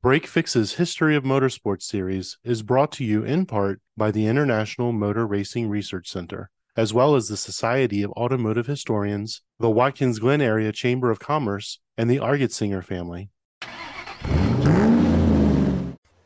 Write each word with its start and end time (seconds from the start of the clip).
Break 0.00 0.28
Fix's 0.28 0.74
History 0.74 1.16
of 1.16 1.24
Motorsports 1.24 1.82
series 1.82 2.38
is 2.44 2.62
brought 2.62 2.92
to 2.92 3.04
you 3.04 3.24
in 3.24 3.46
part 3.46 3.80
by 3.96 4.12
the 4.12 4.28
International 4.28 4.92
Motor 4.92 5.26
Racing 5.26 5.68
Research 5.68 6.08
Center, 6.08 6.50
as 6.76 6.94
well 6.94 7.16
as 7.16 7.26
the 7.26 7.36
Society 7.36 8.04
of 8.04 8.12
Automotive 8.12 8.68
Historians, 8.68 9.42
the 9.58 9.68
Watkins 9.68 10.20
Glen 10.20 10.40
Area 10.40 10.70
Chamber 10.70 11.10
of 11.10 11.18
Commerce, 11.18 11.80
and 11.96 12.08
the 12.08 12.18
Argetsinger 12.18 12.84
family. 12.84 13.30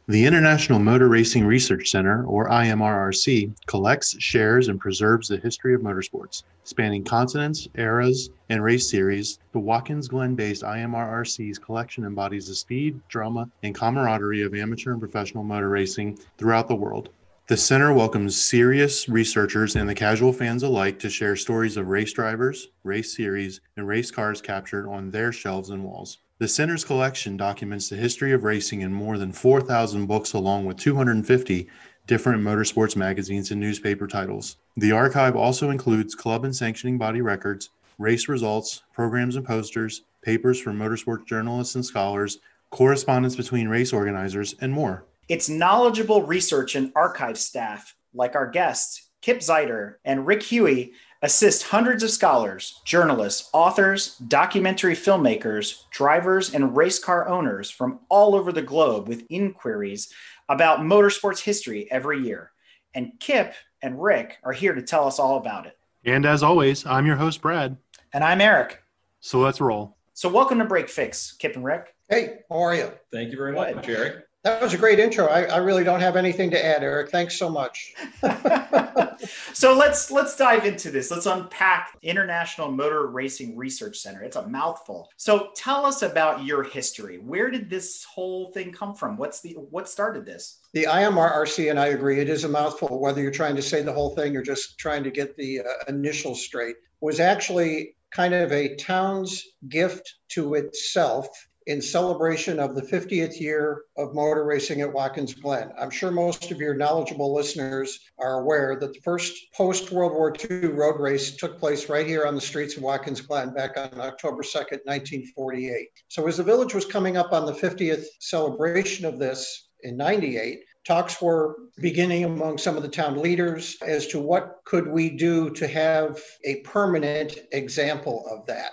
The 0.09 0.27
International 0.27 0.81
Motor 0.81 1.09
Racing 1.09 1.47
Research 1.47 1.89
Center, 1.89 2.25
or 2.25 2.49
IMRRC, 2.49 3.55
collects, 3.67 4.17
shares, 4.19 4.67
and 4.67 4.81
preserves 4.81 5.29
the 5.29 5.37
history 5.37 5.75
of 5.75 5.81
motorsports, 5.81 6.43
spanning 6.65 7.05
continents, 7.05 7.69
eras, 7.77 8.29
and 8.49 8.65
race 8.65 8.91
series. 8.91 9.39
The 9.53 9.61
Watkins 9.61 10.09
Glen 10.09 10.35
based 10.35 10.65
IMRRC's 10.65 11.61
collection 11.61 12.05
embodies 12.05 12.49
the 12.49 12.55
speed, 12.57 13.01
drama, 13.09 13.49
and 13.63 13.77
camaraderie 13.77 14.43
of 14.43 14.57
amateur 14.57 14.91
and 14.91 15.01
professional 15.01 15.45
motor 15.45 15.69
racing 15.69 16.19
throughout 16.37 16.67
the 16.67 16.75
world. 16.75 17.11
The 17.47 17.57
center 17.57 17.93
welcomes 17.93 18.37
serious 18.43 19.09
researchers 19.09 19.77
and 19.77 19.89
the 19.89 19.95
casual 19.95 20.33
fans 20.33 20.65
alike 20.65 20.99
to 20.99 21.11
share 21.11 21.37
stories 21.37 21.77
of 21.77 21.87
race 21.87 22.13
drivers, 22.13 22.69
race 22.83 23.17
series, 23.17 23.61
and 23.77 23.87
race 23.87 24.11
cars 24.11 24.41
captured 24.41 24.89
on 24.89 25.13
their 25.13 25.31
shelves 25.31 25.71
and 25.71 25.85
walls. 25.85 26.19
The 26.43 26.49
center's 26.49 26.85
collection 26.85 27.37
documents 27.37 27.89
the 27.89 27.95
history 27.95 28.33
of 28.33 28.43
racing 28.43 28.81
in 28.81 28.93
more 28.93 29.17
than 29.17 29.31
4,000 29.31 30.07
books, 30.07 30.33
along 30.33 30.65
with 30.65 30.77
250 30.77 31.69
different 32.09 32.43
motorsports 32.43 32.97
magazines 32.97 33.53
and 33.53 33.61
newspaper 33.61 34.09
titles. 34.09 34.57
The 34.77 34.91
archive 34.91 35.37
also 35.37 35.71
includes 35.71 36.17
club 36.17 36.45
and 36.45 36.53
sanctioning 36.53 36.99
body 36.99 37.21
records, 37.21 37.71
race 37.97 38.27
results, 38.27 38.83
programs 38.93 39.37
and 39.37 39.47
posters, 39.47 40.03
papers 40.21 40.61
from 40.61 40.81
motorsports 40.81 41.29
journalists 41.29 41.77
and 41.77 41.87
scholars, 41.87 42.41
correspondence 42.71 43.37
between 43.37 43.69
race 43.69 43.93
organizers, 43.93 44.57
and 44.61 44.73
more. 44.73 45.05
It's 45.29 45.49
knowledgeable 45.49 46.23
research 46.23 46.75
and 46.75 46.91
archive 46.97 47.39
staff, 47.39 47.95
like 48.15 48.35
our 48.35 48.51
guests, 48.51 49.11
Kip 49.21 49.39
Zeiter 49.39 49.99
and 50.05 50.27
Rick 50.27 50.43
Huey, 50.43 50.95
assist 51.23 51.63
hundreds 51.63 52.03
of 52.03 52.11
scholars, 52.11 52.81
journalists, 52.85 53.49
authors, 53.53 54.17
documentary 54.19 54.95
filmmakers, 54.95 55.89
drivers, 55.91 56.53
and 56.53 56.77
race 56.77 56.99
car 56.99 57.29
owners 57.29 57.71
from 57.71 58.01
all 58.09 58.35
over 58.35 58.53
the 58.53 58.61
globe 58.61 59.09
with 59.09 59.25
inquiries 59.31 60.13
about 60.49 60.81
motorsports 60.81 61.39
history 61.39 61.91
every 61.93 62.21
year. 62.21 62.51
And 62.95 63.13
Kip 63.21 63.55
and 63.83 64.03
Rick 64.03 64.39
are 64.43 64.53
here 64.53 64.75
to 64.75 64.83
tell 64.83 65.07
us 65.07 65.21
all 65.21 65.39
about 65.39 65.67
it. 65.67 65.79
And 66.05 66.27
as 66.27 66.43
always, 66.43 66.85
I'm 66.85 67.07
your 67.07 67.17
host, 67.17 67.41
Brad. 67.41 67.77
And 68.13 68.25
I'm 68.25 68.41
Eric. 68.41 68.83
So 69.21 69.39
let's 69.39 69.61
roll. 69.61 69.97
So, 70.15 70.29
welcome 70.29 70.59
to 70.59 70.65
Break 70.67 70.91
Fix, 70.91 71.33
Kip 71.33 71.55
and 71.57 71.65
Rick. 71.65 71.95
Hey, 72.11 72.41
how 72.51 72.59
are 72.59 72.75
you? 72.75 72.93
Thank 73.11 73.31
you 73.31 73.39
very 73.39 73.53
much, 73.53 73.89
Eric. 73.89 74.27
That 74.45 74.61
was 74.61 74.75
a 74.75 74.79
great 74.79 74.99
intro. 74.99 75.27
I, 75.27 75.45
I 75.45 75.57
really 75.59 75.85
don't 75.85 76.01
have 76.01 76.17
anything 76.17 76.51
to 76.51 76.65
add, 76.65 76.83
Eric. 76.83 77.11
Thanks 77.11 77.39
so 77.39 77.49
much. 77.49 77.95
so 79.53 79.73
let's 79.73 80.11
let's 80.11 80.37
dive 80.37 80.67
into 80.67 80.91
this. 80.91 81.13
Let's 81.13 81.27
unpack 81.27 81.97
International 82.03 82.69
Motor 82.73 83.07
Racing 83.07 83.57
Research 83.57 83.99
Center. 83.99 84.25
It's 84.25 84.35
a 84.35 84.49
mouthful. 84.49 85.09
So 85.17 85.51
tell 85.55 85.87
us 85.87 86.03
about 86.03 86.45
your 86.45 86.65
history. 86.65 87.19
Where 87.19 87.51
did 87.51 87.71
this 87.71 88.03
whole 88.03 88.51
thing 88.51 88.73
come 88.73 88.97
from? 88.97 89.17
What's 89.17 89.41
the 89.41 89.53
what 89.53 89.89
started 89.89 90.27
this? 90.27 90.59
The 90.73 90.85
IMRRC, 90.85 91.71
and 91.71 91.79
I 91.79 91.89
agree, 91.89 92.19
it 92.19 92.29
is 92.29 92.43
a 92.43 92.49
mouthful. 92.49 93.01
Whether 93.01 93.23
you're 93.23 93.31
trying 93.31 93.55
to 93.57 93.63
say 93.63 93.83
the 93.83 93.93
whole 93.93 94.17
thing 94.17 94.37
or 94.37 94.43
just 94.43 94.77
trying 94.77 95.05
to 95.05 95.13
get 95.13 95.37
the 95.37 95.61
uh, 95.61 95.65
initials 95.87 96.43
straight, 96.43 96.77
was 97.01 97.21
actually 97.21 97.95
kind 98.11 98.35
of 98.35 98.51
a 98.51 98.75
town's 98.75 99.45
gift 99.69 100.17
to 100.31 100.55
itself 100.55 101.29
in 101.67 101.81
celebration 101.81 102.59
of 102.59 102.75
the 102.75 102.83
50th 102.83 103.39
year 103.41 103.83
of 103.97 104.15
motor 104.15 104.45
racing 104.45 104.81
at 104.81 104.93
Watkins 104.93 105.35
Glen. 105.35 105.71
I'm 105.79 105.91
sure 105.91 106.11
most 106.11 106.51
of 106.51 106.59
your 106.59 106.75
knowledgeable 106.75 107.35
listeners 107.35 107.99
are 108.19 108.41
aware 108.41 108.79
that 108.81 108.93
the 108.93 109.01
first 109.01 109.53
post 109.55 109.91
World 109.93 110.13
War 110.13 110.35
II 110.51 110.69
road 110.69 111.01
race 111.01 111.37
took 111.37 111.59
place 111.59 111.89
right 111.89 112.07
here 112.07 112.27
on 112.27 112.35
the 112.35 112.41
streets 112.41 112.77
of 112.77 112.83
Watkins 112.83 113.21
Glen 113.21 113.53
back 113.55 113.77
on 113.77 114.01
October 114.01 114.43
2nd, 114.43 114.81
1948. 114.85 115.89
So, 116.09 116.27
as 116.27 116.37
the 116.37 116.43
village 116.43 116.75
was 116.75 116.85
coming 116.85 117.17
up 117.17 117.33
on 117.33 117.47
the 117.47 117.53
50th 117.53 118.05
celebration 118.21 119.05
of 119.05 119.19
this 119.19 119.69
in 119.83 119.97
98, 119.97 120.61
talks 120.85 121.23
were 121.23 121.57
beginning 121.81 122.25
among 122.25 122.59
some 122.59 122.77
of 122.77 122.83
the 122.83 122.89
town 122.89 123.21
leaders 123.21 123.77
as 123.83 124.09
to 124.09 124.21
what 124.21 124.61
could 124.65 124.89
we 124.89 125.11
do 125.11 125.51
to 125.51 125.67
have 125.69 126.21
a 126.45 126.57
permanent 126.61 127.39
example 127.53 128.27
of 128.31 128.47
that 128.47 128.73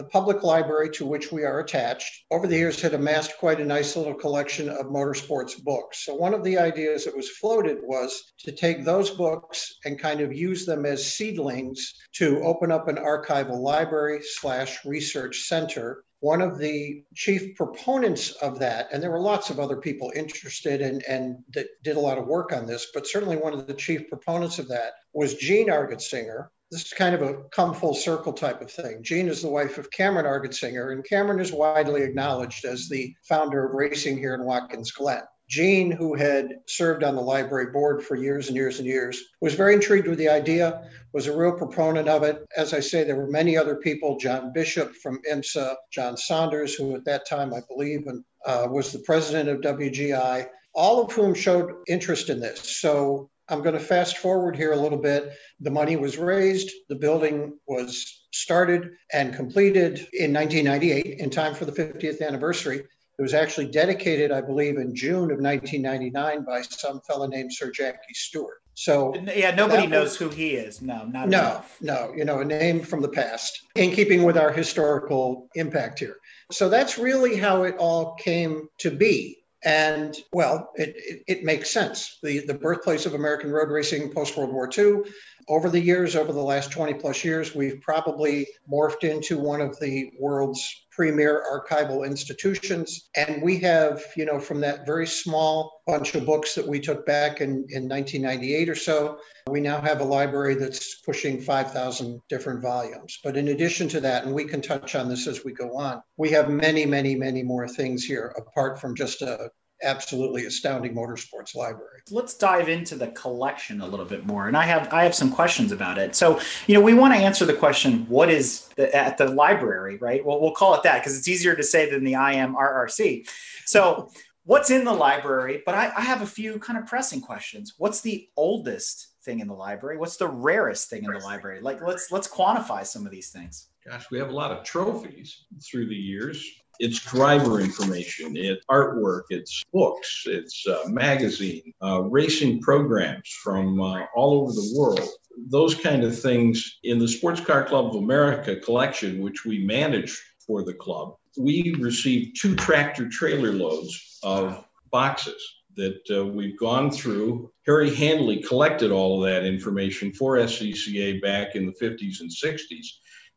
the 0.00 0.06
public 0.06 0.42
library 0.42 0.88
to 0.88 1.04
which 1.04 1.30
we 1.30 1.44
are 1.44 1.60
attached 1.60 2.24
over 2.30 2.46
the 2.46 2.56
years 2.56 2.80
had 2.80 2.94
amassed 2.94 3.36
quite 3.38 3.60
a 3.60 3.64
nice 3.64 3.96
little 3.96 4.14
collection 4.14 4.70
of 4.70 4.86
motorsports 4.86 5.62
books. 5.62 6.06
So, 6.06 6.14
one 6.14 6.32
of 6.32 6.42
the 6.42 6.56
ideas 6.56 7.04
that 7.04 7.14
was 7.14 7.28
floated 7.28 7.80
was 7.82 8.32
to 8.38 8.50
take 8.50 8.82
those 8.82 9.10
books 9.10 9.74
and 9.84 9.98
kind 10.00 10.22
of 10.22 10.32
use 10.32 10.64
them 10.64 10.86
as 10.86 11.12
seedlings 11.14 11.92
to 12.14 12.40
open 12.42 12.72
up 12.72 12.88
an 12.88 12.96
archival 12.96 13.60
library 13.60 14.20
slash 14.22 14.82
research 14.86 15.42
center 15.42 16.02
one 16.20 16.42
of 16.42 16.58
the 16.58 17.02
chief 17.14 17.56
proponents 17.56 18.32
of 18.42 18.58
that, 18.58 18.88
and 18.92 19.02
there 19.02 19.10
were 19.10 19.20
lots 19.20 19.48
of 19.48 19.58
other 19.58 19.76
people 19.76 20.12
interested 20.14 20.82
and, 20.82 21.02
and 21.04 21.38
that 21.54 21.66
did 21.82 21.96
a 21.96 22.00
lot 22.00 22.18
of 22.18 22.26
work 22.26 22.52
on 22.52 22.66
this, 22.66 22.88
but 22.92 23.06
certainly 23.06 23.38
one 23.38 23.54
of 23.54 23.66
the 23.66 23.72
chief 23.72 24.06
proponents 24.08 24.58
of 24.58 24.68
that 24.68 24.92
was 25.14 25.34
Jean 25.36 25.68
Argetsinger, 25.68 26.48
this 26.70 26.84
is 26.84 26.92
kind 26.92 27.14
of 27.14 27.22
a 27.22 27.42
come 27.50 27.74
full 27.74 27.94
circle 27.94 28.32
type 28.32 28.60
of 28.60 28.70
thing. 28.70 29.02
Jean 29.02 29.28
is 29.28 29.42
the 29.42 29.48
wife 29.48 29.76
of 29.76 29.90
Cameron 29.90 30.26
Argetsinger, 30.26 30.92
and 30.92 31.04
Cameron 31.04 31.40
is 31.40 31.52
widely 31.52 32.02
acknowledged 32.02 32.64
as 32.64 32.88
the 32.88 33.14
founder 33.28 33.66
of 33.66 33.74
racing 33.74 34.18
here 34.18 34.34
in 34.34 34.44
Watkins 34.44 34.92
Glen. 34.92 35.22
Jean, 35.48 35.90
who 35.90 36.14
had 36.14 36.60
served 36.68 37.02
on 37.02 37.16
the 37.16 37.20
library 37.20 37.72
board 37.72 38.04
for 38.04 38.14
years 38.14 38.46
and 38.46 38.56
years 38.56 38.78
and 38.78 38.86
years, 38.86 39.20
was 39.40 39.54
very 39.54 39.74
intrigued 39.74 40.06
with 40.06 40.18
the 40.18 40.28
idea, 40.28 40.88
was 41.12 41.26
a 41.26 41.36
real 41.36 41.52
proponent 41.52 42.08
of 42.08 42.22
it. 42.22 42.46
As 42.56 42.72
I 42.72 42.78
say, 42.78 43.02
there 43.02 43.16
were 43.16 43.26
many 43.26 43.56
other 43.56 43.74
people, 43.74 44.16
John 44.16 44.52
Bishop 44.52 44.94
from 44.94 45.20
IMSA, 45.28 45.74
John 45.90 46.16
Saunders, 46.16 46.74
who 46.74 46.94
at 46.94 47.04
that 47.06 47.26
time, 47.28 47.52
I 47.52 47.62
believe, 47.68 48.06
uh, 48.46 48.68
was 48.70 48.92
the 48.92 49.00
president 49.00 49.48
of 49.48 49.76
WGI, 49.76 50.46
all 50.72 51.02
of 51.02 51.10
whom 51.10 51.34
showed 51.34 51.72
interest 51.88 52.30
in 52.30 52.38
this. 52.38 52.60
So 52.80 53.28
I'm 53.50 53.62
going 53.62 53.74
to 53.74 53.80
fast 53.80 54.18
forward 54.18 54.56
here 54.56 54.72
a 54.72 54.76
little 54.76 54.98
bit. 54.98 55.32
The 55.60 55.70
money 55.70 55.96
was 55.96 56.16
raised, 56.16 56.70
the 56.88 56.96
building 56.96 57.58
was 57.66 58.28
started 58.32 58.90
and 59.12 59.34
completed 59.34 60.06
in 60.12 60.32
1998 60.32 61.18
in 61.18 61.30
time 61.30 61.54
for 61.54 61.64
the 61.64 61.72
50th 61.72 62.24
anniversary. 62.26 62.84
It 63.18 63.22
was 63.22 63.34
actually 63.34 63.66
dedicated, 63.66 64.30
I 64.30 64.40
believe, 64.40 64.78
in 64.78 64.94
June 64.94 65.30
of 65.30 65.40
1999 65.40 66.44
by 66.44 66.62
some 66.62 67.00
fellow 67.02 67.26
named 67.26 67.52
Sir 67.52 67.70
Jackie 67.70 68.14
Stewart. 68.14 68.60
So 68.74 69.14
yeah, 69.34 69.50
nobody 69.54 69.86
knows 69.86 70.10
was, 70.10 70.16
who 70.16 70.28
he 70.30 70.52
is. 70.52 70.80
No, 70.80 71.04
not 71.04 71.28
no, 71.28 71.62
no. 71.82 72.14
You 72.16 72.24
know, 72.24 72.38
a 72.38 72.44
name 72.46 72.80
from 72.80 73.02
the 73.02 73.10
past, 73.10 73.60
in 73.74 73.90
keeping 73.90 74.22
with 74.22 74.38
our 74.38 74.50
historical 74.50 75.48
impact 75.54 75.98
here. 75.98 76.16
So 76.50 76.70
that's 76.70 76.96
really 76.96 77.36
how 77.36 77.64
it 77.64 77.76
all 77.78 78.14
came 78.14 78.68
to 78.78 78.90
be. 78.90 79.39
And 79.62 80.16
well, 80.32 80.70
it, 80.76 80.94
it, 80.96 81.24
it, 81.26 81.44
makes 81.44 81.70
sense. 81.70 82.18
The, 82.22 82.40
the 82.46 82.54
birthplace 82.54 83.04
of 83.04 83.12
American 83.12 83.50
road 83.50 83.68
racing 83.68 84.10
post 84.10 84.36
World 84.36 84.52
War 84.52 84.70
II. 84.76 85.02
Over 85.50 85.68
the 85.68 85.80
years, 85.80 86.14
over 86.14 86.32
the 86.32 86.40
last 86.40 86.70
20 86.70 86.94
plus 86.94 87.24
years, 87.24 87.56
we've 87.56 87.80
probably 87.80 88.46
morphed 88.72 89.02
into 89.02 89.36
one 89.36 89.60
of 89.60 89.76
the 89.80 90.12
world's 90.16 90.86
premier 90.92 91.42
archival 91.50 92.06
institutions. 92.06 93.10
And 93.16 93.42
we 93.42 93.58
have, 93.58 94.00
you 94.16 94.26
know, 94.26 94.38
from 94.38 94.60
that 94.60 94.86
very 94.86 95.08
small 95.08 95.82
bunch 95.88 96.14
of 96.14 96.24
books 96.24 96.54
that 96.54 96.68
we 96.68 96.78
took 96.78 97.04
back 97.04 97.40
in, 97.40 97.66
in 97.70 97.88
1998 97.88 98.68
or 98.68 98.76
so, 98.76 99.18
we 99.48 99.60
now 99.60 99.80
have 99.80 100.00
a 100.00 100.04
library 100.04 100.54
that's 100.54 101.00
pushing 101.00 101.40
5,000 101.40 102.20
different 102.28 102.62
volumes. 102.62 103.18
But 103.24 103.36
in 103.36 103.48
addition 103.48 103.88
to 103.88 104.00
that, 104.02 104.24
and 104.24 104.32
we 104.32 104.44
can 104.44 104.62
touch 104.62 104.94
on 104.94 105.08
this 105.08 105.26
as 105.26 105.44
we 105.44 105.52
go 105.52 105.76
on, 105.76 106.00
we 106.16 106.30
have 106.30 106.48
many, 106.48 106.86
many, 106.86 107.16
many 107.16 107.42
more 107.42 107.66
things 107.66 108.04
here 108.04 108.32
apart 108.36 108.80
from 108.80 108.94
just 108.94 109.20
a 109.22 109.50
absolutely 109.82 110.46
astounding 110.46 110.94
motorsports 110.94 111.54
library. 111.54 112.00
Let's 112.10 112.34
dive 112.34 112.68
into 112.68 112.96
the 112.96 113.08
collection 113.08 113.80
a 113.80 113.86
little 113.86 114.06
bit 114.06 114.26
more. 114.26 114.48
And 114.48 114.56
I 114.56 114.64
have 114.64 114.92
I 114.92 115.04
have 115.04 115.14
some 115.14 115.30
questions 115.30 115.72
about 115.72 115.98
it. 115.98 116.14
So, 116.14 116.40
you 116.66 116.74
know, 116.74 116.80
we 116.80 116.94
want 116.94 117.14
to 117.14 117.20
answer 117.20 117.44
the 117.44 117.54
question 117.54 118.06
what 118.08 118.30
is 118.30 118.68
the, 118.76 118.94
at 118.94 119.18
the 119.18 119.28
library, 119.28 119.96
right? 119.98 120.24
Well, 120.24 120.40
we'll 120.40 120.54
call 120.54 120.74
it 120.74 120.82
that 120.82 121.00
because 121.00 121.16
it's 121.16 121.28
easier 121.28 121.54
to 121.54 121.62
say 121.62 121.90
than 121.90 122.04
the 122.04 122.14
IMRRC. 122.14 123.28
So, 123.64 124.10
what's 124.44 124.70
in 124.70 124.84
the 124.84 124.92
library? 124.92 125.62
But 125.64 125.74
I, 125.74 125.92
I 125.96 126.00
have 126.02 126.22
a 126.22 126.26
few 126.26 126.58
kind 126.58 126.78
of 126.78 126.86
pressing 126.86 127.20
questions. 127.20 127.74
What's 127.78 128.00
the 128.00 128.28
oldest 128.36 129.08
thing 129.22 129.40
in 129.40 129.48
the 129.48 129.54
library? 129.54 129.96
What's 129.98 130.16
the 130.16 130.28
rarest 130.28 130.90
thing 130.90 131.04
in 131.04 131.12
the 131.12 131.18
library? 131.18 131.60
Like 131.60 131.80
let's 131.82 132.10
let's 132.10 132.28
quantify 132.28 132.86
some 132.86 133.06
of 133.06 133.12
these 133.12 133.30
things. 133.30 133.68
Gosh, 133.86 134.10
we 134.10 134.18
have 134.18 134.28
a 134.28 134.34
lot 134.34 134.50
of 134.50 134.62
trophies 134.62 135.44
through 135.62 135.88
the 135.88 135.94
years 135.94 136.46
it's 136.80 136.98
driver 136.98 137.60
information, 137.60 138.36
it's 138.36 138.64
artwork, 138.70 139.24
it's 139.28 139.62
books, 139.72 140.22
it's 140.24 140.66
uh, 140.66 140.88
magazine, 140.88 141.72
uh, 141.82 142.00
racing 142.02 142.60
programs 142.62 143.28
from 143.44 143.80
uh, 143.80 144.04
all 144.16 144.40
over 144.40 144.52
the 144.52 144.74
world. 144.76 145.08
Those 145.48 145.74
kind 145.74 146.02
of 146.02 146.18
things 146.18 146.78
in 146.82 146.98
the 146.98 147.06
Sports 147.06 147.40
Car 147.42 147.64
Club 147.64 147.94
of 147.94 147.96
America 147.96 148.56
collection, 148.56 149.20
which 149.20 149.44
we 149.44 149.64
manage 149.64 150.18
for 150.46 150.64
the 150.64 150.74
club, 150.74 151.16
we 151.38 151.76
received 151.78 152.38
two 152.40 152.56
tractor 152.56 153.08
trailer 153.08 153.52
loads 153.52 154.18
of 154.22 154.64
boxes 154.90 155.40
that 155.76 156.00
uh, 156.10 156.26
we've 156.26 156.58
gone 156.58 156.90
through. 156.90 157.50
Harry 157.66 157.94
Handley 157.94 158.42
collected 158.42 158.90
all 158.90 159.22
of 159.22 159.30
that 159.30 159.44
information 159.44 160.12
for 160.12 160.36
SCCA 160.36 161.20
back 161.22 161.54
in 161.54 161.66
the 161.66 161.72
50s 161.72 162.20
and 162.20 162.30
60s, 162.30 162.86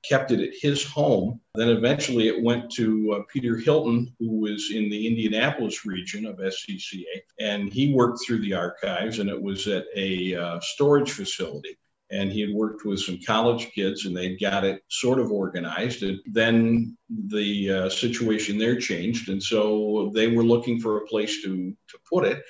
kept 0.08 0.32
it 0.32 0.40
at 0.40 0.54
his 0.60 0.84
home. 0.84 1.40
Then 1.56 1.70
eventually 1.70 2.28
it 2.28 2.44
went 2.44 2.72
to 2.74 3.14
uh, 3.14 3.24
Peter 3.32 3.58
Hilton, 3.58 4.14
who 4.20 4.40
was 4.42 4.72
in 4.74 4.90
the 4.90 5.08
Indianapolis 5.08 5.86
region 5.86 6.26
of 6.26 6.38
SCCA, 6.38 7.22
and 7.40 7.72
he 7.72 7.94
worked 7.94 8.20
through 8.26 8.40
the 8.40 8.54
archives, 8.54 9.20
and 9.20 9.30
it 9.30 9.42
was 9.42 9.68
at 9.68 9.86
a 9.96 10.36
uh, 10.36 10.60
storage 10.62 11.12
facility 11.12 11.78
and 12.14 12.32
he 12.32 12.42
had 12.42 12.54
worked 12.54 12.86
with 12.86 13.00
some 13.00 13.20
college 13.26 13.72
kids 13.72 14.06
and 14.06 14.16
they'd 14.16 14.40
got 14.40 14.64
it 14.64 14.84
sort 14.90 15.20
of 15.20 15.32
organized 15.32 16.04
and 16.04 16.20
then 16.26 16.96
the 17.28 17.72
uh, 17.72 17.90
situation 17.90 18.58
there 18.58 18.80
changed 18.80 19.30
and 19.30 19.42
so 19.42 20.12
they 20.14 20.28
were 20.28 20.44
looking 20.44 20.80
for 20.80 20.98
a 20.98 21.08
place 21.08 21.42
to 21.42 21.76
to 21.88 21.98
put 22.10 22.26
it 22.26 22.42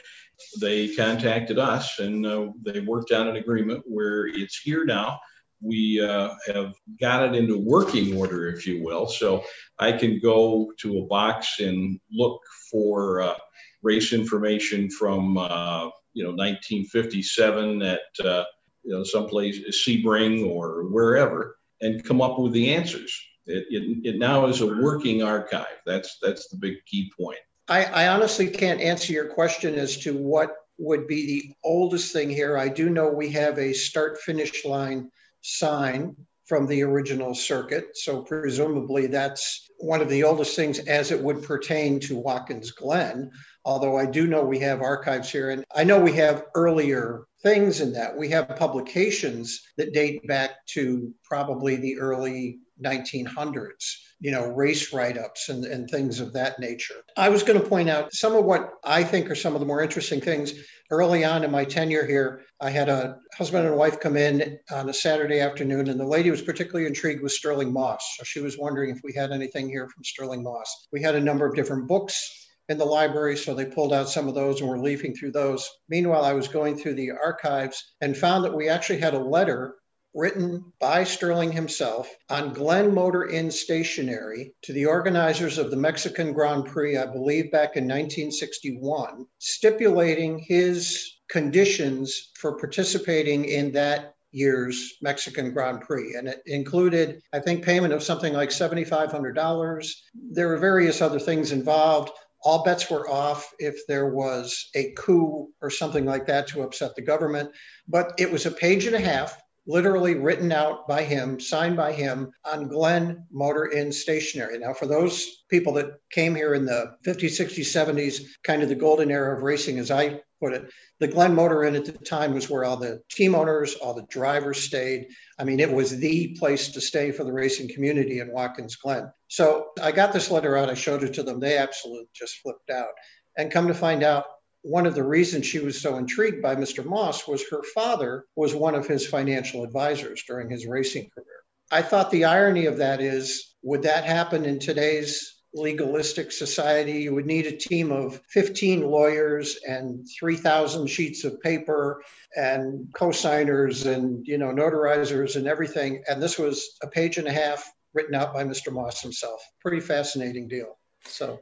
they 0.59 0.93
contacted 0.95 1.57
us 1.57 1.99
and 1.99 2.25
uh, 2.25 2.47
they 2.61 2.81
worked 2.81 3.11
out 3.11 3.27
an 3.27 3.37
agreement 3.37 3.83
where 3.85 4.27
it's 4.27 4.59
here 4.59 4.85
now 4.85 5.19
we 5.63 6.01
uh, 6.01 6.29
have 6.47 6.73
got 6.99 7.23
it 7.23 7.35
into 7.35 7.57
working 7.57 8.17
order 8.17 8.49
if 8.49 8.67
you 8.67 8.83
will 8.83 9.07
so 9.07 9.43
i 9.79 9.91
can 9.91 10.19
go 10.19 10.71
to 10.77 10.99
a 10.99 11.05
box 11.07 11.59
and 11.59 11.99
look 12.11 12.39
for 12.69 13.21
uh, 13.21 13.35
race 13.81 14.13
information 14.13 14.89
from 14.89 15.37
uh, 15.37 15.89
you 16.13 16.23
know 16.23 16.31
1957 16.31 17.81
at 17.81 17.99
uh, 18.23 18.43
you 18.83 18.93
know, 18.93 19.03
someplace, 19.03 19.59
Sebring 19.69 20.47
or 20.47 20.83
wherever, 20.89 21.57
and 21.81 22.03
come 22.03 22.21
up 22.21 22.37
with 22.37 22.53
the 22.53 22.73
answers. 22.73 23.17
It, 23.45 23.65
it, 23.69 24.15
it 24.15 24.19
now 24.19 24.45
is 24.45 24.61
a 24.61 24.67
working 24.67 25.23
archive. 25.23 25.79
That's 25.85 26.17
that's 26.21 26.47
the 26.49 26.57
big 26.57 26.75
key 26.85 27.11
point. 27.17 27.39
I, 27.67 27.85
I 27.85 28.07
honestly 28.09 28.47
can't 28.47 28.81
answer 28.81 29.13
your 29.13 29.27
question 29.27 29.75
as 29.75 29.97
to 29.99 30.15
what 30.15 30.51
would 30.77 31.07
be 31.07 31.25
the 31.25 31.55
oldest 31.63 32.11
thing 32.11 32.29
here. 32.29 32.57
I 32.57 32.67
do 32.67 32.89
know 32.89 33.09
we 33.09 33.29
have 33.29 33.57
a 33.57 33.73
start 33.73 34.19
finish 34.19 34.65
line 34.65 35.09
sign 35.43 36.15
from 36.45 36.67
the 36.67 36.83
original 36.83 37.33
circuit. 37.33 37.95
So 37.95 38.21
presumably 38.21 39.07
that's 39.07 39.69
one 39.77 40.01
of 40.01 40.09
the 40.09 40.23
oldest 40.23 40.55
things 40.55 40.79
as 40.79 41.11
it 41.11 41.21
would 41.21 41.43
pertain 41.43 41.99
to 42.01 42.17
Watkins 42.17 42.71
Glen. 42.71 43.31
Although 43.65 43.97
I 43.97 44.05
do 44.05 44.27
know 44.27 44.43
we 44.43 44.59
have 44.59 44.81
archives 44.81 45.31
here 45.31 45.51
and 45.51 45.63
I 45.73 45.83
know 45.83 45.99
we 45.99 46.13
have 46.13 46.45
earlier 46.55 47.25
things 47.43 47.81
in 47.81 47.93
that. 47.93 48.17
We 48.17 48.29
have 48.29 48.55
publications 48.57 49.61
that 49.77 49.93
date 49.93 50.25
back 50.27 50.65
to 50.67 51.13
probably 51.23 51.75
the 51.77 51.97
early 51.99 52.59
1900s, 52.83 53.97
you 54.19 54.31
know, 54.31 54.47
race 54.47 54.93
write 54.93 55.17
ups 55.17 55.49
and, 55.49 55.65
and 55.65 55.89
things 55.89 56.19
of 56.19 56.33
that 56.33 56.59
nature. 56.59 56.95
I 57.17 57.29
was 57.29 57.43
going 57.43 57.59
to 57.61 57.67
point 57.67 57.89
out 57.89 58.13
some 58.13 58.35
of 58.35 58.45
what 58.45 58.71
I 58.83 59.03
think 59.03 59.29
are 59.29 59.35
some 59.35 59.53
of 59.53 59.59
the 59.59 59.65
more 59.65 59.81
interesting 59.81 60.21
things. 60.21 60.53
Early 60.89 61.23
on 61.23 61.43
in 61.43 61.51
my 61.51 61.65
tenure 61.65 62.05
here, 62.05 62.41
I 62.59 62.69
had 62.69 62.89
a 62.89 63.17
husband 63.37 63.67
and 63.67 63.75
wife 63.75 63.99
come 63.99 64.15
in 64.15 64.59
on 64.71 64.89
a 64.89 64.93
Saturday 64.93 65.39
afternoon, 65.39 65.89
and 65.89 65.99
the 65.99 66.05
lady 66.05 66.29
was 66.29 66.41
particularly 66.41 66.87
intrigued 66.87 67.21
with 67.21 67.31
Stirling 67.31 67.73
Moss. 67.73 68.15
So 68.17 68.23
she 68.23 68.39
was 68.39 68.57
wondering 68.57 68.89
if 68.89 69.01
we 69.03 69.13
had 69.13 69.31
anything 69.31 69.69
here 69.69 69.87
from 69.87 70.03
Stirling 70.03 70.43
Moss. 70.43 70.87
We 70.91 71.01
had 71.01 71.15
a 71.15 71.19
number 71.19 71.45
of 71.45 71.55
different 71.55 71.87
books 71.87 72.49
in 72.69 72.77
the 72.77 72.85
library, 72.85 73.35
so 73.37 73.53
they 73.53 73.65
pulled 73.65 73.93
out 73.93 74.09
some 74.09 74.27
of 74.27 74.35
those 74.35 74.61
and 74.61 74.69
were 74.69 74.79
leafing 74.79 75.13
through 75.13 75.31
those. 75.31 75.69
Meanwhile, 75.89 76.23
I 76.23 76.33
was 76.33 76.47
going 76.47 76.77
through 76.77 76.95
the 76.95 77.11
archives 77.11 77.83
and 78.01 78.15
found 78.15 78.45
that 78.45 78.55
we 78.55 78.69
actually 78.69 78.99
had 78.99 79.13
a 79.13 79.19
letter 79.19 79.75
written 80.13 80.63
by 80.79 81.03
Stirling 81.03 81.51
himself 81.51 82.09
on 82.29 82.53
Glen 82.53 82.93
Motor 82.93 83.27
Inn 83.27 83.49
stationery 83.51 84.53
to 84.61 84.73
the 84.73 84.85
organizers 84.85 85.57
of 85.57 85.71
the 85.71 85.77
Mexican 85.77 86.33
Grand 86.33 86.65
Prix, 86.65 86.97
I 86.97 87.05
believe 87.05 87.51
back 87.51 87.75
in 87.75 87.85
1961, 87.85 89.25
stipulating 89.39 90.39
his 90.39 91.17
conditions 91.29 92.31
for 92.35 92.57
participating 92.57 93.45
in 93.45 93.71
that 93.71 94.13
year's 94.31 94.93
Mexican 95.01 95.51
Grand 95.53 95.81
Prix. 95.81 96.15
And 96.15 96.27
it 96.27 96.41
included, 96.45 97.21
I 97.33 97.39
think, 97.39 97.63
payment 97.63 97.93
of 97.93 98.03
something 98.03 98.33
like 98.33 98.49
$7,500. 98.49 99.91
There 100.31 100.47
were 100.47 100.57
various 100.57 101.01
other 101.01 101.19
things 101.19 101.51
involved 101.51 102.11
all 102.43 102.63
bets 102.63 102.89
were 102.89 103.09
off 103.09 103.53
if 103.57 103.87
there 103.87 104.09
was 104.09 104.69
a 104.75 104.91
coup 104.97 105.47
or 105.61 105.69
something 105.69 106.05
like 106.05 106.27
that 106.27 106.47
to 106.47 106.61
upset 106.61 106.95
the 106.95 107.01
government. 107.01 107.49
But 107.87 108.13
it 108.17 108.31
was 108.31 108.45
a 108.45 108.51
page 108.51 108.85
and 108.85 108.95
a 108.95 108.99
half, 108.99 109.41
literally 109.65 110.15
written 110.15 110.51
out 110.51 110.87
by 110.87 111.03
him, 111.03 111.39
signed 111.39 111.77
by 111.77 111.93
him 111.93 112.31
on 112.43 112.67
Glen 112.67 113.25
Motor 113.31 113.71
Inn 113.71 113.91
stationery. 113.91 114.59
Now, 114.59 114.73
for 114.73 114.85
those 114.85 115.43
people 115.49 115.73
that 115.73 115.99
came 116.11 116.35
here 116.35 116.53
in 116.53 116.65
the 116.65 116.95
50s, 117.05 117.39
60s, 117.39 117.59
70s, 117.59 118.23
kind 118.43 118.61
of 118.61 118.69
the 118.69 118.75
golden 118.75 119.09
era 119.09 119.35
of 119.35 119.43
racing, 119.43 119.79
as 119.79 119.89
I 119.89 120.21
put 120.41 120.53
it, 120.53 120.69
the 120.99 121.07
Glen 121.07 121.33
Motor 121.33 121.63
Inn 121.63 121.75
at 121.75 121.85
the 121.85 121.93
time 121.93 122.33
was 122.33 122.49
where 122.49 122.65
all 122.65 122.75
the 122.75 123.01
team 123.09 123.35
owners, 123.35 123.75
all 123.75 123.93
the 123.93 124.05
drivers 124.09 124.61
stayed. 124.61 125.07
I 125.39 125.45
mean, 125.45 125.59
it 125.59 125.71
was 125.71 125.97
the 125.97 126.35
place 126.37 126.69
to 126.69 126.81
stay 126.81 127.11
for 127.11 127.23
the 127.23 127.33
racing 127.33 127.69
community 127.69 128.19
in 128.19 128.33
Watkins 128.33 128.75
Glen. 128.75 129.11
So 129.29 129.67
I 129.81 129.91
got 129.91 130.11
this 130.11 130.29
letter 130.29 130.57
out, 130.57 130.69
I 130.69 130.73
showed 130.73 131.03
it 131.03 131.13
to 131.13 131.23
them. 131.23 131.39
They 131.39 131.57
absolutely 131.57 132.09
just 132.13 132.35
flipped 132.41 132.69
out. 132.69 132.91
And 133.37 133.51
come 133.51 133.67
to 133.67 133.73
find 133.73 134.03
out, 134.03 134.25
one 134.63 134.85
of 134.85 134.95
the 134.95 135.03
reasons 135.03 135.45
she 135.45 135.59
was 135.59 135.79
so 135.79 135.97
intrigued 135.97 136.41
by 136.41 136.55
Mr. 136.55 136.83
Moss 136.83 137.27
was 137.27 137.47
her 137.49 137.61
father 137.75 138.25
was 138.35 138.55
one 138.55 138.75
of 138.75 138.87
his 138.87 139.05
financial 139.05 139.63
advisors 139.63 140.23
during 140.25 140.49
his 140.49 140.65
racing 140.65 141.09
career. 141.13 141.27
I 141.69 141.81
thought 141.81 142.11
the 142.11 142.25
irony 142.25 142.65
of 142.65 142.77
that 142.77 143.01
is 143.01 143.55
would 143.61 143.83
that 143.83 144.05
happen 144.05 144.45
in 144.45 144.59
today's 144.59 145.33
legalistic 145.53 146.31
society, 146.31 147.03
you 147.03 147.13
would 147.13 147.25
need 147.25 147.45
a 147.45 147.55
team 147.55 147.91
of 147.91 148.19
15 148.29 148.81
lawyers 148.81 149.57
and 149.67 150.05
3,000 150.19 150.87
sheets 150.87 151.23
of 151.23 151.39
paper 151.41 152.01
and 152.35 152.91
co-signers 152.95 153.85
and 153.85 154.25
you 154.25 154.37
know 154.37 154.47
notarizers 154.47 155.35
and 155.35 155.47
everything. 155.47 156.03
And 156.07 156.21
this 156.21 156.39
was 156.39 156.77
a 156.81 156.87
page 156.87 157.17
and 157.17 157.27
a 157.27 157.31
half 157.31 157.71
written 157.93 158.15
out 158.15 158.33
by 158.33 158.43
Mr. 158.43 158.71
Moss 158.71 159.01
himself. 159.01 159.41
Pretty 159.61 159.79
fascinating 159.79 160.47
deal. 160.47 160.77
So. 161.05 161.39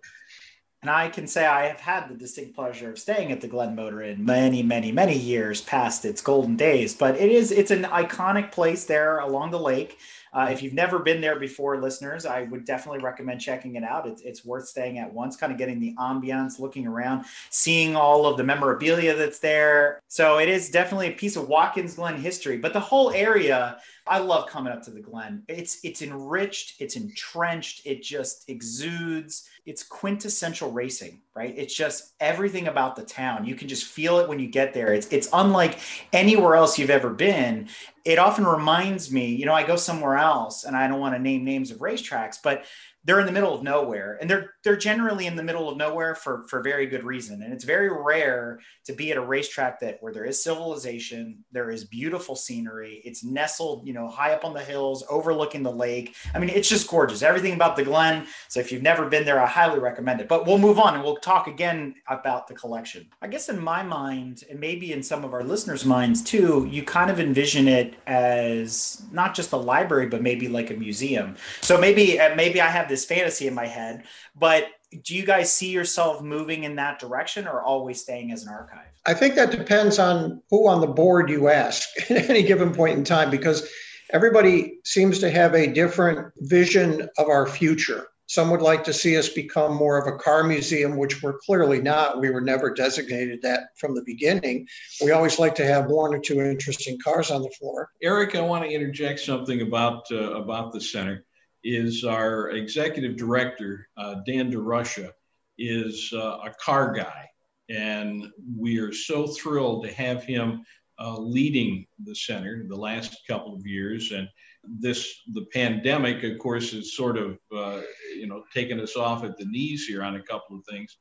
And 0.81 0.89
I 0.89 1.09
can 1.09 1.27
say 1.27 1.45
I 1.45 1.67
have 1.67 1.79
had 1.79 2.09
the 2.09 2.15
distinct 2.15 2.55
pleasure 2.55 2.89
of 2.89 2.97
staying 2.97 3.31
at 3.31 3.39
the 3.39 3.47
Glen 3.47 3.75
Motor 3.75 4.01
Inn 4.01 4.25
many, 4.25 4.63
many, 4.63 4.91
many 4.91 5.15
years 5.15 5.61
past 5.61 6.05
its 6.05 6.21
golden 6.21 6.55
days. 6.55 6.95
But 6.95 7.17
it 7.17 7.31
is 7.31 7.51
it's 7.51 7.69
an 7.69 7.83
iconic 7.83 8.51
place 8.51 8.85
there 8.85 9.19
along 9.19 9.51
the 9.51 9.59
lake. 9.59 9.99
Uh, 10.33 10.47
if 10.49 10.63
you've 10.63 10.73
never 10.73 10.99
been 10.99 11.19
there 11.19 11.37
before, 11.37 11.79
listeners, 11.79 12.25
I 12.25 12.43
would 12.43 12.65
definitely 12.65 12.99
recommend 12.99 13.41
checking 13.41 13.75
it 13.75 13.83
out. 13.83 14.07
It's, 14.07 14.21
it's 14.21 14.45
worth 14.45 14.67
staying 14.67 14.97
at 14.97 15.11
once, 15.11 15.35
kind 15.35 15.51
of 15.51 15.57
getting 15.57 15.79
the 15.79 15.93
ambiance, 15.99 16.59
looking 16.59 16.87
around, 16.87 17.25
seeing 17.49 17.95
all 17.95 18.25
of 18.25 18.37
the 18.37 18.43
memorabilia 18.43 19.15
that's 19.15 19.39
there. 19.39 20.01
So 20.07 20.39
it 20.39 20.47
is 20.47 20.69
definitely 20.69 21.07
a 21.07 21.13
piece 21.13 21.35
of 21.35 21.49
Watkins 21.49 21.95
Glen 21.95 22.17
history. 22.17 22.57
But 22.57 22.71
the 22.73 22.79
whole 22.79 23.11
area, 23.11 23.77
I 24.07 24.19
love 24.19 24.47
coming 24.47 24.73
up 24.73 24.81
to 24.83 24.91
the 24.91 24.99
Glen. 24.99 25.43
It's 25.47 25.79
it's 25.83 26.01
enriched, 26.01 26.81
it's 26.81 26.95
entrenched, 26.95 27.85
it 27.85 28.01
just 28.01 28.49
exudes. 28.49 29.47
It's 29.65 29.83
quintessential 29.83 30.71
racing, 30.71 31.21
right? 31.35 31.53
It's 31.55 31.73
just 31.73 32.13
everything 32.19 32.67
about 32.67 32.95
the 32.95 33.03
town. 33.03 33.45
You 33.45 33.53
can 33.53 33.67
just 33.67 33.85
feel 33.85 34.17
it 34.19 34.27
when 34.27 34.39
you 34.39 34.47
get 34.47 34.73
there. 34.73 34.93
It's 34.93 35.07
it's 35.11 35.29
unlike 35.33 35.79
anywhere 36.13 36.55
else 36.55 36.79
you've 36.79 36.89
ever 36.89 37.11
been 37.11 37.69
it 38.03 38.19
often 38.19 38.45
reminds 38.45 39.11
me, 39.11 39.27
you 39.27 39.45
know, 39.45 39.53
I 39.53 39.63
go 39.63 39.75
somewhere 39.75 40.17
else 40.17 40.63
and 40.63 40.75
I 40.75 40.87
don't 40.87 40.99
want 40.99 41.15
to 41.15 41.19
name 41.19 41.43
names 41.43 41.71
of 41.71 41.79
racetracks, 41.79 42.37
but 42.41 42.65
they're 43.03 43.19
in 43.19 43.25
the 43.25 43.31
middle 43.31 43.53
of 43.53 43.63
nowhere 43.63 44.17
and 44.21 44.29
they're 44.29 44.51
they're 44.63 44.77
generally 44.77 45.25
in 45.25 45.35
the 45.35 45.43
middle 45.43 45.67
of 45.67 45.77
nowhere 45.77 46.13
for 46.13 46.45
for 46.47 46.61
very 46.61 46.85
good 46.85 47.03
reason. 47.03 47.41
And 47.41 47.51
it's 47.51 47.63
very 47.63 47.89
rare 47.89 48.59
to 48.85 48.93
be 48.93 49.11
at 49.11 49.17
a 49.17 49.21
racetrack 49.21 49.79
that 49.79 49.97
where 50.01 50.13
there 50.13 50.25
is 50.25 50.43
civilization 50.43 51.43
there 51.51 51.71
is 51.71 51.85
beautiful 51.85 52.35
scenery 52.35 53.01
it's 53.03 53.23
nestled 53.23 53.87
you 53.87 53.93
know 53.93 54.07
high 54.07 54.33
up 54.33 54.45
on 54.45 54.53
the 54.53 54.61
hills 54.61 55.03
overlooking 55.09 55.63
the 55.63 55.71
lake. 55.71 56.15
I 56.35 56.39
mean 56.39 56.49
it's 56.49 56.69
just 56.69 56.87
gorgeous. 56.87 57.23
Everything 57.23 57.53
about 57.53 57.75
the 57.75 57.83
glen 57.83 58.27
so 58.47 58.59
if 58.59 58.71
you've 58.71 58.83
never 58.83 59.07
been 59.07 59.25
there 59.25 59.41
i 59.41 59.47
highly 59.47 59.79
recommend 59.79 60.21
it. 60.21 60.27
But 60.27 60.45
we'll 60.45 60.59
move 60.59 60.77
on 60.77 60.93
and 60.93 61.03
we'll 61.03 61.17
talk 61.17 61.47
again 61.47 61.95
about 62.07 62.47
the 62.47 62.53
collection. 62.53 63.07
I 63.21 63.27
guess 63.27 63.49
in 63.49 63.59
my 63.59 63.81
mind 63.81 64.43
and 64.49 64.59
maybe 64.59 64.93
in 64.93 65.01
some 65.01 65.23
of 65.23 65.33
our 65.33 65.43
listeners 65.43 65.85
minds 65.85 66.21
too 66.21 66.67
you 66.69 66.83
kind 66.83 67.09
of 67.09 67.19
envision 67.19 67.67
it 67.67 67.95
as 68.05 69.03
not 69.11 69.33
just 69.33 69.53
a 69.53 69.57
library 69.57 70.05
but 70.05 70.21
maybe 70.21 70.47
like 70.47 70.69
a 70.69 70.75
museum. 70.75 71.35
So 71.61 71.79
maybe 71.79 72.19
uh, 72.19 72.35
maybe 72.35 72.61
i 72.61 72.67
have 72.67 72.90
this 72.91 73.05
fantasy 73.05 73.47
in 73.47 73.55
my 73.55 73.65
head. 73.65 74.03
But 74.35 74.67
do 75.03 75.15
you 75.15 75.25
guys 75.25 75.51
see 75.51 75.71
yourself 75.71 76.21
moving 76.21 76.65
in 76.65 76.75
that 76.75 76.99
direction 76.99 77.47
or 77.47 77.63
always 77.63 78.01
staying 78.01 78.31
as 78.31 78.43
an 78.43 78.49
archive? 78.49 78.85
I 79.05 79.13
think 79.15 79.35
that 79.35 79.49
depends 79.49 79.97
on 79.97 80.43
who 80.51 80.67
on 80.67 80.81
the 80.81 80.87
board 80.87 81.29
you 81.29 81.47
ask 81.47 81.87
at 82.11 82.29
any 82.29 82.43
given 82.43 82.73
point 82.73 82.97
in 82.97 83.03
time 83.03 83.31
because 83.31 83.67
everybody 84.11 84.79
seems 84.83 85.17
to 85.19 85.31
have 85.31 85.55
a 85.55 85.71
different 85.71 86.31
vision 86.37 87.09
of 87.17 87.29
our 87.29 87.47
future. 87.47 88.07
Some 88.27 88.49
would 88.51 88.61
like 88.61 88.85
to 88.85 88.93
see 88.93 89.17
us 89.17 89.27
become 89.27 89.75
more 89.75 89.97
of 89.97 90.07
a 90.07 90.17
car 90.17 90.43
museum, 90.43 90.95
which 90.95 91.21
we're 91.21 91.37
clearly 91.39 91.81
not. 91.81 92.21
We 92.21 92.29
were 92.29 92.39
never 92.39 92.73
designated 92.73 93.41
that 93.41 93.77
from 93.77 93.93
the 93.93 94.03
beginning. 94.05 94.67
We 95.03 95.11
always 95.11 95.37
like 95.37 95.53
to 95.55 95.65
have 95.65 95.87
one 95.87 96.15
or 96.15 96.19
two 96.19 96.39
interesting 96.39 96.97
cars 97.03 97.29
on 97.29 97.41
the 97.41 97.51
floor. 97.59 97.89
Eric, 98.01 98.35
I 98.35 98.41
want 98.41 98.63
to 98.63 98.71
interject 98.71 99.19
something 99.19 99.61
about 99.61 100.09
uh, 100.11 100.35
about 100.35 100.71
the 100.71 100.79
center 100.79 101.25
is 101.63 102.03
our 102.03 102.49
executive 102.49 103.15
director, 103.17 103.87
uh, 103.97 104.15
Dan 104.25 104.51
DeRusha, 104.51 105.11
is 105.57 106.11
uh, 106.13 106.39
a 106.43 106.53
car 106.59 106.91
guy. 106.93 107.27
And 107.69 108.25
we 108.57 108.79
are 108.79 108.91
so 108.91 109.27
thrilled 109.27 109.85
to 109.85 109.93
have 109.93 110.23
him 110.23 110.65
uh, 110.99 111.17
leading 111.17 111.85
the 112.03 112.15
center 112.15 112.65
the 112.67 112.75
last 112.75 113.21
couple 113.27 113.55
of 113.55 113.65
years. 113.65 114.11
And 114.11 114.27
this, 114.63 115.21
the 115.33 115.45
pandemic, 115.53 116.23
of 116.23 116.37
course, 116.37 116.73
has 116.73 116.95
sort 116.95 117.17
of, 117.17 117.37
uh, 117.55 117.81
you 118.15 118.27
know, 118.27 118.43
taken 118.53 118.79
us 118.79 118.95
off 118.95 119.23
at 119.23 119.37
the 119.37 119.45
knees 119.45 119.85
here 119.85 120.03
on 120.03 120.15
a 120.15 120.23
couple 120.23 120.57
of 120.57 120.65
things. 120.69 120.97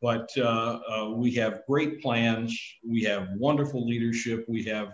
But 0.00 0.28
uh, 0.36 0.80
uh, 0.88 1.10
we 1.14 1.32
have 1.34 1.62
great 1.68 2.02
plans. 2.02 2.58
We 2.86 3.02
have 3.04 3.28
wonderful 3.36 3.86
leadership. 3.86 4.44
We 4.48 4.64
have 4.64 4.92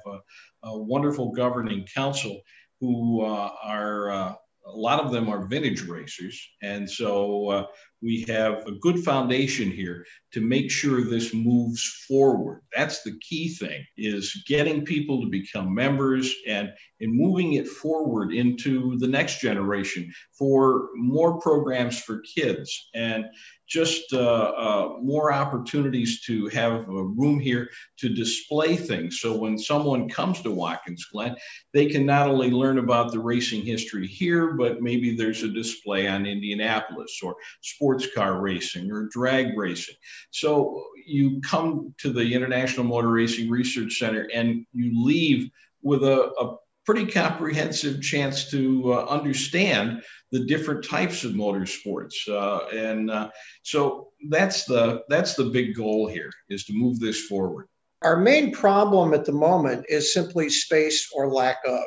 a 0.63 0.79
wonderful 0.79 1.33
governing 1.33 1.87
council 1.95 2.41
who 2.81 3.23
uh, 3.23 3.51
are 3.63 4.11
uh, 4.11 4.35
a 4.73 4.77
lot 4.77 5.01
of 5.01 5.13
them 5.13 5.29
are 5.29 5.47
vintage 5.47 5.83
racers. 5.83 6.41
And 6.63 6.89
so 6.89 7.49
uh, 7.49 7.67
we 8.03 8.25
have 8.29 8.67
a 8.67 8.73
good 8.73 8.99
foundation 9.05 9.71
here 9.71 10.07
to 10.33 10.41
make 10.41 10.71
sure 10.71 11.03
this 11.03 11.35
moves 11.35 11.83
forward. 12.09 12.63
That's 12.75 13.03
the 13.03 13.19
key 13.21 13.49
thing 13.49 13.85
is 13.97 14.43
getting 14.47 14.85
people 14.85 15.21
to 15.21 15.29
become 15.29 15.75
members 15.75 16.35
and, 16.47 16.73
and 17.01 17.13
moving 17.13 17.55
it 17.55 17.67
forward 17.67 18.33
into 18.33 18.97
the 18.99 19.09
next 19.09 19.41
generation 19.41 20.13
for 20.39 20.89
more 20.95 21.41
programs 21.41 22.01
for 22.01 22.21
kids 22.21 22.91
and 22.95 23.27
just 23.71 24.13
uh, 24.13 24.19
uh, 24.19 24.97
more 25.01 25.33
opportunities 25.33 26.21
to 26.23 26.49
have 26.49 26.73
a 26.73 27.05
room 27.05 27.39
here 27.39 27.71
to 27.99 28.09
display 28.09 28.75
things. 28.75 29.21
So 29.21 29.37
when 29.37 29.57
someone 29.57 30.09
comes 30.09 30.43
to 30.43 30.51
Watkins 30.51 31.05
Glen, 31.05 31.37
they 31.73 31.87
can 31.87 32.05
not 32.05 32.29
only 32.29 32.51
learn 32.51 32.79
about 32.79 33.13
the 33.13 33.21
racing 33.21 33.65
history 33.65 34.09
here, 34.09 34.55
but 34.55 34.83
maybe 34.83 35.15
there's 35.15 35.45
a 35.45 35.49
display 35.49 36.09
on 36.09 36.27
Indianapolis 36.27 37.21
or 37.23 37.37
sports 37.61 37.90
car 38.15 38.41
racing 38.41 38.91
or 38.91 39.09
drag 39.11 39.57
racing. 39.57 39.95
So 40.31 40.85
you 41.07 41.41
come 41.41 41.95
to 41.99 42.13
the 42.13 42.35
International 42.35 42.85
Motor 42.85 43.11
Racing 43.11 43.51
Research 43.51 43.99
Center 43.99 44.29
and 44.33 44.67
you 44.73 45.05
leave 45.05 45.51
with 45.83 46.05
a, 46.05 46.31
a 46.41 46.57
pretty 46.87 47.07
comprehensive 47.07 48.03
chance 48.03 48.51
to 48.51 48.93
uh, 48.93 49.07
understand 49.07 50.03
the 50.33 50.45
different 50.47 50.85
types 50.85 51.25
of 51.25 51.33
motorsports. 51.33 52.15
Uh, 52.29 52.67
and 52.77 53.11
uh, 53.11 53.31
so 53.63 54.09
that's 54.29 54.65
the 54.65 55.03
that's 55.09 55.35
the 55.35 55.45
big 55.45 55.75
goal 55.75 56.07
here 56.09 56.31
is 56.49 56.65
to 56.65 56.73
move 56.73 56.99
this 57.01 57.27
forward. 57.27 57.67
Our 58.03 58.17
main 58.17 58.53
problem 58.53 59.13
at 59.13 59.25
the 59.25 59.33
moment 59.33 59.85
is 59.89 60.15
simply 60.15 60.49
space 60.49 61.11
or 61.15 61.31
lack 61.31 61.59
of 61.67 61.85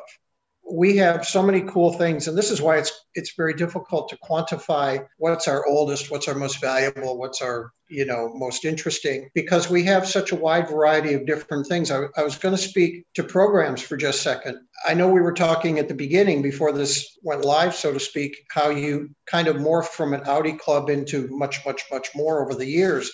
we 0.72 0.98
have 0.98 1.25
so 1.25 1.43
many 1.43 1.62
cool 1.62 1.93
things 1.93 2.27
and 2.27 2.38
this 2.38 2.50
is 2.50 2.62
why 2.62 2.77
it's 2.77 3.05
it's 3.15 3.34
very 3.36 3.53
difficult 3.53 4.10
to 4.10 4.17
quantify 4.17 5.03
what's 5.17 5.48
our 5.48 5.65
oldest 5.67 6.10
what's 6.10 6.27
our 6.27 6.36
most 6.36 6.62
valuable 6.62 7.17
what's 7.17 7.41
our 7.41 7.72
you 7.93 8.05
know 8.05 8.32
most 8.34 8.65
interesting 8.65 9.29
because 9.36 9.70
we 9.70 9.84
have 9.84 10.08
such 10.08 10.32
a 10.32 10.36
wide 10.36 10.67
variety 10.67 11.13
of 11.13 11.25
different 11.27 11.67
things. 11.67 11.91
I, 11.91 12.05
I 12.17 12.24
was 12.24 12.38
going 12.38 12.55
to 12.55 12.62
speak 12.62 13.05
to 13.13 13.24
programs 13.24 13.82
for 13.82 13.96
just 13.96 14.20
a 14.20 14.22
second. 14.24 14.58
I 14.88 14.96
know 14.96 15.08
we 15.08 15.22
were 15.22 15.34
talking 15.34 15.77
at 15.77 15.88
the 15.88 15.93
beginning 15.93 16.41
before 16.41 16.72
this 16.72 17.17
went 17.22 17.46
live 17.46 17.75
so 17.75 17.93
to 17.93 18.00
speak 18.00 18.36
how 18.50 18.70
you 18.70 19.12
kind 19.27 19.48
of 19.48 19.58
morphed 19.58 19.89
from 19.89 20.13
an 20.13 20.24
audi 20.25 20.53
club 20.53 20.89
into 20.89 21.27
much 21.29 21.63
much 21.65 21.84
much 21.91 22.10
more 22.15 22.43
over 22.43 22.55
the 22.55 22.65
years. 22.65 23.12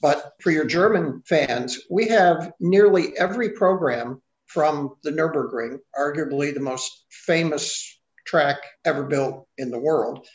But 0.00 0.32
for 0.40 0.50
your 0.50 0.64
german 0.64 1.22
fans 1.26 1.78
we 1.90 2.06
have 2.08 2.52
nearly 2.60 3.16
every 3.18 3.50
program 3.50 4.22
from 4.52 4.96
the 5.04 5.10
Nürburgring, 5.10 5.78
arguably 5.96 6.52
the 6.52 6.60
most 6.60 7.04
famous 7.08 8.00
track 8.26 8.58
ever 8.84 9.04
built 9.04 9.46
in 9.58 9.70
the 9.70 9.78
world, 9.78 10.26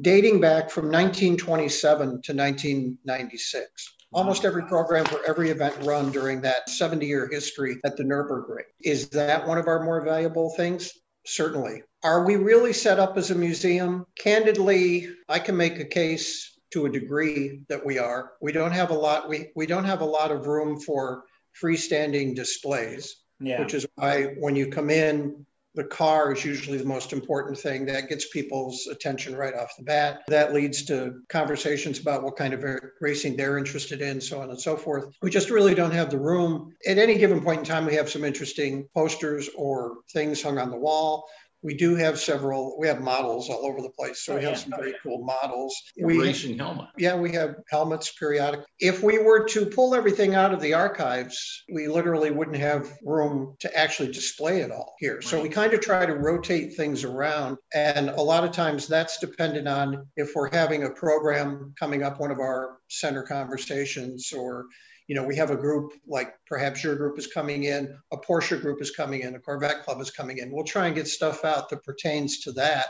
dating 0.00 0.40
back 0.40 0.68
from 0.68 0.86
1927 0.86 2.08
to 2.08 2.34
1996. 2.34 3.66
Almost 4.12 4.44
every 4.44 4.64
program 4.64 5.04
for 5.04 5.20
every 5.26 5.50
event 5.50 5.76
run 5.82 6.10
during 6.10 6.40
that 6.42 6.68
70 6.68 7.06
year 7.06 7.28
history 7.30 7.76
at 7.84 7.96
the 7.96 8.02
Nürburgring. 8.02 8.66
Is 8.80 9.08
that 9.10 9.46
one 9.46 9.58
of 9.58 9.68
our 9.68 9.84
more 9.84 10.04
valuable 10.04 10.50
things? 10.50 10.90
Certainly. 11.24 11.84
Are 12.02 12.26
we 12.26 12.34
really 12.34 12.72
set 12.72 12.98
up 12.98 13.16
as 13.16 13.30
a 13.30 13.34
museum? 13.34 14.04
Candidly, 14.18 15.08
I 15.28 15.38
can 15.38 15.56
make 15.56 15.78
a 15.78 15.84
case 15.84 16.58
to 16.72 16.86
a 16.86 16.90
degree 16.90 17.62
that 17.68 17.86
we 17.86 17.98
are. 17.98 18.32
We 18.40 18.50
don't 18.50 18.72
have 18.72 18.90
a 18.90 18.94
lot 18.94 19.28
we, 19.28 19.52
we 19.54 19.66
don't 19.66 19.84
have 19.84 20.00
a 20.00 20.06
lot 20.06 20.32
of 20.32 20.46
room 20.46 20.80
for 20.80 21.24
freestanding 21.62 22.34
displays 22.34 23.21
yeah. 23.42 23.60
which 23.60 23.74
is 23.74 23.86
why 23.96 24.34
when 24.38 24.56
you 24.56 24.68
come 24.68 24.90
in, 24.90 25.46
the 25.74 25.84
car 25.84 26.32
is 26.32 26.44
usually 26.44 26.76
the 26.76 26.84
most 26.84 27.12
important 27.12 27.58
thing 27.58 27.86
that 27.86 28.08
gets 28.08 28.28
people's 28.28 28.86
attention 28.88 29.34
right 29.34 29.54
off 29.54 29.74
the 29.78 29.82
bat. 29.82 30.22
That 30.28 30.52
leads 30.52 30.84
to 30.86 31.22
conversations 31.30 31.98
about 31.98 32.22
what 32.22 32.36
kind 32.36 32.52
of 32.52 32.62
racing 33.00 33.36
they're 33.36 33.56
interested 33.56 34.02
in, 34.02 34.20
so 34.20 34.42
on 34.42 34.50
and 34.50 34.60
so 34.60 34.76
forth. 34.76 35.06
We 35.22 35.30
just 35.30 35.48
really 35.48 35.74
don't 35.74 35.92
have 35.92 36.10
the 36.10 36.18
room. 36.18 36.74
At 36.86 36.98
any 36.98 37.16
given 37.16 37.40
point 37.40 37.60
in 37.60 37.64
time, 37.64 37.86
we 37.86 37.94
have 37.94 38.10
some 38.10 38.22
interesting 38.22 38.86
posters 38.94 39.48
or 39.56 39.98
things 40.12 40.42
hung 40.42 40.58
on 40.58 40.70
the 40.70 40.76
wall 40.76 41.26
we 41.62 41.74
do 41.74 41.94
have 41.94 42.18
several 42.18 42.78
we 42.78 42.88
have 42.88 43.00
models 43.00 43.48
all 43.48 43.64
over 43.66 43.80
the 43.80 43.90
place 43.90 44.24
so 44.24 44.32
oh, 44.32 44.36
we 44.36 44.42
have 44.42 44.52
yeah. 44.52 44.58
some 44.58 44.72
very 44.76 44.94
cool 45.02 45.24
models 45.24 45.74
we 46.00 46.18
racing 46.18 46.58
helmet 46.58 46.88
yeah 46.98 47.14
we 47.14 47.32
have 47.32 47.56
helmets 47.70 48.12
periodic 48.12 48.60
if 48.80 49.02
we 49.02 49.18
were 49.18 49.44
to 49.44 49.66
pull 49.66 49.94
everything 49.94 50.34
out 50.34 50.52
of 50.52 50.60
the 50.60 50.74
archives 50.74 51.64
we 51.72 51.88
literally 51.88 52.30
wouldn't 52.30 52.56
have 52.56 52.90
room 53.04 53.54
to 53.60 53.74
actually 53.76 54.10
display 54.10 54.60
it 54.60 54.70
all 54.70 54.94
here 54.98 55.14
right. 55.14 55.24
so 55.24 55.40
we 55.40 55.48
kind 55.48 55.72
of 55.72 55.80
try 55.80 56.04
to 56.04 56.14
rotate 56.14 56.74
things 56.74 57.04
around 57.04 57.56
and 57.74 58.10
a 58.10 58.22
lot 58.22 58.44
of 58.44 58.52
times 58.52 58.86
that's 58.86 59.18
dependent 59.18 59.68
on 59.68 60.06
if 60.16 60.32
we're 60.34 60.50
having 60.52 60.84
a 60.84 60.90
program 60.90 61.72
coming 61.78 62.02
up 62.02 62.20
one 62.20 62.30
of 62.30 62.38
our 62.38 62.78
center 62.88 63.22
conversations 63.22 64.32
or 64.32 64.66
you 65.12 65.20
know, 65.20 65.26
we 65.26 65.36
have 65.36 65.50
a 65.50 65.56
group 65.56 65.92
like 66.06 66.32
perhaps 66.46 66.82
your 66.82 66.96
group 66.96 67.18
is 67.18 67.26
coming 67.26 67.64
in, 67.64 67.94
a 68.14 68.16
Porsche 68.16 68.58
group 68.58 68.80
is 68.80 68.92
coming 68.92 69.20
in, 69.20 69.34
a 69.34 69.38
Corvette 69.38 69.82
club 69.82 70.00
is 70.00 70.10
coming 70.10 70.38
in. 70.38 70.50
We'll 70.50 70.64
try 70.64 70.86
and 70.86 70.94
get 70.94 71.06
stuff 71.06 71.44
out 71.44 71.68
that 71.68 71.84
pertains 71.84 72.40
to 72.44 72.52
that 72.52 72.86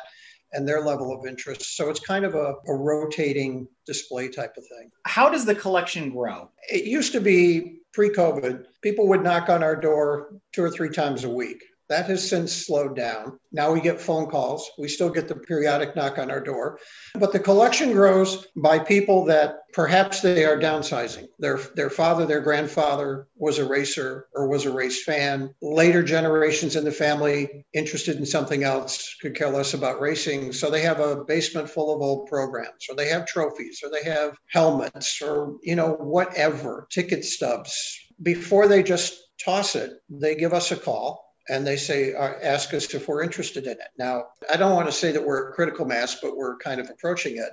and 0.52 0.68
their 0.68 0.82
level 0.82 1.12
of 1.12 1.26
interest. 1.26 1.76
So 1.76 1.90
it's 1.90 1.98
kind 1.98 2.24
of 2.24 2.36
a, 2.36 2.54
a 2.68 2.76
rotating 2.76 3.66
display 3.88 4.28
type 4.28 4.54
of 4.56 4.62
thing. 4.68 4.88
How 5.04 5.30
does 5.30 5.44
the 5.44 5.56
collection 5.56 6.10
grow? 6.10 6.48
It 6.70 6.84
used 6.84 7.10
to 7.10 7.20
be 7.20 7.80
pre 7.92 8.10
COVID, 8.10 8.66
people 8.82 9.08
would 9.08 9.24
knock 9.24 9.48
on 9.48 9.64
our 9.64 9.74
door 9.74 10.28
two 10.52 10.62
or 10.62 10.70
three 10.70 10.90
times 10.90 11.24
a 11.24 11.28
week. 11.28 11.60
That 11.92 12.06
has 12.06 12.26
since 12.26 12.54
slowed 12.54 12.96
down. 12.96 13.38
Now 13.52 13.70
we 13.70 13.82
get 13.82 14.00
phone 14.00 14.30
calls. 14.30 14.66
We 14.78 14.88
still 14.88 15.10
get 15.10 15.28
the 15.28 15.34
periodic 15.34 15.94
knock 15.94 16.18
on 16.18 16.30
our 16.30 16.40
door. 16.40 16.78
But 17.16 17.34
the 17.34 17.38
collection 17.38 17.92
grows 17.92 18.46
by 18.56 18.78
people 18.78 19.26
that 19.26 19.56
perhaps 19.74 20.22
they 20.22 20.46
are 20.46 20.56
downsizing. 20.56 21.26
Their, 21.38 21.58
their 21.76 21.90
father, 21.90 22.24
their 22.24 22.40
grandfather 22.40 23.28
was 23.36 23.58
a 23.58 23.68
racer 23.68 24.26
or 24.34 24.48
was 24.48 24.64
a 24.64 24.72
race 24.72 25.04
fan. 25.04 25.54
Later 25.60 26.02
generations 26.02 26.76
in 26.76 26.84
the 26.86 26.92
family 26.92 27.66
interested 27.74 28.16
in 28.16 28.24
something 28.24 28.64
else, 28.64 29.14
could 29.20 29.36
care 29.36 29.50
less 29.50 29.74
about 29.74 30.00
racing. 30.00 30.54
So 30.54 30.70
they 30.70 30.80
have 30.80 30.98
a 30.98 31.24
basement 31.24 31.68
full 31.68 31.94
of 31.94 32.00
old 32.00 32.26
programs, 32.26 32.86
or 32.88 32.96
they 32.96 33.08
have 33.08 33.26
trophies, 33.26 33.82
or 33.84 33.90
they 33.90 34.10
have 34.10 34.34
helmets, 34.48 35.20
or, 35.20 35.58
you 35.62 35.76
know, 35.76 35.92
whatever, 35.92 36.86
ticket 36.90 37.26
stubs. 37.26 37.98
Before 38.22 38.66
they 38.66 38.82
just 38.82 39.12
toss 39.44 39.76
it, 39.76 39.92
they 40.08 40.34
give 40.36 40.54
us 40.54 40.72
a 40.72 40.76
call 40.76 41.21
and 41.48 41.66
they 41.66 41.76
say 41.76 42.14
uh, 42.14 42.34
ask 42.42 42.72
us 42.74 42.92
if 42.94 43.08
we're 43.08 43.22
interested 43.22 43.64
in 43.64 43.72
it. 43.72 43.88
Now 43.98 44.26
i 44.52 44.56
don't 44.56 44.74
want 44.74 44.86
to 44.86 44.92
say 44.92 45.12
that 45.12 45.24
we're 45.24 45.52
critical 45.52 45.84
mass 45.84 46.18
but 46.20 46.36
we're 46.36 46.56
kind 46.58 46.80
of 46.80 46.88
approaching 46.90 47.36
it 47.36 47.52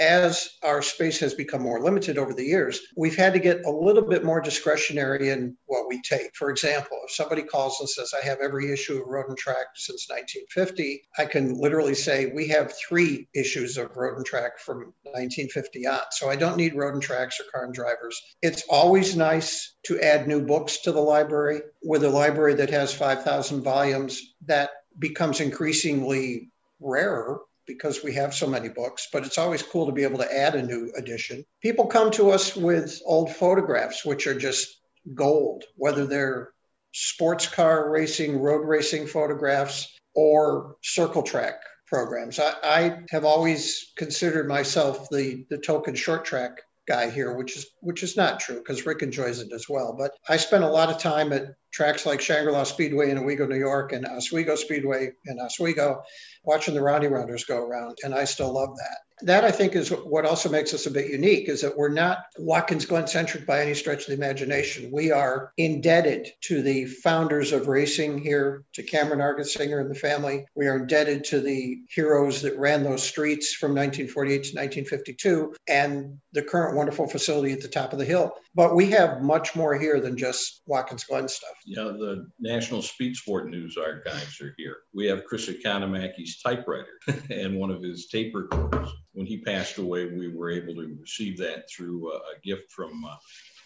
as 0.00 0.48
our 0.62 0.80
space 0.82 1.18
has 1.18 1.34
become 1.34 1.62
more 1.62 1.80
limited 1.80 2.18
over 2.18 2.32
the 2.32 2.44
years, 2.44 2.80
we've 2.96 3.16
had 3.16 3.32
to 3.32 3.38
get 3.38 3.64
a 3.64 3.70
little 3.70 4.02
bit 4.02 4.24
more 4.24 4.40
discretionary 4.40 5.30
in 5.30 5.56
what 5.66 5.88
we 5.88 6.00
take. 6.02 6.34
For 6.34 6.50
example, 6.50 6.98
if 7.04 7.12
somebody 7.12 7.42
calls 7.42 7.78
and 7.80 7.88
says, 7.88 8.12
I 8.14 8.24
have 8.24 8.38
every 8.40 8.72
issue 8.72 9.00
of 9.00 9.08
Road 9.08 9.28
and 9.28 9.36
Track 9.36 9.66
since 9.74 10.08
1950, 10.08 11.02
I 11.18 11.24
can 11.24 11.58
literally 11.60 11.94
say, 11.94 12.26
we 12.34 12.46
have 12.48 12.74
three 12.88 13.28
issues 13.34 13.76
of 13.76 13.96
Road 13.96 14.16
and 14.16 14.26
Track 14.26 14.58
from 14.58 14.92
1950 15.02 15.86
on. 15.86 16.00
So 16.12 16.30
I 16.30 16.36
don't 16.36 16.56
need 16.56 16.74
Road 16.74 16.94
and 16.94 17.02
Tracks 17.02 17.40
or 17.40 17.44
Car 17.52 17.64
and 17.64 17.74
Drivers. 17.74 18.20
It's 18.42 18.64
always 18.70 19.16
nice 19.16 19.74
to 19.86 20.00
add 20.00 20.28
new 20.28 20.44
books 20.44 20.82
to 20.82 20.92
the 20.92 21.00
library. 21.00 21.60
With 21.82 22.04
a 22.04 22.10
library 22.10 22.54
that 22.54 22.70
has 22.70 22.94
5,000 22.94 23.62
volumes, 23.62 24.34
that 24.46 24.70
becomes 24.98 25.40
increasingly 25.40 26.50
rarer 26.80 27.40
because 27.68 28.02
we 28.02 28.12
have 28.14 28.34
so 28.34 28.48
many 28.48 28.68
books, 28.68 29.06
but 29.12 29.24
it's 29.24 29.38
always 29.38 29.62
cool 29.62 29.86
to 29.86 29.92
be 29.92 30.02
able 30.02 30.18
to 30.18 30.36
add 30.36 30.56
a 30.56 30.62
new 30.62 30.90
edition. 30.96 31.44
People 31.62 31.86
come 31.86 32.10
to 32.12 32.30
us 32.30 32.56
with 32.56 33.00
old 33.04 33.30
photographs, 33.30 34.04
which 34.04 34.26
are 34.26 34.38
just 34.38 34.80
gold, 35.14 35.62
whether 35.76 36.06
they're 36.06 36.50
sports 36.92 37.46
car 37.46 37.90
racing, 37.90 38.40
road 38.40 38.66
racing 38.66 39.06
photographs, 39.06 39.96
or 40.14 40.76
circle 40.82 41.22
track 41.22 41.60
programs. 41.86 42.40
I, 42.40 42.54
I 42.64 42.98
have 43.10 43.24
always 43.24 43.92
considered 43.96 44.48
myself 44.48 45.08
the, 45.10 45.44
the 45.50 45.58
token 45.58 45.94
short 45.94 46.24
track 46.24 46.58
guy 46.88 47.10
here, 47.10 47.36
which 47.36 47.56
is 47.56 47.66
which 47.80 48.02
is 48.02 48.16
not 48.16 48.40
true 48.40 48.56
because 48.56 48.86
Rick 48.86 49.02
enjoys 49.02 49.40
it 49.40 49.52
as 49.52 49.68
well. 49.68 49.94
But 49.96 50.12
I 50.28 50.38
spent 50.38 50.64
a 50.64 50.68
lot 50.68 50.88
of 50.88 50.98
time 50.98 51.32
at 51.32 51.54
tracks 51.72 52.06
like 52.06 52.20
Shangri-La 52.20 52.64
Speedway 52.64 53.10
in 53.10 53.18
Owego, 53.18 53.46
New 53.46 53.58
York, 53.58 53.92
and 53.92 54.06
Oswego 54.06 54.56
Speedway 54.56 55.12
in 55.26 55.40
Oswego, 55.40 56.02
watching 56.44 56.74
the 56.74 56.82
Roundy 56.82 57.08
Rounders 57.08 57.44
go 57.44 57.58
around, 57.58 57.98
and 58.04 58.14
I 58.14 58.24
still 58.24 58.52
love 58.52 58.76
that 58.76 58.98
that 59.22 59.44
I 59.44 59.50
think 59.50 59.74
is 59.74 59.90
what 59.90 60.24
also 60.24 60.48
makes 60.48 60.72
us 60.72 60.86
a 60.86 60.90
bit 60.90 61.10
unique 61.10 61.48
is 61.48 61.60
that 61.62 61.76
we're 61.76 61.88
not 61.88 62.18
Watkins 62.38 62.86
Glen 62.86 63.06
centric 63.06 63.46
by 63.46 63.60
any 63.60 63.74
stretch 63.74 64.02
of 64.02 64.06
the 64.06 64.12
imagination. 64.14 64.90
We 64.92 65.10
are 65.10 65.52
indebted 65.56 66.28
to 66.42 66.62
the 66.62 66.86
founders 66.86 67.52
of 67.52 67.68
racing 67.68 68.18
here, 68.18 68.64
to 68.74 68.82
Cameron 68.82 69.20
Argetsinger 69.20 69.80
and 69.80 69.90
the 69.90 69.98
family. 69.98 70.46
We 70.54 70.66
are 70.68 70.76
indebted 70.76 71.24
to 71.24 71.40
the 71.40 71.78
heroes 71.88 72.42
that 72.42 72.58
ran 72.58 72.84
those 72.84 73.02
streets 73.02 73.54
from 73.54 73.70
1948 73.70 74.34
to 74.34 74.56
1952 74.56 75.54
and 75.66 76.18
the 76.32 76.42
current 76.42 76.76
wonderful 76.76 77.08
facility 77.08 77.52
at 77.52 77.60
the 77.60 77.68
top 77.68 77.92
of 77.92 77.98
the 77.98 78.04
hill. 78.04 78.32
But 78.58 78.74
we 78.74 78.90
have 78.90 79.22
much 79.22 79.54
more 79.54 79.78
here 79.78 80.00
than 80.00 80.16
just 80.16 80.62
Watkins 80.66 81.04
Glen 81.04 81.28
stuff. 81.28 81.54
Yeah, 81.64 81.84
the 81.84 82.26
National 82.40 82.82
Speed 82.82 83.14
Sport 83.14 83.48
News 83.48 83.76
archives 83.76 84.40
are 84.40 84.52
here. 84.58 84.78
We 84.92 85.06
have 85.06 85.24
Chris 85.26 85.48
Economaki's 85.48 86.40
typewriter 86.40 86.98
and 87.30 87.56
one 87.56 87.70
of 87.70 87.84
his 87.84 88.08
tape 88.08 88.34
recorders 88.34 88.92
when 89.12 89.26
he 89.26 89.38
passed 89.38 89.78
away, 89.78 90.06
we 90.06 90.34
were 90.34 90.50
able 90.50 90.74
to 90.74 90.96
receive 91.00 91.38
that 91.38 91.68
through 91.68 92.12
uh, 92.12 92.18
a 92.18 92.40
gift 92.44 92.70
from 92.70 93.04
uh, 93.04 93.16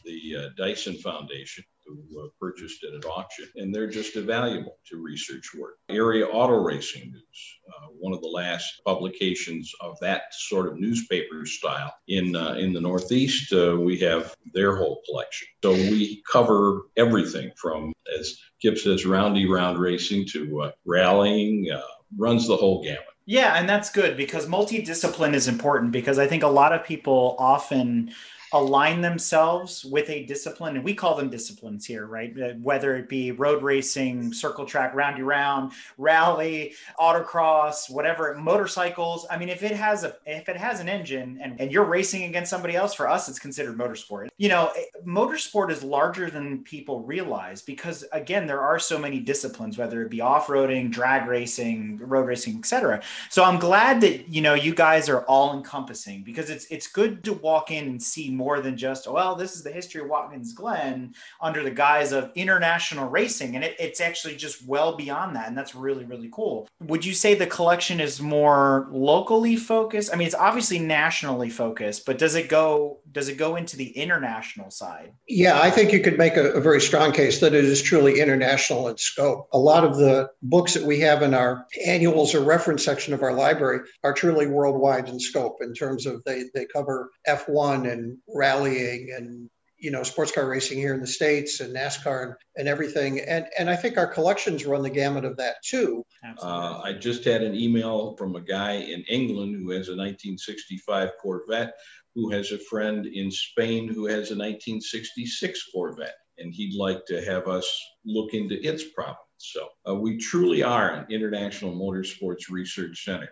the 0.04 0.36
uh, 0.36 0.48
Dyson 0.56 0.94
Foundation, 0.94 1.64
who 2.10 2.20
uh, 2.20 2.28
purchased 2.40 2.84
it 2.84 2.94
at 2.94 3.04
auction. 3.04 3.46
And 3.56 3.74
they're 3.74 3.88
just 3.88 4.16
invaluable 4.16 4.78
to 4.88 4.96
research 4.96 5.50
work. 5.58 5.78
Area 5.88 6.26
Auto 6.26 6.62
Racing 6.62 7.10
News, 7.12 7.58
uh, 7.68 7.88
one 7.98 8.12
of 8.12 8.20
the 8.20 8.28
last 8.28 8.80
publications 8.84 9.72
of 9.80 9.98
that 10.00 10.22
sort 10.32 10.68
of 10.68 10.78
newspaper 10.78 11.46
style 11.46 11.94
in, 12.08 12.36
uh, 12.36 12.54
in 12.54 12.72
the 12.72 12.80
Northeast. 12.80 13.52
we 13.52 13.98
have 13.98 14.34
their 14.54 14.76
whole 14.76 15.02
collection. 15.08 15.48
So 15.62 15.72
we 15.72 16.22
cover 16.30 16.82
everything 16.96 17.52
from, 17.56 17.92
as 18.18 18.36
Kip 18.60 18.78
says, 18.78 19.06
roundy 19.06 19.46
round 19.48 19.78
racing 19.78 20.26
to 20.32 20.72
rallying, 20.84 21.68
runs 22.16 22.46
the 22.46 22.56
whole 22.56 22.82
gamut. 22.82 23.04
Yeah, 23.24 23.54
and 23.54 23.68
that's 23.68 23.90
good 23.90 24.16
because 24.16 24.46
multidiscipline 24.46 25.34
is 25.34 25.46
important 25.46 25.92
because 25.92 26.18
I 26.18 26.26
think 26.26 26.42
a 26.42 26.48
lot 26.48 26.72
of 26.72 26.84
people 26.84 27.36
often 27.38 28.12
align 28.52 29.00
themselves 29.00 29.84
with 29.84 30.08
a 30.10 30.24
discipline 30.24 30.76
and 30.76 30.84
we 30.84 30.94
call 30.94 31.16
them 31.16 31.30
disciplines 31.30 31.86
here 31.86 32.06
right? 32.06 32.34
Uh, 32.38 32.52
whether 32.62 32.96
it 32.96 33.08
be 33.08 33.32
road 33.32 33.62
racing 33.62 34.32
circle 34.32 34.64
track 34.64 34.94
roundy 34.94 35.22
round 35.22 35.72
rally 35.98 36.74
autocross 36.98 37.90
whatever 37.90 38.34
motorcycles. 38.34 39.26
I 39.30 39.38
mean 39.38 39.48
if 39.48 39.62
it 39.62 39.72
has 39.72 40.04
a 40.04 40.16
if 40.26 40.48
it 40.48 40.56
has 40.56 40.80
an 40.80 40.88
engine 40.88 41.38
and, 41.42 41.60
and 41.60 41.72
you're 41.72 41.84
racing 41.84 42.24
against 42.24 42.50
somebody 42.50 42.76
else 42.76 42.94
for 42.94 43.08
us 43.08 43.28
it's 43.28 43.38
considered 43.38 43.76
motorsport. 43.76 44.28
You 44.38 44.48
know 44.48 44.72
motorsport 45.06 45.70
is 45.70 45.82
larger 45.82 46.30
than 46.30 46.62
people 46.64 47.00
realize 47.00 47.62
because 47.62 48.04
again 48.12 48.46
there 48.46 48.60
are 48.60 48.78
so 48.78 48.98
many 48.98 49.20
disciplines 49.20 49.78
whether 49.78 50.02
it 50.02 50.10
be 50.10 50.20
off-roading 50.20 50.90
drag 50.90 51.28
racing 51.28 51.98
road 51.98 52.26
racing 52.26 52.56
etc 52.56 53.02
so 53.28 53.44
i'm 53.44 53.58
glad 53.58 54.00
that 54.00 54.28
you 54.28 54.40
know 54.40 54.54
you 54.54 54.74
guys 54.74 55.08
are 55.08 55.22
all 55.22 55.56
encompassing 55.56 56.22
because 56.22 56.50
it's 56.50 56.66
it's 56.66 56.86
good 56.86 57.22
to 57.24 57.32
walk 57.34 57.70
in 57.70 57.86
and 57.86 58.02
see 58.02 58.30
more 58.30 58.41
more 58.42 58.60
than 58.60 58.76
just, 58.76 59.06
well, 59.06 59.36
this 59.36 59.54
is 59.54 59.62
the 59.62 59.70
history 59.70 60.00
of 60.00 60.08
Watkins 60.08 60.52
Glen 60.52 61.14
under 61.40 61.62
the 61.62 61.70
guise 61.70 62.10
of 62.10 62.32
international 62.34 63.08
racing. 63.08 63.54
And 63.54 63.64
it, 63.64 63.76
it's 63.78 64.00
actually 64.00 64.34
just 64.34 64.66
well 64.66 64.96
beyond 64.96 65.36
that. 65.36 65.46
And 65.46 65.56
that's 65.56 65.76
really, 65.76 66.04
really 66.04 66.28
cool. 66.32 66.68
Would 66.80 67.04
you 67.04 67.14
say 67.14 67.34
the 67.34 67.46
collection 67.46 68.00
is 68.00 68.20
more 68.20 68.88
locally 68.90 69.54
focused? 69.54 70.12
I 70.12 70.16
mean, 70.16 70.26
it's 70.26 70.34
obviously 70.34 70.80
nationally 70.80 71.50
focused, 71.50 72.04
but 72.04 72.18
does 72.18 72.34
it 72.34 72.48
go 72.48 72.98
does 73.12 73.28
it 73.28 73.36
go 73.36 73.56
into 73.56 73.76
the 73.76 73.90
international 73.90 74.70
side? 74.70 75.12
Yeah, 75.28 75.60
I 75.60 75.70
think 75.70 75.92
you 75.92 76.00
could 76.00 76.18
make 76.18 76.36
a, 76.36 76.52
a 76.52 76.60
very 76.60 76.80
strong 76.80 77.12
case 77.12 77.40
that 77.40 77.54
it 77.54 77.64
is 77.64 77.82
truly 77.82 78.20
international 78.20 78.88
in 78.88 78.96
scope. 78.96 79.48
A 79.52 79.58
lot 79.58 79.84
of 79.84 79.98
the 79.98 80.30
books 80.42 80.74
that 80.74 80.84
we 80.84 80.98
have 81.00 81.22
in 81.22 81.34
our 81.34 81.66
annuals 81.86 82.34
or 82.34 82.40
reference 82.40 82.84
section 82.84 83.12
of 83.12 83.22
our 83.22 83.34
library 83.34 83.80
are 84.02 84.14
truly 84.14 84.46
worldwide 84.46 85.08
in 85.08 85.20
scope 85.20 85.58
in 85.60 85.74
terms 85.74 86.06
of 86.06 86.24
they, 86.24 86.44
they 86.54 86.64
cover 86.64 87.10
F1 87.28 87.90
and 87.90 88.16
rallying 88.34 89.12
and 89.16 89.50
you 89.78 89.90
know 89.90 90.04
sports 90.04 90.30
car 90.30 90.48
racing 90.48 90.78
here 90.78 90.94
in 90.94 91.00
the 91.00 91.06
states 91.06 91.60
and 91.60 91.74
NASCAR 91.74 92.22
and, 92.22 92.34
and 92.56 92.68
everything. 92.68 93.20
And 93.20 93.46
and 93.58 93.68
I 93.68 93.76
think 93.76 93.98
our 93.98 94.06
collections 94.06 94.64
run 94.64 94.82
the 94.82 94.90
gamut 94.90 95.24
of 95.24 95.36
that 95.38 95.56
too. 95.64 96.04
Uh, 96.40 96.80
I 96.82 96.92
just 96.92 97.24
had 97.24 97.42
an 97.42 97.54
email 97.54 98.16
from 98.16 98.36
a 98.36 98.40
guy 98.40 98.74
in 98.74 99.02
England 99.08 99.56
who 99.56 99.70
has 99.70 99.88
a 99.88 99.96
1965 99.96 101.10
Corvette, 101.20 101.74
who 102.14 102.30
has 102.30 102.52
a 102.52 102.58
friend 102.58 103.06
in 103.06 103.30
Spain 103.30 103.88
who 103.88 104.06
has 104.06 104.30
a 104.30 104.38
1966 104.38 105.70
Corvette, 105.72 106.14
and 106.38 106.54
he'd 106.54 106.78
like 106.78 107.04
to 107.06 107.24
have 107.24 107.48
us 107.48 107.68
look 108.04 108.34
into 108.34 108.54
its 108.64 108.84
provenance. 108.84 109.18
So 109.38 109.68
uh, 109.88 109.96
we 109.96 110.18
truly 110.18 110.62
are 110.62 110.90
an 110.90 111.06
international 111.10 111.74
motorsports 111.74 112.48
research 112.48 113.04
center. 113.04 113.30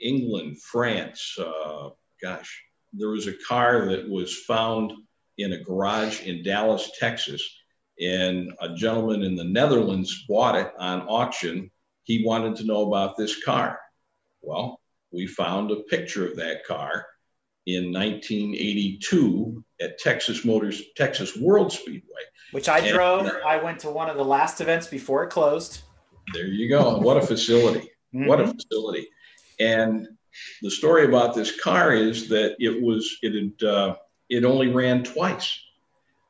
England, 0.00 0.62
France, 0.62 1.36
uh, 1.38 1.90
gosh, 2.22 2.62
there 2.92 3.10
was 3.10 3.26
a 3.26 3.36
car 3.48 3.86
that 3.86 4.08
was 4.08 4.36
found 4.36 4.92
in 5.38 5.52
a 5.52 5.62
garage 5.62 6.22
in 6.22 6.42
Dallas, 6.42 6.90
Texas, 6.98 7.42
and 8.00 8.52
a 8.60 8.74
gentleman 8.74 9.22
in 9.22 9.36
the 9.36 9.44
Netherlands 9.44 10.24
bought 10.28 10.56
it 10.56 10.72
on 10.78 11.02
auction. 11.02 11.70
He 12.04 12.24
wanted 12.24 12.56
to 12.56 12.64
know 12.64 12.86
about 12.88 13.16
this 13.16 13.42
car. 13.44 13.78
Well, 14.42 14.80
we 15.12 15.26
found 15.26 15.70
a 15.70 15.76
picture 15.76 16.26
of 16.26 16.36
that 16.36 16.64
car 16.66 17.06
in 17.66 17.92
1982 17.92 19.64
at 19.80 19.98
Texas 19.98 20.44
Motors, 20.44 20.82
Texas 20.96 21.36
World 21.36 21.72
Speedway. 21.72 22.22
Which 22.52 22.68
I 22.68 22.78
and, 22.78 22.88
drove. 22.88 23.30
I 23.46 23.62
went 23.62 23.78
to 23.80 23.90
one 23.90 24.08
of 24.08 24.16
the 24.16 24.24
last 24.24 24.60
events 24.60 24.86
before 24.86 25.22
it 25.24 25.30
closed. 25.30 25.82
There 26.32 26.46
you 26.46 26.68
go. 26.68 26.98
What 26.98 27.16
a 27.16 27.22
facility. 27.22 27.90
Mm-hmm. 28.14 28.26
What 28.26 28.40
a 28.40 28.46
facility. 28.46 29.08
And 29.58 30.08
the 30.62 30.70
story 30.70 31.04
about 31.04 31.34
this 31.34 31.60
car 31.60 31.92
is 31.92 32.28
that 32.28 32.56
it 32.58 32.82
was 32.82 33.18
it 33.22 33.34
had 33.34 33.68
uh, 33.68 33.96
it 34.28 34.44
only 34.44 34.68
ran 34.68 35.02
twice, 35.02 35.58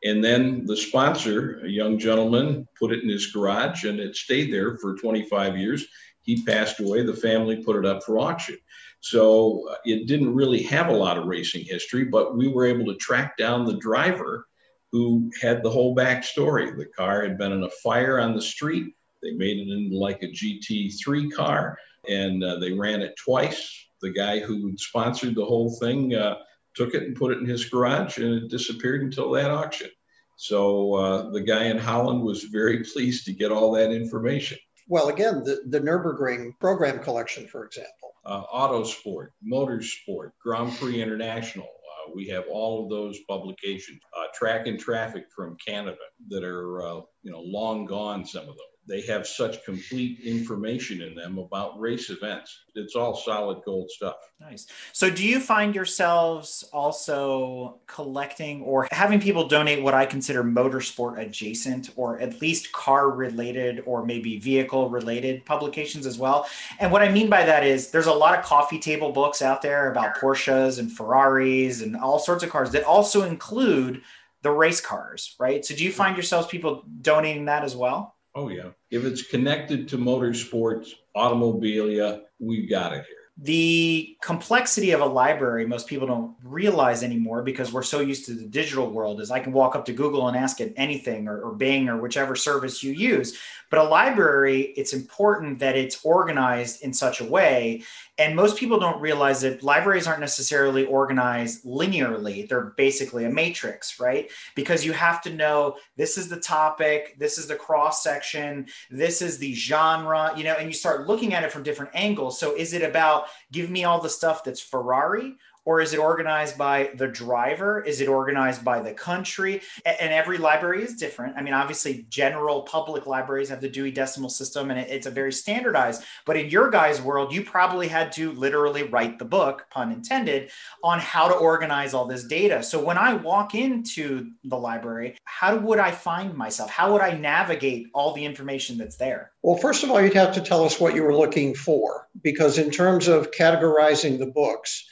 and 0.05 0.25
then 0.25 0.67
the 0.67 0.77
sponsor, 0.77 1.61
a 1.65 1.69
young 1.69 1.99
gentleman, 1.99 2.67
put 2.79 2.93
it 2.93 3.03
in 3.03 3.09
his 3.09 3.27
garage, 3.27 3.85
and 3.85 4.01
it 4.01 4.17
stayed 4.17 4.53
there 4.53 4.79
for 4.79 4.97
25 4.97 5.59
years. 5.59 5.87
He 6.23 6.43
passed 6.45 6.81
away. 6.81 7.03
The 7.03 7.15
family 7.15 7.63
put 7.63 7.77
it 7.77 7.87
up 7.87 8.03
for 8.05 8.19
auction. 8.19 8.59
So 9.01 9.69
uh, 9.71 9.77
it 9.85 10.07
didn't 10.07 10.35
really 10.35 10.63
have 10.65 10.89
a 10.89 10.97
lot 10.97 11.19
of 11.19 11.27
racing 11.27 11.65
history, 11.65 12.05
but 12.05 12.37
we 12.37 12.49
were 12.49 12.67
able 12.67 12.87
to 12.87 12.97
track 12.97 13.37
down 13.37 13.65
the 13.65 13.79
driver 13.79 14.47
who 14.93 15.31
had 15.41 15.63
the 15.63 15.71
whole 15.71 15.95
backstory. 15.97 16.77
The 16.77 16.87
car 16.87 17.23
had 17.23 17.39
been 17.39 17.53
in 17.53 17.63
a 17.63 17.71
fire 17.83 18.21
on 18.21 18.35
the 18.35 18.43
street. 18.43 18.95
They 19.23 19.33
made 19.33 19.59
it 19.59 19.69
into 19.69 19.97
like 19.97 20.23
a 20.23 20.29
GT3 20.29 21.33
car 21.33 21.79
and 22.09 22.43
uh, 22.43 22.59
they 22.59 22.73
ran 22.73 23.03
it 23.03 23.17
twice 23.17 23.87
the 24.01 24.13
guy 24.13 24.41
who 24.41 24.77
sponsored 24.77 25.35
the 25.35 25.45
whole 25.45 25.71
thing 25.81 26.15
uh, 26.15 26.37
took 26.75 26.95
it 26.95 27.03
and 27.03 27.17
put 27.17 27.33
it 27.33 27.39
in 27.39 27.47
his 27.47 27.65
garage 27.65 28.19
and 28.19 28.35
it 28.35 28.49
disappeared 28.49 29.03
until 29.03 29.31
that 29.33 29.51
auction. 29.51 29.91
So 30.37 30.95
uh, 30.95 31.31
the 31.31 31.43
guy 31.43 31.65
in 31.65 31.79
Holland 31.79 32.23
was 32.23 32.45
very 32.45 32.83
pleased 32.83 33.27
to 33.27 33.33
get 33.33 33.53
all 33.53 33.73
that 33.73 33.93
information. 33.93 34.59
Well, 34.89 35.09
again, 35.09 35.45
the, 35.45 35.63
the 35.67 35.81
Nürburgring 35.81 36.59
program 36.59 37.01
collection, 37.01 37.47
for 37.47 37.65
example. 37.65 38.15
Uh, 38.25 38.45
Autosport, 38.47 39.29
Motorsport, 39.47 40.33
Grand 40.43 40.77
Prix 40.77 41.03
International. 41.03 41.67
Uh, 41.67 42.13
we 42.15 42.27
have 42.29 42.45
all 42.51 42.83
of 42.83 42.91
those 42.91 43.19
publications. 43.29 44.01
Uh, 44.17 44.27
track 44.35 44.67
and 44.67 44.81
Traffic 44.81 45.27
from 45.35 45.57
Canada 45.65 45.97
that 46.29 46.43
are, 46.43 46.83
uh, 46.83 47.01
you 47.23 47.31
know, 47.31 47.41
long 47.41 47.85
gone, 47.85 48.25
some 48.25 48.43
of 48.43 48.49
them 48.49 48.70
they 48.87 49.03
have 49.03 49.27
such 49.27 49.65
complete 49.65 50.21
information 50.21 51.03
in 51.03 51.15
them 51.15 51.39
about 51.39 51.79
race 51.79 52.11
events. 52.11 52.65
It's 52.75 52.97
all 52.97 53.15
solid 53.15 53.63
gold 53.65 53.91
stuff. 53.91 54.17
Nice. 54.41 54.67
So, 54.93 55.11
do 55.11 55.27
you 55.27 55.39
find 55.39 55.75
yourselves 55.75 56.65
also 56.73 57.79
collecting 57.87 58.63
or 58.63 58.89
having 58.91 59.21
people 59.21 59.47
donate 59.47 59.83
what 59.83 59.95
I 59.95 60.07
consider 60.07 60.43
motorsport 60.43 61.21
adjacent 61.21 61.91
or 61.97 62.19
at 62.21 62.41
least 62.41 62.73
car 62.73 63.11
related 63.11 63.83
or 63.87 64.05
maybe 64.05 64.39
vehicle 64.39 64.89
related 64.89 65.45
publications 65.45 66.07
as 66.07 66.19
well? 66.19 66.49
And 66.79 66.91
what 66.91 67.03
I 67.03 67.11
mean 67.11 67.29
by 67.29 67.45
that 67.45 67.65
is 67.65 67.91
there's 67.91 68.07
a 68.07 68.13
lot 68.13 68.37
of 68.39 68.45
coffee 68.45 68.79
table 68.79 69.13
books 69.13 69.43
out 69.43 69.63
there 69.63 69.91
about 69.93 70.17
Porsches 70.17 70.79
and 70.79 70.91
Ferraris 70.91 71.83
and 71.83 71.97
all 71.97 72.19
sorts 72.19 72.43
of 72.43 72.51
cars 72.51 72.71
that 72.73 72.85
also 72.85 73.23
include 73.23 74.03
the 74.43 74.51
race 74.51 74.81
cars, 74.81 75.37
right? 75.39 75.65
So, 75.65 75.75
do 75.77 75.85
you 75.85 75.93
find 75.93 76.17
yourselves 76.17 76.49
people 76.49 76.85
donating 77.03 77.45
that 77.45 77.63
as 77.63 77.77
well? 77.77 78.17
Oh, 78.35 78.49
yeah. 78.49 78.71
If 78.91 79.05
it's 79.05 79.23
connected 79.23 79.89
to 79.89 79.99
motorsports, 79.99 80.91
automobilia, 81.17 82.23
we've 82.39 82.69
got 82.71 82.93
it 82.93 83.05
here. 83.07 83.17
the 83.43 84.17
complexity 84.23 84.91
of 84.91 85.01
a 85.01 85.05
library 85.07 85.65
most 85.67 85.87
people 85.87 86.07
don't 86.07 86.37
realize 86.43 87.03
anymore 87.03 87.43
because 87.43 87.73
we're 87.73 87.83
so 87.83 88.01
used 88.01 88.27
to 88.27 88.35
the 88.35 88.45
digital 88.47 88.91
world 88.91 89.21
is 89.21 89.31
i 89.31 89.39
can 89.41 89.53
walk 89.53 89.75
up 89.75 89.85
to 89.87 89.93
google 89.95 90.29
and 90.29 90.37
ask 90.37 90.61
it 90.61 90.75
anything 90.77 91.27
or, 91.29 91.41
or 91.41 91.55
bing 91.55 91.89
or 91.89 91.97
whichever 92.03 92.37
service 92.37 92.83
you 92.83 92.93
use 92.93 93.39
but 93.71 93.79
a 93.79 93.83
library 93.83 94.75
it's 94.77 94.93
important 94.93 95.59
that 95.61 95.77
it's 95.77 96.05
organized 96.05 96.83
in 96.83 96.93
such 96.93 97.21
a 97.21 97.25
way 97.25 97.83
and 98.19 98.37
most 98.37 98.59
people 98.59 98.79
don't 98.79 99.01
realize 99.01 99.41
that 99.41 99.63
libraries 99.63 100.07
aren't 100.07 100.21
necessarily 100.21 100.85
organized 100.85 101.65
linearly. 101.65 102.47
They're 102.47 102.75
basically 102.77 103.25
a 103.25 103.31
matrix 103.31 103.99
right? 103.99 104.31
Because 104.55 104.85
you 104.85 104.93
have 104.93 105.23
to 105.23 105.31
know 105.31 105.77
this 105.97 106.19
is 106.19 106.29
the 106.29 106.41
topic 106.41 107.17
this 107.19 107.39
is 107.39 107.47
the 107.47 107.57
cross 107.57 108.03
section 108.03 108.67
this 108.91 109.23
is 109.23 109.39
the 109.39 109.55
genre 109.55 110.33
you 110.37 110.45
know 110.45 110.55
and 110.55 110.69
you 110.69 110.75
start 110.75 111.07
looking 111.07 111.33
at 111.33 111.45
it 111.45 111.53
from 111.53 111.63
different 111.63 111.93
angles. 111.95 112.39
So 112.39 112.55
is 112.55 112.75
it 112.75 112.83
about 112.83 113.27
give 113.53 113.71
me 113.71 113.85
all 113.85 114.01
the 114.01 114.11
stuff 114.11 114.45
that's 114.45 114.61
ferrari 114.61 115.37
or 115.71 115.81
is 115.81 115.95
it 115.95 116.01
organized 116.01 116.59
by 116.59 116.91
the 116.97 117.07
driver? 117.07 117.81
Is 117.81 118.01
it 118.01 118.09
organized 118.09 118.65
by 118.65 118.81
the 118.81 118.93
country? 118.93 119.63
And 119.87 120.13
every 120.13 120.37
library 120.37 120.83
is 120.83 120.97
different. 120.97 121.37
I 121.37 121.43
mean 121.43 121.55
obviously 121.55 122.07
general 122.09 122.63
public 122.63 123.07
libraries 123.07 123.51
have 123.51 123.61
the 123.61 123.69
dewey 123.69 123.93
decimal 123.93 124.31
system 124.31 124.73
and 124.73 124.81
it's 124.81 125.07
a 125.07 125.13
very 125.13 125.33
standardized. 125.33 126.03
But 126.27 126.37
in 126.37 126.51
your 126.51 126.73
guys 126.73 127.01
world 127.01 127.33
you 127.33 127.45
probably 127.45 127.87
had 127.87 128.11
to 128.15 128.33
literally 128.33 128.83
write 128.83 129.21
the 129.21 129.25
book 129.25 129.67
pun 129.71 129.93
intended 129.93 130.51
on 130.83 130.99
how 130.99 131.29
to 131.29 131.35
organize 131.35 131.95
all 131.95 132.07
this 132.07 132.25
data. 132.25 132.65
So 132.65 132.85
when 132.85 132.99
i 132.99 133.15
walk 133.15 133.55
into 133.55 134.33
the 134.43 134.59
library 134.59 135.19
how 135.25 135.57
would 135.57 135.79
i 135.79 135.93
find 135.93 136.35
myself? 136.35 136.69
How 136.69 136.93
would 136.93 137.01
i 137.01 137.13
navigate 137.13 137.91
all 137.95 138.13
the 138.13 138.25
information 138.25 138.77
that's 138.77 138.97
there? 138.97 139.31
Well 139.43 139.57
first 139.57 139.85
of 139.85 139.91
all 139.93 140.03
you'd 140.03 140.15
have 140.15 140.35
to 140.35 140.41
tell 140.41 140.65
us 140.65 140.81
what 140.81 140.97
you 140.97 141.05
were 141.05 141.17
looking 141.17 141.55
for 141.55 142.09
because 142.21 142.59
in 142.59 142.73
terms 142.73 143.07
of 143.07 143.31
categorizing 143.31 144.19
the 144.19 144.27
books 144.27 144.85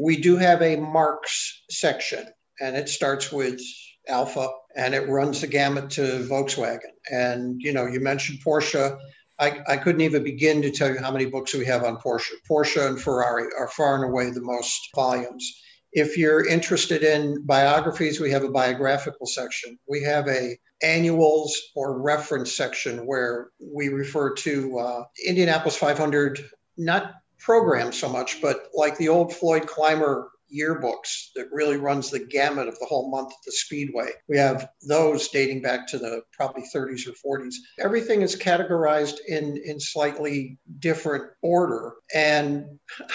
we 0.00 0.16
do 0.16 0.36
have 0.36 0.62
a 0.62 0.76
marques 0.76 1.62
section, 1.70 2.26
and 2.60 2.76
it 2.76 2.88
starts 2.88 3.30
with 3.30 3.60
Alpha 4.08 4.48
and 4.76 4.94
it 4.94 5.08
runs 5.08 5.40
the 5.40 5.46
gamut 5.46 5.90
to 5.90 6.26
Volkswagen. 6.28 6.92
And 7.10 7.60
you 7.60 7.72
know, 7.72 7.86
you 7.86 8.00
mentioned 8.00 8.40
Porsche. 8.44 8.98
I, 9.38 9.60
I 9.68 9.76
couldn't 9.76 10.02
even 10.02 10.22
begin 10.22 10.60
to 10.62 10.70
tell 10.70 10.90
you 10.90 10.98
how 10.98 11.10
many 11.10 11.26
books 11.26 11.54
we 11.54 11.64
have 11.66 11.82
on 11.82 11.96
Porsche. 11.96 12.32
Porsche 12.48 12.86
and 12.86 13.00
Ferrari 13.00 13.48
are 13.58 13.68
far 13.68 13.96
and 13.96 14.04
away 14.04 14.30
the 14.30 14.42
most 14.42 14.88
volumes. 14.94 15.50
If 15.92 16.16
you're 16.16 16.46
interested 16.46 17.02
in 17.02 17.44
biographies, 17.46 18.20
we 18.20 18.30
have 18.30 18.44
a 18.44 18.50
biographical 18.50 19.26
section. 19.26 19.78
We 19.88 20.02
have 20.04 20.28
a 20.28 20.56
annuals 20.82 21.54
or 21.74 22.00
reference 22.00 22.52
section 22.52 23.06
where 23.06 23.48
we 23.60 23.88
refer 23.88 24.34
to 24.34 24.78
uh, 24.78 25.04
Indianapolis 25.26 25.76
500, 25.76 26.40
not 26.76 27.14
program 27.40 27.92
so 27.92 28.08
much, 28.08 28.40
but 28.40 28.68
like 28.74 28.96
the 28.98 29.08
old 29.08 29.34
Floyd 29.34 29.66
Clymer 29.66 30.28
yearbooks 30.52 31.32
that 31.34 31.46
really 31.52 31.76
runs 31.76 32.10
the 32.10 32.18
gamut 32.18 32.68
of 32.68 32.78
the 32.78 32.86
whole 32.86 33.10
month 33.10 33.30
at 33.30 33.38
the 33.46 33.52
Speedway. 33.52 34.10
We 34.28 34.36
have 34.38 34.68
those 34.86 35.28
dating 35.28 35.62
back 35.62 35.86
to 35.88 35.98
the 35.98 36.22
probably 36.32 36.64
30s 36.74 37.06
or 37.06 37.38
40s. 37.38 37.54
Everything 37.78 38.22
is 38.22 38.36
categorized 38.36 39.18
in, 39.28 39.60
in 39.64 39.78
slightly 39.78 40.58
different 40.78 41.24
order. 41.42 41.94
And 42.14 42.66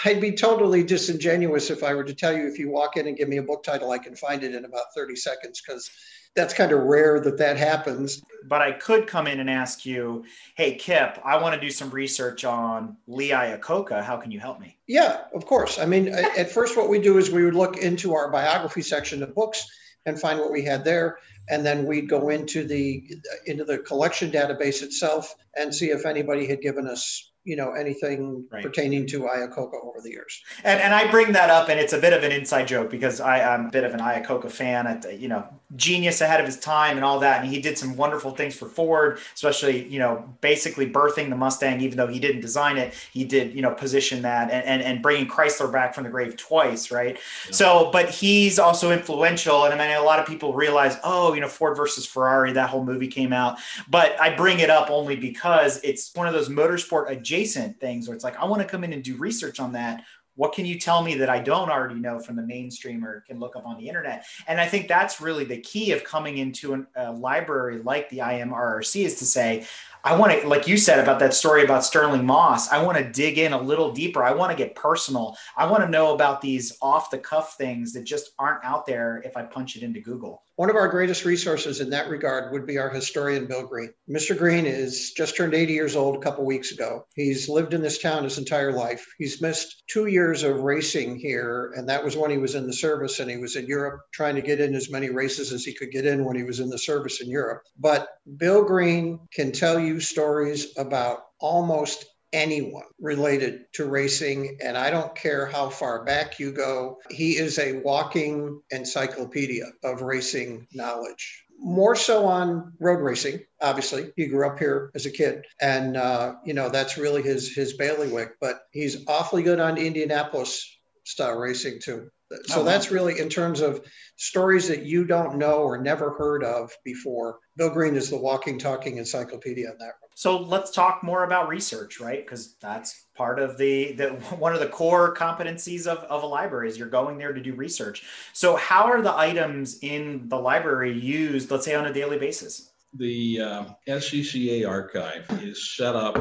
I'd 0.06 0.22
be 0.22 0.32
totally 0.32 0.84
disingenuous 0.84 1.70
if 1.70 1.84
I 1.84 1.94
were 1.94 2.06
to 2.06 2.16
tell 2.16 2.36
you 2.36 2.48
if 2.48 2.58
you 2.58 2.70
walk 2.70 2.98
in 2.98 3.08
and 3.08 3.18
give 3.18 3.30
me 3.30 3.38
a 3.38 3.44
book 3.44 3.64
title, 3.64 3.92
I 3.92 3.98
can 3.98 4.16
find 4.16 4.44
it 4.44 4.56
in 4.56 4.66
about 4.66 4.86
30 4.96 5.16
seconds 5.16 5.62
because 5.66 5.90
that's 6.36 6.54
kind 6.54 6.72
of 6.72 6.82
rare 6.84 7.20
that 7.22 7.38
that 7.38 7.58
happens. 7.58 8.22
But 8.48 8.62
I 8.62 8.74
could 8.74 9.08
come 9.08 9.26
in 9.26 9.40
and 9.40 9.50
ask 9.50 9.86
you, 9.86 10.26
hey, 10.56 10.76
Kip, 10.76 11.20
I 11.26 11.42
want 11.42 11.56
to 11.56 11.62
do 11.62 11.72
some 11.72 11.90
research 11.90 12.46
on 12.46 12.98
Lee 13.08 13.30
Iacocca. 13.30 14.04
How 14.04 14.18
can 14.18 14.32
you 14.32 14.40
help 14.40 14.60
me? 14.60 14.78
Yeah, 14.88 15.22
of 15.34 15.46
course. 15.46 15.80
I 15.80 15.86
mean, 15.86 16.10
at 16.10 16.52
first, 16.52 16.78
what 16.78 16.90
we 16.90 17.00
do 17.00 17.18
is 17.18 17.32
we 17.32 17.44
would 17.44 17.56
look 17.56 17.78
into 17.78 18.14
our 18.14 18.32
biography 18.32 18.84
section 18.84 19.24
of 19.24 19.34
books 19.34 19.68
and 20.06 20.20
find 20.20 20.40
what 20.40 20.52
we 20.52 20.64
had 20.64 20.86
there 20.86 21.18
and 21.50 21.66
then 21.66 21.86
we'd 21.86 22.10
go 22.10 22.30
into 22.30 22.64
the 22.66 23.04
into 23.46 23.64
the 23.64 23.78
collection 23.80 24.32
database 24.32 24.82
itself 24.82 25.36
and 25.58 25.74
see 25.74 25.90
if 25.90 26.06
anybody 26.06 26.46
had 26.46 26.62
given 26.62 26.88
us 26.88 27.32
you 27.46 27.56
know 27.56 27.74
anything 27.74 28.44
right. 28.52 28.64
pertaining 28.64 29.06
to 29.06 29.22
Iacocca 29.22 29.76
over 29.84 30.02
the 30.02 30.10
years. 30.10 30.42
And 30.64 30.82
and 30.82 30.94
I 30.94 31.10
bring 31.10 31.32
that 31.34 31.52
up, 31.52 31.70
and 31.70 31.80
it's 31.80 31.94
a 31.94 32.00
bit 32.00 32.12
of 32.12 32.24
an 32.24 32.32
inside 32.32 32.68
joke 32.68 32.90
because 32.90 33.22
I, 33.22 33.38
am 33.40 33.68
a 33.68 33.70
bit 33.70 33.84
of 33.84 33.94
an 33.94 34.00
Iacocca 34.00 34.52
fan. 34.52 34.88
At 34.88 35.06
uh, 35.06 35.10
you 35.10 35.28
know, 35.28 35.48
genius 35.76 36.22
ahead 36.22 36.40
of 36.40 36.48
his 36.48 36.60
time 36.60 36.98
and 36.98 37.06
all 37.06 37.20
that, 37.20 37.42
and 37.42 37.50
he 37.50 37.62
did 37.62 37.78
some 37.78 37.96
wonderful 37.96 38.32
things 38.32 38.56
for 38.56 38.68
Ford, 38.68 39.20
especially 39.36 39.88
you 39.88 40.00
know, 40.00 40.28
basically 40.42 40.90
birthing 40.90 41.30
the 41.30 41.36
Mustang, 41.36 41.82
even 41.82 41.98
though 41.98 42.08
he 42.08 42.20
didn't 42.20 42.42
design 42.42 42.78
it, 42.78 42.96
he 43.14 43.24
did 43.24 43.54
you 43.54 43.62
know 43.62 43.72
position 43.72 44.24
that 44.24 44.50
and 44.50 44.66
and, 44.66 44.82
and 44.82 45.04
bringing 45.04 45.28
Chrysler 45.28 45.72
back 45.72 45.94
from 45.94 46.04
the 46.04 46.10
grave 46.10 46.36
twice, 46.36 46.90
right? 46.90 47.20
Yeah. 47.46 47.52
So, 47.52 47.90
but 47.92 48.10
he's 48.10 48.58
also 48.58 48.92
influential, 48.92 49.66
and 49.66 49.74
I 49.80 49.88
mean, 49.88 49.96
a 49.96 50.04
lot 50.04 50.18
of 50.18 50.26
people 50.26 50.54
realize, 50.54 50.98
oh, 51.04 51.34
you 51.34 51.42
know, 51.42 51.48
Ford 51.48 51.78
versus 51.78 52.08
Ferrari, 52.08 52.54
that 52.54 52.70
whole 52.70 52.84
movie 52.84 53.08
came 53.08 53.32
out, 53.32 53.60
but 53.88 54.20
I 54.20 54.36
bring 54.36 54.60
it 54.60 54.72
up 54.72 54.90
only 54.90 55.16
because 55.16 55.80
it's 55.84 56.12
one 56.16 56.28
of 56.28 56.34
those 56.34 56.50
motorsport 56.50 57.12
adjacent 57.12 57.35
adjacent 57.36 57.80
things 57.80 58.08
where 58.08 58.16
it's 58.16 58.24
like, 58.24 58.38
I 58.38 58.46
want 58.46 58.62
to 58.62 58.68
come 58.68 58.84
in 58.84 58.94
and 58.94 59.04
do 59.04 59.16
research 59.18 59.60
on 59.60 59.74
that. 59.74 60.04
What 60.38 60.54
can 60.54 60.66
you 60.66 60.78
tell 60.78 61.02
me 61.02 61.16
that 61.16 61.30
I 61.30 61.40
don't 61.40 61.70
already 61.70 61.96
know 61.96 62.20
from 62.20 62.36
the 62.36 62.42
mainstream 62.42 63.06
or 63.06 63.22
can 63.22 63.40
look 63.40 63.56
up 63.56 63.66
on 63.66 63.78
the 63.78 63.88
internet? 63.88 64.26
And 64.48 64.60
I 64.60 64.68
think 64.68 64.90
that's 64.90 65.22
really 65.22 65.46
the 65.46 65.60
key 65.60 65.94
of 65.94 66.04
coming 66.04 66.40
into 66.40 66.74
an, 66.74 66.88
a 66.98 67.12
library 67.14 67.82
like 67.82 68.10
the 68.10 68.18
IMRRC 68.18 69.06
is 69.06 69.16
to 69.20 69.26
say, 69.26 69.66
I 70.04 70.16
want 70.18 70.42
to, 70.42 70.48
like 70.48 70.68
you 70.68 70.78
said 70.78 71.00
about 71.00 71.20
that 71.20 71.34
story 71.34 71.64
about 71.64 71.86
Stirling 71.86 72.26
Moss, 72.26 72.70
I 72.70 72.84
want 72.84 72.98
to 72.98 73.12
dig 73.12 73.38
in 73.38 73.54
a 73.54 73.62
little 73.62 73.94
deeper. 73.94 74.26
I 74.26 74.34
want 74.34 74.52
to 74.52 74.58
get 74.58 74.76
personal. 74.76 75.38
I 75.56 75.70
want 75.72 75.84
to 75.84 75.90
know 75.90 76.14
about 76.14 76.42
these 76.42 76.78
off 76.82 77.10
the 77.10 77.18
cuff 77.18 77.56
things 77.58 77.94
that 77.94 78.04
just 78.04 78.32
aren't 78.38 78.64
out 78.64 78.86
there 78.86 79.22
if 79.26 79.38
I 79.38 79.44
punch 79.44 79.78
it 79.78 79.84
into 79.84 80.02
Google. 80.02 80.44
One 80.58 80.70
of 80.70 80.78
our 80.78 80.88
greatest 80.88 81.26
resources 81.26 81.82
in 81.82 81.90
that 81.90 82.08
regard 82.08 82.54
would 82.54 82.66
be 82.66 82.78
our 82.78 82.90
historian, 82.90 83.46
Bill 83.46 83.68
Green. 83.68 83.94
Mr. 84.10 84.38
Green 84.38 84.66
is 84.66 85.12
just 85.12 85.36
turned 85.36 85.54
80 85.54 85.74
years 85.74 85.98
old 85.98 86.16
a 86.16 86.20
couple 86.20 86.46
weeks 86.46 86.72
ago. 86.72 87.06
He's 87.14 87.50
lived 87.50 87.74
in 87.74 87.82
this 87.82 88.02
town 88.02 88.24
his 88.24 88.38
entire 88.38 88.72
life. 88.72 89.06
He's 89.18 89.42
missed 89.42 89.84
two 89.88 90.06
years 90.06 90.44
of 90.44 90.62
racing 90.62 91.18
here, 91.18 91.74
and 91.76 91.90
that 91.90 92.06
was 92.06 92.16
when 92.16 92.32
he 92.32 92.38
was 92.38 92.56
in 92.56 92.68
the 92.68 92.74
service 92.74 93.20
and 93.20 93.30
he 93.30 93.36
was 93.36 93.58
in 93.58 93.66
Europe 93.66 94.00
trying 94.14 94.36
to 94.36 94.42
get 94.42 94.62
in 94.62 94.76
as 94.76 94.90
many 94.90 95.10
races 95.10 95.52
as 95.52 95.66
he 95.66 95.74
could 95.74 95.92
get 95.92 96.06
in 96.06 96.24
when 96.24 96.38
he 96.38 96.44
was 96.44 96.62
in 96.62 96.70
the 96.70 96.80
service 96.80 97.20
in 97.20 97.30
Europe. 97.30 97.64
But 97.78 98.08
Bill 98.38 98.64
Green 98.64 99.20
can 99.34 99.52
tell 99.52 99.78
you 99.78 100.00
stories 100.00 100.72
about 100.78 101.20
almost 101.42 102.06
anyone 102.36 102.84
related 103.00 103.66
to 103.74 103.86
racing. 103.86 104.58
And 104.62 104.78
I 104.78 104.92
don't 104.92 105.16
care 105.16 105.46
how 105.48 105.70
far 105.70 106.04
back 106.04 106.38
you 106.38 106.52
go, 106.52 107.00
he 107.10 107.38
is 107.38 107.58
a 107.58 107.80
walking 107.80 108.62
encyclopedia 108.70 109.72
of 109.84 110.02
racing 110.02 110.68
knowledge. 110.74 111.44
More 111.58 111.96
so 111.96 112.26
on 112.26 112.74
road 112.80 113.00
racing, 113.00 113.40
obviously. 113.62 114.12
He 114.18 114.28
grew 114.28 114.46
up 114.46 114.60
here 114.60 114.92
as 114.94 115.06
a 115.06 115.12
kid, 115.12 115.46
and 115.62 115.96
uh, 115.96 116.36
you 116.44 116.54
know 116.54 116.68
that's 116.68 116.98
really 116.98 117.22
his 117.22 117.56
his 117.56 117.78
bailiwick. 117.78 118.34
But 118.42 118.64
he's 118.72 119.08
awfully 119.08 119.42
good 119.42 119.62
on 119.62 119.78
Indianapolis 119.78 120.70
style 121.06 121.38
racing 121.38 121.80
too. 121.82 122.10
So 122.46 122.62
oh, 122.62 122.64
that's 122.64 122.90
really 122.90 123.20
in 123.20 123.30
terms 123.30 123.62
of 123.62 123.86
stories 124.18 124.68
that 124.68 124.84
you 124.84 125.06
don't 125.06 125.38
know 125.38 125.60
or 125.60 125.78
never 125.78 126.12
heard 126.12 126.44
of 126.44 126.72
before. 126.84 127.38
Bill 127.56 127.70
Green 127.70 127.96
is 127.96 128.10
the 128.10 128.18
walking, 128.18 128.58
talking 128.58 128.98
encyclopedia 128.98 129.70
in 129.72 129.78
that. 129.78 129.94
So 130.16 130.42
let's 130.42 130.72
talk 130.72 131.04
more 131.04 131.24
about 131.24 131.50
research, 131.50 132.00
right? 132.00 132.26
Because 132.26 132.56
that's 132.56 133.08
part 133.16 133.38
of 133.38 133.58
the, 133.58 133.92
the 133.92 134.10
one 134.40 134.54
of 134.54 134.60
the 134.60 134.68
core 134.68 135.14
competencies 135.14 135.86
of, 135.86 136.00
of 136.00 136.24
a 136.24 136.26
library 136.26 136.68
is 136.68 136.80
you're 136.80 136.90
going 136.90 137.20
there 137.20 137.32
to 137.32 137.42
do 137.42 137.54
research. 137.54 138.04
So 138.34 138.56
how 138.56 138.86
are 138.86 139.02
the 139.02 139.16
items 139.16 139.80
in 139.84 140.28
the 140.28 140.38
library 140.38 140.98
used, 140.98 141.52
let's 141.52 141.66
say 141.66 141.76
on 141.76 141.86
a 141.86 141.94
daily 141.94 142.18
basis? 142.18 142.72
The 142.98 143.42
uh, 143.42 143.66
SCCA 143.88 144.68
archive 144.68 145.28
is 145.44 145.76
set 145.76 145.96
up 145.96 146.16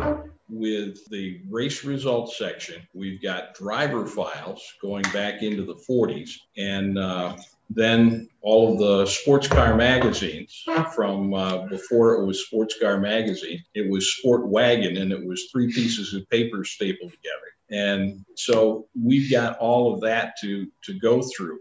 with 0.49 0.99
the 1.11 1.41
race 1.49 1.85
results 1.85 2.39
section. 2.39 2.83
We've 2.93 3.23
got 3.23 3.55
driver 3.55 4.07
files 4.07 4.63
going 4.83 5.05
back 5.13 5.43
into 5.43 5.65
the 5.65 5.81
40s 5.89 6.31
and 6.57 6.99
uh, 6.99 7.37
then 7.71 8.29
all 8.43 8.73
of 8.73 8.79
the 8.79 9.07
sports 9.07 9.49
car 9.49 9.75
magazines 9.75 10.65
from 10.95 11.35
uh, 11.35 11.67
before 11.67 12.15
it 12.15 12.27
was 12.27 12.47
sports 12.47 12.77
car 12.81 13.01
magazine 13.01 13.63
it 13.75 13.91
was 13.91 14.17
sport 14.17 14.47
wagon 14.49 14.97
and 14.99 15.13
it 15.13 15.25
was 15.25 15.49
three 15.51 15.73
pieces 15.73 16.13
of 16.15 16.29
paper 16.29 16.65
stapled 16.65 17.11
together 17.11 17.51
and 17.71 18.25
so 18.37 18.87
we've 19.03 19.31
got 19.31 19.57
all 19.59 19.95
of 19.95 20.01
that 20.01 20.35
to 20.41 20.67
to 20.83 20.99
go 20.99 21.23
through 21.35 21.59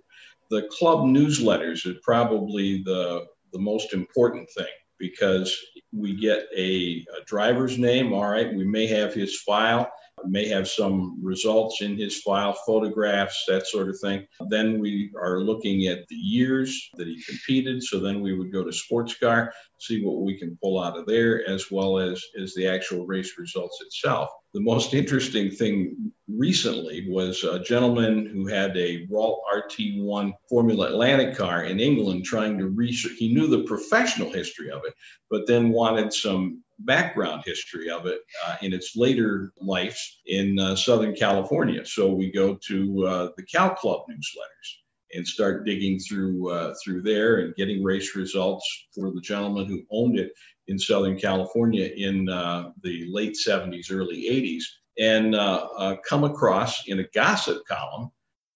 the 0.49 0.67
club 0.77 1.05
newsletters 1.05 1.85
are 1.85 1.99
probably 2.03 2.83
the 2.83 3.25
the 3.53 3.59
most 3.59 3.93
important 3.93 4.49
thing 4.51 4.65
because 5.03 5.53
we 5.91 6.15
get 6.15 6.47
a, 6.55 7.05
a 7.19 7.25
driver's 7.25 7.77
name 7.77 8.13
all 8.13 8.25
right? 8.25 8.53
We 8.53 8.63
may 8.63 8.87
have 8.87 9.13
his 9.13 9.41
file 9.41 9.91
may 10.27 10.47
have 10.47 10.67
some 10.67 11.17
results 11.21 11.81
in 11.81 11.97
his 11.97 12.21
file, 12.21 12.53
photographs, 12.65 13.45
that 13.47 13.67
sort 13.67 13.89
of 13.89 13.99
thing. 13.99 14.25
Then 14.49 14.79
we 14.79 15.11
are 15.19 15.39
looking 15.39 15.87
at 15.87 16.07
the 16.07 16.15
years 16.15 16.89
that 16.95 17.07
he 17.07 17.21
competed. 17.23 17.83
So 17.83 17.99
then 17.99 18.21
we 18.21 18.37
would 18.37 18.51
go 18.51 18.63
to 18.63 18.71
sports 18.71 19.15
car, 19.15 19.53
see 19.79 20.03
what 20.03 20.21
we 20.21 20.37
can 20.37 20.57
pull 20.61 20.81
out 20.81 20.97
of 20.97 21.05
there, 21.05 21.47
as 21.47 21.71
well 21.71 21.99
as, 21.99 22.23
as 22.41 22.53
the 22.53 22.67
actual 22.67 23.05
race 23.05 23.37
results 23.37 23.81
itself. 23.81 24.29
the 24.53 24.61
most 24.61 24.93
interesting 24.93 25.49
thing 25.49 26.11
recently 26.27 27.09
was 27.09 27.43
a 27.43 27.59
gentleman 27.59 28.27
who 28.27 28.45
had 28.45 28.75
a 28.77 29.07
Ralt 29.09 29.41
RT1 29.53 30.31
Formula 30.49 30.87
Atlantic 30.87 31.35
car 31.35 31.63
in 31.63 31.79
England 31.79 32.23
trying 32.23 32.57
to 32.59 32.67
research. 32.67 33.13
He 33.17 33.33
knew 33.33 33.47
the 33.47 33.63
professional 33.63 34.31
history 34.31 34.69
of 34.69 34.81
it, 34.85 34.93
but 35.29 35.47
then 35.47 35.69
wanted 35.69 36.13
some 36.13 36.63
background 36.85 37.43
history 37.45 37.89
of 37.89 38.05
it 38.05 38.21
uh, 38.45 38.55
in 38.61 38.73
its 38.73 38.95
later 38.95 39.51
life 39.59 39.99
in 40.25 40.59
uh, 40.59 40.75
Southern 40.75 41.15
California. 41.15 41.85
So 41.85 42.13
we 42.13 42.31
go 42.31 42.57
to 42.67 43.05
uh, 43.05 43.29
the 43.37 43.43
Cal 43.43 43.71
Club 43.75 44.01
newsletters 44.09 45.15
and 45.15 45.27
start 45.27 45.65
digging 45.65 45.99
through 45.99 46.51
uh, 46.51 46.73
through 46.83 47.01
there 47.01 47.37
and 47.39 47.55
getting 47.55 47.83
race 47.83 48.15
results 48.15 48.65
for 48.93 49.11
the 49.11 49.21
gentleman 49.21 49.67
who 49.67 49.83
owned 49.91 50.17
it 50.17 50.31
in 50.67 50.79
Southern 50.79 51.17
California 51.17 51.89
in 51.95 52.29
uh, 52.29 52.71
the 52.83 53.05
late 53.11 53.35
70s, 53.35 53.91
early 53.91 54.23
80s, 54.29 54.63
and 54.97 55.35
uh, 55.35 55.97
come 56.07 56.23
across 56.23 56.87
in 56.87 56.99
a 56.99 57.07
gossip 57.13 57.65
column 57.67 58.11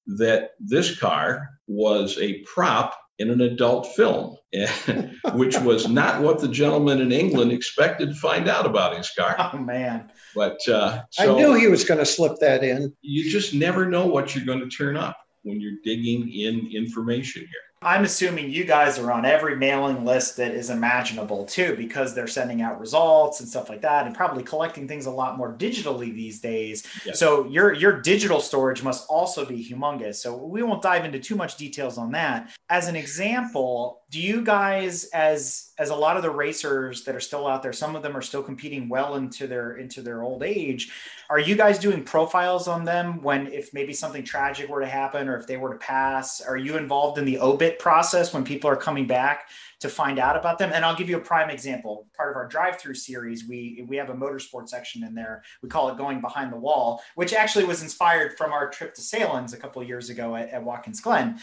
that 0.07 0.51
this 0.59 0.97
car 0.97 1.49
was 1.67 2.17
a 2.19 2.41
prop 2.43 2.97
in 3.19 3.31
an 3.31 3.41
adult 3.41 3.95
film, 3.95 4.37
which 5.33 5.57
was 5.59 5.87
not 5.87 6.21
what 6.21 6.39
the 6.39 6.47
gentleman 6.47 7.01
in 7.01 7.11
England 7.11 7.51
expected 7.51 8.09
to 8.09 8.15
find 8.15 8.47
out 8.47 8.65
about 8.65 8.95
his 8.95 9.09
car. 9.11 9.35
Oh 9.39 9.57
man! 9.57 10.11
But 10.35 10.59
uh, 10.67 11.01
so 11.09 11.35
I 11.35 11.37
knew 11.37 11.53
he 11.53 11.67
was 11.67 11.83
going 11.83 11.99
to 11.99 12.05
slip 12.05 12.39
that 12.41 12.63
in. 12.63 12.93
You 13.01 13.29
just 13.29 13.53
never 13.53 13.85
know 13.85 14.05
what 14.05 14.35
you're 14.35 14.45
going 14.45 14.59
to 14.59 14.69
turn 14.69 14.97
up 14.97 15.17
when 15.43 15.59
you're 15.59 15.79
digging 15.83 16.31
in 16.31 16.69
information 16.73 17.41
here. 17.41 17.66
I'm 17.81 18.05
assuming 18.05 18.49
you 18.49 18.63
guys 18.63 18.97
are 18.97 19.11
on 19.11 19.23
every 19.23 19.55
mailing 19.55 20.03
list 20.03 20.37
that 20.37 20.51
is 20.51 20.71
imaginable 20.71 21.45
too, 21.45 21.75
because 21.75 22.15
they're 22.15 22.27
sending 22.27 22.61
out 22.61 22.79
results 22.79 23.39
and 23.39 23.47
stuff 23.47 23.69
like 23.69 23.81
that, 23.81 24.07
and 24.07 24.15
probably 24.15 24.43
collecting 24.43 24.87
things 24.87 25.05
a 25.05 25.11
lot 25.11 25.37
more 25.37 25.53
digitally 25.53 26.13
these 26.13 26.39
days. 26.39 26.87
Yes. 27.05 27.19
So 27.19 27.47
your 27.47 27.73
your 27.73 28.01
digital 28.01 28.41
storage 28.41 28.81
must 28.81 29.07
also 29.09 29.45
be 29.45 29.63
humongous. 29.63 30.15
So 30.15 30.35
we 30.35 30.63
won't 30.63 30.81
dive 30.81 31.05
into 31.05 31.19
too 31.19 31.35
much 31.35 31.55
details 31.57 31.99
on 31.99 32.11
that. 32.13 32.49
As 32.69 32.87
an 32.87 32.95
example, 32.95 34.01
do 34.09 34.21
you 34.21 34.41
guys, 34.41 35.05
as 35.13 35.73
as 35.79 35.89
a 35.89 35.95
lot 35.95 36.15
of 36.15 36.23
the 36.23 36.31
racers 36.31 37.03
that 37.03 37.13
are 37.13 37.19
still 37.19 37.45
out 37.45 37.61
there, 37.61 37.73
some 37.73 37.95
of 37.95 38.01
them 38.01 38.15
are 38.15 38.21
still 38.21 38.41
competing 38.41 38.87
well 38.87 39.15
into 39.15 39.47
their 39.47 39.75
into 39.77 40.01
their 40.01 40.23
old 40.23 40.43
age. 40.43 40.93
Are 41.29 41.39
you 41.39 41.57
guys 41.57 41.77
doing 41.77 42.05
profiles 42.05 42.69
on 42.69 42.85
them 42.85 43.21
when 43.21 43.47
if 43.47 43.73
maybe 43.73 43.91
something 43.91 44.23
tragic 44.23 44.69
were 44.69 44.79
to 44.79 44.87
happen 44.87 45.27
or 45.27 45.35
if 45.37 45.45
they 45.45 45.57
were 45.57 45.73
to 45.73 45.79
pass? 45.79 46.39
Are 46.39 46.55
you 46.55 46.77
involved 46.77 47.17
in 47.17 47.25
the 47.25 47.39
obit 47.39 47.79
process 47.79 48.33
when 48.33 48.45
people 48.45 48.69
are 48.69 48.77
coming 48.77 49.07
back 49.07 49.49
to 49.81 49.89
find 49.89 50.19
out 50.19 50.37
about 50.37 50.57
them? 50.57 50.71
And 50.73 50.85
I'll 50.85 50.95
give 50.95 51.09
you 51.09 51.17
a 51.17 51.21
prime 51.21 51.49
example. 51.49 52.07
Part 52.15 52.31
of 52.31 52.37
our 52.37 52.47
drive-through 52.47 52.95
series, 52.95 53.45
we 53.45 53.85
we 53.89 53.97
have 53.97 54.09
a 54.09 54.15
motorsport 54.15 54.69
section 54.69 55.03
in 55.03 55.13
there. 55.15 55.43
We 55.61 55.67
call 55.67 55.89
it 55.89 55.97
"Going 55.97 56.21
Behind 56.21 56.53
the 56.53 56.57
Wall," 56.57 57.03
which 57.15 57.33
actually 57.33 57.65
was 57.65 57.83
inspired 57.83 58.37
from 58.37 58.53
our 58.53 58.69
trip 58.69 58.93
to 58.93 59.01
Sahlen's 59.01 59.51
a 59.51 59.57
couple 59.57 59.83
years 59.83 60.09
ago 60.09 60.37
at, 60.37 60.49
at 60.51 60.63
Watkins 60.63 61.01
Glen 61.01 61.39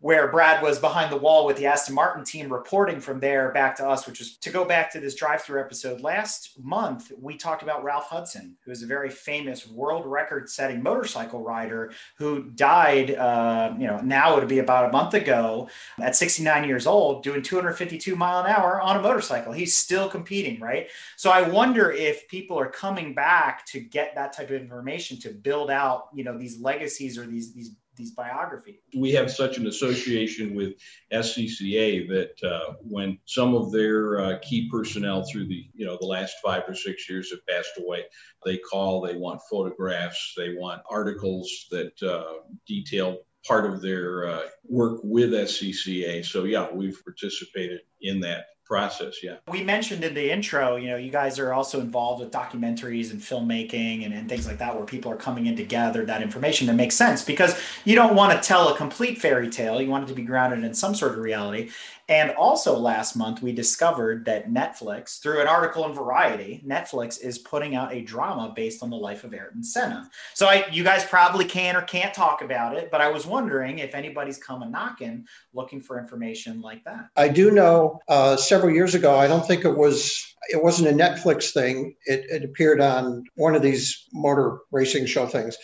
where 0.00 0.30
Brad 0.30 0.62
was 0.62 0.78
behind 0.78 1.10
the 1.10 1.16
wall 1.16 1.44
with 1.44 1.56
the 1.56 1.66
Aston 1.66 1.94
Martin 1.94 2.22
team 2.24 2.52
reporting 2.52 3.00
from 3.00 3.18
there 3.18 3.50
back 3.50 3.74
to 3.76 3.88
us, 3.88 4.06
which 4.06 4.20
was 4.20 4.36
to 4.36 4.50
go 4.50 4.64
back 4.64 4.92
to 4.92 5.00
this 5.00 5.16
drive 5.16 5.42
through 5.42 5.60
episode. 5.60 6.00
Last 6.00 6.52
month, 6.62 7.10
we 7.20 7.36
talked 7.36 7.64
about 7.64 7.82
Ralph 7.82 8.06
Hudson, 8.06 8.56
who 8.64 8.70
is 8.70 8.84
a 8.84 8.86
very 8.86 9.10
famous 9.10 9.66
world 9.66 10.06
record 10.06 10.48
setting 10.48 10.82
motorcycle 10.82 11.42
rider 11.42 11.92
who 12.16 12.44
died, 12.50 13.16
uh, 13.16 13.74
you 13.76 13.88
know, 13.88 13.98
now 13.98 14.36
it 14.36 14.38
would 14.38 14.48
be 14.48 14.60
about 14.60 14.88
a 14.88 14.92
month 14.92 15.14
ago 15.14 15.68
at 16.00 16.14
69 16.14 16.68
years 16.68 16.86
old, 16.86 17.24
doing 17.24 17.42
252 17.42 18.14
mile 18.14 18.44
an 18.44 18.46
hour 18.46 18.80
on 18.80 18.96
a 18.96 19.02
motorcycle. 19.02 19.52
He's 19.52 19.76
still 19.76 20.08
competing, 20.08 20.60
right? 20.60 20.88
So 21.16 21.30
I 21.30 21.42
wonder 21.42 21.90
if 21.90 22.28
people 22.28 22.56
are 22.56 22.70
coming 22.70 23.14
back 23.14 23.66
to 23.66 23.80
get 23.80 24.14
that 24.14 24.32
type 24.32 24.50
of 24.50 24.60
information 24.60 25.18
to 25.20 25.30
build 25.30 25.72
out, 25.72 26.08
you 26.14 26.22
know, 26.22 26.38
these 26.38 26.60
legacies 26.60 27.18
or 27.18 27.26
these, 27.26 27.52
these 27.52 27.72
these 27.98 28.12
biographies. 28.12 28.76
We 28.96 29.12
have 29.12 29.30
such 29.30 29.58
an 29.58 29.66
association 29.66 30.54
with 30.54 30.74
SCCA 31.12 32.08
that 32.08 32.48
uh, 32.48 32.74
when 32.80 33.18
some 33.26 33.54
of 33.54 33.70
their 33.72 34.20
uh, 34.20 34.38
key 34.40 34.70
personnel 34.70 35.24
through 35.30 35.48
the 35.48 35.66
you 35.74 35.84
know 35.84 35.98
the 36.00 36.06
last 36.06 36.36
five 36.42 36.62
or 36.66 36.74
six 36.74 37.10
years 37.10 37.30
have 37.30 37.46
passed 37.46 37.78
away, 37.78 38.04
they 38.44 38.56
call. 38.56 39.02
They 39.02 39.16
want 39.16 39.42
photographs. 39.50 40.34
They 40.36 40.54
want 40.54 40.82
articles 40.90 41.66
that 41.70 42.02
uh, 42.02 42.40
detail 42.66 43.18
part 43.46 43.66
of 43.66 43.80
their 43.80 44.28
uh, 44.28 44.42
work 44.64 45.00
with 45.02 45.30
SCCA. 45.30 46.24
So 46.24 46.44
yeah, 46.44 46.68
we've 46.72 47.02
participated 47.04 47.80
in 48.00 48.20
that 48.20 48.46
process 48.68 49.22
yeah. 49.22 49.36
We 49.48 49.64
mentioned 49.64 50.04
in 50.04 50.14
the 50.14 50.30
intro 50.30 50.76
you 50.76 50.88
know 50.88 50.96
you 50.96 51.10
guys 51.10 51.38
are 51.38 51.52
also 51.52 51.80
involved 51.80 52.20
with 52.20 52.30
documentaries 52.30 53.10
and 53.10 53.20
filmmaking 53.20 54.04
and, 54.04 54.12
and 54.12 54.28
things 54.28 54.46
like 54.46 54.58
that 54.58 54.76
where 54.76 54.84
people 54.84 55.10
are 55.10 55.16
coming 55.16 55.46
in 55.46 55.56
to 55.56 55.64
gather 55.64 56.04
that 56.04 56.22
information 56.22 56.66
that 56.66 56.74
makes 56.74 56.94
sense 56.94 57.24
because 57.24 57.58
you 57.84 57.94
don't 57.94 58.14
want 58.14 58.30
to 58.40 58.46
tell 58.46 58.68
a 58.68 58.76
complete 58.76 59.18
fairy 59.18 59.48
tale. 59.48 59.80
You 59.80 59.88
want 59.88 60.04
it 60.04 60.08
to 60.08 60.14
be 60.14 60.22
grounded 60.22 60.64
in 60.64 60.74
some 60.74 60.94
sort 60.94 61.12
of 61.12 61.18
reality 61.18 61.70
and 62.08 62.30
also 62.30 62.76
last 62.76 63.16
month, 63.16 63.42
we 63.42 63.52
discovered 63.52 64.24
that 64.24 64.50
Netflix, 64.50 65.20
through 65.20 65.42
an 65.42 65.46
article 65.46 65.84
in 65.84 65.92
Variety, 65.92 66.64
Netflix 66.66 67.20
is 67.20 67.38
putting 67.38 67.76
out 67.76 67.92
a 67.92 68.00
drama 68.00 68.50
based 68.56 68.82
on 68.82 68.88
the 68.88 68.96
life 68.96 69.24
of 69.24 69.34
Ayrton 69.34 69.62
Senna. 69.62 70.08
So 70.32 70.46
I, 70.46 70.66
you 70.70 70.82
guys 70.82 71.04
probably 71.04 71.44
can 71.44 71.76
or 71.76 71.82
can't 71.82 72.14
talk 72.14 72.40
about 72.40 72.74
it, 72.74 72.90
but 72.90 73.02
I 73.02 73.10
was 73.10 73.26
wondering 73.26 73.80
if 73.80 73.94
anybody's 73.94 74.38
coming 74.38 74.70
knocking 74.70 75.26
looking 75.52 75.82
for 75.82 75.98
information 75.98 76.62
like 76.62 76.82
that. 76.84 77.10
I 77.14 77.28
do 77.28 77.50
know 77.50 78.00
uh, 78.08 78.36
several 78.36 78.72
years 78.72 78.94
ago, 78.94 79.16
I 79.16 79.26
don't 79.26 79.46
think 79.46 79.66
it 79.66 79.76
was 79.76 80.34
it 80.48 80.62
wasn't 80.62 80.88
a 80.88 81.04
Netflix 81.04 81.52
thing. 81.52 81.94
It, 82.06 82.24
it 82.30 82.44
appeared 82.44 82.80
on 82.80 83.24
one 83.34 83.54
of 83.54 83.60
these 83.60 84.06
motor 84.14 84.60
racing 84.70 85.04
show 85.04 85.26
things. 85.26 85.58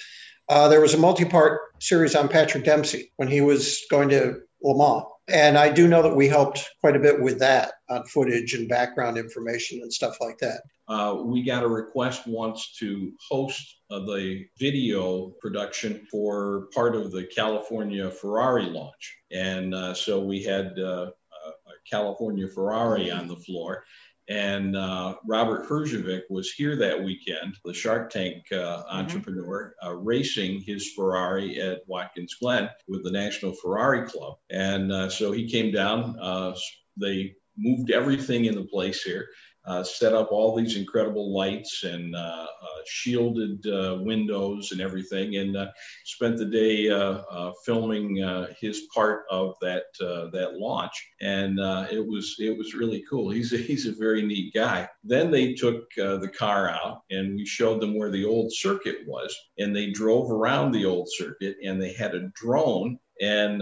Uh, 0.50 0.68
there 0.68 0.82
was 0.82 0.92
a 0.92 0.98
multi-part 0.98 1.58
series 1.80 2.14
on 2.14 2.28
Patrick 2.28 2.64
Dempsey 2.64 3.10
when 3.16 3.28
he 3.28 3.40
was 3.40 3.80
going 3.90 4.10
to 4.10 4.40
Le 4.62 4.76
Mans 4.76 5.06
and 5.28 5.56
I 5.56 5.70
do 5.70 5.88
know 5.88 6.02
that 6.02 6.14
we 6.14 6.28
helped 6.28 6.68
quite 6.80 6.96
a 6.96 7.00
bit 7.00 7.20
with 7.20 7.38
that 7.38 7.72
on 7.88 8.04
footage 8.04 8.54
and 8.54 8.68
background 8.68 9.16
information 9.16 9.80
and 9.80 9.92
stuff 9.92 10.18
like 10.20 10.38
that. 10.38 10.62
Uh, 10.86 11.16
we 11.24 11.42
got 11.42 11.62
a 11.62 11.68
request 11.68 12.26
once 12.26 12.76
to 12.78 13.12
host 13.30 13.78
uh, 13.90 14.00
the 14.00 14.44
video 14.58 15.30
production 15.40 16.06
for 16.10 16.68
part 16.74 16.94
of 16.94 17.10
the 17.10 17.24
California 17.24 18.10
Ferrari 18.10 18.66
launch. 18.66 19.16
And 19.32 19.74
uh, 19.74 19.94
so 19.94 20.20
we 20.20 20.42
had 20.42 20.78
uh, 20.78 21.10
a 21.46 21.90
California 21.90 22.48
Ferrari 22.48 23.10
on 23.10 23.28
the 23.28 23.36
floor. 23.36 23.84
And 24.28 24.76
uh, 24.76 25.16
Robert 25.26 25.68
Herjavec 25.68 26.22
was 26.30 26.50
here 26.50 26.76
that 26.76 27.02
weekend, 27.02 27.56
the 27.64 27.74
Shark 27.74 28.10
Tank 28.10 28.44
uh, 28.52 28.54
mm-hmm. 28.54 28.96
entrepreneur, 28.96 29.74
uh, 29.84 29.94
racing 29.94 30.60
his 30.60 30.92
Ferrari 30.92 31.60
at 31.60 31.82
Watkins 31.86 32.34
Glen 32.40 32.70
with 32.88 33.04
the 33.04 33.10
National 33.10 33.52
Ferrari 33.52 34.06
Club. 34.08 34.36
And 34.50 34.90
uh, 34.90 35.10
so 35.10 35.32
he 35.32 35.50
came 35.50 35.72
down. 35.72 36.16
Uh, 36.18 36.54
they 36.98 37.34
moved 37.56 37.90
everything 37.90 38.46
in 38.46 38.54
the 38.54 38.64
place 38.64 39.02
here 39.02 39.28
uh, 39.66 39.82
set 39.82 40.12
up 40.12 40.30
all 40.30 40.54
these 40.54 40.76
incredible 40.76 41.32
lights 41.32 41.84
and 41.84 42.14
uh, 42.14 42.18
uh, 42.18 42.80
shielded 42.86 43.66
uh, 43.66 43.98
windows 44.00 44.72
and 44.72 44.80
everything, 44.80 45.36
and 45.36 45.56
uh, 45.56 45.68
spent 46.04 46.36
the 46.36 46.44
day 46.44 46.90
uh, 46.90 47.52
filming 47.64 48.16
his 48.60 48.82
part 48.94 49.24
of 49.30 49.54
that 49.62 49.84
that 49.98 50.54
launch. 50.54 50.92
And 51.20 51.58
it 51.90 52.06
was 52.06 52.36
it 52.38 52.56
was 52.56 52.74
really 52.74 53.04
cool. 53.08 53.30
He's 53.30 53.52
a, 53.52 53.56
he's 53.56 53.86
a 53.86 53.92
very 53.92 54.22
neat 54.22 54.52
guy. 54.54 54.88
Then 55.02 55.30
they 55.30 55.54
took 55.54 55.84
the 55.96 56.30
car 56.36 56.68
out, 56.68 57.02
and 57.10 57.36
we 57.36 57.46
showed 57.46 57.80
them 57.80 57.96
where 57.96 58.10
the 58.10 58.24
old 58.24 58.52
circuit 58.52 58.98
was, 59.06 59.34
and 59.58 59.74
they 59.74 59.90
drove 59.90 60.30
around 60.30 60.72
the 60.72 60.84
old 60.84 61.08
circuit, 61.10 61.56
and 61.64 61.80
they 61.80 61.92
had 61.92 62.14
a 62.14 62.28
drone 62.34 62.98
and 63.20 63.60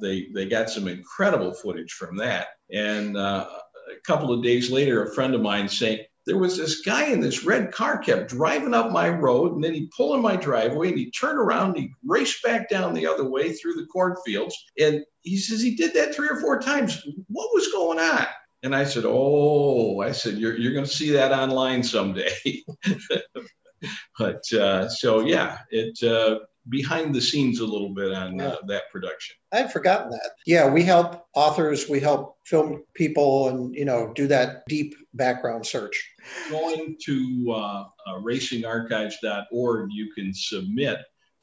they 0.00 0.28
they 0.34 0.46
got 0.46 0.70
some 0.70 0.88
incredible 0.88 1.52
footage 1.52 1.92
from 1.92 2.16
that. 2.16 2.48
And 2.72 3.16
uh, 3.16 3.46
a 3.90 4.00
couple 4.06 4.32
of 4.32 4.42
days 4.42 4.70
later, 4.70 5.04
a 5.04 5.14
friend 5.14 5.34
of 5.34 5.40
mine 5.40 5.68
saying, 5.68 6.04
there 6.26 6.38
was 6.38 6.56
this 6.56 6.80
guy 6.80 7.06
in 7.06 7.20
this 7.20 7.44
red 7.44 7.70
car 7.70 7.98
kept 7.98 8.30
driving 8.30 8.72
up 8.72 8.90
my 8.90 9.10
road 9.10 9.52
and 9.52 9.62
then 9.62 9.74
he'd 9.74 9.90
pull 9.90 10.14
in 10.14 10.22
my 10.22 10.36
driveway 10.36 10.88
and 10.88 10.98
he'd 10.98 11.10
turn 11.10 11.36
around 11.36 11.70
and 11.70 11.78
he'd 11.80 11.92
race 12.04 12.40
back 12.42 12.70
down 12.70 12.94
the 12.94 13.06
other 13.06 13.28
way 13.28 13.52
through 13.52 13.74
the 13.74 13.86
cornfields. 13.86 14.56
And 14.78 15.04
he 15.22 15.36
says 15.36 15.60
he 15.60 15.74
did 15.74 15.92
that 15.94 16.14
three 16.14 16.28
or 16.28 16.40
four 16.40 16.58
times. 16.60 17.02
What 17.28 17.50
was 17.52 17.70
going 17.72 17.98
on? 17.98 18.26
And 18.62 18.74
I 18.74 18.84
said, 18.84 19.04
Oh, 19.06 20.00
I 20.00 20.12
said, 20.12 20.38
you're, 20.38 20.56
you're 20.56 20.72
going 20.72 20.86
to 20.86 20.90
see 20.90 21.10
that 21.10 21.32
online 21.32 21.82
someday. 21.82 22.32
but 24.18 24.50
uh, 24.54 24.88
so, 24.88 25.20
yeah, 25.20 25.58
it, 25.70 26.02
uh, 26.02 26.38
behind 26.68 27.14
the 27.14 27.20
scenes 27.20 27.60
a 27.60 27.64
little 27.64 27.90
bit 27.90 28.12
on 28.12 28.40
uh, 28.40 28.56
that 28.66 28.90
production. 28.90 29.36
I'd 29.52 29.72
forgotten 29.72 30.10
that. 30.10 30.30
Yeah, 30.46 30.68
we 30.68 30.82
help 30.82 31.26
authors, 31.34 31.88
we 31.88 32.00
help 32.00 32.38
film 32.44 32.84
people, 32.94 33.48
and 33.48 33.74
you 33.74 33.84
know 33.84 34.12
do 34.14 34.26
that 34.28 34.64
deep 34.66 34.94
background 35.14 35.66
search. 35.66 36.10
Going 36.50 36.96
to 37.04 37.46
uh, 37.50 37.84
uh, 38.06 38.18
racingarchives.org, 38.20 39.88
you 39.92 40.12
can 40.14 40.32
submit 40.32 40.98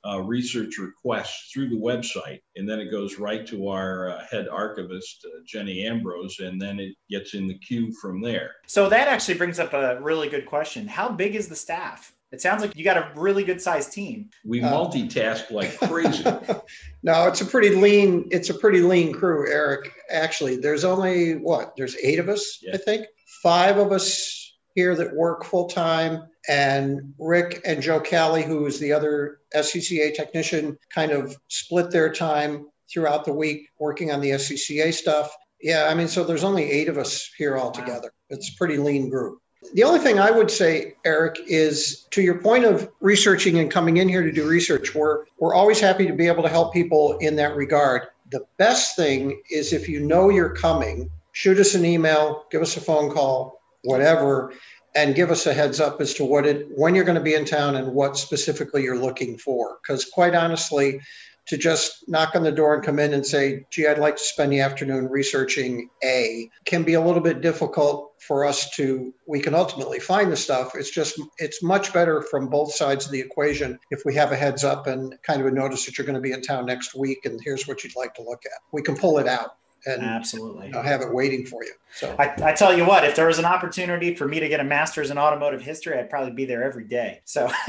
uh, 0.07 0.19
research 0.21 0.77
requests 0.77 1.51
through 1.51 1.69
the 1.69 1.75
website, 1.75 2.39
and 2.55 2.67
then 2.67 2.79
it 2.79 2.89
goes 2.89 3.19
right 3.19 3.45
to 3.47 3.67
our 3.67 4.10
uh, 4.10 4.25
head 4.29 4.47
archivist, 4.47 5.25
uh, 5.25 5.39
Jenny 5.45 5.86
Ambrose, 5.86 6.39
and 6.39 6.60
then 6.60 6.79
it 6.79 6.95
gets 7.10 7.34
in 7.34 7.47
the 7.47 7.57
queue 7.60 7.93
from 8.01 8.21
there. 8.21 8.51
So 8.65 8.89
that 8.89 9.07
actually 9.07 9.38
brings 9.38 9.60
up 9.60 9.73
a 9.73 10.01
really 10.01 10.29
good 10.29 10.45
question. 10.47 10.88
How 10.88 11.10
big 11.10 11.36
is 11.36 11.47
the 11.47 11.55
staff? 11.55 12.13
It 12.32 12.41
sounds 12.41 12.62
like 12.62 12.76
you 12.78 12.84
got 12.84 12.98
a 12.98 13.12
really 13.15 13.44
good 13.44 13.62
sized 13.62 13.91
team. 13.91 14.30
We 14.46 14.62
Uh, 14.62 14.72
multitask 14.72 15.52
like 15.52 15.78
crazy. 15.78 16.24
no, 17.04 17.28
it's 17.28 17.41
a 17.41 17.46
pretty 17.46 17.76
lean. 17.76 18.28
It's 18.32 18.50
a 18.50 18.54
pretty 18.54 18.82
lean 18.82 19.12
crew, 19.13 19.52
Eric. 19.52 19.91
Actually, 20.10 20.56
there's 20.58 20.86
only 20.86 21.34
what? 21.36 21.76
There's 21.76 21.98
eight 22.02 22.20
of 22.20 22.30
us, 22.30 22.60
Yeah. 22.62 22.76
I 22.76 22.78
think. 22.78 23.08
Five 23.44 23.78
of 23.78 23.91
us 23.91 24.56
here 24.76 24.96
that 24.96 25.13
work 25.15 25.44
full 25.44 25.67
time, 25.67 26.24
and 26.48 27.13
Rick 27.20 27.62
and 27.65 27.82
Joe 27.82 28.00
Callie, 28.00 28.44
who 28.44 28.65
is 28.65 28.80
the 28.80 28.94
other 28.94 29.39
SCCA 29.54 30.13
technician, 30.15 30.78
kind 30.94 31.12
of 31.12 31.36
split 31.50 31.91
their 31.91 32.12
time 32.13 32.67
throughout 32.91 33.26
the 33.26 33.34
week 33.34 33.67
working 33.80 34.12
on 34.12 34.22
the 34.22 34.32
SCCA 34.32 34.94
stuff. 34.94 35.36
Yeah, 35.62 35.88
I 35.89 35.96
mean, 35.96 36.08
so 36.08 36.24
there's 36.24 36.44
only 36.44 36.72
eight 36.72 36.88
of 36.88 36.98
us 36.98 37.30
here 37.38 37.58
all 37.58 37.72
together. 37.72 38.12
It's 38.30 38.50
a 38.50 38.56
pretty 38.58 38.78
lean 38.78 39.10
group. 39.10 39.39
The 39.74 39.84
only 39.84 40.00
thing 40.00 40.19
I 40.19 40.32
would 40.32 40.50
say, 40.50 40.95
Eric, 41.06 41.38
is 41.47 42.08
to 42.12 42.21
your 42.21 42.39
point 42.39 42.65
of 42.65 42.89
researching 43.00 43.60
and 43.60 43.69
coming 43.69 43.97
in 43.97 44.10
here 44.10 44.24
to 44.24 44.32
do 44.32 44.47
research, 44.47 44.95
we're, 44.95 45.26
we're 45.39 45.54
always 45.54 45.80
happy 45.80 46.08
to 46.08 46.13
be 46.13 46.28
able 46.28 46.43
to 46.43 46.50
help 46.50 46.74
people 46.74 47.17
in 47.19 47.36
that 47.36 47.56
regard. 47.56 48.08
The 48.32 48.45
best 48.58 48.95
thing 48.95 49.41
is 49.52 49.71
if 49.71 49.88
you 49.88 50.00
know 50.00 50.30
you're 50.30 50.56
coming, 50.56 51.12
shoot 51.32 51.60
us 51.60 51.76
an 51.76 51.86
email, 51.86 52.45
give 52.50 52.62
us 52.62 52.76
a 52.76 52.82
phone 52.82 53.12
call, 53.12 53.62
whatever, 53.84 54.54
and 54.95 55.15
give 55.15 55.32
us 55.32 55.45
a 55.45 55.54
heads 55.54 55.80
up 55.80 56.02
as 56.02 56.13
to 56.15 56.26
what 56.26 56.45
it, 56.45 56.67
when 56.76 56.95
you're 56.95 57.06
going 57.06 57.17
to 57.17 57.24
be 57.24 57.36
in 57.36 57.45
town 57.45 57.76
and 57.76 57.93
what 57.93 58.17
specifically 58.17 58.84
you're 58.84 58.97
looking 58.97 59.38
for. 59.38 59.78
Because 59.82 60.06
quite 60.06 60.36
honestly, 60.36 61.00
to 61.47 61.58
just 61.58 62.08
knock 62.08 62.36
on 62.36 62.43
the 62.43 62.51
door 62.51 62.75
and 62.75 62.84
come 62.84 62.99
in 62.99 63.13
and 63.13 63.25
say, 63.25 63.65
gee, 63.71 63.88
I'd 63.88 63.97
like 63.97 64.17
to 64.17 64.23
spend 64.23 64.51
the 64.51 64.60
afternoon 64.60 65.10
researching 65.10 65.89
A 66.04 66.49
can 66.65 66.84
be 66.84 66.93
a 66.93 67.01
little 67.01 67.21
bit 67.21 67.41
difficult 67.41 68.13
for 68.19 68.45
us 68.45 68.69
to, 68.75 69.13
we 69.27 69.39
can 69.39 69.56
ultimately 69.56 69.99
find 69.99 70.32
the 70.32 70.38
stuff. 70.38 70.75
It's 70.75 70.91
just, 70.91 71.19
it's 71.39 71.63
much 71.63 71.93
better 71.93 72.21
from 72.21 72.47
both 72.47 72.73
sides 72.73 73.06
of 73.06 73.12
the 73.12 73.19
equation 73.19 73.80
if 73.89 74.04
we 74.06 74.13
have 74.15 74.32
a 74.32 74.36
heads 74.36 74.63
up 74.63 74.88
and 74.88 75.15
kind 75.23 75.41
of 75.41 75.47
a 75.47 75.51
notice 75.51 75.86
that 75.86 75.97
you're 75.97 76.06
going 76.06 76.15
to 76.15 76.21
be 76.21 76.32
in 76.32 76.41
town 76.41 76.67
next 76.67 76.95
week 76.95 77.25
and 77.25 77.39
here's 77.43 77.67
what 77.67 77.84
you'd 77.84 77.95
like 77.95 78.13
to 78.15 78.23
look 78.23 78.43
at. 78.45 78.62
We 78.71 78.84
can 78.84 78.95
pull 78.95 79.17
it 79.17 79.27
out 79.27 79.56
and 79.86 80.04
Absolutely. 80.04 80.67
you 80.67 80.73
know, 80.73 80.82
have 80.82 81.01
it 81.01 81.12
waiting 81.13 81.45
for 81.45 81.63
you. 81.63 81.73
So 81.95 82.15
I, 82.19 82.51
I 82.51 82.54
tell 82.54 82.75
you 82.75 82.86
what, 82.86 83.04
if 83.04 83.15
there 83.15 83.27
was 83.27 83.39
an 83.39 83.45
opportunity 83.45 84.15
for 84.15 84.27
me 84.27 84.39
to 84.39 84.47
get 84.47 84.60
a 84.60 84.63
master's 84.63 85.10
in 85.10 85.17
automotive 85.17 85.62
history, 85.62 85.97
I'd 85.97 86.10
probably 86.10 86.34
be 86.34 86.45
there 86.45 86.63
every 86.63 86.86
day. 86.86 87.21
So 87.25 87.47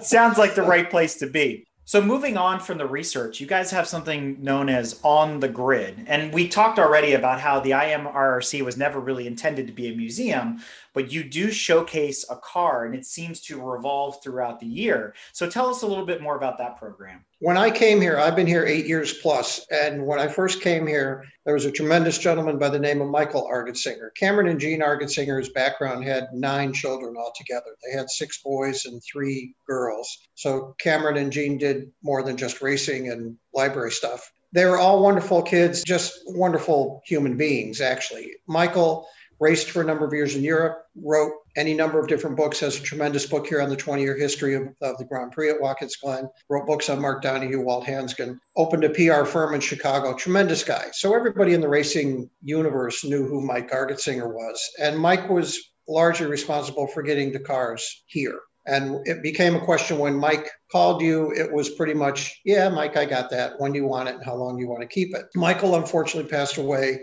sounds 0.00 0.38
like 0.38 0.54
the 0.54 0.64
right 0.64 0.88
place 0.88 1.16
to 1.16 1.26
be. 1.26 1.66
So 1.86 2.00
moving 2.00 2.38
on 2.38 2.60
from 2.60 2.78
the 2.78 2.86
research, 2.86 3.40
you 3.40 3.46
guys 3.46 3.70
have 3.70 3.86
something 3.86 4.42
known 4.42 4.70
as 4.70 4.98
on 5.02 5.40
the 5.40 5.48
grid. 5.48 6.04
And 6.06 6.32
we 6.32 6.48
talked 6.48 6.78
already 6.78 7.12
about 7.12 7.40
how 7.40 7.60
the 7.60 7.72
IMRRC 7.72 8.64
was 8.64 8.78
never 8.78 8.98
really 8.98 9.26
intended 9.26 9.66
to 9.66 9.72
be 9.72 9.92
a 9.92 9.94
museum, 9.94 10.60
but 10.94 11.12
you 11.12 11.24
do 11.24 11.50
showcase 11.50 12.24
a 12.30 12.36
car 12.36 12.86
and 12.86 12.94
it 12.94 13.04
seems 13.04 13.40
to 13.40 13.60
revolve 13.60 14.22
throughout 14.22 14.60
the 14.60 14.66
year. 14.66 15.14
So 15.32 15.50
tell 15.50 15.68
us 15.68 15.82
a 15.82 15.86
little 15.86 16.06
bit 16.06 16.22
more 16.22 16.36
about 16.36 16.56
that 16.58 16.78
program. 16.78 17.24
when 17.40 17.58
I 17.58 17.70
came 17.70 18.00
here, 18.00 18.18
I've 18.18 18.36
been 18.36 18.46
here 18.46 18.64
eight 18.64 18.86
years 18.86 19.12
plus, 19.12 19.66
and 19.70 20.06
when 20.06 20.18
I 20.18 20.28
first 20.28 20.62
came 20.62 20.86
here, 20.86 21.24
there 21.44 21.52
was 21.52 21.66
a 21.66 21.70
tremendous 21.70 22.16
gentleman 22.16 22.58
by 22.58 22.70
the 22.70 22.78
name 22.78 23.02
of 23.02 23.08
Michael 23.08 23.46
Argetsinger. 23.52 24.14
Cameron 24.16 24.48
and 24.48 24.58
Jean 24.58 24.80
Argetsinger's 24.80 25.50
background 25.50 26.04
had 26.04 26.28
nine 26.32 26.72
children 26.72 27.16
altogether. 27.18 27.76
They 27.84 27.98
had 27.98 28.08
six 28.08 28.40
boys 28.42 28.86
and 28.86 29.02
three 29.02 29.54
girls. 29.66 30.16
So 30.36 30.74
Cameron 30.78 31.18
and 31.18 31.32
Jean 31.32 31.58
did 31.58 31.90
more 32.02 32.22
than 32.22 32.38
just 32.38 32.62
racing 32.62 33.10
and 33.10 33.36
library 33.52 33.90
stuff. 33.90 34.32
They 34.52 34.64
were 34.66 34.78
all 34.78 35.02
wonderful 35.02 35.42
kids, 35.42 35.82
just 35.82 36.14
wonderful 36.26 37.02
human 37.04 37.36
beings, 37.36 37.80
actually. 37.80 38.36
Michael 38.46 39.08
raced 39.40 39.70
for 39.70 39.82
a 39.82 39.84
number 39.84 40.04
of 40.04 40.12
years 40.12 40.34
in 40.34 40.42
Europe, 40.42 40.84
wrote 40.96 41.32
any 41.56 41.74
number 41.74 41.98
of 41.98 42.08
different 42.08 42.36
books, 42.36 42.60
has 42.60 42.78
a 42.78 42.82
tremendous 42.82 43.26
book 43.26 43.46
here 43.46 43.60
on 43.60 43.68
the 43.68 43.76
20 43.76 44.02
year 44.02 44.16
history 44.16 44.54
of, 44.54 44.68
of 44.82 44.98
the 44.98 45.04
Grand 45.04 45.32
Prix 45.32 45.50
at 45.50 45.60
Watkins 45.60 45.96
Glen, 45.96 46.28
wrote 46.48 46.66
books 46.66 46.88
on 46.88 47.00
Mark 47.00 47.22
Donohue, 47.22 47.60
Walt 47.60 47.84
Hansgen, 47.84 48.38
opened 48.56 48.84
a 48.84 48.90
PR 48.90 49.24
firm 49.24 49.54
in 49.54 49.60
Chicago, 49.60 50.14
tremendous 50.14 50.64
guy. 50.64 50.86
So 50.92 51.14
everybody 51.14 51.54
in 51.54 51.60
the 51.60 51.68
racing 51.68 52.28
universe 52.42 53.04
knew 53.04 53.26
who 53.26 53.40
Mike 53.40 53.70
Argetsinger 53.70 54.32
was. 54.32 54.60
And 54.80 54.98
Mike 54.98 55.28
was 55.28 55.58
largely 55.88 56.26
responsible 56.26 56.86
for 56.86 57.02
getting 57.02 57.32
the 57.32 57.40
cars 57.40 58.04
here. 58.06 58.40
And 58.66 59.06
it 59.06 59.22
became 59.22 59.54
a 59.54 59.64
question 59.64 59.98
when 59.98 60.14
Mike 60.14 60.50
called 60.72 61.02
you, 61.02 61.32
it 61.32 61.52
was 61.52 61.68
pretty 61.68 61.92
much, 61.92 62.40
yeah, 62.46 62.68
Mike, 62.70 62.96
I 62.96 63.04
got 63.04 63.28
that. 63.30 63.52
When 63.58 63.72
do 63.72 63.78
you 63.78 63.86
want 63.86 64.08
it 64.08 64.14
and 64.14 64.24
how 64.24 64.36
long 64.36 64.56
do 64.56 64.62
you 64.62 64.68
want 64.70 64.80
to 64.80 64.88
keep 64.88 65.14
it? 65.14 65.26
Michael 65.34 65.76
unfortunately 65.76 66.30
passed 66.30 66.56
away 66.56 67.00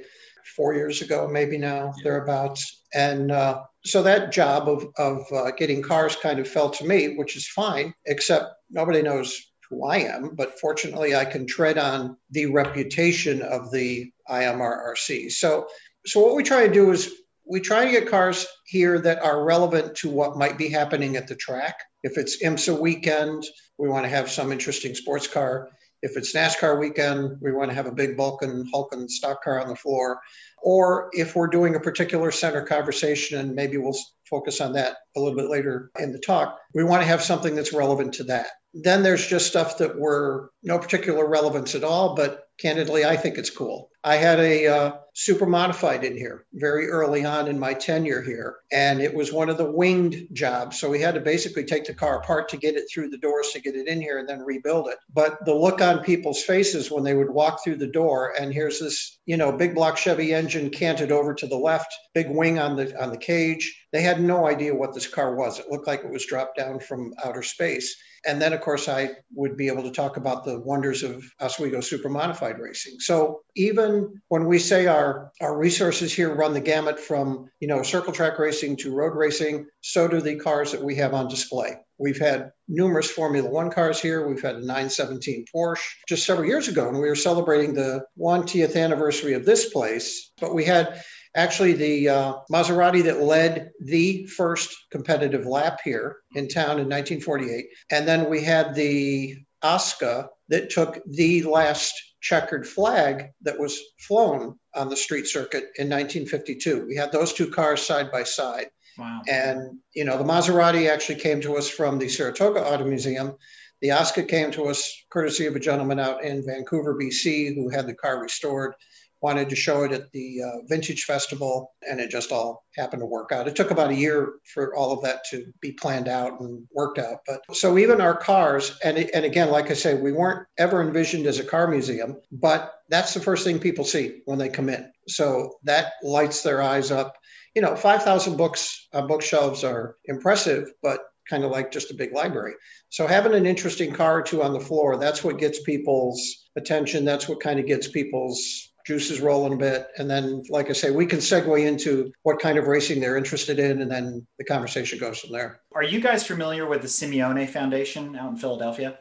four 0.56 0.73
years 0.73 1.01
ago, 1.01 1.27
maybe 1.27 1.58
now, 1.58 1.93
thereabouts. 2.04 2.84
And 2.93 3.32
uh, 3.32 3.63
so 3.86 4.04
that 4.04 4.32
job 4.32 4.67
of, 4.67 4.86
of 4.97 5.21
uh, 5.32 5.51
getting 5.51 5.82
cars 5.82 6.15
kind 6.15 6.39
of 6.39 6.47
fell 6.47 6.69
to 6.71 6.86
me, 6.86 7.15
which 7.15 7.36
is 7.36 7.47
fine, 7.47 7.93
except 8.06 8.45
nobody 8.69 9.01
knows 9.01 9.39
who 9.69 9.86
I 9.86 9.97
am. 9.97 10.36
But 10.36 10.60
fortunately, 10.60 11.15
I 11.15 11.25
can 11.25 11.47
tread 11.47 11.77
on 11.77 12.17
the 12.32 12.47
reputation 12.47 13.41
of 13.41 13.71
the 13.71 14.12
IMRRC. 14.30 15.32
So, 15.32 15.67
so 16.06 16.19
what 16.19 16.36
we 16.36 16.43
try 16.43 16.67
to 16.67 16.73
do 16.73 16.91
is 16.91 17.12
we 17.49 17.60
try 17.60 17.86
to 17.86 17.91
get 17.91 18.10
cars 18.10 18.45
here 18.65 18.99
that 18.99 19.21
are 19.23 19.43
relevant 19.43 19.95
to 19.95 20.10
what 20.10 20.38
might 20.38 20.58
be 20.58 20.69
happening 20.69 21.15
at 21.15 21.27
the 21.27 21.36
track. 21.36 21.75
If 22.04 22.17
it's 22.17 22.43
IMSA 22.43 22.80
weekend, 22.80 23.45
we 23.77 23.89
want 23.89 24.06
to 24.06 24.10
have 24.10 24.30
some 24.30 24.51
interesting 24.51 24.95
sports 24.95 25.27
car. 25.27 25.69
If 26.02 26.18
it's 26.18 26.36
NASCAR 26.36 26.80
weekend, 26.80 27.38
we 27.42 27.52
want 27.52 27.70
to 27.70 27.76
have 27.76 27.86
a 27.86 27.92
big 27.92 28.18
Vulcan, 28.18 28.68
hulking 28.74 29.08
stock 29.08 29.44
car 29.44 29.62
on 29.62 29.68
the 29.68 29.76
floor. 29.76 30.20
Or 30.64 31.10
if 31.14 31.36
we're 31.36 31.48
doing 31.48 31.76
a 31.76 31.80
particular 31.80 32.32
center 32.32 32.64
conversation, 32.64 33.40
and 33.40 33.56
maybe 33.56 33.78
we'll 33.78 33.98
focus 34.30 34.62
on 34.62 34.74
that 34.74 34.98
a 35.16 35.20
little 35.20 35.38
bit 35.38 35.50
later 35.50 35.92
in 36.00 36.12
the 36.12 36.20
talk, 36.20 36.58
we 36.74 36.84
want 36.84 37.02
to 37.02 37.08
have 37.08 37.22
something 37.22 37.56
that's 37.56 37.74
relevant 37.74 38.14
to 38.16 38.24
that. 38.26 38.48
Then 38.74 39.04
there's 39.04 39.28
just 39.28 39.48
stuff 39.48 39.78
that 39.80 40.00
were 40.00 40.52
no 40.64 40.80
particular 40.80 41.28
relevance 41.28 41.76
at 41.76 41.84
all, 41.84 42.16
but 42.16 42.46
candidly, 42.62 43.04
I 43.06 43.17
think 43.17 43.38
it's 43.38 43.50
cool. 43.50 43.89
I 44.04 44.15
had 44.15 44.39
a 44.39 44.67
uh, 44.67 44.91
super 45.13 45.45
modified 45.45 46.04
in 46.04 46.17
here 46.17 46.45
very 46.54 46.88
early 46.88 47.24
on 47.24 47.47
in 47.47 47.60
my 47.60 47.74
tenure 47.74 48.21
here, 48.21 48.56
and 48.71 49.00
it 49.00 49.13
was 49.13 49.32
one 49.32 49.50
of 49.50 49.58
the 49.58 49.71
winged 49.71 50.28
jobs. 50.34 50.80
So 50.80 50.89
we 50.89 51.00
had 51.00 51.13
to 51.15 51.21
basically 51.21 51.65
take 51.65 51.86
the 51.86 51.93
car 51.93 52.19
apart 52.19 52.50
to 52.50 52.58
get 52.58 52.76
it 52.76 52.86
through 52.91 53.10
the 53.10 53.19
doors 53.19 53.50
to 53.52 53.62
get 53.62 53.76
it 53.76 53.88
in 53.88 54.02
here 54.02 54.17
and 54.17 54.28
then 54.28 54.39
rebuild 54.39 54.88
it. 54.88 54.97
But 55.13 55.45
the 55.45 55.54
look 55.54 55.82
on 55.82 56.04
people's 56.04 56.41
faces 56.43 56.89
when 56.89 57.04
they 57.04 57.13
would 57.13 57.30
walk 57.30 57.63
through 57.63 57.78
the 57.78 57.88
door, 57.88 58.34
and 58.39 58.52
here's 58.52 58.80
this, 58.80 59.19
you 59.26 59.38
know, 59.38 59.52
big 59.52 59.76
block 59.76 59.97
Chevy 59.97 60.34
engine 60.34 60.69
canted 60.71 61.12
over 61.12 61.36
to 61.36 61.47
the 61.47 61.58
left, 61.58 61.93
big 62.15 62.30
wing 62.30 62.58
on 62.58 62.76
the 62.76 63.00
on 63.02 63.12
the 63.12 63.17
cage. 63.17 63.86
They 63.91 64.02
had 64.02 64.21
no 64.21 64.47
idea 64.47 64.74
what 64.74 64.93
this 64.93 65.08
car 65.08 65.36
was. 65.36 65.60
It 65.60 65.69
looked 65.69 65.88
like 65.88 66.04
it 66.04 66.12
was 66.12 66.26
dropped 66.26 66.58
down 66.58 66.80
from 66.80 67.13
outer 67.24 67.43
space. 67.43 67.95
And 68.25 68.41
then, 68.41 68.53
of 68.53 68.62
course, 68.62 68.88
I 68.88 69.12
would 69.34 69.57
be 69.57 69.67
able 69.67 69.84
to 69.84 69.91
talk 69.91 70.17
about 70.17 70.45
the 70.45 70.60
wonders 70.60 71.03
of 71.03 71.23
Oswego 71.39 71.81
Super 71.81 72.10
Modified 72.10 72.60
Racing. 72.60 72.99
So 72.99 73.41
even 73.55 74.21
when 74.27 74.45
we 74.45 74.60
say 74.60 74.86
our, 74.88 75.31
our 75.41 75.57
resources 75.57 76.13
here 76.13 76.34
run 76.36 76.53
the 76.53 76.60
gamut 76.60 76.99
from, 76.99 77.49
you 77.60 77.67
know, 77.67 77.81
circle 77.81 78.13
track 78.13 78.38
racing 78.38 78.77
to 78.77 78.93
road 78.93 79.15
racing, 79.15 79.65
so 79.81 80.07
do 80.07 80.21
the 80.21 80.36
cars 80.36 80.71
that 80.71 80.84
we 80.84 80.95
have 80.95 81.13
on 81.13 81.27
display. 81.27 81.77
We've 81.97 82.19
had 82.19 82.51
numerous 82.67 83.12
Formula 83.12 83.47
One 83.47 83.69
cars 83.69 84.01
here. 84.01 84.27
We've 84.27 84.41
had 84.41 84.55
a 84.55 84.65
917 84.65 85.45
Porsche 85.53 85.88
just 86.07 86.25
several 86.25 86.47
years 86.47 86.67
ago, 86.67 86.89
and 86.89 86.99
we 86.99 87.07
were 87.07 87.15
celebrating 87.15 87.73
the 87.73 88.03
1th 88.19 88.75
anniversary 88.75 89.34
of 89.34 89.45
this 89.45 89.69
place. 89.69 90.31
But 90.39 90.55
we 90.55 90.65
had 90.65 91.03
actually 91.36 91.74
the 91.74 92.10
uh, 92.10 92.34
Maserati 92.52 93.04
that 93.04 93.22
led 93.22 93.72
the 93.80 94.26
first 94.28 94.76
competitive 94.91 95.46
lap 95.46 95.80
here 95.84 96.17
in 96.36 96.48
town 96.48 96.80
in 96.80 96.89
1948. 96.89 97.65
And 97.91 98.08
then 98.08 98.30
we 98.30 98.44
had 98.44 98.76
the 98.76 99.38
Oscar 99.62 100.28
that 100.50 100.70
took 100.70 101.00
the 101.06 101.44
last 101.44 101.94
checkered 102.22 102.67
flag 102.67 103.30
that 103.41 103.58
was 103.58 103.80
flown 104.00 104.60
on 104.76 104.89
the 104.89 104.98
street 104.98 105.28
circuit 105.28 105.63
in 105.78 105.89
1952. 105.89 106.86
We 106.88 106.96
had 106.96 107.12
those 107.12 107.34
two 107.34 107.50
cars 107.50 107.82
side 107.82 108.12
by 108.12 108.24
side. 108.24 108.67
Wow. 108.98 109.22
And, 109.28 109.80
you 109.94 110.04
know, 110.04 110.17
the 110.17 110.24
Maserati 110.24 110.89
actually 110.89 111.20
came 111.20 111.41
to 111.41 111.56
us 111.56 111.70
from 111.70 111.98
the 111.98 112.10
Saratoga 112.10 112.62
Auto 112.62 112.86
Museum. 112.86 113.36
The 113.82 113.91
Oscar 113.91 114.24
came 114.24 114.52
to 114.52 114.65
us 114.65 114.94
courtesy 115.10 115.48
of 115.48 115.56
a 115.56 115.60
gentleman 115.60 116.00
out 116.00 116.24
in 116.24 116.46
Vancouver, 116.46 116.94
BC, 116.94 117.56
who 117.56 117.70
had 117.70 117.88
the 117.88 117.96
car 117.96 118.22
restored 118.22 118.76
wanted 119.21 119.49
to 119.49 119.55
show 119.55 119.84
it 119.84 119.91
at 119.91 120.12
the 120.12 120.41
uh, 120.41 120.57
Vintage 120.67 121.03
Festival, 121.03 121.73
and 121.88 121.99
it 121.99 122.10
just 122.10 122.31
all 122.31 122.65
happened 122.75 123.01
to 123.01 123.05
work 123.05 123.31
out. 123.31 123.47
It 123.47 123.55
took 123.55 123.71
about 123.71 123.91
a 123.91 123.95
year 123.95 124.34
for 124.53 124.75
all 124.75 124.91
of 124.91 125.03
that 125.03 125.23
to 125.29 125.45
be 125.62 125.71
planned 125.71 126.07
out 126.07 126.39
and 126.39 126.65
worked 126.73 126.97
out. 126.97 127.19
But 127.27 127.41
so 127.55 127.77
even 127.77 128.01
our 128.01 128.15
cars, 128.17 128.77
and 128.84 128.97
and 128.97 129.25
again, 129.25 129.51
like 129.51 129.69
I 129.69 129.75
say, 129.75 129.93
we 129.93 130.12
weren't 130.12 130.47
ever 130.57 130.81
envisioned 130.81 131.27
as 131.27 131.39
a 131.39 131.43
car 131.43 131.67
museum, 131.67 132.17
but 132.31 132.73
that's 132.89 133.13
the 133.13 133.19
first 133.19 133.43
thing 133.43 133.60
people 133.60 133.86
see 133.86 134.21
when 134.25 134.39
they 134.39 134.49
come 134.49 134.69
in. 134.69 134.91
So 135.07 135.55
that 135.63 135.93
lights 136.03 136.43
their 136.43 136.62
eyes 136.62 136.91
up. 136.91 137.15
You 137.55 137.62
know, 137.62 137.75
five 137.75 138.03
thousand 138.03 138.38
books 138.38 138.88
on 138.93 139.07
bookshelves 139.07 139.63
are 139.63 139.97
impressive, 140.05 140.71
but 140.81 141.01
kind 141.29 141.43
of 141.43 141.51
like 141.51 141.71
just 141.71 141.91
a 141.91 141.95
big 141.95 142.13
library. 142.13 142.53
So 142.89 143.07
having 143.07 143.34
an 143.34 143.45
interesting 143.45 143.93
car 143.93 144.19
or 144.19 144.22
two 144.22 144.43
on 144.43 144.53
the 144.53 144.59
floor, 144.59 144.97
that's 144.97 145.24
what 145.24 145.38
gets 145.38 145.61
people's 145.61 146.49
attention. 146.57 147.05
That's 147.05 147.30
what 147.30 147.39
kind 147.39 147.59
of 147.59 147.67
gets 147.67 147.88
people's 147.88 148.70
juices 148.86 149.21
rolling 149.21 149.53
a 149.53 149.57
bit. 149.57 149.88
And 149.97 150.09
then, 150.09 150.43
like 150.49 150.69
I 150.69 150.73
say, 150.73 150.91
we 150.91 151.05
can 151.05 151.19
segue 151.19 151.65
into 151.65 152.11
what 152.23 152.39
kind 152.39 152.57
of 152.57 152.67
racing 152.67 152.99
they're 152.99 153.17
interested 153.17 153.59
in, 153.59 153.82
and 153.82 153.91
then 153.91 154.25
the 154.38 154.45
conversation 154.45 154.99
goes 154.99 155.19
from 155.19 155.32
there. 155.32 155.61
Are 155.73 155.84
you 155.84 155.99
guys 155.99 156.25
familiar 156.25 156.67
with 156.67 156.82
the 156.82 156.88
Simeone 156.88 157.49
Foundation 157.49 158.15
out 158.15 158.32
in 158.32 158.38
Philadelphia? 158.38 158.99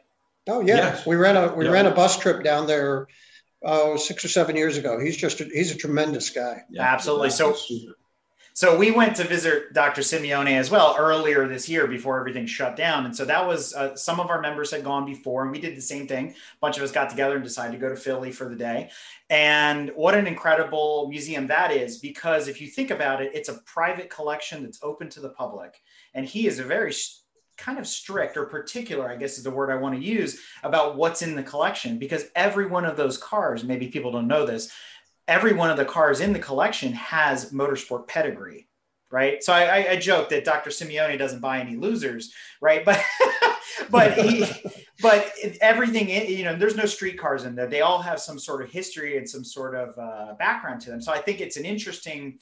Oh 0.48 0.60
yeah, 0.60 0.76
yes. 0.76 1.06
we 1.06 1.16
ran 1.16 1.36
a 1.36 1.54
we 1.54 1.66
yeah. 1.66 1.70
ran 1.70 1.86
a 1.86 1.90
bus 1.90 2.18
trip 2.18 2.42
down 2.42 2.66
there 2.66 3.06
oh 3.62 3.96
six 3.96 4.24
or 4.24 4.28
seven 4.28 4.56
years 4.56 4.76
ago. 4.78 4.98
He's 4.98 5.16
just 5.16 5.40
a, 5.40 5.44
he's 5.44 5.74
a 5.74 5.76
tremendous 5.76 6.30
guy. 6.30 6.62
Yeah, 6.70 6.82
absolutely. 6.82 7.30
So 7.30 7.54
so 8.52 8.76
we 8.76 8.90
went 8.90 9.16
to 9.16 9.24
visit 9.24 9.72
Dr. 9.72 10.02
Simeone 10.02 10.52
as 10.52 10.70
well 10.70 10.96
earlier 10.98 11.46
this 11.46 11.68
year 11.68 11.86
before 11.86 12.18
everything 12.18 12.46
shut 12.46 12.76
down. 12.76 13.06
And 13.06 13.14
so 13.14 13.24
that 13.24 13.46
was 13.46 13.74
uh, 13.74 13.94
some 13.96 14.20
of 14.20 14.28
our 14.28 14.40
members 14.40 14.70
had 14.70 14.84
gone 14.84 15.06
before, 15.06 15.42
and 15.42 15.52
we 15.52 15.60
did 15.60 15.76
the 15.76 15.82
same 15.82 16.06
thing. 16.06 16.30
A 16.30 16.34
bunch 16.60 16.76
of 16.76 16.82
us 16.82 16.92
got 16.92 17.10
together 17.10 17.36
and 17.36 17.44
decided 17.44 17.72
to 17.72 17.78
go 17.78 17.88
to 17.88 17.96
Philly 17.96 18.32
for 18.32 18.48
the 18.48 18.56
day. 18.56 18.90
And 19.28 19.90
what 19.94 20.14
an 20.14 20.26
incredible 20.26 21.08
museum 21.08 21.46
that 21.46 21.70
is, 21.70 21.98
because 21.98 22.48
if 22.48 22.60
you 22.60 22.66
think 22.66 22.90
about 22.90 23.22
it, 23.22 23.30
it's 23.34 23.48
a 23.48 23.58
private 23.64 24.10
collection 24.10 24.62
that's 24.62 24.80
open 24.82 25.08
to 25.10 25.20
the 25.20 25.30
public. 25.30 25.80
And 26.14 26.26
he 26.26 26.46
is 26.46 26.58
a 26.58 26.64
very 26.64 26.92
kind 27.60 27.78
of 27.78 27.86
strict 27.86 28.36
or 28.36 28.46
particular, 28.46 29.08
I 29.08 29.16
guess 29.16 29.36
is 29.36 29.44
the 29.44 29.50
word 29.50 29.70
I 29.70 29.76
want 29.76 29.94
to 29.94 30.04
use 30.04 30.40
about 30.62 30.96
what's 30.96 31.22
in 31.22 31.36
the 31.36 31.42
collection 31.42 31.98
because 31.98 32.24
every 32.34 32.66
one 32.66 32.84
of 32.84 32.96
those 32.96 33.18
cars, 33.18 33.62
maybe 33.62 33.88
people 33.88 34.10
don't 34.10 34.26
know 34.26 34.46
this, 34.46 34.72
every 35.30 35.54
one 35.54 35.70
of 35.70 35.76
the 35.76 35.84
cars 35.84 36.20
in 36.20 36.32
the 36.32 36.38
collection 36.38 36.92
has 36.92 37.52
motorsport 37.52 38.06
pedigree 38.06 38.66
right? 39.12 39.42
So 39.42 39.52
i, 39.52 39.92
I 39.92 39.96
joke 39.96 40.28
that 40.28 40.44
dr 40.44 40.70
simeone 40.70 41.18
doesn't 41.18 41.40
buy 41.40 41.60
any 41.60 41.76
losers 41.76 42.32
right? 42.60 42.84
But 42.84 43.02
but 43.90 44.12
he 44.14 44.46
but 45.02 45.32
everything 45.60 46.08
you 46.08 46.44
know 46.44 46.54
there's 46.54 46.76
no 46.76 46.86
street 46.86 47.18
cars 47.18 47.44
in 47.44 47.54
there. 47.54 47.66
They 47.66 47.80
all 47.80 48.02
have 48.02 48.20
some 48.20 48.38
sort 48.38 48.62
of 48.62 48.70
history 48.70 49.16
and 49.18 49.28
some 49.28 49.44
sort 49.44 49.74
of 49.74 49.98
uh, 49.98 50.34
background 50.34 50.80
to 50.82 50.90
them. 50.90 51.00
So 51.00 51.12
i 51.12 51.18
think 51.18 51.40
it's 51.40 51.56
an 51.56 51.64
interesting 51.64 52.38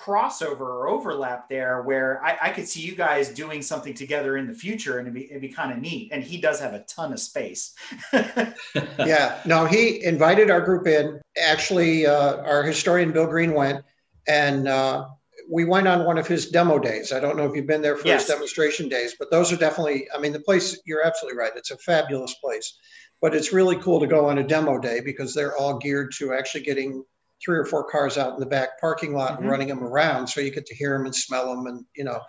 crossover 0.00 0.60
or 0.60 0.88
overlap 0.88 1.48
there 1.48 1.82
where 1.82 2.24
I, 2.24 2.38
I, 2.42 2.50
could 2.50 2.66
see 2.66 2.80
you 2.80 2.94
guys 2.94 3.28
doing 3.28 3.60
something 3.60 3.92
together 3.92 4.38
in 4.38 4.46
the 4.46 4.54
future 4.54 4.98
and 4.98 5.06
it'd 5.06 5.14
be, 5.14 5.30
it'd 5.30 5.42
be 5.42 5.48
kind 5.48 5.72
of 5.72 5.78
neat. 5.78 6.10
And 6.10 6.24
he 6.24 6.40
does 6.40 6.58
have 6.60 6.72
a 6.72 6.80
ton 6.80 7.12
of 7.12 7.20
space. 7.20 7.74
yeah, 8.12 9.40
no, 9.44 9.66
he 9.66 10.02
invited 10.02 10.50
our 10.50 10.62
group 10.62 10.86
in. 10.86 11.20
Actually, 11.40 12.06
uh, 12.06 12.38
our 12.38 12.62
historian 12.62 13.12
Bill 13.12 13.26
Green 13.26 13.52
went 13.52 13.84
and 14.26 14.68
uh, 14.68 15.06
we 15.50 15.64
went 15.64 15.86
on 15.86 16.06
one 16.06 16.16
of 16.16 16.26
his 16.26 16.48
demo 16.48 16.78
days. 16.78 17.12
I 17.12 17.20
don't 17.20 17.36
know 17.36 17.44
if 17.44 17.54
you've 17.54 17.66
been 17.66 17.82
there 17.82 17.96
for 17.96 18.06
yes. 18.06 18.22
his 18.22 18.34
demonstration 18.34 18.88
days, 18.88 19.16
but 19.18 19.30
those 19.30 19.52
are 19.52 19.56
definitely, 19.56 20.08
I 20.14 20.18
mean, 20.18 20.32
the 20.32 20.40
place, 20.40 20.80
you're 20.86 21.04
absolutely 21.04 21.38
right. 21.38 21.52
It's 21.56 21.72
a 21.72 21.78
fabulous 21.78 22.34
place. 22.34 22.78
But 23.20 23.34
it's 23.34 23.52
really 23.52 23.76
cool 23.76 24.00
to 24.00 24.06
go 24.06 24.30
on 24.30 24.38
a 24.38 24.42
demo 24.42 24.78
day 24.78 25.00
because 25.04 25.34
they're 25.34 25.54
all 25.56 25.76
geared 25.76 26.12
to 26.18 26.32
actually 26.32 26.62
getting 26.62 27.04
three 27.44 27.58
or 27.58 27.64
four 27.64 27.84
cars 27.84 28.18
out 28.18 28.34
in 28.34 28.40
the 28.40 28.46
back 28.46 28.80
parking 28.80 29.14
lot 29.14 29.32
mm-hmm. 29.32 29.42
and 29.42 29.50
running 29.50 29.68
them 29.68 29.82
around 29.82 30.26
so 30.26 30.40
you 30.40 30.50
get 30.50 30.66
to 30.66 30.74
hear 30.74 30.96
them 30.96 31.06
and 31.06 31.14
smell 31.14 31.54
them 31.54 31.66
and 31.66 31.84
you 31.96 32.04
know. 32.04 32.20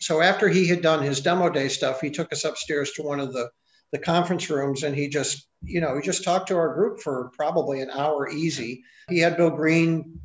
So 0.00 0.20
after 0.20 0.48
he 0.48 0.66
had 0.66 0.82
done 0.82 1.02
his 1.02 1.20
demo 1.20 1.50
day 1.50 1.68
stuff 1.68 2.00
he 2.00 2.10
took 2.10 2.32
us 2.32 2.44
upstairs 2.44 2.92
to 2.92 3.02
one 3.02 3.20
of 3.20 3.32
the 3.32 3.50
the 3.92 3.98
conference 3.98 4.50
rooms 4.50 4.82
and 4.82 4.94
he 4.94 5.08
just 5.08 5.48
you 5.62 5.80
know 5.80 5.96
he 5.96 6.02
just 6.02 6.24
talked 6.24 6.48
to 6.48 6.56
our 6.56 6.74
group 6.74 7.00
for 7.00 7.30
probably 7.36 7.80
an 7.80 7.90
hour 7.90 8.28
easy. 8.28 8.82
He 9.08 9.18
had 9.18 9.36
bill 9.36 9.50
green 9.50 10.20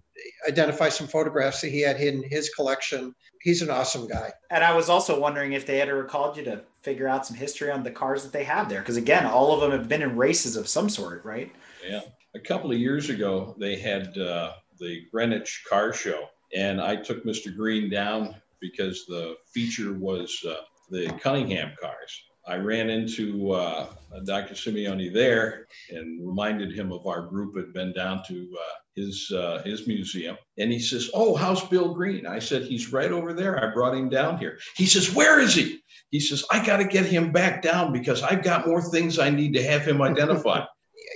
identify 0.47 0.89
some 0.89 1.07
photographs 1.07 1.61
that 1.61 1.69
he 1.69 1.81
had 1.81 1.99
in 1.99 2.23
his 2.29 2.49
collection. 2.49 3.15
He's 3.41 3.61
an 3.61 3.69
awesome 3.69 4.07
guy. 4.07 4.31
And 4.51 4.63
i 4.63 4.73
was 4.73 4.89
also 4.89 5.19
wondering 5.19 5.53
if 5.53 5.65
they 5.65 5.77
had 5.77 5.89
ever 5.89 6.03
called 6.03 6.38
you 6.38 6.43
to 6.45 6.61
figure 6.81 7.07
out 7.07 7.25
some 7.25 7.36
history 7.36 7.71
on 7.71 7.84
the 7.84 7.91
cars 7.91 8.23
that 8.23 8.31
they 8.31 8.43
have 8.43 8.69
there 8.69 8.79
because 8.79 8.97
again 8.97 9.25
all 9.25 9.53
of 9.53 9.61
them 9.61 9.71
have 9.71 9.88
been 9.88 10.01
in 10.01 10.15
races 10.15 10.55
of 10.55 10.67
some 10.67 10.89
sort 10.89 11.23
right? 11.23 11.51
Yeah 11.88 12.01
a 12.36 12.39
couple 12.39 12.71
of 12.71 12.77
years 12.77 13.09
ago, 13.09 13.55
they 13.59 13.77
had 13.77 14.17
uh, 14.17 14.53
the 14.79 15.03
Greenwich 15.11 15.63
Car 15.69 15.93
Show, 15.93 16.29
and 16.55 16.81
I 16.81 16.95
took 16.95 17.23
Mr. 17.25 17.55
Green 17.55 17.89
down 17.89 18.36
because 18.59 19.05
the 19.07 19.36
feature 19.53 19.93
was 19.93 20.36
uh, 20.47 20.55
the 20.89 21.07
Cunningham 21.21 21.73
cars. 21.79 22.21
I 22.45 22.57
ran 22.57 22.89
into 22.89 23.53
uh, 23.53 23.88
Dr. 24.25 24.53
Simeone 24.53 25.13
there 25.13 25.67
and 25.91 26.27
reminded 26.27 26.73
him 26.73 26.91
of 26.91 27.07
our 27.07 27.21
group 27.21 27.55
had 27.55 27.71
been 27.71 27.93
down 27.93 28.21
to 28.27 28.49
uh, 28.59 28.73
his 28.95 29.31
uh, 29.31 29.61
his 29.63 29.88
museum, 29.88 30.38
and 30.57 30.71
he 30.71 30.79
says, 30.79 31.09
"Oh, 31.13 31.36
how's 31.36 31.65
Bill 31.67 31.93
Green?" 31.93 32.25
I 32.27 32.39
said, 32.39 32.63
"He's 32.63 32.91
right 32.91 33.11
over 33.11 33.34
there. 33.34 33.63
I 33.63 33.73
brought 33.73 33.95
him 33.95 34.09
down 34.09 34.39
here." 34.39 34.59
He 34.75 34.88
says, 34.88 35.13
"Where 35.15 35.39
is 35.39 35.55
he?" 35.55 35.79
He 36.09 36.19
says, 36.19 36.43
"I 36.51 36.65
got 36.65 36.77
to 36.77 36.84
get 36.84 37.05
him 37.05 37.31
back 37.31 37.61
down 37.61 37.93
because 37.93 38.21
I've 38.23 38.43
got 38.43 38.67
more 38.67 38.81
things 38.81 39.19
I 39.19 39.29
need 39.29 39.53
to 39.53 39.63
have 39.63 39.86
him 39.86 40.01
identify." 40.01 40.65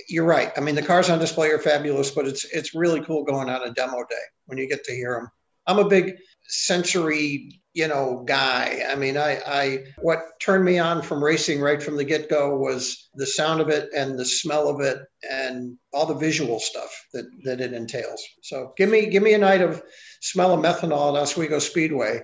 You're 0.08 0.24
right. 0.24 0.50
I 0.56 0.60
mean, 0.60 0.74
the 0.74 0.82
cars 0.82 1.10
on 1.10 1.18
display 1.18 1.50
are 1.50 1.58
fabulous, 1.58 2.10
but 2.10 2.26
it's 2.26 2.44
it's 2.46 2.74
really 2.74 3.00
cool 3.02 3.24
going 3.24 3.48
on 3.48 3.62
a 3.62 3.72
demo 3.72 3.98
day 4.08 4.16
when 4.46 4.58
you 4.58 4.68
get 4.68 4.84
to 4.84 4.94
hear 4.94 5.14
them. 5.14 5.28
I'm 5.66 5.78
a 5.78 5.88
big 5.88 6.16
sensory, 6.48 7.60
you 7.74 7.88
know, 7.88 8.24
guy. 8.26 8.82
I 8.88 8.94
mean, 8.94 9.18
I, 9.18 9.38
I 9.46 9.84
what 9.98 10.20
turned 10.40 10.64
me 10.64 10.78
on 10.78 11.02
from 11.02 11.22
racing 11.22 11.60
right 11.60 11.82
from 11.82 11.96
the 11.96 12.04
get 12.04 12.30
go 12.30 12.56
was 12.56 13.10
the 13.14 13.26
sound 13.26 13.60
of 13.60 13.68
it 13.68 13.90
and 13.94 14.18
the 14.18 14.24
smell 14.24 14.68
of 14.68 14.80
it 14.80 14.98
and 15.30 15.76
all 15.92 16.06
the 16.06 16.14
visual 16.14 16.58
stuff 16.58 16.90
that 17.12 17.26
that 17.44 17.60
it 17.60 17.74
entails. 17.74 18.24
So 18.42 18.72
give 18.78 18.88
me 18.88 19.06
give 19.06 19.22
me 19.22 19.34
a 19.34 19.38
night 19.38 19.60
of 19.60 19.82
smell 20.22 20.54
of 20.54 20.60
methanol 20.60 21.14
at 21.14 21.22
Oswego 21.22 21.58
Speedway, 21.58 22.22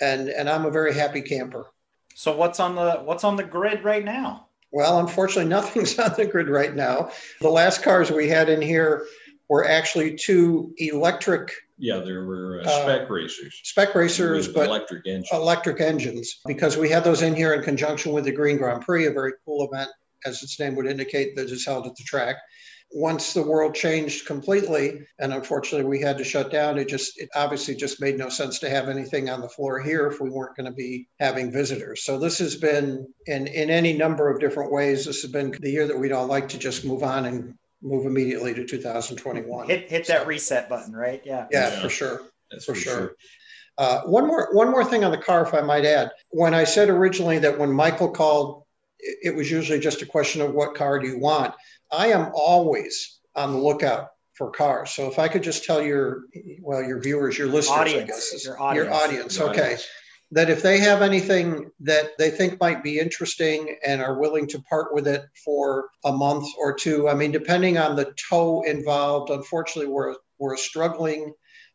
and 0.00 0.28
and 0.28 0.48
I'm 0.48 0.64
a 0.64 0.70
very 0.70 0.94
happy 0.94 1.20
camper. 1.20 1.72
So 2.14 2.36
what's 2.36 2.60
on 2.60 2.76
the 2.76 3.02
what's 3.02 3.24
on 3.24 3.34
the 3.34 3.42
grid 3.42 3.82
right 3.82 4.04
now? 4.04 4.46
Well, 4.74 4.98
unfortunately, 4.98 5.48
nothing's 5.48 5.96
on 6.00 6.12
the 6.16 6.26
grid 6.26 6.48
right 6.48 6.74
now. 6.74 7.10
The 7.40 7.48
last 7.48 7.82
cars 7.82 8.10
we 8.10 8.28
had 8.28 8.48
in 8.48 8.60
here 8.60 9.06
were 9.48 9.64
actually 9.64 10.16
two 10.16 10.74
electric. 10.78 11.52
Yeah, 11.78 11.98
there 11.98 12.24
were 12.24 12.60
uh, 12.60 12.68
spec 12.68 13.02
uh, 13.02 13.12
racers. 13.12 13.60
Spec 13.62 13.94
racers, 13.94 14.48
but 14.48 14.66
electric 14.66 15.06
engines. 15.06 15.28
Electric 15.32 15.80
engines, 15.80 16.40
because 16.44 16.76
we 16.76 16.88
had 16.88 17.04
those 17.04 17.22
in 17.22 17.36
here 17.36 17.54
in 17.54 17.62
conjunction 17.62 18.12
with 18.12 18.24
the 18.24 18.32
Green 18.32 18.56
Grand 18.56 18.82
Prix, 18.82 19.06
a 19.06 19.12
very 19.12 19.32
cool 19.44 19.68
event, 19.72 19.90
as 20.26 20.42
its 20.42 20.58
name 20.58 20.74
would 20.74 20.86
indicate, 20.86 21.36
that 21.36 21.50
is 21.50 21.64
held 21.64 21.86
at 21.86 21.94
the 21.94 22.02
track 22.02 22.36
once 22.94 23.32
the 23.32 23.42
world 23.42 23.74
changed 23.74 24.24
completely 24.24 25.00
and 25.18 25.32
unfortunately 25.32 25.84
we 25.84 26.00
had 26.00 26.16
to 26.16 26.22
shut 26.22 26.48
down 26.48 26.78
it 26.78 26.88
just 26.88 27.20
it 27.20 27.28
obviously 27.34 27.74
just 27.74 28.00
made 28.00 28.16
no 28.16 28.28
sense 28.28 28.60
to 28.60 28.70
have 28.70 28.88
anything 28.88 29.28
on 29.28 29.40
the 29.40 29.48
floor 29.48 29.80
here 29.80 30.06
if 30.06 30.20
we 30.20 30.30
weren't 30.30 30.56
going 30.56 30.64
to 30.64 30.72
be 30.72 31.08
having 31.18 31.50
visitors 31.50 32.04
so 32.04 32.16
this 32.18 32.38
has 32.38 32.54
been 32.54 33.04
in 33.26 33.48
in 33.48 33.68
any 33.68 33.92
number 33.92 34.30
of 34.30 34.38
different 34.38 34.70
ways 34.70 35.04
this 35.04 35.22
has 35.22 35.32
been 35.32 35.52
the 35.60 35.70
year 35.70 35.88
that 35.88 35.98
we'd 35.98 36.12
all 36.12 36.26
like 36.26 36.48
to 36.48 36.56
just 36.56 36.84
move 36.84 37.02
on 37.02 37.26
and 37.26 37.54
move 37.82 38.06
immediately 38.06 38.54
to 38.54 38.64
2021 38.64 39.66
hit 39.66 39.90
hit 39.90 40.06
that 40.06 40.24
reset 40.28 40.68
button 40.68 40.94
right 40.94 41.22
yeah 41.24 41.46
yeah, 41.50 41.70
yeah. 41.70 41.80
for 41.82 41.88
sure 41.88 42.20
That's 42.52 42.64
for, 42.64 42.74
for 42.74 42.80
sure, 42.80 42.96
sure. 42.96 43.16
Uh, 43.76 44.02
one 44.02 44.24
more 44.24 44.50
one 44.52 44.70
more 44.70 44.84
thing 44.84 45.02
on 45.02 45.10
the 45.10 45.18
car, 45.18 45.42
if 45.42 45.52
I 45.52 45.60
might 45.60 45.84
add. 45.84 46.12
When 46.30 46.54
I 46.54 46.62
said 46.62 46.88
originally 46.88 47.40
that 47.40 47.58
when 47.58 47.72
Michael 47.72 48.08
called, 48.08 48.62
it 49.00 49.34
was 49.34 49.50
usually 49.50 49.80
just 49.80 50.00
a 50.00 50.06
question 50.06 50.40
of 50.42 50.54
what 50.54 50.76
car 50.76 51.00
do 51.00 51.08
you 51.08 51.18
want. 51.18 51.54
I 51.94 52.08
am 52.08 52.30
always 52.34 53.20
on 53.34 53.52
the 53.52 53.58
lookout 53.58 54.08
for 54.34 54.50
cars. 54.50 54.90
So 54.90 55.08
if 55.08 55.18
I 55.18 55.28
could 55.28 55.42
just 55.42 55.64
tell 55.64 55.80
your, 55.80 56.24
well, 56.60 56.82
your 56.82 57.00
viewers, 57.00 57.38
your 57.38 57.46
listeners, 57.46 57.78
audience, 57.78 58.02
I 58.02 58.06
guess, 58.06 58.44
your 58.44 58.60
audience, 58.60 58.86
your 58.86 58.94
audience 58.94 59.38
your 59.38 59.50
okay, 59.50 59.62
audience. 59.62 59.86
that 60.32 60.50
if 60.50 60.62
they 60.62 60.78
have 60.78 61.02
anything 61.02 61.70
that 61.80 62.10
they 62.18 62.30
think 62.30 62.60
might 62.60 62.82
be 62.82 62.98
interesting 62.98 63.76
and 63.86 64.02
are 64.02 64.18
willing 64.18 64.48
to 64.48 64.60
part 64.62 64.92
with 64.92 65.06
it 65.06 65.24
for 65.44 65.88
a 66.04 66.12
month 66.12 66.46
or 66.58 66.74
two, 66.74 67.08
I 67.08 67.14
mean, 67.14 67.30
depending 67.30 67.78
on 67.78 67.94
the 67.94 68.12
tow 68.28 68.62
involved, 68.62 69.30
unfortunately, 69.30 69.92
we're 69.92 70.16
we're 70.38 70.54
a 70.54 70.58
struggling 70.58 71.32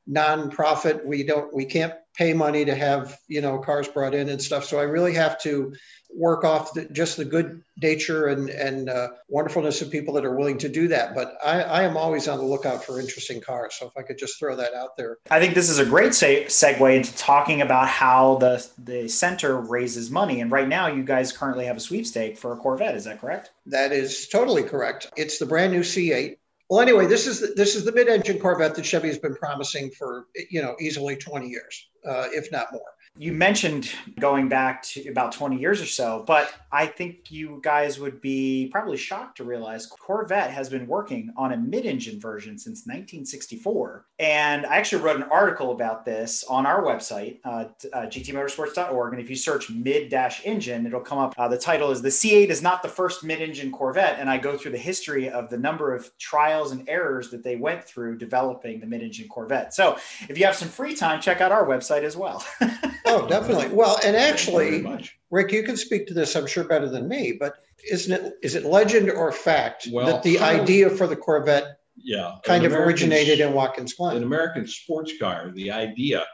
nonprofit. 0.10 1.06
We 1.06 1.24
don't, 1.24 1.54
we 1.54 1.66
can't 1.66 1.94
pay 2.16 2.34
money 2.34 2.66
to 2.66 2.76
have 2.76 3.18
you 3.28 3.42
know 3.42 3.60
cars 3.60 3.88
brought 3.88 4.14
in 4.14 4.30
and 4.30 4.42
stuff. 4.42 4.66
So 4.66 4.80
I 4.80 4.84
really 4.84 5.14
have 5.14 5.40
to 5.42 5.74
work 6.14 6.44
off 6.44 6.74
the, 6.74 6.86
just 6.86 7.18
the 7.18 7.26
good 7.26 7.62
nature 7.82 8.28
and, 8.28 8.50
and 8.50 8.90
uh, 8.90 9.10
wonderfulness 9.28 9.82
of 9.82 9.92
people 9.92 10.14
that 10.16 10.26
are 10.26 10.36
willing 10.36 10.58
to 10.58 10.68
do 10.68 10.88
that. 10.88 11.14
But 11.14 11.38
I, 11.44 11.62
I, 11.62 11.84
am 11.84 11.96
always 11.96 12.28
on 12.28 12.40
the 12.40 12.46
lookout 12.46 12.84
for 12.84 13.00
interesting 13.00 13.40
cars. 13.40 13.76
So 13.80 13.88
if 13.88 13.94
I 13.96 14.02
could 14.02 14.18
just 14.18 14.40
throw 14.40 14.56
that 14.56 14.74
out 14.74 14.98
there. 14.98 15.18
I 15.30 15.40
think 15.40 15.54
this 15.54 15.70
is 15.70 15.78
a 15.78 15.86
great 15.86 16.16
se- 16.16 16.46
segue 16.46 16.96
into 16.96 17.16
talking 17.16 17.62
about 17.62 17.88
how 17.88 18.38
the, 18.38 18.68
the 18.80 19.08
center 19.08 19.60
raises 19.62 20.10
money. 20.10 20.42
And 20.42 20.52
right 20.52 20.68
now, 20.68 20.88
you 20.88 21.04
guys 21.04 21.32
currently 21.32 21.66
have 21.66 21.78
a 21.78 21.82
sweepstake 21.82 22.38
for 22.38 22.54
a 22.54 22.58
Corvette. 22.58 22.96
Is 22.96 23.04
that 23.04 23.22
correct? 23.22 23.52
That 23.68 23.92
is 23.92 24.28
totally 24.30 24.64
correct. 24.64 25.12
It's 25.16 25.38
the 25.38 25.46
brand 25.46 25.72
new 25.72 25.82
C8. 25.82 26.38
Well, 26.70 26.82
anyway, 26.82 27.08
this 27.08 27.26
is 27.26 27.40
the, 27.40 27.48
this 27.56 27.76
is 27.76 27.84
the 27.84 27.92
mid-engine 27.92 28.38
Corvette 28.38 28.76
that 28.76 28.86
Chevy 28.86 29.08
has 29.08 29.18
been 29.18 29.36
promising 29.36 29.90
for 29.90 30.28
you 30.52 30.62
know 30.62 30.76
easily 30.80 31.16
20 31.16 31.48
years, 31.48 31.90
uh, 32.08 32.28
if 32.32 32.52
not 32.52 32.72
more. 32.72 32.82
You 33.18 33.34
mentioned 33.34 33.92
going 34.20 34.48
back 34.48 34.84
to 34.84 35.10
about 35.10 35.32
20 35.32 35.58
years 35.58 35.82
or 35.82 35.88
so, 35.88 36.24
but 36.28 36.54
I 36.72 36.86
think 36.86 37.32
you 37.32 37.60
guys 37.64 38.00
would 38.00 38.22
be 38.22 38.70
probably 38.72 38.98
shocked 38.98 39.38
to 39.38 39.44
realize 39.44 39.88
Corvette 39.88 40.52
has 40.52 40.70
been 40.70 40.88
working 40.88 41.32
on 41.36 41.54
a 41.54 41.58
mid 41.58 41.86
engine 41.86 42.20
version 42.20 42.58
since 42.58 42.86
1964. 42.86 44.06
And 44.20 44.66
I 44.66 44.78
actually 44.78 45.04
wrote 45.04 45.16
an 45.16 45.24
article 45.24 45.72
about 45.72 46.06
this 46.06 46.44
on 46.44 46.66
our 46.66 46.84
website, 46.84 47.40
uh, 47.44 47.66
uh, 47.94 48.06
gtmotorsports.org. 48.08 49.14
And 49.14 49.22
if 49.22 49.30
you 49.30 49.36
search 49.36 49.70
mid 49.70 50.14
engine, 50.14 50.86
it'll 50.86 51.00
come 51.00 51.18
up. 51.18 51.34
Uh, 51.38 51.48
the 51.48 51.58
title 51.58 51.92
is 51.92 52.02
The 52.02 52.10
C8 52.10 52.50
is 52.50 52.62
not 52.62 52.84
the 52.84 52.90
first 52.90 53.24
mid 53.24 53.42
engine 53.42 53.72
Corvette. 53.72 54.20
And 54.20 54.30
I 54.30 54.38
go 54.38 54.58
through 54.58 54.72
the 54.72 54.78
history 54.78 55.30
of 55.30 55.50
the 55.50 55.58
number 55.58 55.96
of 55.96 56.16
trials 56.18 56.72
and 56.72 56.88
errors 56.88 57.30
that 57.32 57.44
they 57.44 57.56
went 57.56 57.84
through 57.84 58.18
developing 58.18 58.80
the 58.80 58.86
mid 58.86 59.02
engine 59.02 59.28
Corvette. 59.28 59.74
So 59.74 59.98
if 60.28 60.38
you 60.38 60.46
have 60.46 60.56
some 60.56 60.70
free 60.70 60.96
time, 60.96 61.22
check 61.22 61.42
out 61.42 61.52
our 61.52 61.66
website 61.66 62.04
as 62.04 62.16
well. 62.16 62.46
oh, 63.06 63.28
definitely. 63.28 63.70
Well, 63.70 64.00
and 64.04 64.16
actually, 64.16 64.84
Rick, 65.32 65.52
you 65.52 65.64
can 65.64 65.78
speak 65.78 66.08
to 66.08 66.14
this, 66.14 66.36
I'm 66.36 66.48
sure, 66.48 66.64
better 66.64 66.90
than 66.90 67.08
me, 67.08 67.34
but 67.40 67.56
isn't 67.90 68.12
it 68.12 68.34
is 68.42 68.56
it 68.56 68.66
legend 68.66 69.10
or 69.10 69.32
fact 69.32 69.88
well, 69.92 70.08
that 70.08 70.24
the 70.24 70.40
idea 70.40 70.90
for 70.90 71.08
the 71.08 71.16
Corvette 71.16 71.80
yeah, 71.96 72.36
kind 72.44 72.66
of 72.66 72.74
originated 72.74 73.40
in 73.40 73.54
Watkins 73.54 73.94
Glen? 73.94 74.18
An 74.18 74.24
American 74.24 74.68
sports 74.68 75.14
car, 75.20 75.52
the 75.54 75.72
idea 75.72 76.26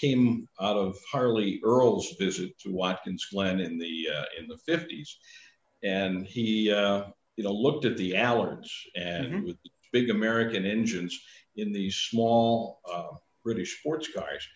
came 0.00 0.48
out 0.60 0.76
of 0.76 0.96
Harley 1.10 1.60
Earl's 1.64 2.14
visit 2.18 2.58
to 2.60 2.72
Watkins 2.72 3.26
Glen 3.32 3.60
in 3.60 3.78
the 3.78 4.08
uh, 4.14 4.24
in 4.38 4.48
the 4.48 4.58
50s, 4.70 5.08
and 5.82 6.26
he 6.26 6.70
uh, 6.70 7.04
you 7.36 7.44
know 7.44 7.52
looked 7.52 7.84
at 7.84 7.96
the 7.96 8.12
Allards 8.12 8.68
and 8.96 9.26
mm-hmm. 9.26 9.46
with 9.46 9.56
big 9.92 10.10
American 10.10 10.64
engines 10.64 11.18
in 11.56 11.72
these 11.72 11.96
small 11.96 12.80
uh, 12.90 13.14
British 13.44 13.78
sports 13.78 14.08
cars, 14.12 14.46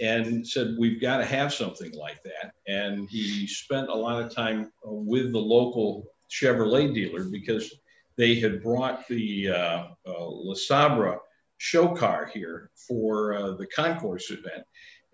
and 0.00 0.46
said 0.46 0.76
we've 0.78 1.00
got 1.00 1.18
to 1.18 1.24
have 1.24 1.52
something 1.52 1.92
like 1.92 2.22
that. 2.22 2.52
And 2.66 3.08
he 3.08 3.46
spent 3.46 3.88
a 3.88 3.94
lot 3.94 4.22
of 4.22 4.34
time 4.34 4.70
with 4.84 5.32
the 5.32 5.38
local 5.38 6.06
Chevrolet 6.30 6.94
dealer 6.94 7.24
because 7.24 7.74
they 8.16 8.36
had 8.36 8.62
brought 8.62 9.06
the 9.08 9.50
uh, 9.50 9.54
uh, 9.54 9.86
LeSabre 10.06 11.18
show 11.58 11.88
car 11.88 12.30
here 12.32 12.70
for 12.88 13.34
uh, 13.34 13.50
the 13.52 13.66
concourse 13.66 14.30
event, 14.30 14.64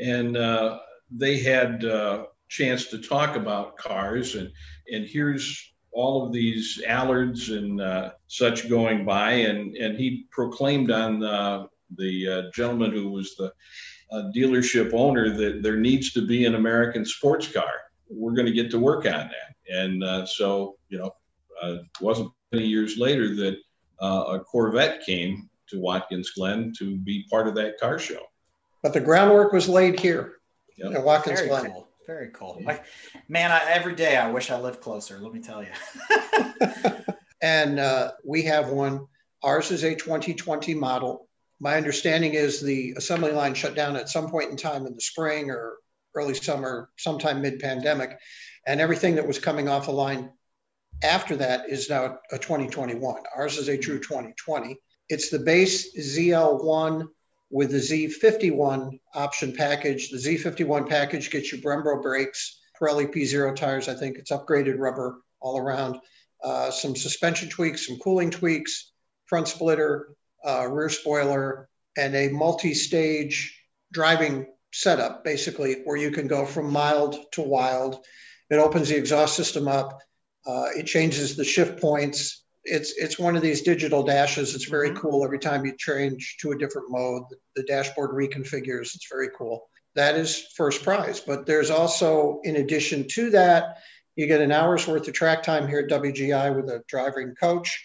and 0.00 0.36
uh, 0.36 0.78
they 1.10 1.38
had 1.38 1.84
a 1.84 1.94
uh, 1.94 2.24
chance 2.48 2.86
to 2.86 2.98
talk 2.98 3.34
about 3.34 3.76
cars 3.76 4.36
and 4.36 4.50
and 4.92 5.04
here's 5.04 5.72
all 5.90 6.24
of 6.24 6.32
these 6.32 6.80
Allards 6.86 7.56
and 7.56 7.80
uh, 7.80 8.10
such 8.28 8.68
going 8.68 9.04
by, 9.04 9.32
and 9.32 9.74
and 9.76 9.96
he 9.96 10.26
proclaimed 10.30 10.90
on 10.90 11.20
the 11.94 12.28
uh, 12.28 12.50
gentleman 12.54 12.92
who 12.92 13.10
was 13.10 13.34
the 13.36 13.52
uh, 14.10 14.30
dealership 14.34 14.92
owner 14.92 15.30
that 15.30 15.62
there 15.62 15.76
needs 15.76 16.12
to 16.12 16.26
be 16.26 16.44
an 16.44 16.54
American 16.54 17.04
sports 17.04 17.50
car. 17.50 17.72
We're 18.08 18.34
going 18.34 18.46
to 18.46 18.52
get 18.52 18.70
to 18.70 18.78
work 18.78 19.04
on 19.04 19.12
that, 19.28 19.56
and 19.68 20.04
uh, 20.04 20.26
so 20.26 20.76
you 20.88 20.98
know, 20.98 21.10
uh, 21.62 21.78
it 21.82 22.00
wasn't 22.00 22.30
many 22.52 22.66
years 22.66 22.98
later 22.98 23.34
that 23.36 23.56
a 24.00 24.38
Corvette 24.40 25.04
came 25.04 25.48
to 25.68 25.80
Watkins 25.80 26.30
Glen 26.30 26.72
to 26.78 26.96
be 26.98 27.24
part 27.30 27.48
of 27.48 27.54
that 27.56 27.78
car 27.80 27.98
show. 27.98 28.20
But 28.82 28.92
the 28.92 29.00
groundwork 29.00 29.52
was 29.52 29.68
laid 29.68 29.98
here 29.98 30.36
yep. 30.76 30.92
at 30.92 31.02
Watkins 31.02 31.40
Very 31.40 31.48
Glen. 31.48 31.72
Cool. 31.72 31.88
Very 32.06 32.30
cool. 32.32 32.58
Yeah. 32.60 32.78
man, 33.28 33.50
I, 33.50 33.68
every 33.68 33.96
day 33.96 34.16
I 34.16 34.30
wish 34.30 34.50
I 34.50 34.60
lived 34.60 34.80
closer. 34.80 35.18
Let 35.18 35.32
me 35.32 35.40
tell 35.40 35.62
you. 35.62 35.70
and 37.42 37.80
uh, 37.80 38.12
we 38.24 38.42
have 38.42 38.68
one. 38.68 39.06
Ours 39.42 39.72
is 39.72 39.82
a 39.82 39.94
2020 39.94 40.74
model. 40.74 41.25
My 41.60 41.76
understanding 41.76 42.34
is 42.34 42.60
the 42.60 42.94
assembly 42.96 43.32
line 43.32 43.54
shut 43.54 43.74
down 43.74 43.96
at 43.96 44.08
some 44.08 44.30
point 44.30 44.50
in 44.50 44.56
time 44.56 44.86
in 44.86 44.94
the 44.94 45.00
spring 45.00 45.50
or 45.50 45.76
early 46.14 46.34
summer, 46.34 46.90
sometime 46.98 47.40
mid 47.40 47.60
pandemic. 47.60 48.18
And 48.66 48.80
everything 48.80 49.14
that 49.14 49.26
was 49.26 49.38
coming 49.38 49.68
off 49.68 49.86
the 49.86 49.92
line 49.92 50.30
after 51.02 51.36
that 51.36 51.68
is 51.68 51.88
now 51.88 52.18
a 52.30 52.38
2021. 52.38 53.22
Ours 53.36 53.58
is 53.58 53.68
a 53.68 53.78
true 53.78 53.98
2020. 53.98 54.76
It's 55.08 55.30
the 55.30 55.38
base 55.38 55.96
ZL1 55.96 57.06
with 57.50 57.70
the 57.70 57.78
Z51 57.78 58.98
option 59.14 59.54
package. 59.54 60.10
The 60.10 60.16
Z51 60.16 60.88
package 60.88 61.30
gets 61.30 61.52
you 61.52 61.58
Brembo 61.58 62.02
brakes, 62.02 62.60
Pirelli 62.80 63.06
P0 63.06 63.54
tires. 63.54 63.88
I 63.88 63.94
think 63.94 64.18
it's 64.18 64.32
upgraded 64.32 64.78
rubber 64.78 65.20
all 65.40 65.58
around. 65.58 65.98
Uh, 66.42 66.70
some 66.70 66.96
suspension 66.96 67.48
tweaks, 67.48 67.86
some 67.86 67.98
cooling 67.98 68.30
tweaks, 68.30 68.92
front 69.26 69.48
splitter, 69.48 70.16
uh, 70.46 70.66
rear 70.68 70.88
spoiler, 70.88 71.68
and 71.96 72.14
a 72.14 72.28
multi-stage 72.28 73.58
driving 73.92 74.46
setup, 74.72 75.24
basically, 75.24 75.82
where 75.84 75.96
you 75.96 76.10
can 76.10 76.28
go 76.28 76.46
from 76.46 76.70
mild 76.70 77.16
to 77.32 77.42
wild. 77.42 78.04
It 78.50 78.56
opens 78.56 78.88
the 78.88 78.96
exhaust 78.96 79.34
system 79.34 79.66
up. 79.68 79.98
Uh, 80.46 80.66
it 80.76 80.86
changes 80.86 81.36
the 81.36 81.44
shift 81.44 81.80
points 81.80 82.44
it's 82.66 82.92
it's 82.96 83.18
one 83.18 83.36
of 83.36 83.42
these 83.42 83.62
digital 83.62 84.02
dashes. 84.02 84.54
It's 84.54 84.64
very 84.64 84.90
mm-hmm. 84.90 84.98
cool. 84.98 85.24
Every 85.24 85.38
time 85.38 85.64
you 85.64 85.74
change 85.78 86.36
to 86.40 86.52
a 86.52 86.58
different 86.58 86.90
mode, 86.90 87.22
the, 87.30 87.36
the 87.56 87.62
dashboard 87.62 88.10
reconfigures. 88.10 88.94
It's 88.94 89.08
very 89.10 89.28
cool. 89.36 89.68
That 89.94 90.16
is 90.16 90.48
first 90.56 90.82
prize. 90.82 91.20
But 91.20 91.46
there's 91.46 91.70
also, 91.70 92.40
in 92.44 92.56
addition 92.56 93.08
to 93.08 93.30
that, 93.30 93.78
you 94.14 94.26
get 94.26 94.40
an 94.40 94.52
hour's 94.52 94.86
worth 94.86 95.08
of 95.08 95.14
track 95.14 95.42
time 95.42 95.66
here 95.68 95.78
at 95.80 95.90
WGI 95.90 96.54
with 96.54 96.68
a 96.68 96.82
driving 96.88 97.34
coach. 97.34 97.82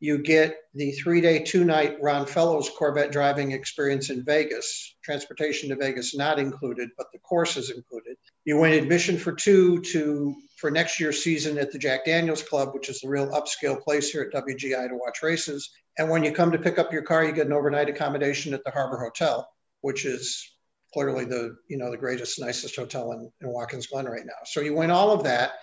You 0.00 0.18
get 0.18 0.56
the 0.74 0.92
three 0.92 1.20
day, 1.20 1.42
two 1.42 1.64
night 1.64 1.96
Ron 2.00 2.24
Fellows 2.24 2.70
Corvette 2.78 3.10
driving 3.10 3.50
experience 3.50 4.10
in 4.10 4.24
Vegas. 4.24 4.94
Transportation 5.02 5.68
to 5.70 5.76
Vegas 5.76 6.14
not 6.14 6.38
included, 6.38 6.90
but 6.96 7.08
the 7.12 7.18
course 7.18 7.56
is 7.56 7.70
included. 7.70 8.16
You 8.44 8.58
win 8.58 8.74
admission 8.74 9.18
for 9.18 9.32
two 9.32 9.80
to 9.80 10.34
for 10.56 10.70
next 10.70 11.00
year's 11.00 11.22
season 11.22 11.58
at 11.58 11.72
the 11.72 11.78
Jack 11.78 12.04
Daniels 12.04 12.44
Club, 12.44 12.74
which 12.74 12.88
is 12.88 13.00
the 13.00 13.08
real 13.08 13.28
upscale 13.28 13.82
place 13.82 14.10
here 14.10 14.30
at 14.32 14.44
WGI 14.44 14.88
to 14.88 14.94
watch 14.94 15.22
races. 15.22 15.68
And 15.98 16.08
when 16.08 16.22
you 16.22 16.32
come 16.32 16.52
to 16.52 16.58
pick 16.58 16.78
up 16.78 16.92
your 16.92 17.02
car, 17.02 17.24
you 17.24 17.32
get 17.32 17.46
an 17.46 17.52
overnight 17.52 17.88
accommodation 17.88 18.54
at 18.54 18.62
the 18.62 18.70
Harbor 18.70 18.98
Hotel, 18.98 19.48
which 19.80 20.04
is 20.04 20.48
clearly 20.94 21.24
the 21.24 21.56
you 21.68 21.76
know 21.76 21.90
the 21.90 21.96
greatest, 21.96 22.40
nicest 22.40 22.76
hotel 22.76 23.10
in, 23.12 23.32
in 23.40 23.48
Watkins 23.48 23.88
Glen 23.88 24.06
right 24.06 24.24
now. 24.24 24.44
So 24.44 24.60
you 24.60 24.74
win 24.74 24.92
all 24.92 25.10
of 25.10 25.24
that. 25.24 25.54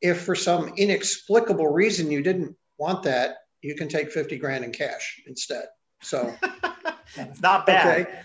If 0.00 0.22
for 0.22 0.34
some 0.34 0.72
inexplicable 0.76 1.68
reason 1.68 2.10
you 2.10 2.22
didn't 2.22 2.56
want 2.76 3.04
that, 3.04 3.36
you 3.62 3.74
can 3.74 3.88
take 3.88 4.10
50 4.10 4.36
grand 4.38 4.64
in 4.64 4.72
cash 4.72 5.20
instead. 5.26 5.66
So 6.02 6.34
it's 7.16 7.40
not 7.40 7.66
bad. 7.66 8.00
Okay. 8.00 8.20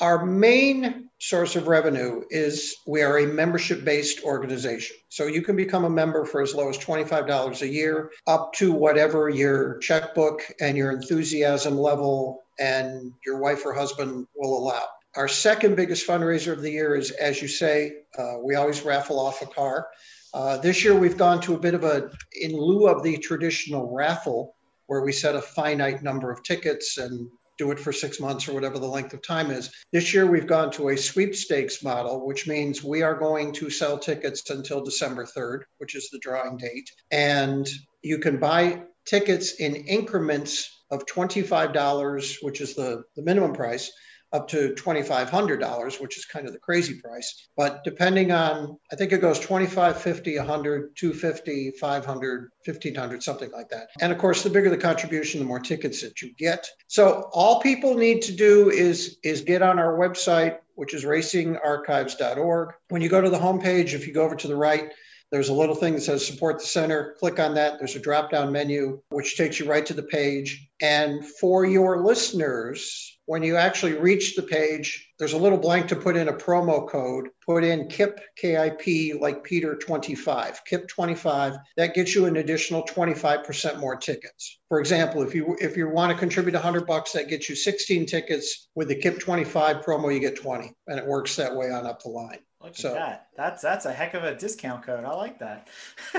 Our 0.00 0.24
main 0.24 1.10
source 1.18 1.56
of 1.56 1.68
revenue 1.68 2.22
is 2.30 2.76
we 2.86 3.02
are 3.02 3.18
a 3.18 3.26
membership 3.26 3.84
based 3.84 4.24
organization. 4.24 4.96
So 5.10 5.26
you 5.26 5.42
can 5.42 5.56
become 5.56 5.84
a 5.84 5.90
member 5.90 6.24
for 6.24 6.40
as 6.40 6.54
low 6.54 6.70
as 6.70 6.78
$25 6.78 7.60
a 7.60 7.68
year, 7.68 8.10
up 8.26 8.54
to 8.54 8.72
whatever 8.72 9.28
your 9.28 9.76
checkbook 9.78 10.42
and 10.60 10.76
your 10.76 10.90
enthusiasm 10.90 11.78
level 11.78 12.42
and 12.58 13.12
your 13.26 13.38
wife 13.38 13.66
or 13.66 13.74
husband 13.74 14.26
will 14.34 14.56
allow. 14.56 14.84
Our 15.16 15.28
second 15.28 15.76
biggest 15.76 16.06
fundraiser 16.06 16.52
of 16.52 16.62
the 16.62 16.70
year 16.70 16.94
is, 16.94 17.10
as 17.10 17.42
you 17.42 17.48
say, 17.48 17.92
uh, 18.18 18.36
we 18.42 18.54
always 18.54 18.82
raffle 18.82 19.18
off 19.18 19.42
a 19.42 19.46
car. 19.46 19.88
Uh, 20.32 20.56
this 20.58 20.84
year 20.84 20.94
we've 20.94 21.18
gone 21.18 21.40
to 21.40 21.54
a 21.54 21.58
bit 21.58 21.74
of 21.74 21.84
a, 21.84 22.10
in 22.40 22.52
lieu 22.52 22.86
of 22.86 23.02
the 23.02 23.18
traditional 23.18 23.92
raffle, 23.92 24.54
where 24.90 25.02
we 25.02 25.12
set 25.12 25.36
a 25.36 25.40
finite 25.40 26.02
number 26.02 26.32
of 26.32 26.42
tickets 26.42 26.98
and 26.98 27.28
do 27.58 27.70
it 27.70 27.78
for 27.78 27.92
six 27.92 28.18
months 28.18 28.48
or 28.48 28.54
whatever 28.54 28.76
the 28.76 28.84
length 28.84 29.14
of 29.14 29.22
time 29.22 29.52
is. 29.52 29.70
This 29.92 30.12
year, 30.12 30.26
we've 30.26 30.48
gone 30.48 30.72
to 30.72 30.88
a 30.88 30.96
sweepstakes 30.96 31.84
model, 31.84 32.26
which 32.26 32.48
means 32.48 32.82
we 32.82 33.02
are 33.02 33.14
going 33.14 33.52
to 33.52 33.70
sell 33.70 33.96
tickets 33.96 34.50
until 34.50 34.82
December 34.82 35.24
3rd, 35.24 35.60
which 35.78 35.94
is 35.94 36.10
the 36.10 36.18
drawing 36.18 36.56
date. 36.56 36.90
And 37.12 37.68
you 38.02 38.18
can 38.18 38.38
buy 38.40 38.82
tickets 39.04 39.60
in 39.60 39.76
increments 39.76 40.82
of 40.90 41.06
$25, 41.06 42.38
which 42.42 42.60
is 42.60 42.74
the, 42.74 43.04
the 43.14 43.22
minimum 43.22 43.52
price, 43.52 43.92
up 44.32 44.46
to 44.48 44.74
$2,500, 44.74 46.00
which 46.00 46.16
is 46.16 46.24
kind 46.24 46.46
of 46.46 46.52
the 46.52 46.58
crazy 46.58 47.00
price. 47.00 47.48
But 47.56 47.82
depending 47.84 48.30
on, 48.30 48.78
I 48.92 48.96
think 48.96 49.12
it 49.12 49.20
goes 49.20 49.40
25, 49.40 50.00
50, 50.00 50.38
100, 50.38 50.96
250, 50.96 51.72
500, 51.72 52.50
1500, 52.64 53.22
something 53.22 53.50
like 53.50 53.68
that. 53.70 53.88
And 54.00 54.12
of 54.12 54.18
course, 54.18 54.42
the 54.42 54.50
bigger 54.50 54.70
the 54.70 54.76
contribution, 54.76 55.40
the 55.40 55.46
more 55.46 55.58
tickets 55.58 56.00
that 56.02 56.22
you 56.22 56.32
get. 56.38 56.68
So 56.86 57.28
all 57.32 57.60
people 57.60 57.94
need 57.94 58.22
to 58.22 58.32
do 58.32 58.70
is, 58.70 59.18
is 59.24 59.40
get 59.40 59.62
on 59.62 59.78
our 59.78 59.98
website, 59.98 60.58
which 60.74 60.94
is 60.94 61.04
racingarchives.org. 61.04 62.74
When 62.88 63.02
you 63.02 63.08
go 63.08 63.20
to 63.20 63.30
the 63.30 63.38
homepage, 63.38 63.94
if 63.94 64.06
you 64.06 64.14
go 64.14 64.24
over 64.24 64.36
to 64.36 64.48
the 64.48 64.56
right, 64.56 64.92
there's 65.30 65.48
a 65.48 65.54
little 65.54 65.76
thing 65.76 65.94
that 65.94 66.00
says 66.00 66.26
support 66.26 66.58
the 66.58 66.66
center. 66.66 67.14
Click 67.20 67.38
on 67.38 67.54
that. 67.54 67.78
There's 67.78 67.94
a 67.94 68.00
drop 68.00 68.30
down 68.30 68.50
menu, 68.50 69.00
which 69.10 69.36
takes 69.36 69.60
you 69.60 69.68
right 69.68 69.86
to 69.86 69.94
the 69.94 70.02
page. 70.02 70.68
And 70.80 71.24
for 71.24 71.64
your 71.64 72.02
listeners, 72.02 73.19
when 73.30 73.44
you 73.44 73.54
actually 73.54 73.92
reach 73.92 74.34
the 74.34 74.42
page, 74.42 75.08
there's 75.20 75.34
a 75.34 75.38
little 75.38 75.56
blank 75.56 75.86
to 75.86 75.94
put 75.94 76.16
in 76.16 76.26
a 76.26 76.32
promo 76.32 76.88
code. 76.88 77.28
Put 77.46 77.62
in 77.62 77.86
KIP, 77.86 78.18
KIP, 78.36 79.20
like 79.20 79.44
Peter 79.44 79.76
25, 79.76 80.64
KIP 80.64 80.88
25. 80.88 81.54
That 81.76 81.94
gets 81.94 82.12
you 82.12 82.26
an 82.26 82.38
additional 82.38 82.82
25% 82.82 83.78
more 83.78 83.94
tickets. 83.94 84.58
For 84.68 84.80
example, 84.80 85.22
if 85.22 85.32
you 85.32 85.56
if 85.60 85.76
you 85.76 85.88
want 85.88 86.10
to 86.10 86.18
contribute 86.18 86.54
100 86.54 86.88
bucks, 86.88 87.12
that 87.12 87.28
gets 87.28 87.48
you 87.48 87.54
16 87.54 88.04
tickets. 88.06 88.68
With 88.74 88.88
the 88.88 88.96
KIP 88.96 89.20
25 89.20 89.84
promo, 89.84 90.12
you 90.12 90.18
get 90.18 90.34
20, 90.34 90.72
and 90.88 90.98
it 90.98 91.06
works 91.06 91.36
that 91.36 91.54
way 91.54 91.70
on 91.70 91.86
up 91.86 92.02
the 92.02 92.08
line. 92.08 92.40
Look 92.60 92.74
so, 92.74 92.88
at 92.88 92.94
that. 92.94 93.26
That's 93.36 93.62
that's 93.62 93.86
a 93.86 93.92
heck 93.92 94.14
of 94.14 94.24
a 94.24 94.34
discount 94.34 94.82
code. 94.84 95.04
I 95.04 95.14
like 95.14 95.38
that. 95.38 95.68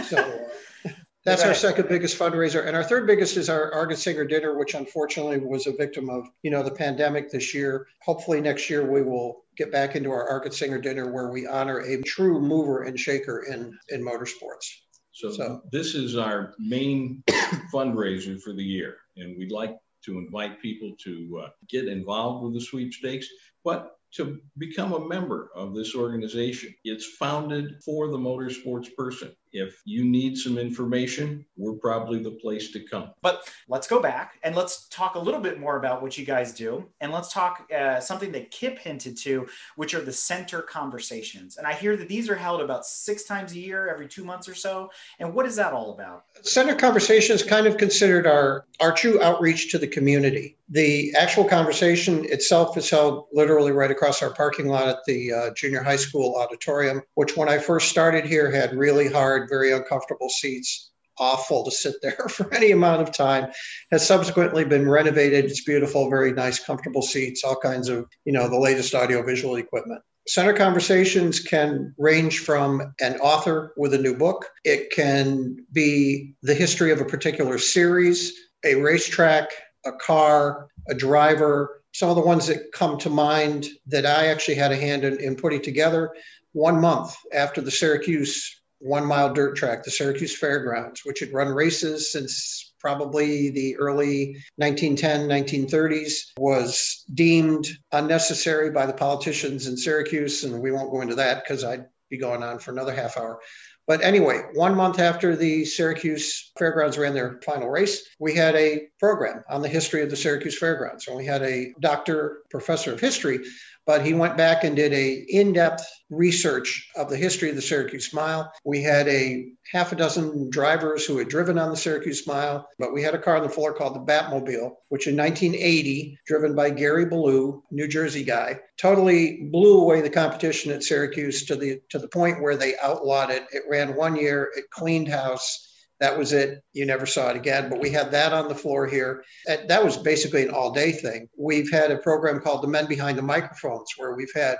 so 0.06 0.48
that's 1.24 1.44
our 1.44 1.54
second 1.54 1.88
biggest 1.88 2.18
fundraiser, 2.18 2.66
and 2.66 2.76
our 2.76 2.84
third 2.84 3.06
biggest 3.06 3.38
is 3.38 3.50
our 3.50 3.72
Argetsinger 3.72 4.28
dinner, 4.28 4.58
which 4.58 4.74
unfortunately 4.74 5.40
was 5.40 5.68
a 5.68 5.72
victim 5.72 6.10
of 6.10 6.28
you 6.42 6.50
know 6.50 6.64
the 6.64 6.72
pandemic 6.72 7.32
this 7.32 7.54
year. 7.54 7.88
Hopefully 8.04 8.42
next 8.42 8.70
year 8.70 8.90
we 8.90 9.04
will 9.04 9.44
get 9.56 9.72
back 9.72 9.96
into 9.96 10.12
our 10.12 10.28
Argetsinger 10.30 10.82
dinner 10.82 11.12
where 11.12 11.30
we 11.30 11.46
honor 11.46 11.80
a 11.80 12.02
true 12.02 12.40
mover 12.40 12.84
and 12.84 13.00
shaker 13.00 13.44
in 13.44 13.78
in 13.90 14.04
motorsports. 14.04 14.68
So, 15.14 15.32
so 15.32 15.62
this 15.72 15.94
is 15.94 16.18
our 16.18 16.56
main 16.58 17.24
fundraiser 17.74 18.42
for 18.42 18.54
the 18.54 18.64
year, 18.64 18.98
and 19.18 19.38
we'd 19.38 19.52
like 19.52 19.78
to 20.06 20.18
invite 20.18 20.60
people 20.60 20.94
to 21.04 21.44
uh, 21.46 21.50
get 21.70 21.88
involved 21.88 22.44
with 22.44 22.54
the 22.54 22.62
sweepstakes. 22.62 23.28
But 23.64 23.92
to 24.14 24.40
become 24.58 24.94
a 24.94 25.08
member 25.08 25.52
of 25.56 25.74
this 25.74 25.96
organization. 25.96 26.74
It's 26.84 27.16
founded 27.18 27.82
for 27.84 28.10
the 28.10 28.18
motorsports 28.18 28.94
person. 28.96 29.32
If 29.54 29.82
you 29.86 30.06
need 30.06 30.38
some 30.38 30.58
information, 30.58 31.46
we're 31.58 31.74
probably 31.74 32.24
the 32.24 32.32
place 32.32 32.72
to 32.72 32.80
come. 32.80 33.12
But 33.22 33.50
let's 33.68 33.88
go 33.88 34.02
back 34.02 34.40
and 34.44 34.56
let's 34.56 34.88
talk 34.88 35.16
a 35.16 35.20
little 35.20 35.42
bit 35.42 35.60
more 35.60 35.78
about 35.78 36.02
what 36.02 36.18
you 36.18 36.26
guys 36.26 36.54
do. 36.54 36.86
And 37.02 37.12
let's 37.12 37.34
talk 37.34 37.70
uh, 37.76 38.00
something 38.00 38.32
that 38.32 38.52
Kip 38.52 38.80
hinted 38.80 39.18
to, 39.18 39.48
which 39.76 39.94
are 39.94 40.02
the 40.02 40.14
center 40.14 40.62
conversations. 40.62 41.58
And 41.58 41.68
I 41.68 41.74
hear 41.74 41.98
that 41.98 42.08
these 42.08 42.30
are 42.30 42.36
held 42.36 42.62
about 42.62 42.86
six 42.86 43.24
times 43.24 43.52
a 43.52 43.60
year, 43.60 43.90
every 43.90 44.08
two 44.08 44.24
months 44.24 44.48
or 44.48 44.56
so. 44.56 44.90
And 45.20 45.34
what 45.34 45.46
is 45.46 45.56
that 45.58 45.74
all 45.74 45.94
about? 45.94 46.26
Center 46.44 46.76
conversations 46.76 47.44
kind 47.44 47.68
of 47.68 47.78
considered 47.78 48.26
our, 48.26 48.66
our 48.80 48.94
true 48.94 49.22
outreach 49.22 49.72
to 49.72 49.78
the 49.78 49.88
community. 49.88 50.58
The 50.70 51.14
actual 51.18 51.44
conversation 51.44 52.24
itself 52.26 52.78
is 52.78 52.90
held 52.90 53.26
literally 53.34 53.74
right 53.74 53.92
across 53.92 54.22
our 54.24 54.30
parking 54.30 54.70
lot 54.70 54.88
at 54.88 55.00
the 55.06 55.34
uh, 55.34 55.50
junior 55.54 55.84
high 55.84 55.98
school 55.98 56.36
auditorium, 56.38 57.02
which 57.16 57.36
when 57.36 57.50
I 57.50 57.58
first 57.58 57.90
started 57.90 58.24
here 58.24 58.50
had 58.50 58.74
really 58.74 59.12
hard, 59.12 59.41
very 59.48 59.72
uncomfortable 59.72 60.30
seats. 60.30 60.92
Awful 61.18 61.64
to 61.66 61.72
sit 61.72 61.96
there 62.02 62.28
for 62.30 62.54
any 62.54 62.72
amount 62.72 63.02
of 63.02 63.14
time. 63.14 63.52
Has 63.92 64.06
subsequently 64.06 64.66
been 64.66 64.90
renovated. 64.90 65.46
It's 65.46 65.64
beautiful, 65.64 66.10
very 66.10 66.32
nice, 66.32 66.64
comfortable 66.64 67.02
seats, 67.02 67.44
all 67.44 67.58
kinds 67.58 67.90
of, 67.90 68.06
you 68.26 68.34
know, 68.34 68.48
the 68.48 68.60
latest 68.60 68.96
audiovisual 68.96 69.58
equipment. 69.58 70.02
Center 70.28 70.54
conversations 70.54 71.40
can 71.40 71.94
range 71.98 72.40
from 72.40 72.94
an 73.02 73.20
author 73.20 73.74
with 73.76 73.94
a 73.94 73.98
new 73.98 74.16
book. 74.16 74.50
It 74.64 74.92
can 74.92 75.58
be 75.72 76.36
the 76.44 76.54
history 76.54 76.92
of 76.92 77.02
a 77.02 77.06
particular 77.06 77.58
series, 77.58 78.32
a 78.64 78.76
racetrack, 78.76 79.50
a 79.86 79.92
car, 79.94 80.68
a 80.90 80.94
driver, 80.94 81.82
some 81.94 82.10
of 82.10 82.16
the 82.16 82.22
ones 82.22 82.48
that 82.48 82.72
come 82.72 82.98
to 83.00 83.10
mind 83.10 83.68
that 83.88 84.06
I 84.06 84.28
actually 84.28 84.56
had 84.56 84.72
a 84.72 84.78
hand 84.78 85.04
in, 85.04 85.20
in 85.20 85.36
putting 85.36 85.62
together 85.62 86.12
one 86.54 86.80
month 86.80 87.16
after 87.34 87.62
the 87.62 87.72
Syracuse 87.72 88.61
one 88.82 89.06
mile 89.06 89.34
dirt 89.34 89.56
track, 89.56 89.84
the 89.84 89.92
Syracuse 89.92 90.36
Fairgrounds, 90.38 91.02
which 91.06 91.20
had 91.20 91.34
run 91.34 91.50
races 91.50 92.12
since 92.12 92.74
probably 92.80 93.52
the 93.52 93.78
early 93.78 94.36
1910, 94.56 95.28
1930s, 95.28 96.32
was 96.38 97.04
deemed 97.14 97.68
unnecessary 97.92 98.72
by 98.72 98.86
the 98.86 98.94
politicians 98.94 99.68
in 99.68 99.78
Syracuse. 99.78 100.44
And 100.44 100.62
we 100.62 100.72
won't 100.72 100.92
go 100.92 101.02
into 101.02 101.16
that 101.16 101.44
because 101.44 101.64
I'd 101.64 101.86
be 102.10 102.18
going 102.18 102.44
on 102.44 102.60
for 102.60 102.72
another 102.72 102.94
half 102.94 103.18
hour. 103.18 103.40
But 103.88 104.04
anyway, 104.04 104.42
one 104.54 104.76
month 104.76 105.00
after 105.00 105.36
the 105.36 105.66
Syracuse 105.66 106.52
Fairgrounds 106.58 106.98
ran 106.98 107.14
their 107.14 107.40
final 107.44 107.70
race, 107.70 108.04
we 108.20 108.34
had 108.34 108.56
a 108.56 108.88
program 109.02 109.44
on 109.50 109.62
the 109.62 109.68
history 109.68 110.04
of 110.04 110.10
the 110.12 110.16
Syracuse 110.16 110.58
Fairgrounds. 110.58 111.08
And 111.08 111.18
we 111.18 111.26
had 111.26 111.42
a 111.42 111.74
doctor, 111.82 112.44
professor 112.50 112.94
of 112.94 113.00
history 113.00 113.40
but 113.86 114.06
he 114.06 114.14
went 114.14 114.38
back 114.38 114.64
and 114.64 114.76
did 114.76 114.94
a 114.94 115.26
in-depth 115.30 115.86
research 116.10 116.90
of 116.96 117.10
the 117.10 117.18
history 117.18 117.50
of 117.50 117.56
the 117.56 117.62
Syracuse 117.62 118.14
Mile. 118.14 118.52
We 118.64 118.84
had 118.84 119.08
a 119.08 119.48
half 119.72 119.92
a 119.92 119.96
dozen 119.96 120.50
drivers 120.50 121.06
who 121.06 121.18
had 121.18 121.30
driven 121.30 121.58
on 121.58 121.72
the 121.72 121.78
Syracuse 121.78 122.28
Mile, 122.28 122.68
but 122.78 122.94
we 122.94 123.02
had 123.02 123.16
a 123.16 123.20
car 123.20 123.38
on 123.38 123.44
the 123.44 123.50
floor 123.50 123.74
called 123.74 123.96
the 123.96 124.12
Batmobile, 124.12 124.72
which 124.90 125.08
in 125.08 125.18
1980, 125.18 126.20
driven 126.28 126.56
by 126.56 126.70
Gary 126.70 127.06
Balough, 127.06 127.64
New 127.72 127.88
Jersey 127.88 128.24
guy, 128.24 128.60
totally 128.78 129.50
blew 129.52 129.82
away 129.82 130.02
the 130.02 130.10
competition 130.10 130.72
at 130.72 130.84
Syracuse 130.84 131.46
to 131.46 131.56
the 131.56 131.82
to 131.90 131.98
the 131.98 132.08
point 132.08 132.42
where 132.42 132.56
they 132.56 132.78
outlawed 132.82 133.32
it. 133.32 133.44
It 133.52 133.64
ran 133.70 133.96
one 133.96 134.16
year, 134.16 134.52
it 134.56 134.70
cleaned 134.70 135.08
house 135.08 135.71
that 136.02 136.18
was 136.18 136.34
it. 136.34 136.64
You 136.74 136.86
never 136.86 137.06
saw 137.06 137.30
it 137.30 137.38
again. 137.38 137.70
But 137.70 137.80
we 137.80 137.92
had 137.92 138.12
that 138.12 138.34
on 138.34 138.50
the 138.50 138.56
floor 138.56 138.88
here. 138.88 139.24
That 139.46 139.84
was 139.84 139.98
basically 139.98 140.44
an 140.44 140.50
all 140.50 140.72
day 140.72 140.92
thing. 140.92 141.30
We've 141.38 141.72
had 141.72 141.92
a 141.92 141.98
program 142.00 142.42
called 142.42 142.64
The 142.64 142.68
Men 142.68 142.88
Behind 142.88 143.18
the 143.18 143.22
Microphones, 143.22 143.88
where 143.98 144.16
we've 144.16 144.34
had 144.36 144.58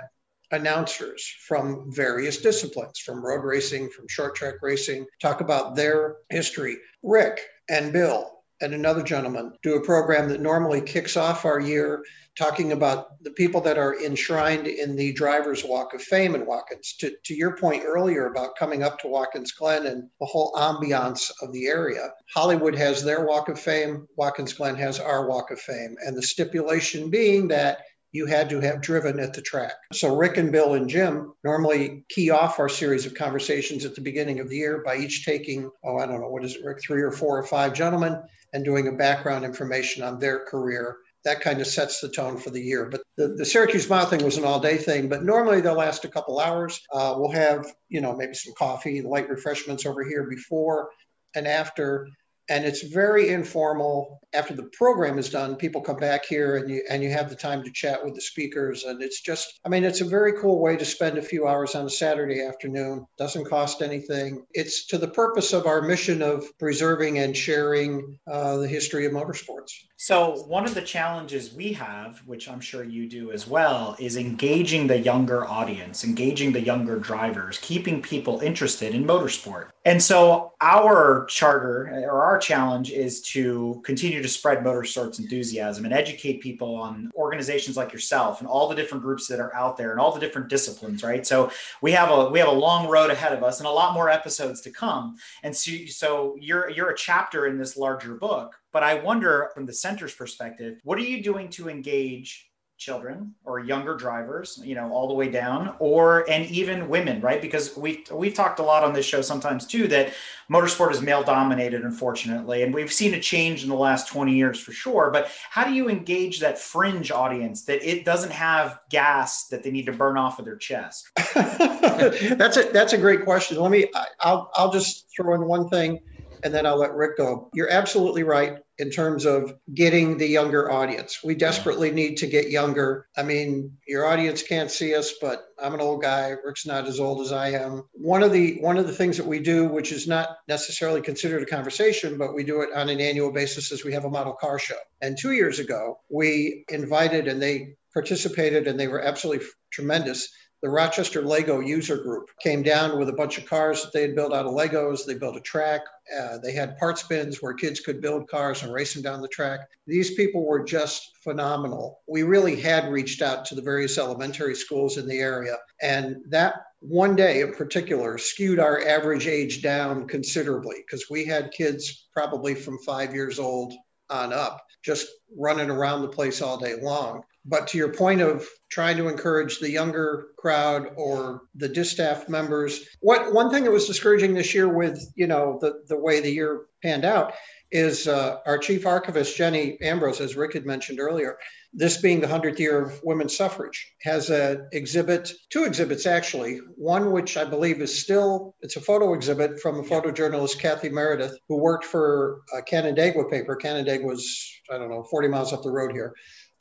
announcers 0.52 1.34
from 1.46 1.92
various 1.92 2.38
disciplines, 2.38 3.00
from 3.00 3.24
road 3.24 3.44
racing, 3.44 3.90
from 3.90 4.06
short 4.08 4.36
track 4.36 4.54
racing, 4.62 5.04
talk 5.20 5.40
about 5.40 5.74
their 5.74 6.16
history. 6.30 6.76
Rick 7.02 7.40
and 7.68 7.92
Bill 7.92 8.41
and 8.62 8.74
another 8.74 9.02
gentleman 9.02 9.52
do 9.62 9.74
a 9.74 9.84
program 9.84 10.28
that 10.28 10.40
normally 10.40 10.80
kicks 10.80 11.16
off 11.16 11.44
our 11.44 11.60
year 11.60 12.04
talking 12.36 12.72
about 12.72 13.22
the 13.22 13.30
people 13.30 13.60
that 13.60 13.76
are 13.76 14.00
enshrined 14.02 14.66
in 14.66 14.96
the 14.96 15.12
Drivers 15.12 15.64
Walk 15.64 15.92
of 15.92 16.00
Fame 16.00 16.34
in 16.34 16.46
Watkins. 16.46 16.94
To, 17.00 17.12
to 17.24 17.34
your 17.34 17.56
point 17.56 17.82
earlier 17.84 18.26
about 18.26 18.56
coming 18.56 18.82
up 18.82 18.98
to 19.00 19.08
Watkins 19.08 19.52
Glen 19.52 19.86
and 19.86 20.08
the 20.18 20.26
whole 20.26 20.52
ambiance 20.54 21.30
of 21.42 21.52
the 21.52 21.66
area, 21.66 22.10
Hollywood 22.34 22.74
has 22.74 23.04
their 23.04 23.26
Walk 23.26 23.48
of 23.48 23.60
Fame, 23.60 24.06
Watkins 24.16 24.54
Glen 24.54 24.76
has 24.76 24.98
our 24.98 25.28
Walk 25.28 25.50
of 25.50 25.60
Fame, 25.60 25.96
and 26.06 26.16
the 26.16 26.22
stipulation 26.22 27.10
being 27.10 27.48
that 27.48 27.80
you 28.12 28.26
had 28.26 28.50
to 28.50 28.60
have 28.60 28.80
driven 28.80 29.18
at 29.18 29.32
the 29.32 29.42
track. 29.42 29.72
So 29.92 30.14
Rick 30.14 30.36
and 30.36 30.52
Bill 30.52 30.74
and 30.74 30.88
Jim 30.88 31.32
normally 31.42 32.04
key 32.08 32.30
off 32.30 32.60
our 32.60 32.68
series 32.68 33.06
of 33.06 33.14
conversations 33.14 33.84
at 33.84 33.94
the 33.94 34.00
beginning 34.00 34.38
of 34.40 34.48
the 34.48 34.56
year 34.56 34.82
by 34.84 34.96
each 34.96 35.24
taking, 35.24 35.70
oh, 35.82 35.96
I 35.96 36.06
don't 36.06 36.20
know, 36.20 36.28
what 36.28 36.44
is 36.44 36.56
it, 36.56 36.64
Rick, 36.64 36.82
three 36.82 37.02
or 37.02 37.10
four 37.10 37.38
or 37.38 37.44
five 37.44 37.72
gentlemen 37.72 38.22
and 38.52 38.64
doing 38.64 38.86
a 38.88 38.92
background 38.92 39.44
information 39.44 40.02
on 40.02 40.18
their 40.18 40.44
career 40.44 40.96
that 41.24 41.40
kind 41.40 41.60
of 41.60 41.66
sets 41.66 42.00
the 42.00 42.08
tone 42.08 42.36
for 42.36 42.50
the 42.50 42.60
year. 42.60 42.86
But 42.86 43.02
the, 43.16 43.28
the 43.28 43.44
Syracuse 43.44 43.88
Mile 43.88 44.06
thing 44.06 44.24
was 44.24 44.38
an 44.38 44.44
all 44.44 44.58
day 44.58 44.76
thing, 44.76 45.08
but 45.08 45.22
normally 45.22 45.60
they'll 45.60 45.74
last 45.74 46.04
a 46.04 46.08
couple 46.08 46.40
hours. 46.40 46.80
Uh, 46.92 47.14
we'll 47.16 47.30
have, 47.30 47.64
you 47.88 48.00
know, 48.00 48.14
maybe 48.16 48.34
some 48.34 48.54
coffee, 48.58 49.02
light 49.02 49.28
refreshments 49.28 49.86
over 49.86 50.02
here 50.04 50.28
before 50.28 50.90
and 51.34 51.46
after 51.46 52.08
and 52.52 52.66
it's 52.66 52.82
very 52.82 53.30
informal. 53.30 54.20
After 54.34 54.54
the 54.54 54.68
program 54.78 55.18
is 55.18 55.28
done 55.28 55.56
people 55.56 55.82
come 55.82 55.96
back 55.96 56.24
here 56.24 56.56
and 56.56 56.70
you 56.70 56.82
and 56.88 57.02
you 57.02 57.10
have 57.10 57.28
the 57.28 57.34
time 57.34 57.62
to 57.64 57.70
chat 57.70 58.02
with 58.02 58.14
the 58.14 58.20
speakers 58.20 58.84
and 58.84 59.02
it's 59.02 59.20
just 59.20 59.60
i 59.66 59.68
mean 59.68 59.84
it's 59.84 60.00
a 60.00 60.06
very 60.06 60.32
cool 60.40 60.58
way 60.58 60.74
to 60.74 60.86
spend 60.86 61.18
a 61.18 61.22
few 61.22 61.46
hours 61.46 61.74
on 61.74 61.84
a 61.84 61.90
saturday 61.90 62.40
afternoon. 62.42 63.06
Doesn't 63.18 63.44
cost 63.44 63.82
anything. 63.82 64.42
It's 64.52 64.86
to 64.86 64.96
the 64.96 65.08
purpose 65.08 65.52
of 65.52 65.66
our 65.66 65.82
mission 65.82 66.22
of 66.22 66.46
preserving 66.58 67.18
and 67.18 67.36
sharing 67.36 68.18
uh, 68.26 68.56
the 68.56 68.68
history 68.68 69.04
of 69.04 69.12
motorsports. 69.12 69.72
So 69.98 70.44
one 70.46 70.64
of 70.64 70.74
the 70.74 70.80
challenges 70.80 71.52
we 71.52 71.74
have 71.74 72.22
which 72.26 72.48
i'm 72.48 72.60
sure 72.60 72.84
you 72.84 73.08
do 73.08 73.32
as 73.32 73.46
well 73.46 73.96
is 73.98 74.16
engaging 74.16 74.86
the 74.86 74.98
younger 74.98 75.46
audience 75.46 76.04
engaging 76.04 76.52
the 76.52 76.60
younger 76.60 76.98
drivers 76.98 77.58
keeping 77.58 78.00
people 78.00 78.40
interested 78.40 78.94
in 78.94 79.04
motorsport. 79.04 79.68
And 79.84 80.02
so 80.02 80.52
our 80.60 81.26
charter 81.26 81.88
or 82.06 82.22
our 82.22 82.32
our 82.32 82.38
challenge 82.42 82.90
is 82.90 83.22
to 83.22 83.80
continue 83.84 84.20
to 84.20 84.28
spread 84.28 84.58
motorsports 84.58 85.18
enthusiasm 85.18 85.84
and 85.84 85.94
educate 85.94 86.40
people 86.40 86.74
on 86.74 87.10
organizations 87.14 87.76
like 87.76 87.92
yourself 87.92 88.40
and 88.40 88.48
all 88.48 88.68
the 88.68 88.74
different 88.74 89.02
groups 89.02 89.26
that 89.28 89.40
are 89.40 89.54
out 89.54 89.76
there 89.76 89.92
and 89.92 90.00
all 90.00 90.12
the 90.12 90.20
different 90.20 90.48
disciplines 90.48 91.02
right? 91.02 91.26
So 91.26 91.50
we 91.80 91.92
have 91.92 92.10
a 92.10 92.28
we 92.28 92.38
have 92.38 92.48
a 92.48 92.52
long 92.52 92.88
road 92.88 93.10
ahead 93.10 93.32
of 93.32 93.42
us 93.42 93.60
and 93.60 93.66
a 93.66 93.70
lot 93.70 93.94
more 93.94 94.10
episodes 94.10 94.60
to 94.62 94.70
come. 94.70 95.16
And 95.42 95.56
so, 95.56 95.72
so 95.86 96.36
you're 96.38 96.68
you're 96.70 96.90
a 96.90 96.96
chapter 96.96 97.46
in 97.46 97.56
this 97.58 97.76
larger 97.76 98.14
book 98.14 98.56
but 98.72 98.82
i 98.82 98.94
wonder 98.94 99.50
from 99.54 99.66
the 99.66 99.72
center's 99.72 100.14
perspective 100.14 100.80
what 100.82 100.98
are 100.98 101.02
you 101.02 101.22
doing 101.22 101.48
to 101.48 101.68
engage 101.68 102.51
children 102.82 103.34
or 103.44 103.60
younger 103.60 103.94
drivers, 103.94 104.60
you 104.64 104.74
know, 104.74 104.90
all 104.90 105.06
the 105.06 105.14
way 105.14 105.28
down, 105.28 105.74
or 105.78 106.28
and 106.28 106.44
even 106.50 106.88
women, 106.88 107.20
right? 107.20 107.40
Because 107.40 107.76
we 107.76 108.04
we've 108.12 108.34
talked 108.34 108.58
a 108.58 108.62
lot 108.62 108.82
on 108.82 108.92
this 108.92 109.06
show 109.06 109.22
sometimes 109.22 109.66
too 109.66 109.86
that 109.88 110.12
motorsport 110.50 110.90
is 110.90 111.00
male 111.00 111.22
dominated, 111.22 111.82
unfortunately, 111.82 112.62
and 112.62 112.74
we've 112.74 112.92
seen 112.92 113.14
a 113.14 113.20
change 113.20 113.62
in 113.62 113.68
the 113.68 113.76
last 113.76 114.08
20 114.08 114.34
years 114.34 114.58
for 114.58 114.72
sure. 114.72 115.10
But 115.12 115.30
how 115.48 115.64
do 115.64 115.72
you 115.72 115.88
engage 115.88 116.40
that 116.40 116.58
fringe 116.58 117.10
audience 117.12 117.64
that 117.66 117.82
it 117.88 118.04
doesn't 118.04 118.32
have 118.32 118.80
gas 118.90 119.46
that 119.48 119.62
they 119.62 119.70
need 119.70 119.86
to 119.86 119.92
burn 119.92 120.16
off 120.16 120.38
of 120.38 120.44
their 120.44 120.56
chest? 120.56 121.08
that's 121.34 122.56
a 122.56 122.64
that's 122.72 122.92
a 122.92 122.98
great 122.98 123.24
question. 123.24 123.58
Let 123.58 123.70
me 123.70 123.90
I'll 124.20 124.50
I'll 124.54 124.72
just 124.72 125.06
throw 125.14 125.34
in 125.34 125.46
one 125.46 125.68
thing 125.68 126.00
and 126.42 126.52
then 126.52 126.66
I'll 126.66 126.78
let 126.78 126.94
Rick 126.94 127.16
go. 127.16 127.48
You're 127.54 127.70
absolutely 127.70 128.24
right 128.24 128.58
in 128.78 128.90
terms 128.90 129.24
of 129.26 129.54
getting 129.72 130.18
the 130.18 130.26
younger 130.26 130.70
audience. 130.70 131.20
We 131.22 131.34
desperately 131.34 131.90
need 131.90 132.16
to 132.18 132.26
get 132.26 132.50
younger. 132.50 133.06
I 133.16 133.22
mean, 133.22 133.76
your 133.86 134.06
audience 134.06 134.42
can't 134.42 134.70
see 134.70 134.94
us, 134.94 135.14
but 135.20 135.44
I'm 135.62 135.74
an 135.74 135.80
old 135.80 136.02
guy. 136.02 136.34
Rick's 136.44 136.66
not 136.66 136.86
as 136.86 136.98
old 136.98 137.20
as 137.20 137.32
I 137.32 137.50
am. 137.50 137.84
One 137.92 138.22
of 138.22 138.32
the 138.32 138.58
one 138.60 138.78
of 138.78 138.86
the 138.86 138.92
things 138.92 139.16
that 139.18 139.26
we 139.26 139.40
do, 139.40 139.66
which 139.66 139.92
is 139.92 140.08
not 140.08 140.28
necessarily 140.48 141.02
considered 141.02 141.42
a 141.42 141.46
conversation, 141.46 142.18
but 142.18 142.34
we 142.34 142.44
do 142.44 142.62
it 142.62 142.70
on 142.74 142.88
an 142.88 143.00
annual 143.00 143.32
basis, 143.32 143.70
is 143.72 143.84
we 143.84 143.92
have 143.92 144.04
a 144.04 144.10
model 144.10 144.32
car 144.32 144.58
show. 144.58 144.78
And 145.00 145.18
two 145.18 145.32
years 145.32 145.58
ago, 145.58 146.00
we 146.08 146.64
invited 146.68 147.28
and 147.28 147.42
they 147.42 147.76
participated 147.92 148.66
and 148.66 148.80
they 148.80 148.88
were 148.88 149.02
absolutely 149.02 149.46
tremendous 149.70 150.28
the 150.62 150.70
Rochester 150.70 151.22
Lego 151.22 151.58
user 151.58 151.96
group 151.96 152.30
came 152.40 152.62
down 152.62 152.96
with 152.98 153.08
a 153.08 153.12
bunch 153.12 153.36
of 153.36 153.46
cars 153.46 153.82
that 153.82 153.92
they 153.92 154.02
had 154.02 154.14
built 154.14 154.32
out 154.32 154.46
of 154.46 154.52
Legos. 154.52 155.04
They 155.04 155.14
built 155.14 155.36
a 155.36 155.40
track. 155.40 155.82
Uh, 156.16 156.38
they 156.38 156.52
had 156.52 156.78
parts 156.78 157.02
bins 157.02 157.42
where 157.42 157.52
kids 157.52 157.80
could 157.80 158.00
build 158.00 158.28
cars 158.28 158.62
and 158.62 158.72
race 158.72 158.94
them 158.94 159.02
down 159.02 159.20
the 159.20 159.28
track. 159.28 159.60
These 159.88 160.14
people 160.14 160.46
were 160.46 160.62
just 160.62 161.10
phenomenal. 161.24 162.00
We 162.06 162.22
really 162.22 162.60
had 162.60 162.92
reached 162.92 163.22
out 163.22 163.44
to 163.46 163.56
the 163.56 163.62
various 163.62 163.98
elementary 163.98 164.54
schools 164.54 164.98
in 164.98 165.08
the 165.08 165.18
area, 165.18 165.56
and 165.82 166.18
that 166.28 166.54
one 166.78 167.16
day 167.16 167.40
in 167.40 167.52
particular 167.54 168.16
skewed 168.16 168.60
our 168.60 168.86
average 168.86 169.26
age 169.26 169.62
down 169.62 170.06
considerably 170.06 170.76
because 170.86 171.06
we 171.10 171.24
had 171.24 171.52
kids 171.52 172.08
probably 172.12 172.54
from 172.54 172.78
five 172.78 173.14
years 173.14 173.38
old 173.38 173.72
on 174.10 174.32
up 174.32 174.60
just 174.84 175.06
running 175.38 175.70
around 175.70 176.02
the 176.02 176.08
place 176.08 176.42
all 176.42 176.58
day 176.58 176.74
long. 176.80 177.22
But 177.44 177.66
to 177.68 177.78
your 177.78 177.92
point 177.92 178.20
of 178.20 178.46
trying 178.70 178.96
to 178.98 179.08
encourage 179.08 179.58
the 179.58 179.70
younger 179.70 180.28
crowd 180.38 180.90
or 180.96 181.42
the 181.54 181.68
distaff 181.68 182.28
members, 182.28 182.86
what 183.00 183.32
one 183.32 183.50
thing 183.50 183.64
that 183.64 183.72
was 183.72 183.86
discouraging 183.86 184.34
this 184.34 184.54
year 184.54 184.68
with 184.68 185.12
you 185.16 185.26
know 185.26 185.58
the 185.60 185.82
the 185.88 185.98
way 185.98 186.20
the 186.20 186.30
year 186.30 186.66
panned 186.82 187.04
out 187.04 187.34
is 187.72 188.06
uh, 188.06 188.36
our 188.46 188.58
chief 188.58 188.86
archivist 188.86 189.34
Jenny 189.34 189.80
Ambrose, 189.80 190.20
as 190.20 190.36
Rick 190.36 190.52
had 190.52 190.66
mentioned 190.66 191.00
earlier. 191.00 191.38
This 191.72 191.96
being 191.96 192.20
the 192.20 192.26
100th 192.26 192.58
year 192.58 192.78
of 192.78 193.00
women's 193.02 193.34
suffrage, 193.34 193.94
has 194.02 194.28
an 194.28 194.68
exhibit, 194.72 195.32
two 195.48 195.64
exhibits 195.64 196.04
actually. 196.04 196.60
One 196.76 197.12
which 197.12 197.38
I 197.38 197.46
believe 197.46 197.80
is 197.80 197.98
still, 197.98 198.54
it's 198.60 198.76
a 198.76 198.80
photo 198.80 199.14
exhibit 199.14 199.58
from 199.58 199.80
a 199.80 199.82
photojournalist, 199.82 200.58
Kathy 200.58 200.90
Meredith, 200.90 201.34
who 201.48 201.56
worked 201.56 201.86
for 201.86 202.42
a 202.54 202.60
Canandaigua 202.60 203.30
paper. 203.30 203.56
Canandaigua 203.56 204.06
was, 204.06 204.52
I 204.70 204.76
don't 204.76 204.90
know, 204.90 205.04
40 205.04 205.28
miles 205.28 205.54
up 205.54 205.62
the 205.62 205.70
road 205.70 205.92
here 205.92 206.12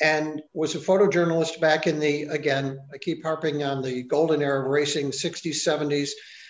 and 0.01 0.41
was 0.53 0.75
a 0.75 0.79
photojournalist 0.79 1.59
back 1.59 1.87
in 1.87 1.99
the, 1.99 2.23
again, 2.23 2.79
I 2.93 2.97
keep 2.97 3.23
harping 3.23 3.63
on 3.63 3.81
the 3.81 4.03
golden 4.03 4.41
era 4.41 4.63
of 4.63 4.69
racing, 4.69 5.11
60s, 5.11 5.65
70s. 5.65 6.09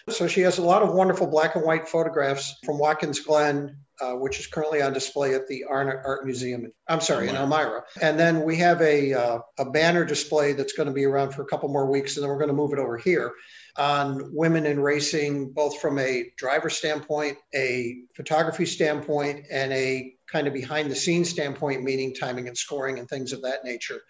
So 0.09 0.27
she 0.27 0.41
has 0.41 0.57
a 0.57 0.63
lot 0.63 0.81
of 0.81 0.93
wonderful 0.93 1.27
black 1.27 1.55
and 1.55 1.63
white 1.63 1.87
photographs 1.87 2.55
from 2.65 2.79
Watkins 2.79 3.19
Glen, 3.19 3.77
uh, 4.01 4.13
which 4.13 4.39
is 4.39 4.47
currently 4.47 4.81
on 4.81 4.93
display 4.93 5.35
at 5.35 5.47
the 5.47 5.65
Arnot 5.69 6.01
Art 6.03 6.25
Museum. 6.25 6.71
I'm 6.87 7.01
sorry, 7.01 7.29
in 7.29 7.35
Elmira. 7.35 7.83
And 8.01 8.19
then 8.19 8.41
we 8.41 8.57
have 8.57 8.81
a, 8.81 9.13
uh, 9.13 9.39
a 9.59 9.65
banner 9.69 10.03
display 10.03 10.53
that's 10.53 10.73
going 10.73 10.87
to 10.87 10.93
be 10.93 11.05
around 11.05 11.33
for 11.33 11.43
a 11.43 11.45
couple 11.45 11.69
more 11.69 11.85
weeks, 11.85 12.15
and 12.15 12.23
then 12.23 12.31
we're 12.31 12.39
going 12.39 12.47
to 12.47 12.55
move 12.55 12.73
it 12.73 12.79
over 12.79 12.97
here 12.97 13.33
on 13.77 14.33
women 14.33 14.65
in 14.65 14.79
racing, 14.79 15.51
both 15.51 15.79
from 15.79 15.99
a 15.99 16.31
driver 16.35 16.69
standpoint, 16.69 17.37
a 17.53 17.99
photography 18.15 18.65
standpoint, 18.65 19.45
and 19.51 19.71
a 19.71 20.13
kind 20.31 20.47
of 20.47 20.53
behind 20.53 20.89
the 20.89 20.95
scenes 20.95 21.29
standpoint, 21.29 21.83
meaning 21.83 22.13
timing 22.13 22.47
and 22.47 22.57
scoring 22.57 22.99
and 22.99 23.07
things 23.09 23.33
of 23.33 23.41
that 23.41 23.63
nature. 23.63 24.01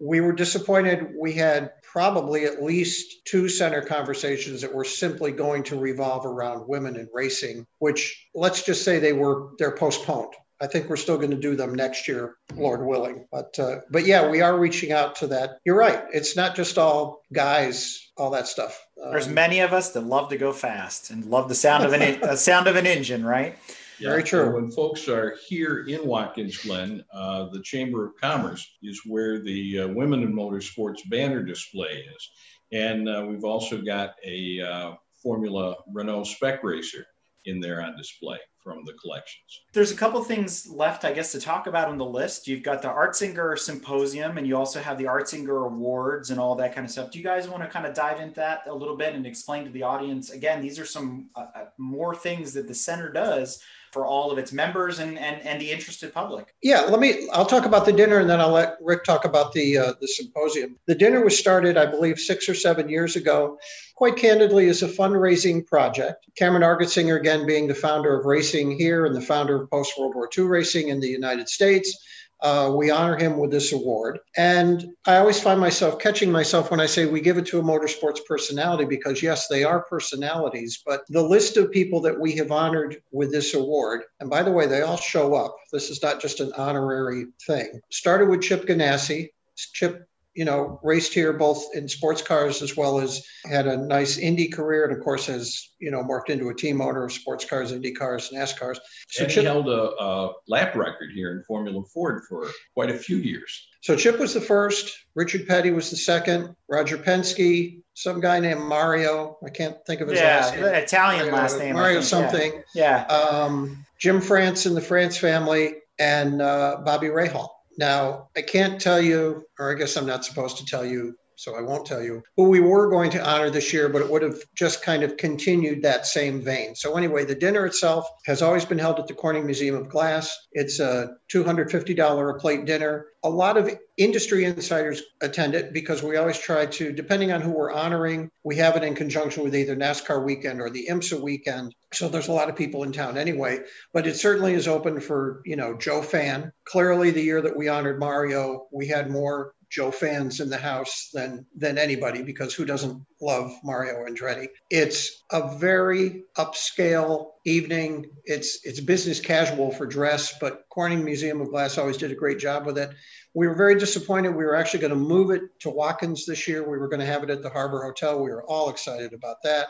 We 0.00 0.20
were 0.20 0.32
disappointed. 0.32 1.08
We 1.18 1.32
had 1.32 1.72
probably 1.82 2.44
at 2.44 2.62
least 2.62 3.24
two 3.24 3.48
center 3.48 3.82
conversations 3.82 4.60
that 4.60 4.72
were 4.72 4.84
simply 4.84 5.32
going 5.32 5.64
to 5.64 5.78
revolve 5.78 6.24
around 6.24 6.68
women 6.68 6.96
in 6.96 7.08
racing, 7.12 7.66
which 7.80 8.28
let's 8.34 8.62
just 8.62 8.84
say 8.84 8.98
they 8.98 9.12
were 9.12 9.50
they're 9.58 9.74
postponed. 9.74 10.34
I 10.60 10.66
think 10.66 10.88
we're 10.88 10.96
still 10.96 11.18
going 11.18 11.30
to 11.30 11.36
do 11.36 11.54
them 11.54 11.74
next 11.74 12.08
year, 12.08 12.36
Lord 12.54 12.84
willing. 12.84 13.26
But 13.30 13.58
uh, 13.58 13.76
but 13.90 14.06
yeah, 14.06 14.28
we 14.28 14.40
are 14.40 14.58
reaching 14.58 14.92
out 14.92 15.16
to 15.16 15.28
that. 15.28 15.58
You're 15.64 15.78
right. 15.78 16.04
It's 16.12 16.36
not 16.36 16.56
just 16.56 16.78
all 16.78 17.22
guys, 17.32 18.10
all 18.16 18.30
that 18.30 18.48
stuff. 18.48 18.84
There's 18.96 19.28
um, 19.28 19.34
many 19.34 19.60
of 19.60 19.72
us 19.72 19.92
that 19.92 20.00
love 20.00 20.30
to 20.30 20.36
go 20.36 20.52
fast 20.52 21.10
and 21.10 21.24
love 21.26 21.48
the 21.48 21.54
sound 21.54 21.84
of 21.84 21.92
an 21.92 22.20
the 22.20 22.36
sound 22.36 22.66
of 22.66 22.76
an 22.76 22.86
engine, 22.86 23.24
right? 23.24 23.56
Yeah, 23.98 24.10
Very 24.10 24.22
true. 24.22 24.54
when 24.54 24.70
folks 24.70 25.08
are 25.08 25.36
here 25.48 25.84
in 25.88 26.06
Watkins 26.06 26.58
Glen, 26.58 27.04
uh, 27.12 27.48
the 27.52 27.60
Chamber 27.62 28.06
of 28.06 28.12
Commerce 28.20 28.64
is 28.80 29.02
where 29.04 29.40
the 29.40 29.80
uh, 29.80 29.88
Women 29.88 30.22
in 30.22 30.32
Motorsports 30.32 31.08
banner 31.10 31.42
display 31.42 32.06
is. 32.14 32.30
And 32.72 33.08
uh, 33.08 33.26
we've 33.28 33.44
also 33.44 33.82
got 33.82 34.14
a 34.24 34.60
uh, 34.60 34.92
Formula 35.20 35.74
Renault 35.92 36.24
Spec 36.24 36.62
Racer 36.62 37.06
in 37.46 37.60
there 37.60 37.82
on 37.82 37.96
display 37.96 38.38
from 38.62 38.84
the 38.84 38.92
collections. 38.94 39.62
There's 39.72 39.90
a 39.90 39.96
couple 39.96 40.22
things 40.22 40.68
left, 40.68 41.04
I 41.04 41.12
guess, 41.12 41.32
to 41.32 41.40
talk 41.40 41.66
about 41.66 41.88
on 41.88 41.98
the 41.98 42.04
list. 42.04 42.46
You've 42.46 42.62
got 42.62 42.82
the 42.82 42.88
Argetsinger 42.88 43.58
Symposium, 43.58 44.38
and 44.38 44.46
you 44.46 44.56
also 44.56 44.80
have 44.80 44.98
the 44.98 45.04
Argetsinger 45.04 45.66
Awards 45.66 46.30
and 46.30 46.38
all 46.38 46.54
that 46.56 46.74
kind 46.74 46.84
of 46.84 46.90
stuff. 46.90 47.10
Do 47.10 47.18
you 47.18 47.24
guys 47.24 47.48
want 47.48 47.62
to 47.62 47.68
kind 47.68 47.86
of 47.86 47.94
dive 47.94 48.20
into 48.20 48.36
that 48.36 48.62
a 48.66 48.74
little 48.74 48.96
bit 48.96 49.14
and 49.14 49.26
explain 49.26 49.64
to 49.64 49.70
the 49.70 49.82
audience? 49.82 50.30
Again, 50.30 50.60
these 50.60 50.78
are 50.78 50.84
some 50.84 51.30
uh, 51.34 51.46
uh 51.54 51.64
more 51.78 52.14
things 52.14 52.52
that 52.52 52.68
the 52.68 52.74
center 52.74 53.10
does 53.10 53.62
for 53.92 54.06
all 54.06 54.30
of 54.30 54.38
its 54.38 54.52
members 54.52 54.98
and, 54.98 55.18
and, 55.18 55.40
and 55.42 55.60
the 55.60 55.70
interested 55.70 56.12
public. 56.12 56.54
Yeah, 56.62 56.82
let 56.82 57.00
me, 57.00 57.28
I'll 57.32 57.46
talk 57.46 57.64
about 57.64 57.86
the 57.86 57.92
dinner 57.92 58.18
and 58.18 58.28
then 58.28 58.40
I'll 58.40 58.52
let 58.52 58.76
Rick 58.80 59.04
talk 59.04 59.24
about 59.24 59.52
the, 59.52 59.78
uh, 59.78 59.92
the 60.00 60.08
symposium. 60.08 60.76
The 60.86 60.94
dinner 60.94 61.24
was 61.24 61.38
started, 61.38 61.76
I 61.76 61.86
believe, 61.86 62.18
six 62.18 62.48
or 62.48 62.54
seven 62.54 62.88
years 62.88 63.16
ago, 63.16 63.58
quite 63.96 64.16
candidly, 64.16 64.68
as 64.68 64.82
a 64.82 64.88
fundraising 64.88 65.66
project. 65.66 66.26
Cameron 66.36 66.62
Argetsinger, 66.62 67.18
again, 67.18 67.46
being 67.46 67.66
the 67.66 67.74
founder 67.74 68.18
of 68.18 68.26
racing 68.26 68.78
here 68.78 69.06
and 69.06 69.14
the 69.14 69.20
founder 69.20 69.62
of 69.62 69.70
post 69.70 69.92
World 69.98 70.14
War 70.14 70.28
II 70.36 70.44
racing 70.44 70.88
in 70.88 71.00
the 71.00 71.08
United 71.08 71.48
States 71.48 71.96
uh, 72.40 72.72
we 72.76 72.90
honor 72.90 73.16
him 73.16 73.38
with 73.38 73.50
this 73.50 73.72
award. 73.72 74.18
And 74.36 74.86
I 75.06 75.16
always 75.16 75.40
find 75.40 75.60
myself 75.60 75.98
catching 75.98 76.30
myself 76.30 76.70
when 76.70 76.80
I 76.80 76.86
say 76.86 77.06
we 77.06 77.20
give 77.20 77.38
it 77.38 77.46
to 77.46 77.58
a 77.58 77.62
motorsports 77.62 78.24
personality 78.26 78.84
because, 78.84 79.22
yes, 79.22 79.48
they 79.48 79.64
are 79.64 79.84
personalities, 79.84 80.82
but 80.84 81.02
the 81.08 81.22
list 81.22 81.56
of 81.56 81.70
people 81.70 82.00
that 82.02 82.18
we 82.18 82.32
have 82.36 82.52
honored 82.52 83.02
with 83.12 83.32
this 83.32 83.54
award, 83.54 84.02
and 84.20 84.30
by 84.30 84.42
the 84.42 84.52
way, 84.52 84.66
they 84.66 84.82
all 84.82 84.96
show 84.96 85.34
up. 85.34 85.56
This 85.72 85.90
is 85.90 86.02
not 86.02 86.20
just 86.20 86.40
an 86.40 86.52
honorary 86.56 87.26
thing. 87.46 87.80
Started 87.90 88.28
with 88.28 88.42
Chip 88.42 88.66
Ganassi. 88.66 89.30
Chip 89.56 90.07
you 90.38 90.44
know, 90.44 90.78
raced 90.84 91.12
here 91.12 91.32
both 91.32 91.66
in 91.74 91.88
sports 91.88 92.22
cars 92.22 92.62
as 92.62 92.76
well 92.76 93.00
as 93.00 93.26
had 93.50 93.66
a 93.66 93.76
nice 93.76 94.18
Indy 94.18 94.46
career, 94.46 94.84
and 94.84 94.96
of 94.96 95.02
course 95.02 95.26
has 95.26 95.70
you 95.80 95.90
know 95.90 96.04
morphed 96.04 96.30
into 96.30 96.48
a 96.48 96.54
team 96.54 96.80
owner 96.80 97.02
of 97.06 97.12
sports 97.12 97.44
cars, 97.44 97.72
Indy 97.72 97.90
cars, 97.90 98.30
NASCARs. 98.32 98.76
So 99.08 99.24
and 99.24 99.32
Chip, 99.32 99.40
he 99.40 99.44
held 99.46 99.68
a, 99.68 100.00
a, 100.00 100.32
lap 100.46 100.76
record 100.76 101.10
here 101.12 101.32
in 101.32 101.42
Formula 101.42 101.82
Ford 101.92 102.22
for 102.28 102.46
quite 102.72 102.88
a 102.88 102.96
few 102.96 103.16
years. 103.16 103.66
So 103.80 103.96
Chip 103.96 104.20
was 104.20 104.32
the 104.32 104.40
first, 104.40 104.96
Richard 105.16 105.44
Petty 105.48 105.72
was 105.72 105.90
the 105.90 105.96
second, 105.96 106.54
Roger 106.68 106.98
Penske, 106.98 107.82
some 107.94 108.20
guy 108.20 108.38
named 108.38 108.60
Mario. 108.60 109.38
I 109.44 109.50
can't 109.50 109.76
think 109.88 110.00
of 110.00 110.08
his 110.08 110.20
yeah, 110.20 110.36
last 110.36 110.54
name. 110.54 110.64
Italian 110.66 111.32
last 111.32 111.58
name. 111.58 111.74
Mario 111.74 112.00
something. 112.00 112.62
Yeah. 112.76 113.06
yeah. 113.08 113.16
Um, 113.16 113.84
Jim 113.98 114.20
France 114.20 114.66
and 114.66 114.76
the 114.76 114.80
France 114.80 115.16
family, 115.16 115.74
and 115.98 116.40
uh, 116.40 116.76
Bobby 116.84 117.08
Rahal. 117.08 117.48
Now, 117.78 118.28
I 118.36 118.42
can't 118.42 118.80
tell 118.80 119.00
you, 119.00 119.44
or 119.58 119.70
I 119.70 119.74
guess 119.74 119.96
I'm 119.96 120.04
not 120.04 120.24
supposed 120.24 120.58
to 120.58 120.66
tell 120.66 120.84
you, 120.84 121.14
so 121.38 121.54
I 121.54 121.62
won't 121.62 121.86
tell 121.86 122.02
you 122.02 122.24
who 122.36 122.48
we 122.48 122.58
were 122.58 122.90
going 122.90 123.12
to 123.12 123.24
honor 123.24 123.48
this 123.48 123.72
year, 123.72 123.88
but 123.88 124.02
it 124.02 124.10
would 124.10 124.22
have 124.22 124.38
just 124.56 124.82
kind 124.82 125.04
of 125.04 125.16
continued 125.16 125.82
that 125.82 126.04
same 126.04 126.42
vein. 126.42 126.74
So, 126.74 126.96
anyway, 126.96 127.24
the 127.24 127.36
dinner 127.36 127.64
itself 127.64 128.08
has 128.26 128.42
always 128.42 128.64
been 128.64 128.78
held 128.78 128.98
at 128.98 129.06
the 129.06 129.14
Corning 129.14 129.46
Museum 129.46 129.76
of 129.76 129.88
Glass. 129.88 130.36
It's 130.52 130.80
a 130.80 131.16
$250 131.32 132.34
a 132.34 132.38
plate 132.38 132.64
dinner. 132.64 133.06
A 133.22 133.30
lot 133.30 133.56
of 133.56 133.70
industry 133.96 134.44
insiders 134.44 135.02
attend 135.20 135.54
it 135.54 135.72
because 135.72 136.02
we 136.02 136.16
always 136.16 136.38
try 136.38 136.66
to, 136.66 136.92
depending 136.92 137.30
on 137.30 137.40
who 137.40 137.50
we're 137.50 137.72
honoring, 137.72 138.30
we 138.42 138.56
have 138.56 138.76
it 138.76 138.82
in 138.82 138.94
conjunction 138.94 139.44
with 139.44 139.54
either 139.54 139.76
NASCAR 139.76 140.24
weekend 140.24 140.60
or 140.60 140.70
the 140.70 140.88
IMSA 140.90 141.20
weekend. 141.20 141.74
So 141.92 142.08
there's 142.08 142.28
a 142.28 142.32
lot 142.32 142.48
of 142.48 142.56
people 142.56 142.82
in 142.82 142.92
town 142.92 143.16
anyway, 143.16 143.60
but 143.92 144.06
it 144.06 144.16
certainly 144.16 144.54
is 144.54 144.68
open 144.68 145.00
for, 145.00 145.42
you 145.44 145.56
know, 145.56 145.76
Joe 145.76 146.02
Fan. 146.02 146.52
Clearly, 146.64 147.10
the 147.10 147.22
year 147.22 147.42
that 147.42 147.56
we 147.56 147.68
honored 147.68 147.98
Mario, 147.98 148.66
we 148.72 148.88
had 148.88 149.10
more 149.10 149.54
Joe 149.70 149.90
fans 149.90 150.40
in 150.40 150.48
the 150.48 150.56
house 150.56 151.10
than 151.12 151.44
than 151.56 151.76
anybody 151.76 152.22
because 152.22 152.54
who 152.54 152.64
doesn't 152.64 153.02
love 153.20 153.52
Mario 153.62 154.06
Andretti? 154.06 154.48
It's 154.70 155.24
a 155.30 155.56
very 155.58 156.24
upscale 156.36 157.32
evening. 157.44 158.10
It's 158.24 158.60
it's 158.64 158.80
business 158.80 159.20
casual 159.20 159.70
for 159.70 159.86
dress, 159.86 160.34
but 160.40 160.62
Corning 160.70 161.04
Museum 161.04 161.40
of 161.40 161.48
Glass 161.48 161.76
always 161.76 161.98
did 161.98 162.10
a 162.10 162.16
great 162.16 162.38
job 162.38 162.64
with 162.64 162.78
it. 162.78 162.90
We 163.34 163.46
were 163.46 163.54
very 163.54 163.78
disappointed. 163.78 164.30
We 164.30 164.44
were 164.44 164.56
actually 164.56 164.80
going 164.80 164.94
to 164.94 164.96
move 164.96 165.30
it 165.30 165.42
to 165.60 165.70
Watkins 165.70 166.24
this 166.24 166.48
year. 166.48 166.68
We 166.68 166.78
were 166.78 166.88
going 166.88 167.00
to 167.00 167.06
have 167.06 167.22
it 167.22 167.30
at 167.30 167.42
the 167.42 167.50
Harbor 167.50 167.82
Hotel. 167.82 168.22
We 168.22 168.30
were 168.30 168.44
all 168.44 168.70
excited 168.70 169.12
about 169.12 169.42
that 169.44 169.68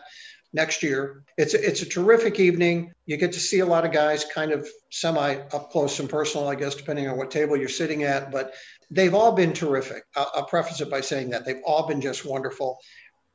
next 0.53 0.82
year. 0.82 1.24
It's 1.36 1.55
a, 1.55 1.66
it's 1.66 1.82
a 1.82 1.86
terrific 1.86 2.40
evening. 2.40 2.92
You 3.07 3.16
get 3.16 3.32
to 3.32 3.40
see 3.40 3.61
a 3.61 3.66
lot 3.66 3.84
of 3.84 3.92
guys 3.92 4.24
kind 4.24 4.53
of 4.53 4.68
semi 4.90 5.34
up 5.53 5.70
close 5.70 5.99
and 6.01 6.09
personal, 6.09 6.49
I 6.49 6.55
guess, 6.55 6.74
depending 6.74 7.09
on 7.09 7.16
what 7.16 7.30
table 7.30 7.57
you're 7.57 7.68
sitting 7.68 8.05
at. 8.05 8.30
But 8.30 8.55
they've 8.91 9.14
all 9.14 9.32
been 9.32 9.53
terrific. 9.53 10.05
I'll, 10.16 10.30
I'll 10.34 10.47
preface 10.47 10.80
it 10.80 10.91
by 10.91 11.01
saying 11.01 11.30
that 11.30 11.45
they've 11.45 11.62
all 11.64 11.86
been 11.86 12.01
just 12.01 12.24
wonderful. 12.24 12.78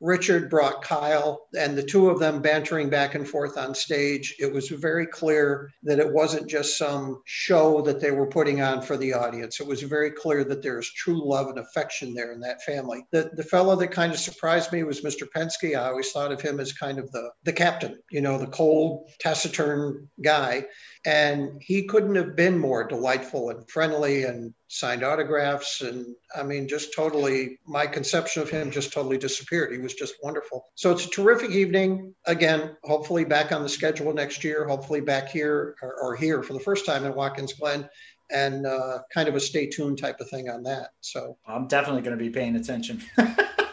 Richard 0.00 0.50
brought 0.50 0.82
Kyle 0.82 1.46
and 1.58 1.78
the 1.78 1.82
two 1.82 2.10
of 2.10 2.18
them 2.18 2.42
bantering 2.42 2.90
back 2.90 3.14
and 3.14 3.26
forth 3.26 3.56
on 3.56 3.74
stage. 3.74 4.34
It 4.38 4.52
was 4.52 4.68
very 4.68 5.06
clear 5.06 5.70
that 5.84 5.98
it 5.98 6.12
wasn't 6.12 6.50
just 6.50 6.76
some 6.76 7.22
show 7.24 7.80
that 7.82 8.00
they 8.00 8.10
were 8.10 8.26
putting 8.26 8.60
on 8.60 8.82
for 8.82 8.96
the 8.96 9.14
audience. 9.14 9.60
It 9.60 9.66
was 9.66 9.82
very 9.82 10.10
clear 10.10 10.44
that 10.44 10.62
there's 10.62 10.92
true 10.92 11.26
love 11.26 11.48
and 11.48 11.58
affection 11.58 12.12
there 12.12 12.32
in 12.32 12.40
that 12.40 12.62
family. 12.64 13.06
The, 13.12 13.30
the 13.34 13.44
fellow 13.44 13.76
that 13.76 13.92
kind 13.92 14.12
of 14.12 14.18
surprised 14.18 14.72
me 14.72 14.82
was 14.82 15.00
Mr. 15.00 15.26
Penske. 15.34 15.74
I 15.74 15.88
always 15.88 16.10
thought 16.10 16.32
of 16.32 16.40
him 16.40 16.60
as 16.60 16.72
kind 16.72 16.98
of 16.98 17.10
the, 17.12 17.30
the 17.44 17.52
captain, 17.52 17.98
you 18.10 18.20
know, 18.20 18.36
the 18.36 18.48
cold, 18.48 19.08
taciturn 19.20 20.08
guy. 20.22 20.66
And 21.06 21.62
he 21.62 21.86
couldn't 21.86 22.16
have 22.16 22.36
been 22.36 22.58
more 22.58 22.84
delightful 22.84 23.50
and 23.50 23.68
friendly 23.70 24.24
and 24.24 24.52
signed 24.74 25.04
autographs. 25.04 25.82
And 25.82 26.16
I 26.34 26.42
mean, 26.42 26.66
just 26.66 26.94
totally, 26.94 27.60
my 27.64 27.86
conception 27.86 28.42
of 28.42 28.50
him 28.50 28.72
just 28.72 28.92
totally 28.92 29.16
disappeared. 29.16 29.72
He 29.72 29.78
was 29.78 29.94
just 29.94 30.16
wonderful. 30.20 30.66
So 30.74 30.90
it's 30.90 31.06
a 31.06 31.10
terrific 31.10 31.52
evening. 31.52 32.12
Again, 32.26 32.76
hopefully 32.82 33.24
back 33.24 33.52
on 33.52 33.62
the 33.62 33.68
schedule 33.68 34.12
next 34.12 34.42
year, 34.42 34.66
hopefully 34.66 35.00
back 35.00 35.28
here 35.28 35.76
or, 35.80 35.94
or 36.02 36.16
here 36.16 36.42
for 36.42 36.54
the 36.54 36.60
first 36.60 36.86
time 36.86 37.04
in 37.04 37.14
Watkins 37.14 37.52
Glen 37.52 37.88
and 38.32 38.66
uh, 38.66 38.98
kind 39.12 39.28
of 39.28 39.36
a 39.36 39.40
stay 39.40 39.66
tuned 39.66 39.98
type 39.98 40.18
of 40.18 40.28
thing 40.28 40.50
on 40.50 40.64
that. 40.64 40.88
So 41.00 41.38
I'm 41.46 41.68
definitely 41.68 42.02
going 42.02 42.18
to 42.18 42.24
be 42.24 42.30
paying 42.30 42.56
attention. 42.56 43.00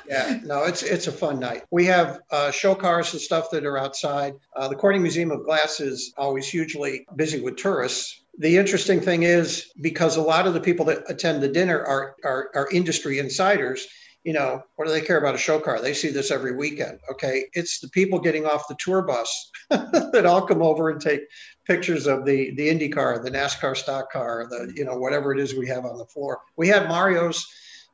yeah, 0.07 0.39
no, 0.43 0.65
it's 0.65 0.83
it's 0.83 1.07
a 1.07 1.11
fun 1.11 1.39
night. 1.39 1.63
We 1.71 1.85
have 1.85 2.19
uh, 2.29 2.51
show 2.51 2.75
cars 2.75 3.13
and 3.13 3.21
stuff 3.21 3.49
that 3.51 3.65
are 3.65 3.77
outside. 3.77 4.33
Uh, 4.55 4.67
the 4.67 4.75
Corning 4.75 5.01
Museum 5.01 5.31
of 5.31 5.45
Glass 5.45 5.79
is 5.79 6.13
always 6.15 6.47
hugely 6.47 7.07
busy 7.15 7.41
with 7.41 7.55
tourists. 7.55 8.20
The 8.37 8.57
interesting 8.57 9.01
thing 9.01 9.23
is 9.23 9.71
because 9.81 10.15
a 10.15 10.21
lot 10.21 10.47
of 10.47 10.53
the 10.53 10.59
people 10.59 10.85
that 10.85 11.03
attend 11.07 11.43
the 11.43 11.47
dinner 11.47 11.83
are 11.85 12.15
are, 12.23 12.49
are 12.55 12.69
industry 12.71 13.19
insiders. 13.19 13.87
You 14.23 14.33
know, 14.33 14.61
what 14.75 14.85
do 14.85 14.91
they 14.91 15.01
care 15.01 15.17
about 15.17 15.33
a 15.33 15.39
show 15.39 15.59
car? 15.59 15.81
They 15.81 15.95
see 15.95 16.09
this 16.09 16.29
every 16.29 16.55
weekend. 16.55 16.99
Okay, 17.11 17.45
it's 17.53 17.79
the 17.79 17.89
people 17.89 18.19
getting 18.19 18.45
off 18.45 18.67
the 18.67 18.77
tour 18.79 19.01
bus 19.01 19.51
that 19.69 20.25
all 20.25 20.45
come 20.45 20.61
over 20.61 20.89
and 20.89 21.01
take 21.01 21.21
pictures 21.65 22.07
of 22.07 22.25
the 22.25 22.53
the 22.55 22.69
Indy 22.69 22.89
car, 22.89 23.19
the 23.19 23.31
NASCAR 23.31 23.75
stock 23.75 24.11
car, 24.11 24.47
the 24.49 24.71
you 24.75 24.85
know 24.85 24.97
whatever 24.97 25.33
it 25.33 25.39
is 25.39 25.55
we 25.55 25.67
have 25.67 25.85
on 25.85 25.97
the 25.97 26.05
floor. 26.05 26.39
We 26.55 26.67
had 26.67 26.87
Mario's 26.87 27.45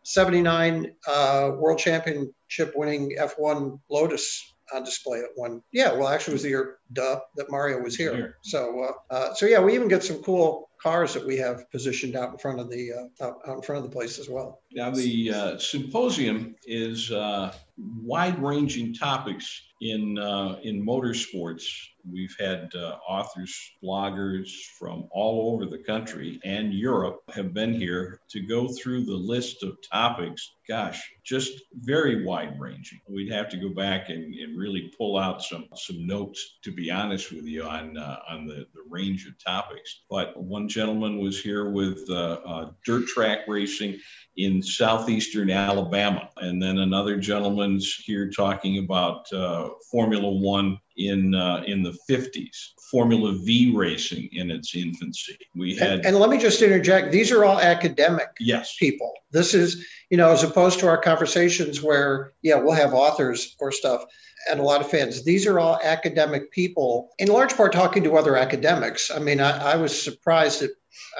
79 0.04 0.94
uh, 1.06 1.52
world 1.58 1.80
championship 1.80 2.74
winning 2.76 3.18
F1 3.20 3.78
Lotus 3.90 4.54
on 4.74 4.84
display 4.84 5.20
at 5.20 5.30
one. 5.36 5.62
Yeah, 5.72 5.94
well, 5.94 6.08
actually, 6.08 6.34
it 6.34 6.36
was 6.36 6.44
the 6.44 6.50
year 6.50 6.78
duh 6.94 7.20
that 7.36 7.50
Mario 7.50 7.82
was 7.82 7.96
here. 7.96 8.38
So, 8.42 8.84
uh, 8.84 9.14
uh, 9.14 9.34
so 9.34 9.46
yeah, 9.46 9.60
we 9.60 9.74
even 9.76 9.88
get 9.88 10.04
some 10.04 10.22
cool 10.24 10.70
cars 10.82 11.14
that 11.14 11.26
we 11.26 11.38
have 11.38 11.70
positioned 11.72 12.16
out 12.16 12.32
in 12.32 12.38
front 12.38 12.60
of 12.60 12.70
the 12.70 12.92
uh, 12.94 13.26
out, 13.26 13.40
out 13.48 13.56
in 13.58 13.62
front 13.62 13.84
of 13.84 13.90
the 13.90 13.96
place 13.96 14.20
as 14.20 14.30
well. 14.30 14.62
Now, 14.72 14.92
the 14.92 15.34
uh, 15.34 15.58
symposium 15.58 16.56
is 16.66 17.12
uh, 17.12 17.54
wide-ranging 17.78 18.94
topics 18.94 19.62
in 19.82 20.18
uh, 20.18 20.58
in 20.64 20.86
motorsports. 20.86 21.64
We've 22.10 22.36
had 22.40 22.72
uh, 22.76 22.98
authors, 23.08 23.54
bloggers 23.84 24.50
from 24.80 25.08
all 25.12 25.54
over 25.54 25.66
the 25.66 25.84
country 25.84 26.40
and 26.44 26.74
Europe 26.74 27.22
have 27.34 27.54
been 27.54 27.74
here 27.74 28.22
to 28.30 28.40
go 28.40 28.70
through 28.70 29.06
the 29.06 29.16
list 29.16 29.64
of 29.64 29.78
topics. 29.92 30.54
Gosh, 30.68 31.02
just 31.24 31.62
very 31.76 32.26
wide 32.26 32.60
ranging. 32.60 33.00
We'd 33.08 33.32
have 33.32 33.48
to 33.50 33.58
go 33.58 33.70
back 33.70 34.10
and, 34.10 34.34
and, 34.36 34.58
really 34.58 34.92
pull 34.98 35.18
out 35.18 35.42
some 35.42 35.70
some 35.76 36.06
notes 36.06 36.58
to 36.64 36.72
be 36.74 36.92
honest 36.92 37.32
with 37.32 37.46
you 37.46 37.64
on 37.64 37.98
uh, 37.98 38.20
on 38.30 38.48
the, 38.48 38.68
the 38.74 38.84
range 38.90 39.28
of 39.28 39.42
topics. 39.42 40.02
But 40.10 40.36
one 40.36 40.68
gentleman 40.68 41.20
was 41.20 41.42
here 41.42 41.70
with 41.70 42.04
uh, 42.10 42.40
uh, 42.46 42.72
dirt 42.86 43.08
track 43.08 43.48
racing 43.48 43.98
in 44.36 44.62
southeastern 44.62 45.50
Alabama. 45.50 46.30
And 46.38 46.62
then 46.62 46.80
another 46.80 47.18
gentleman's 47.18 47.96
here 47.96 48.30
talking 48.30 48.80
about 48.80 49.32
uh, 49.32 49.70
Formula 49.90 50.30
One 50.30 50.78
in 50.98 51.34
uh, 51.34 51.64
in 51.66 51.82
the 51.82 51.98
50s, 52.10 52.74
Formula 52.92 53.34
V 53.34 53.74
racing 53.76 54.30
in 54.32 54.50
its 54.50 54.76
infancy. 54.76 55.38
We 55.56 55.76
had, 55.76 55.92
and, 55.92 56.06
and, 56.06 56.16
let 56.18 56.30
me 56.30 56.38
just 56.38 56.62
interject: 56.62 57.12
these 57.12 57.32
are 57.32 57.44
all 57.44 57.60
academic 57.60 58.30
yes. 58.40 58.76
people. 58.78 59.12
This 59.32 59.54
is, 59.54 59.86
you 60.10 60.18
know, 60.18 60.32
as 60.32 60.44
opposed 60.44 60.80
to 60.80 60.88
our 60.88 60.98
conversations 60.98 61.84
where, 61.84 62.34
yeah, 62.42 62.56
we'll 62.56 62.74
have 62.74 62.94
authors 62.94 63.56
or 63.60 63.72
stuff 63.72 64.06
and 64.50 64.60
a 64.60 64.64
lot 64.64 64.82
of 64.82 64.90
fans. 64.90 65.24
These 65.24 65.46
are 65.48 65.60
all 65.60 65.80
academic 65.84 66.52
people, 66.52 67.10
in 67.20 67.28
large 67.28 67.56
part 67.56 67.74
talking 67.74 68.04
to 68.04 68.16
other 68.16 68.38
academics. 68.38 69.12
I 69.12 69.20
mean, 69.20 69.42
I, 69.42 69.74
I 69.74 69.76
was 69.76 70.02
surprised 70.02 70.62
that. 70.62 70.72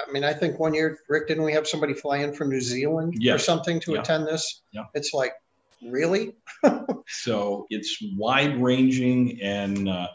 I 0.04 0.10
mean, 0.10 0.24
I 0.24 0.32
think 0.32 0.58
one 0.58 0.74
year, 0.74 0.98
Rick, 1.08 1.28
didn't 1.28 1.44
we 1.44 1.52
have 1.52 1.68
somebody 1.68 1.94
fly 1.94 2.18
in 2.18 2.32
from 2.32 2.48
New 2.48 2.60
Zealand 2.60 3.14
yes. 3.18 3.36
or 3.36 3.38
something 3.38 3.78
to 3.80 3.92
yeah. 3.92 4.00
attend 4.00 4.26
this? 4.26 4.62
Yeah. 4.72 4.84
It's 4.94 5.14
like, 5.14 5.34
really? 5.86 6.34
so 7.06 7.66
it's 7.70 8.02
wide 8.16 8.60
ranging 8.60 9.40
and 9.40 9.88
uh, 9.88 10.08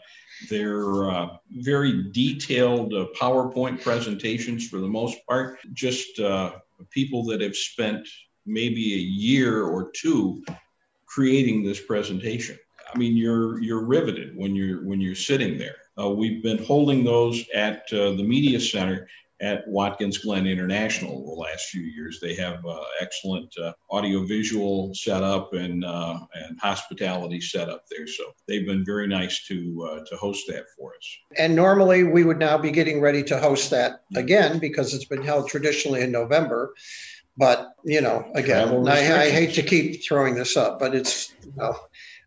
they're 0.48 1.10
uh, 1.10 1.36
very 1.50 2.10
detailed 2.12 2.94
uh, 2.94 3.06
PowerPoint 3.18 3.82
presentations 3.82 4.68
for 4.68 4.78
the 4.78 4.88
most 4.88 5.18
part. 5.26 5.58
Just 5.72 6.18
uh, 6.20 6.52
people 6.90 7.24
that 7.26 7.40
have 7.40 7.56
spent 7.56 8.06
maybe 8.46 8.94
a 8.94 8.98
year 8.98 9.64
or 9.64 9.90
two 9.90 10.44
creating 11.06 11.64
this 11.64 11.80
presentation. 11.80 12.58
I 12.94 12.98
mean, 12.98 13.16
you're 13.16 13.60
you're 13.60 13.84
riveted 13.84 14.36
when 14.36 14.54
you're 14.54 14.84
when 14.86 15.00
you're 15.00 15.14
sitting 15.14 15.58
there. 15.58 15.76
Uh, 15.98 16.10
we've 16.10 16.42
been 16.42 16.62
holding 16.64 17.04
those 17.04 17.44
at 17.54 17.84
uh, 17.92 18.12
the 18.12 18.24
media 18.24 18.60
center 18.60 19.08
at 19.44 19.68
Watkins 19.68 20.16
Glen 20.18 20.46
International 20.46 21.22
the 21.22 21.40
last 21.40 21.66
few 21.66 21.82
years. 21.82 22.18
They 22.18 22.34
have 22.36 22.64
uh, 22.64 22.80
excellent 22.98 23.54
uh, 23.58 23.74
audiovisual 23.90 24.94
setup 24.94 25.52
and 25.52 25.84
uh, 25.84 26.20
and 26.34 26.58
hospitality 26.58 27.40
setup 27.40 27.84
there. 27.90 28.06
So 28.06 28.24
they've 28.48 28.66
been 28.66 28.84
very 28.84 29.06
nice 29.06 29.44
to 29.48 29.88
uh, 29.90 30.04
to 30.06 30.16
host 30.16 30.46
that 30.48 30.64
for 30.76 30.94
us. 30.96 31.18
And 31.36 31.54
normally 31.54 32.04
we 32.04 32.24
would 32.24 32.38
now 32.38 32.56
be 32.56 32.70
getting 32.70 33.02
ready 33.02 33.22
to 33.24 33.38
host 33.38 33.70
that 33.70 34.04
again 34.16 34.58
because 34.58 34.94
it's 34.94 35.04
been 35.04 35.22
held 35.22 35.48
traditionally 35.48 36.00
in 36.00 36.10
November. 36.10 36.72
But 37.36 37.74
you 37.84 38.00
know, 38.00 38.24
again, 38.34 38.88
I, 38.88 39.24
I, 39.24 39.30
hate 39.30 39.54
to 39.54 39.62
keep 39.62 40.04
throwing 40.04 40.36
this 40.36 40.56
up, 40.56 40.78
but 40.78 40.94
it's 40.94 41.34
you 41.44 41.52
know, 41.56 41.76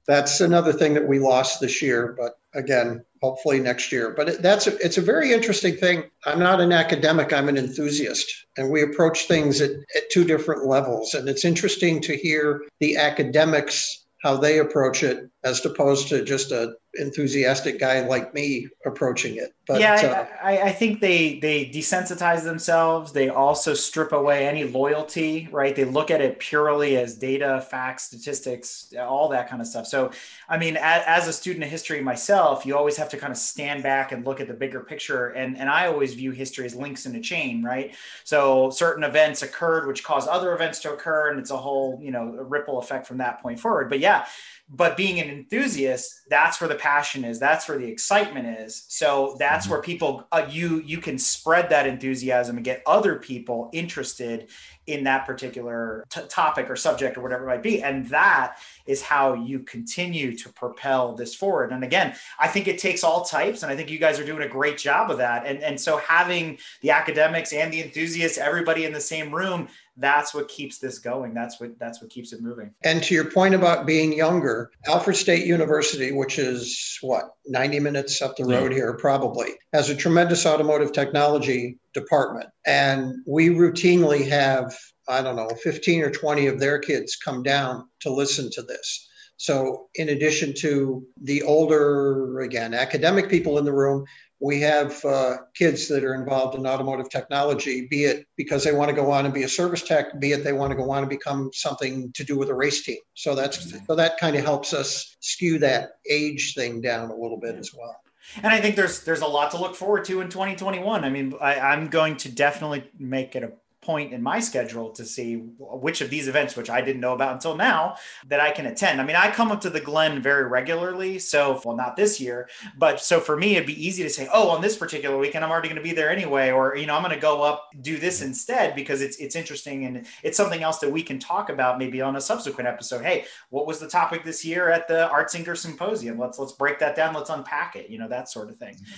that's 0.05 0.41
another 0.41 0.73
thing 0.73 0.93
that 0.95 1.07
we 1.07 1.19
lost 1.19 1.61
this 1.61 1.81
year. 1.81 2.15
But 2.19 2.37
again, 2.53 3.05
hopefully 3.21 3.59
next 3.59 3.91
year. 3.91 4.13
But 4.15 4.29
it, 4.29 4.41
that's 4.41 4.67
a, 4.67 4.77
it's 4.77 4.97
a 4.97 5.01
very 5.01 5.33
interesting 5.33 5.75
thing. 5.75 6.03
I'm 6.25 6.39
not 6.39 6.61
an 6.61 6.71
academic; 6.71 7.33
I'm 7.33 7.49
an 7.49 7.57
enthusiast, 7.57 8.29
and 8.57 8.69
we 8.69 8.81
approach 8.81 9.27
things 9.27 9.61
at, 9.61 9.71
at 9.71 10.09
two 10.11 10.23
different 10.23 10.65
levels. 10.65 11.13
And 11.13 11.27
it's 11.27 11.45
interesting 11.45 12.01
to 12.01 12.15
hear 12.15 12.63
the 12.79 12.97
academics 12.97 14.05
how 14.23 14.37
they 14.37 14.59
approach 14.59 15.03
it 15.03 15.29
as 15.43 15.63
opposed 15.65 16.09
to 16.09 16.23
just 16.23 16.51
a 16.51 16.73
enthusiastic 16.95 17.79
guy 17.79 18.01
like 18.01 18.33
me 18.33 18.67
approaching 18.85 19.37
it. 19.37 19.53
But 19.67 19.81
yeah, 19.81 19.95
uh, 19.95 20.45
I, 20.45 20.61
I, 20.61 20.71
think 20.71 21.01
they 21.01 21.39
they 21.39 21.65
desensitize 21.65 22.43
themselves. 22.43 23.11
They 23.11 23.27
also 23.27 23.73
strip 23.73 24.13
away 24.13 24.47
any 24.47 24.63
loyalty, 24.63 25.49
right? 25.51 25.75
They 25.75 25.83
look 25.83 26.09
at 26.09 26.21
it 26.21 26.39
purely 26.39 26.95
as 26.95 27.17
data, 27.17 27.65
facts, 27.69 28.05
statistics, 28.05 28.93
all 28.97 29.27
that 29.29 29.49
kind 29.49 29.61
of 29.61 29.67
stuff. 29.67 29.85
So, 29.85 30.11
I 30.47 30.57
mean, 30.57 30.77
as, 30.77 31.03
as, 31.05 31.27
a 31.27 31.33
student 31.33 31.65
of 31.65 31.69
history 31.69 32.01
myself, 32.01 32.65
you 32.65 32.77
always 32.77 32.95
have 32.95 33.09
to 33.09 33.17
kind 33.17 33.31
of 33.31 33.37
stand 33.37 33.83
back 33.83 34.13
and 34.13 34.25
look 34.25 34.39
at 34.39 34.47
the 34.47 34.53
bigger 34.53 34.79
picture. 34.79 35.29
And 35.29 35.57
and 35.57 35.69
I 35.69 35.87
always 35.87 36.13
view 36.13 36.31
history 36.31 36.65
as 36.65 36.73
links 36.73 37.05
in 37.05 37.13
a 37.17 37.21
chain, 37.21 37.61
right? 37.61 37.93
So 38.23 38.69
certain 38.69 39.03
events 39.03 39.41
occurred, 39.41 39.85
which 39.85 40.01
caused 40.01 40.29
other 40.29 40.53
events 40.55 40.79
to 40.79 40.93
occur, 40.93 41.29
and 41.29 41.39
it's 41.39 41.51
a 41.51 41.57
whole 41.57 41.99
you 42.01 42.11
know 42.11 42.23
ripple 42.23 42.79
effect 42.79 43.05
from 43.05 43.17
that 43.17 43.41
point 43.41 43.59
forward. 43.59 43.89
But 43.89 43.99
yeah 43.99 44.25
but 44.69 44.97
being 44.97 45.19
an 45.19 45.29
enthusiast 45.29 46.17
that's 46.29 46.59
where 46.59 46.67
the 46.67 46.75
passion 46.75 47.23
is. 47.23 47.39
That's 47.39 47.67
where 47.67 47.77
the 47.77 47.87
excitement 47.87 48.59
is. 48.59 48.85
So 48.89 49.35
that's 49.39 49.65
mm-hmm. 49.65 49.73
where 49.73 49.81
people 49.81 50.27
uh, 50.31 50.45
you 50.49 50.81
you 50.85 50.99
can 50.99 51.17
spread 51.17 51.69
that 51.69 51.87
enthusiasm 51.87 52.57
and 52.57 52.65
get 52.65 52.83
other 52.85 53.15
people 53.15 53.69
interested 53.73 54.49
in 54.85 55.03
that 55.03 55.25
particular 55.25 56.05
t- 56.09 56.21
topic 56.29 56.69
or 56.69 56.75
subject 56.75 57.17
or 57.17 57.21
whatever 57.21 57.43
it 57.43 57.47
might 57.47 57.63
be. 57.63 57.81
And 57.81 58.07
that 58.07 58.57
is 58.85 59.01
how 59.01 59.33
you 59.33 59.59
continue 59.59 60.35
to 60.37 60.49
propel 60.49 61.13
this 61.13 61.33
forward. 61.35 61.71
And 61.71 61.83
again 61.83 62.15
i 62.39 62.47
think 62.47 62.67
it 62.67 62.79
takes 62.79 63.03
all 63.03 63.23
types 63.23 63.63
and 63.63 63.71
i 63.71 63.75
think 63.75 63.89
you 63.89 63.99
guys 63.99 64.19
are 64.19 64.25
doing 64.25 64.43
a 64.43 64.47
great 64.47 64.77
job 64.77 65.11
of 65.11 65.17
that. 65.17 65.45
And 65.45 65.63
and 65.63 65.79
so 65.79 65.97
having 65.97 66.57
the 66.81 66.91
academics 66.91 67.53
and 67.53 67.71
the 67.71 67.81
enthusiasts 67.81 68.37
everybody 68.37 68.85
in 68.85 68.93
the 68.93 69.01
same 69.01 69.33
room 69.33 69.67
that's 69.97 70.33
what 70.33 70.47
keeps 70.47 70.77
this 70.77 70.99
going. 70.99 71.33
That's 71.33 71.59
what 71.59 71.77
that's 71.79 72.01
what 72.01 72.09
keeps 72.09 72.33
it 72.33 72.41
moving. 72.41 72.73
And 72.83 73.01
to 73.03 73.13
your 73.13 73.29
point 73.29 73.55
about 73.55 73.85
being 73.85 74.13
younger 74.13 74.71
alfred 74.87 75.15
state 75.15 75.45
university 75.45 76.11
which 76.11 76.39
is 76.39 76.97
what 77.01 77.35
90 77.45 77.79
minutes 77.79 78.21
up 78.21 78.35
the 78.35 78.45
road 78.45 78.71
yeah. 78.71 78.77
here 78.77 78.93
probably 78.93 79.49
has 79.73 79.89
a 79.89 79.95
tremendous 79.95 80.45
automotive 80.45 80.93
technology 80.93 81.79
department. 81.93 82.49
And 82.65 83.15
we 83.25 83.49
routinely 83.49 84.27
have 84.27 84.75
i 85.09 85.21
don't 85.21 85.35
know 85.35 85.49
15 85.63 86.03
or 86.03 86.11
20 86.11 86.47
of 86.47 86.59
their 86.59 86.79
kids 86.79 87.15
come 87.15 87.43
down 87.43 87.87
to 88.01 88.11
listen 88.11 88.49
to 88.51 88.61
this. 88.61 89.07
So, 89.39 89.87
in 89.93 90.09
addition 90.09 90.55
to 90.61 91.05
the 91.21 91.43
older, 91.43 92.39
again, 92.39 92.73
academic 92.73 93.29
people 93.29 93.59
in 93.59 93.65
the 93.65 93.73
room, 93.73 94.05
we 94.39 94.61
have 94.61 95.03
uh, 95.03 95.37
kids 95.55 95.87
that 95.87 96.03
are 96.03 96.13
involved 96.13 96.57
in 96.57 96.67
automotive 96.67 97.09
technology, 97.09 97.87
be 97.87 98.05
it 98.05 98.25
because 98.35 98.63
they 98.63 98.71
want 98.71 98.89
to 98.89 98.95
go 98.95 99.11
on 99.11 99.25
and 99.25 99.33
be 99.33 99.43
a 99.43 99.49
service 99.49 99.81
tech, 99.81 100.19
be 100.19 100.31
it 100.31 100.43
they 100.43 100.53
want 100.53 100.71
to 100.71 100.77
go 100.77 100.91
on 100.91 100.99
and 100.99 101.09
become 101.09 101.49
something 101.53 102.11
to 102.13 102.23
do 102.23 102.37
with 102.37 102.49
a 102.49 102.53
race 102.53 102.83
team. 102.83 102.99
So 103.15 103.33
that's 103.33 103.73
so 103.87 103.95
that 103.95 104.17
kind 104.17 104.35
of 104.35 104.43
helps 104.43 104.73
us 104.73 105.17
skew 105.21 105.57
that 105.59 105.91
age 106.09 106.53
thing 106.55 106.81
down 106.81 107.09
a 107.09 107.15
little 107.15 107.39
bit 107.39 107.55
as 107.55 107.71
well. 107.73 107.95
And 108.37 108.47
I 108.47 108.59
think 108.59 108.75
there's 108.75 109.03
there's 109.03 109.21
a 109.21 109.27
lot 109.27 109.51
to 109.51 109.57
look 109.57 109.75
forward 109.75 110.05
to 110.05 110.21
in 110.21 110.29
2021. 110.29 111.03
I 111.03 111.09
mean, 111.09 111.33
I, 111.41 111.59
I'm 111.59 111.87
going 111.87 112.17
to 112.17 112.29
definitely 112.29 112.89
make 112.99 113.35
it 113.35 113.43
a 113.43 113.51
point 113.87 114.11
in 114.11 114.21
my 114.21 114.39
schedule 114.41 114.89
to 114.91 115.05
see 115.05 115.35
which 115.57 116.01
of 116.01 116.09
these 116.09 116.27
events, 116.27 116.57
which 116.57 116.69
I 116.69 116.81
didn't 116.81 116.99
know 116.99 117.13
about 117.13 117.31
until 117.31 117.55
now, 117.55 117.95
that 118.27 118.41
I 118.41 118.51
can 118.51 118.65
attend. 118.65 118.99
I 118.99 119.05
mean, 119.05 119.15
I 119.15 119.31
come 119.31 119.49
up 119.49 119.61
to 119.61 119.69
the 119.69 119.79
Glen 119.79 120.21
very 120.21 120.43
regularly. 120.43 121.19
So, 121.19 121.61
well, 121.63 121.77
not 121.77 121.95
this 121.95 122.19
year, 122.19 122.49
but 122.77 122.99
so 122.99 123.21
for 123.21 123.37
me, 123.37 123.55
it'd 123.55 123.65
be 123.65 123.87
easy 123.87 124.03
to 124.03 124.09
say, 124.09 124.27
oh, 124.33 124.49
on 124.49 124.61
this 124.61 124.75
particular 124.75 125.17
weekend, 125.17 125.45
I'm 125.45 125.51
already 125.51 125.69
going 125.69 125.81
to 125.81 125.89
be 125.89 125.93
there 125.93 126.11
anyway, 126.11 126.51
or, 126.51 126.75
you 126.75 126.85
know, 126.85 126.95
I'm 126.95 127.01
going 127.01 127.15
to 127.15 127.21
go 127.21 127.41
up, 127.41 127.69
do 127.79 127.97
this 127.97 128.21
instead 128.21 128.75
because 128.75 129.01
it's, 129.01 129.15
it's 129.17 129.37
interesting 129.37 129.85
and 129.85 130.05
it's 130.21 130.35
something 130.35 130.61
else 130.61 130.79
that 130.79 130.91
we 130.91 131.01
can 131.01 131.17
talk 131.17 131.49
about 131.49 131.79
maybe 131.79 132.01
on 132.01 132.17
a 132.17 132.21
subsequent 132.21 132.67
episode. 132.67 133.05
Hey, 133.05 133.25
what 133.51 133.65
was 133.65 133.79
the 133.79 133.87
topic 133.87 134.25
this 134.25 134.43
year 134.43 134.69
at 134.69 134.89
the 134.89 135.09
Argetsinger 135.13 135.55
Symposium? 135.55 136.19
Let's, 136.19 136.37
let's 136.37 136.51
break 136.51 136.77
that 136.79 136.97
down. 136.97 137.13
Let's 137.13 137.29
unpack 137.29 137.77
it, 137.77 137.89
you 137.89 137.99
know, 137.99 138.09
that 138.09 138.29
sort 138.29 138.49
of 138.49 138.57
thing. 138.57 138.73
Mm-hmm. 138.73 138.93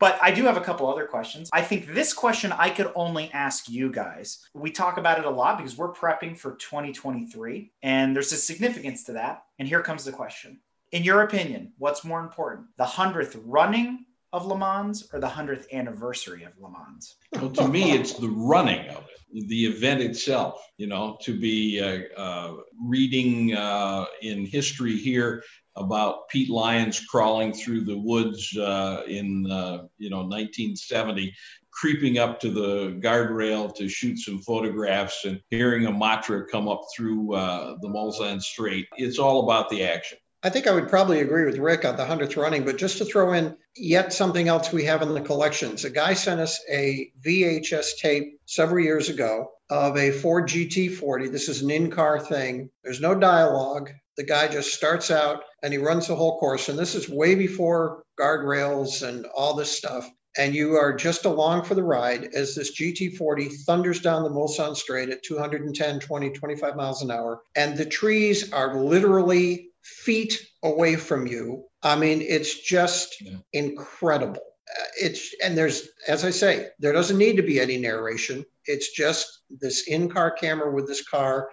But 0.00 0.18
I 0.20 0.32
do 0.32 0.44
have 0.44 0.56
a 0.56 0.60
couple 0.60 0.88
other 0.90 1.06
questions. 1.06 1.48
I 1.52 1.62
think 1.62 1.86
this 1.86 2.12
question 2.12 2.52
I 2.52 2.70
could 2.70 2.90
only 2.94 3.30
ask 3.32 3.68
you 3.68 3.90
guys. 3.90 4.46
We 4.52 4.70
talk 4.70 4.98
about 4.98 5.18
it 5.18 5.24
a 5.24 5.30
lot 5.30 5.58
because 5.58 5.76
we're 5.76 5.92
prepping 5.92 6.36
for 6.36 6.56
2023, 6.56 7.72
and 7.82 8.14
there's 8.14 8.32
a 8.32 8.36
significance 8.36 9.04
to 9.04 9.12
that. 9.12 9.44
And 9.58 9.68
here 9.68 9.82
comes 9.82 10.04
the 10.04 10.12
question 10.12 10.60
In 10.92 11.04
your 11.04 11.22
opinion, 11.22 11.72
what's 11.78 12.04
more 12.04 12.20
important, 12.20 12.66
the 12.76 12.84
100th 12.84 13.40
running 13.44 14.04
of 14.32 14.46
Le 14.46 14.58
Mans 14.58 15.08
or 15.12 15.20
the 15.20 15.28
100th 15.28 15.70
anniversary 15.72 16.42
of 16.42 16.52
Le 16.58 16.68
Mans? 16.68 17.14
Well, 17.32 17.50
to 17.50 17.68
me, 17.68 17.92
it's 17.92 18.14
the 18.14 18.28
running 18.28 18.88
of 18.88 19.04
it, 19.32 19.48
the 19.48 19.66
event 19.66 20.00
itself. 20.00 20.60
You 20.76 20.88
know, 20.88 21.16
to 21.22 21.38
be 21.38 21.80
uh, 21.80 22.20
uh, 22.20 22.56
reading 22.84 23.54
uh, 23.54 24.06
in 24.22 24.44
history 24.44 24.96
here 24.96 25.44
about 25.76 26.28
Pete 26.28 26.50
Lyons 26.50 27.00
crawling 27.00 27.52
through 27.52 27.82
the 27.82 27.98
woods 27.98 28.56
uh, 28.56 29.02
in 29.06 29.50
uh, 29.50 29.84
you 29.98 30.10
know 30.10 30.18
1970, 30.18 31.34
creeping 31.70 32.18
up 32.18 32.40
to 32.40 32.50
the 32.50 32.98
guardrail 33.00 33.74
to 33.76 33.88
shoot 33.88 34.18
some 34.18 34.40
photographs, 34.40 35.24
and 35.24 35.40
hearing 35.50 35.86
a 35.86 35.92
Matra 35.92 36.44
come 36.50 36.68
up 36.68 36.82
through 36.94 37.34
uh, 37.34 37.76
the 37.80 37.88
Mulsanne 37.88 38.40
Straight. 38.40 38.86
It's 38.96 39.18
all 39.18 39.44
about 39.44 39.68
the 39.70 39.84
action. 39.84 40.18
I 40.44 40.50
think 40.50 40.66
I 40.66 40.72
would 40.72 40.90
probably 40.90 41.20
agree 41.20 41.46
with 41.46 41.56
Rick 41.56 41.86
on 41.86 41.96
the 41.96 42.04
100th 42.04 42.36
running, 42.36 42.66
but 42.66 42.76
just 42.76 42.98
to 42.98 43.06
throw 43.06 43.32
in 43.32 43.56
yet 43.76 44.12
something 44.12 44.46
else 44.46 44.70
we 44.70 44.84
have 44.84 45.00
in 45.00 45.14
the 45.14 45.22
collections. 45.22 45.86
A 45.86 45.90
guy 45.90 46.12
sent 46.12 46.38
us 46.38 46.60
a 46.70 47.10
VHS 47.24 47.96
tape 47.98 48.38
several 48.44 48.84
years 48.84 49.08
ago 49.08 49.52
of 49.70 49.96
a 49.96 50.10
Ford 50.10 50.46
GT40. 50.46 51.32
This 51.32 51.48
is 51.48 51.62
an 51.62 51.70
in 51.70 51.90
car 51.90 52.20
thing. 52.20 52.68
There's 52.82 53.00
no 53.00 53.14
dialogue. 53.14 53.90
The 54.16 54.24
guy 54.24 54.48
just 54.48 54.74
starts 54.74 55.10
out 55.10 55.42
and 55.62 55.72
he 55.72 55.78
runs 55.78 56.06
the 56.06 56.14
whole 56.14 56.38
course. 56.38 56.68
And 56.68 56.78
this 56.78 56.94
is 56.94 57.08
way 57.08 57.34
before 57.34 58.04
guardrails 58.18 59.06
and 59.06 59.26
all 59.34 59.54
this 59.54 59.70
stuff. 59.70 60.08
And 60.36 60.54
you 60.54 60.74
are 60.74 60.92
just 60.92 61.24
along 61.26 61.64
for 61.64 61.74
the 61.74 61.82
ride 61.82 62.30
as 62.34 62.54
this 62.54 62.74
GT40 62.80 63.52
thunders 63.64 64.00
down 64.00 64.24
the 64.24 64.30
Mulsanne 64.30 64.76
Straight 64.76 65.10
at 65.10 65.22
210, 65.22 66.00
20, 66.00 66.30
25 66.30 66.76
miles 66.76 67.02
an 67.02 67.10
hour. 67.10 67.42
And 67.54 67.76
the 67.76 67.86
trees 67.86 68.52
are 68.52 68.82
literally 68.82 69.68
feet 69.82 70.44
away 70.62 70.96
from 70.96 71.26
you. 71.26 71.64
I 71.82 71.96
mean, 71.96 72.20
it's 72.22 72.62
just 72.62 73.20
yeah. 73.20 73.36
incredible. 73.52 74.40
Uh, 74.80 74.84
it's 75.00 75.34
and 75.44 75.56
there's 75.56 75.88
as 76.08 76.24
I 76.24 76.30
say, 76.30 76.68
there 76.78 76.92
doesn't 76.92 77.18
need 77.18 77.36
to 77.36 77.42
be 77.42 77.60
any 77.60 77.76
narration. 77.76 78.44
It's 78.64 78.92
just 78.92 79.42
this 79.50 79.86
in-car 79.86 80.32
camera 80.32 80.72
with 80.72 80.88
this 80.88 81.06
car 81.06 81.50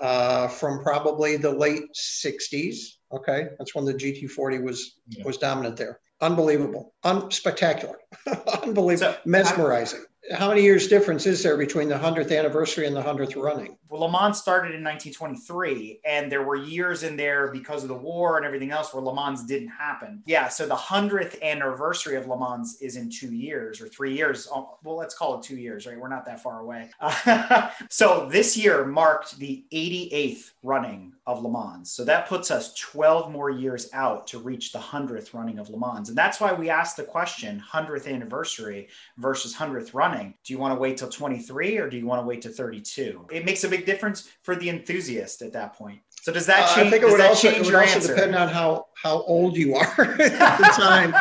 uh, 0.00 0.48
from 0.48 0.82
probably 0.82 1.36
the 1.36 1.50
late 1.50 1.84
60s. 1.94 2.76
Okay, 3.12 3.48
that's 3.58 3.74
when 3.74 3.84
the 3.84 3.94
GT40 3.94 4.62
was 4.62 4.98
yeah. 5.08 5.24
was 5.24 5.38
dominant 5.38 5.76
there. 5.76 6.00
Unbelievable, 6.20 6.94
Un- 7.04 7.30
spectacular, 7.30 7.98
unbelievable, 8.62 9.12
so, 9.12 9.16
mesmerizing 9.26 10.04
how 10.32 10.48
many 10.48 10.62
years 10.62 10.88
difference 10.88 11.26
is 11.26 11.42
there 11.42 11.56
between 11.56 11.88
the 11.88 11.94
100th 11.94 12.36
anniversary 12.36 12.86
and 12.86 12.96
the 12.96 13.02
100th 13.02 13.40
running? 13.40 13.76
Well, 13.88 14.00
Le 14.00 14.10
Mans 14.10 14.36
started 14.36 14.74
in 14.74 14.82
1923, 14.82 16.00
and 16.04 16.30
there 16.30 16.42
were 16.42 16.56
years 16.56 17.02
in 17.02 17.16
there 17.16 17.48
because 17.48 17.82
of 17.82 17.88
the 17.88 17.94
war 17.94 18.36
and 18.36 18.44
everything 18.44 18.70
else 18.70 18.92
where 18.92 19.02
Le 19.02 19.14
Mans 19.14 19.44
didn't 19.44 19.68
happen. 19.68 20.22
Yeah, 20.26 20.48
so 20.48 20.66
the 20.66 20.74
100th 20.74 21.40
anniversary 21.42 22.16
of 22.16 22.26
Le 22.26 22.38
Mans 22.38 22.80
is 22.80 22.96
in 22.96 23.10
two 23.10 23.32
years 23.34 23.80
or 23.80 23.88
three 23.88 24.14
years. 24.14 24.48
Oh, 24.52 24.78
well, 24.82 24.96
let's 24.96 25.16
call 25.16 25.38
it 25.38 25.42
two 25.44 25.56
years, 25.56 25.86
right? 25.86 25.98
We're 25.98 26.08
not 26.08 26.26
that 26.26 26.42
far 26.42 26.60
away. 26.60 26.90
so 27.90 28.28
this 28.30 28.56
year 28.56 28.84
marked 28.84 29.38
the 29.38 29.64
88th 29.72 30.52
running 30.62 31.12
of 31.26 31.42
Le 31.42 31.50
Mans. 31.50 31.90
So 31.90 32.04
that 32.04 32.28
puts 32.28 32.50
us 32.50 32.74
12 32.74 33.30
more 33.30 33.50
years 33.50 33.88
out 33.92 34.26
to 34.28 34.38
reach 34.38 34.72
the 34.72 34.78
100th 34.78 35.34
running 35.34 35.58
of 35.58 35.68
Le 35.70 35.78
Mans. 35.78 36.08
And 36.08 36.16
that's 36.16 36.40
why 36.40 36.52
we 36.52 36.70
asked 36.70 36.96
the 36.96 37.04
question 37.04 37.62
100th 37.72 38.12
anniversary 38.12 38.88
versus 39.18 39.54
100th 39.54 39.94
running. 39.94 40.34
Do 40.44 40.52
you 40.52 40.58
want 40.58 40.74
to 40.74 40.80
wait 40.80 40.96
till 40.96 41.08
23 41.08 41.78
or 41.78 41.88
do 41.88 41.96
you 41.96 42.06
want 42.06 42.22
to 42.22 42.26
wait 42.26 42.42
to 42.42 42.48
32? 42.48 43.26
It 43.30 43.44
makes 43.44 43.64
a 43.64 43.68
big 43.68 43.75
difference 43.84 44.30
for 44.42 44.56
the 44.56 44.70
enthusiast 44.70 45.42
at 45.42 45.52
that 45.52 45.74
point. 45.74 46.00
So 46.22 46.32
does 46.32 46.46
that 46.46 46.74
change? 46.74 46.86
Uh, 46.86 46.88
I 46.88 46.90
think 46.90 47.02
it 47.02 47.10
would 47.10 47.20
also, 47.20 47.48
it 47.48 47.64
would 47.64 47.74
also 47.74 48.14
depend 48.14 48.34
on 48.34 48.48
how, 48.48 48.86
how 49.00 49.22
old 49.22 49.56
you 49.56 49.74
are 49.74 50.00
at 50.20 50.58
the 50.58 50.72
time. 50.76 51.14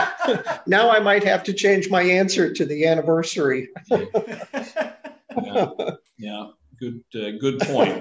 now 0.66 0.90
I 0.90 1.00
might 1.00 1.24
have 1.24 1.44
to 1.44 1.54
change 1.54 1.90
my 1.90 2.02
answer 2.02 2.54
to 2.54 2.66
the 2.66 2.86
anniversary. 2.88 3.70
yeah. 3.92 5.70
yeah 6.18 6.46
good 6.80 7.04
uh, 7.16 7.32
good 7.40 7.60
point. 7.60 8.00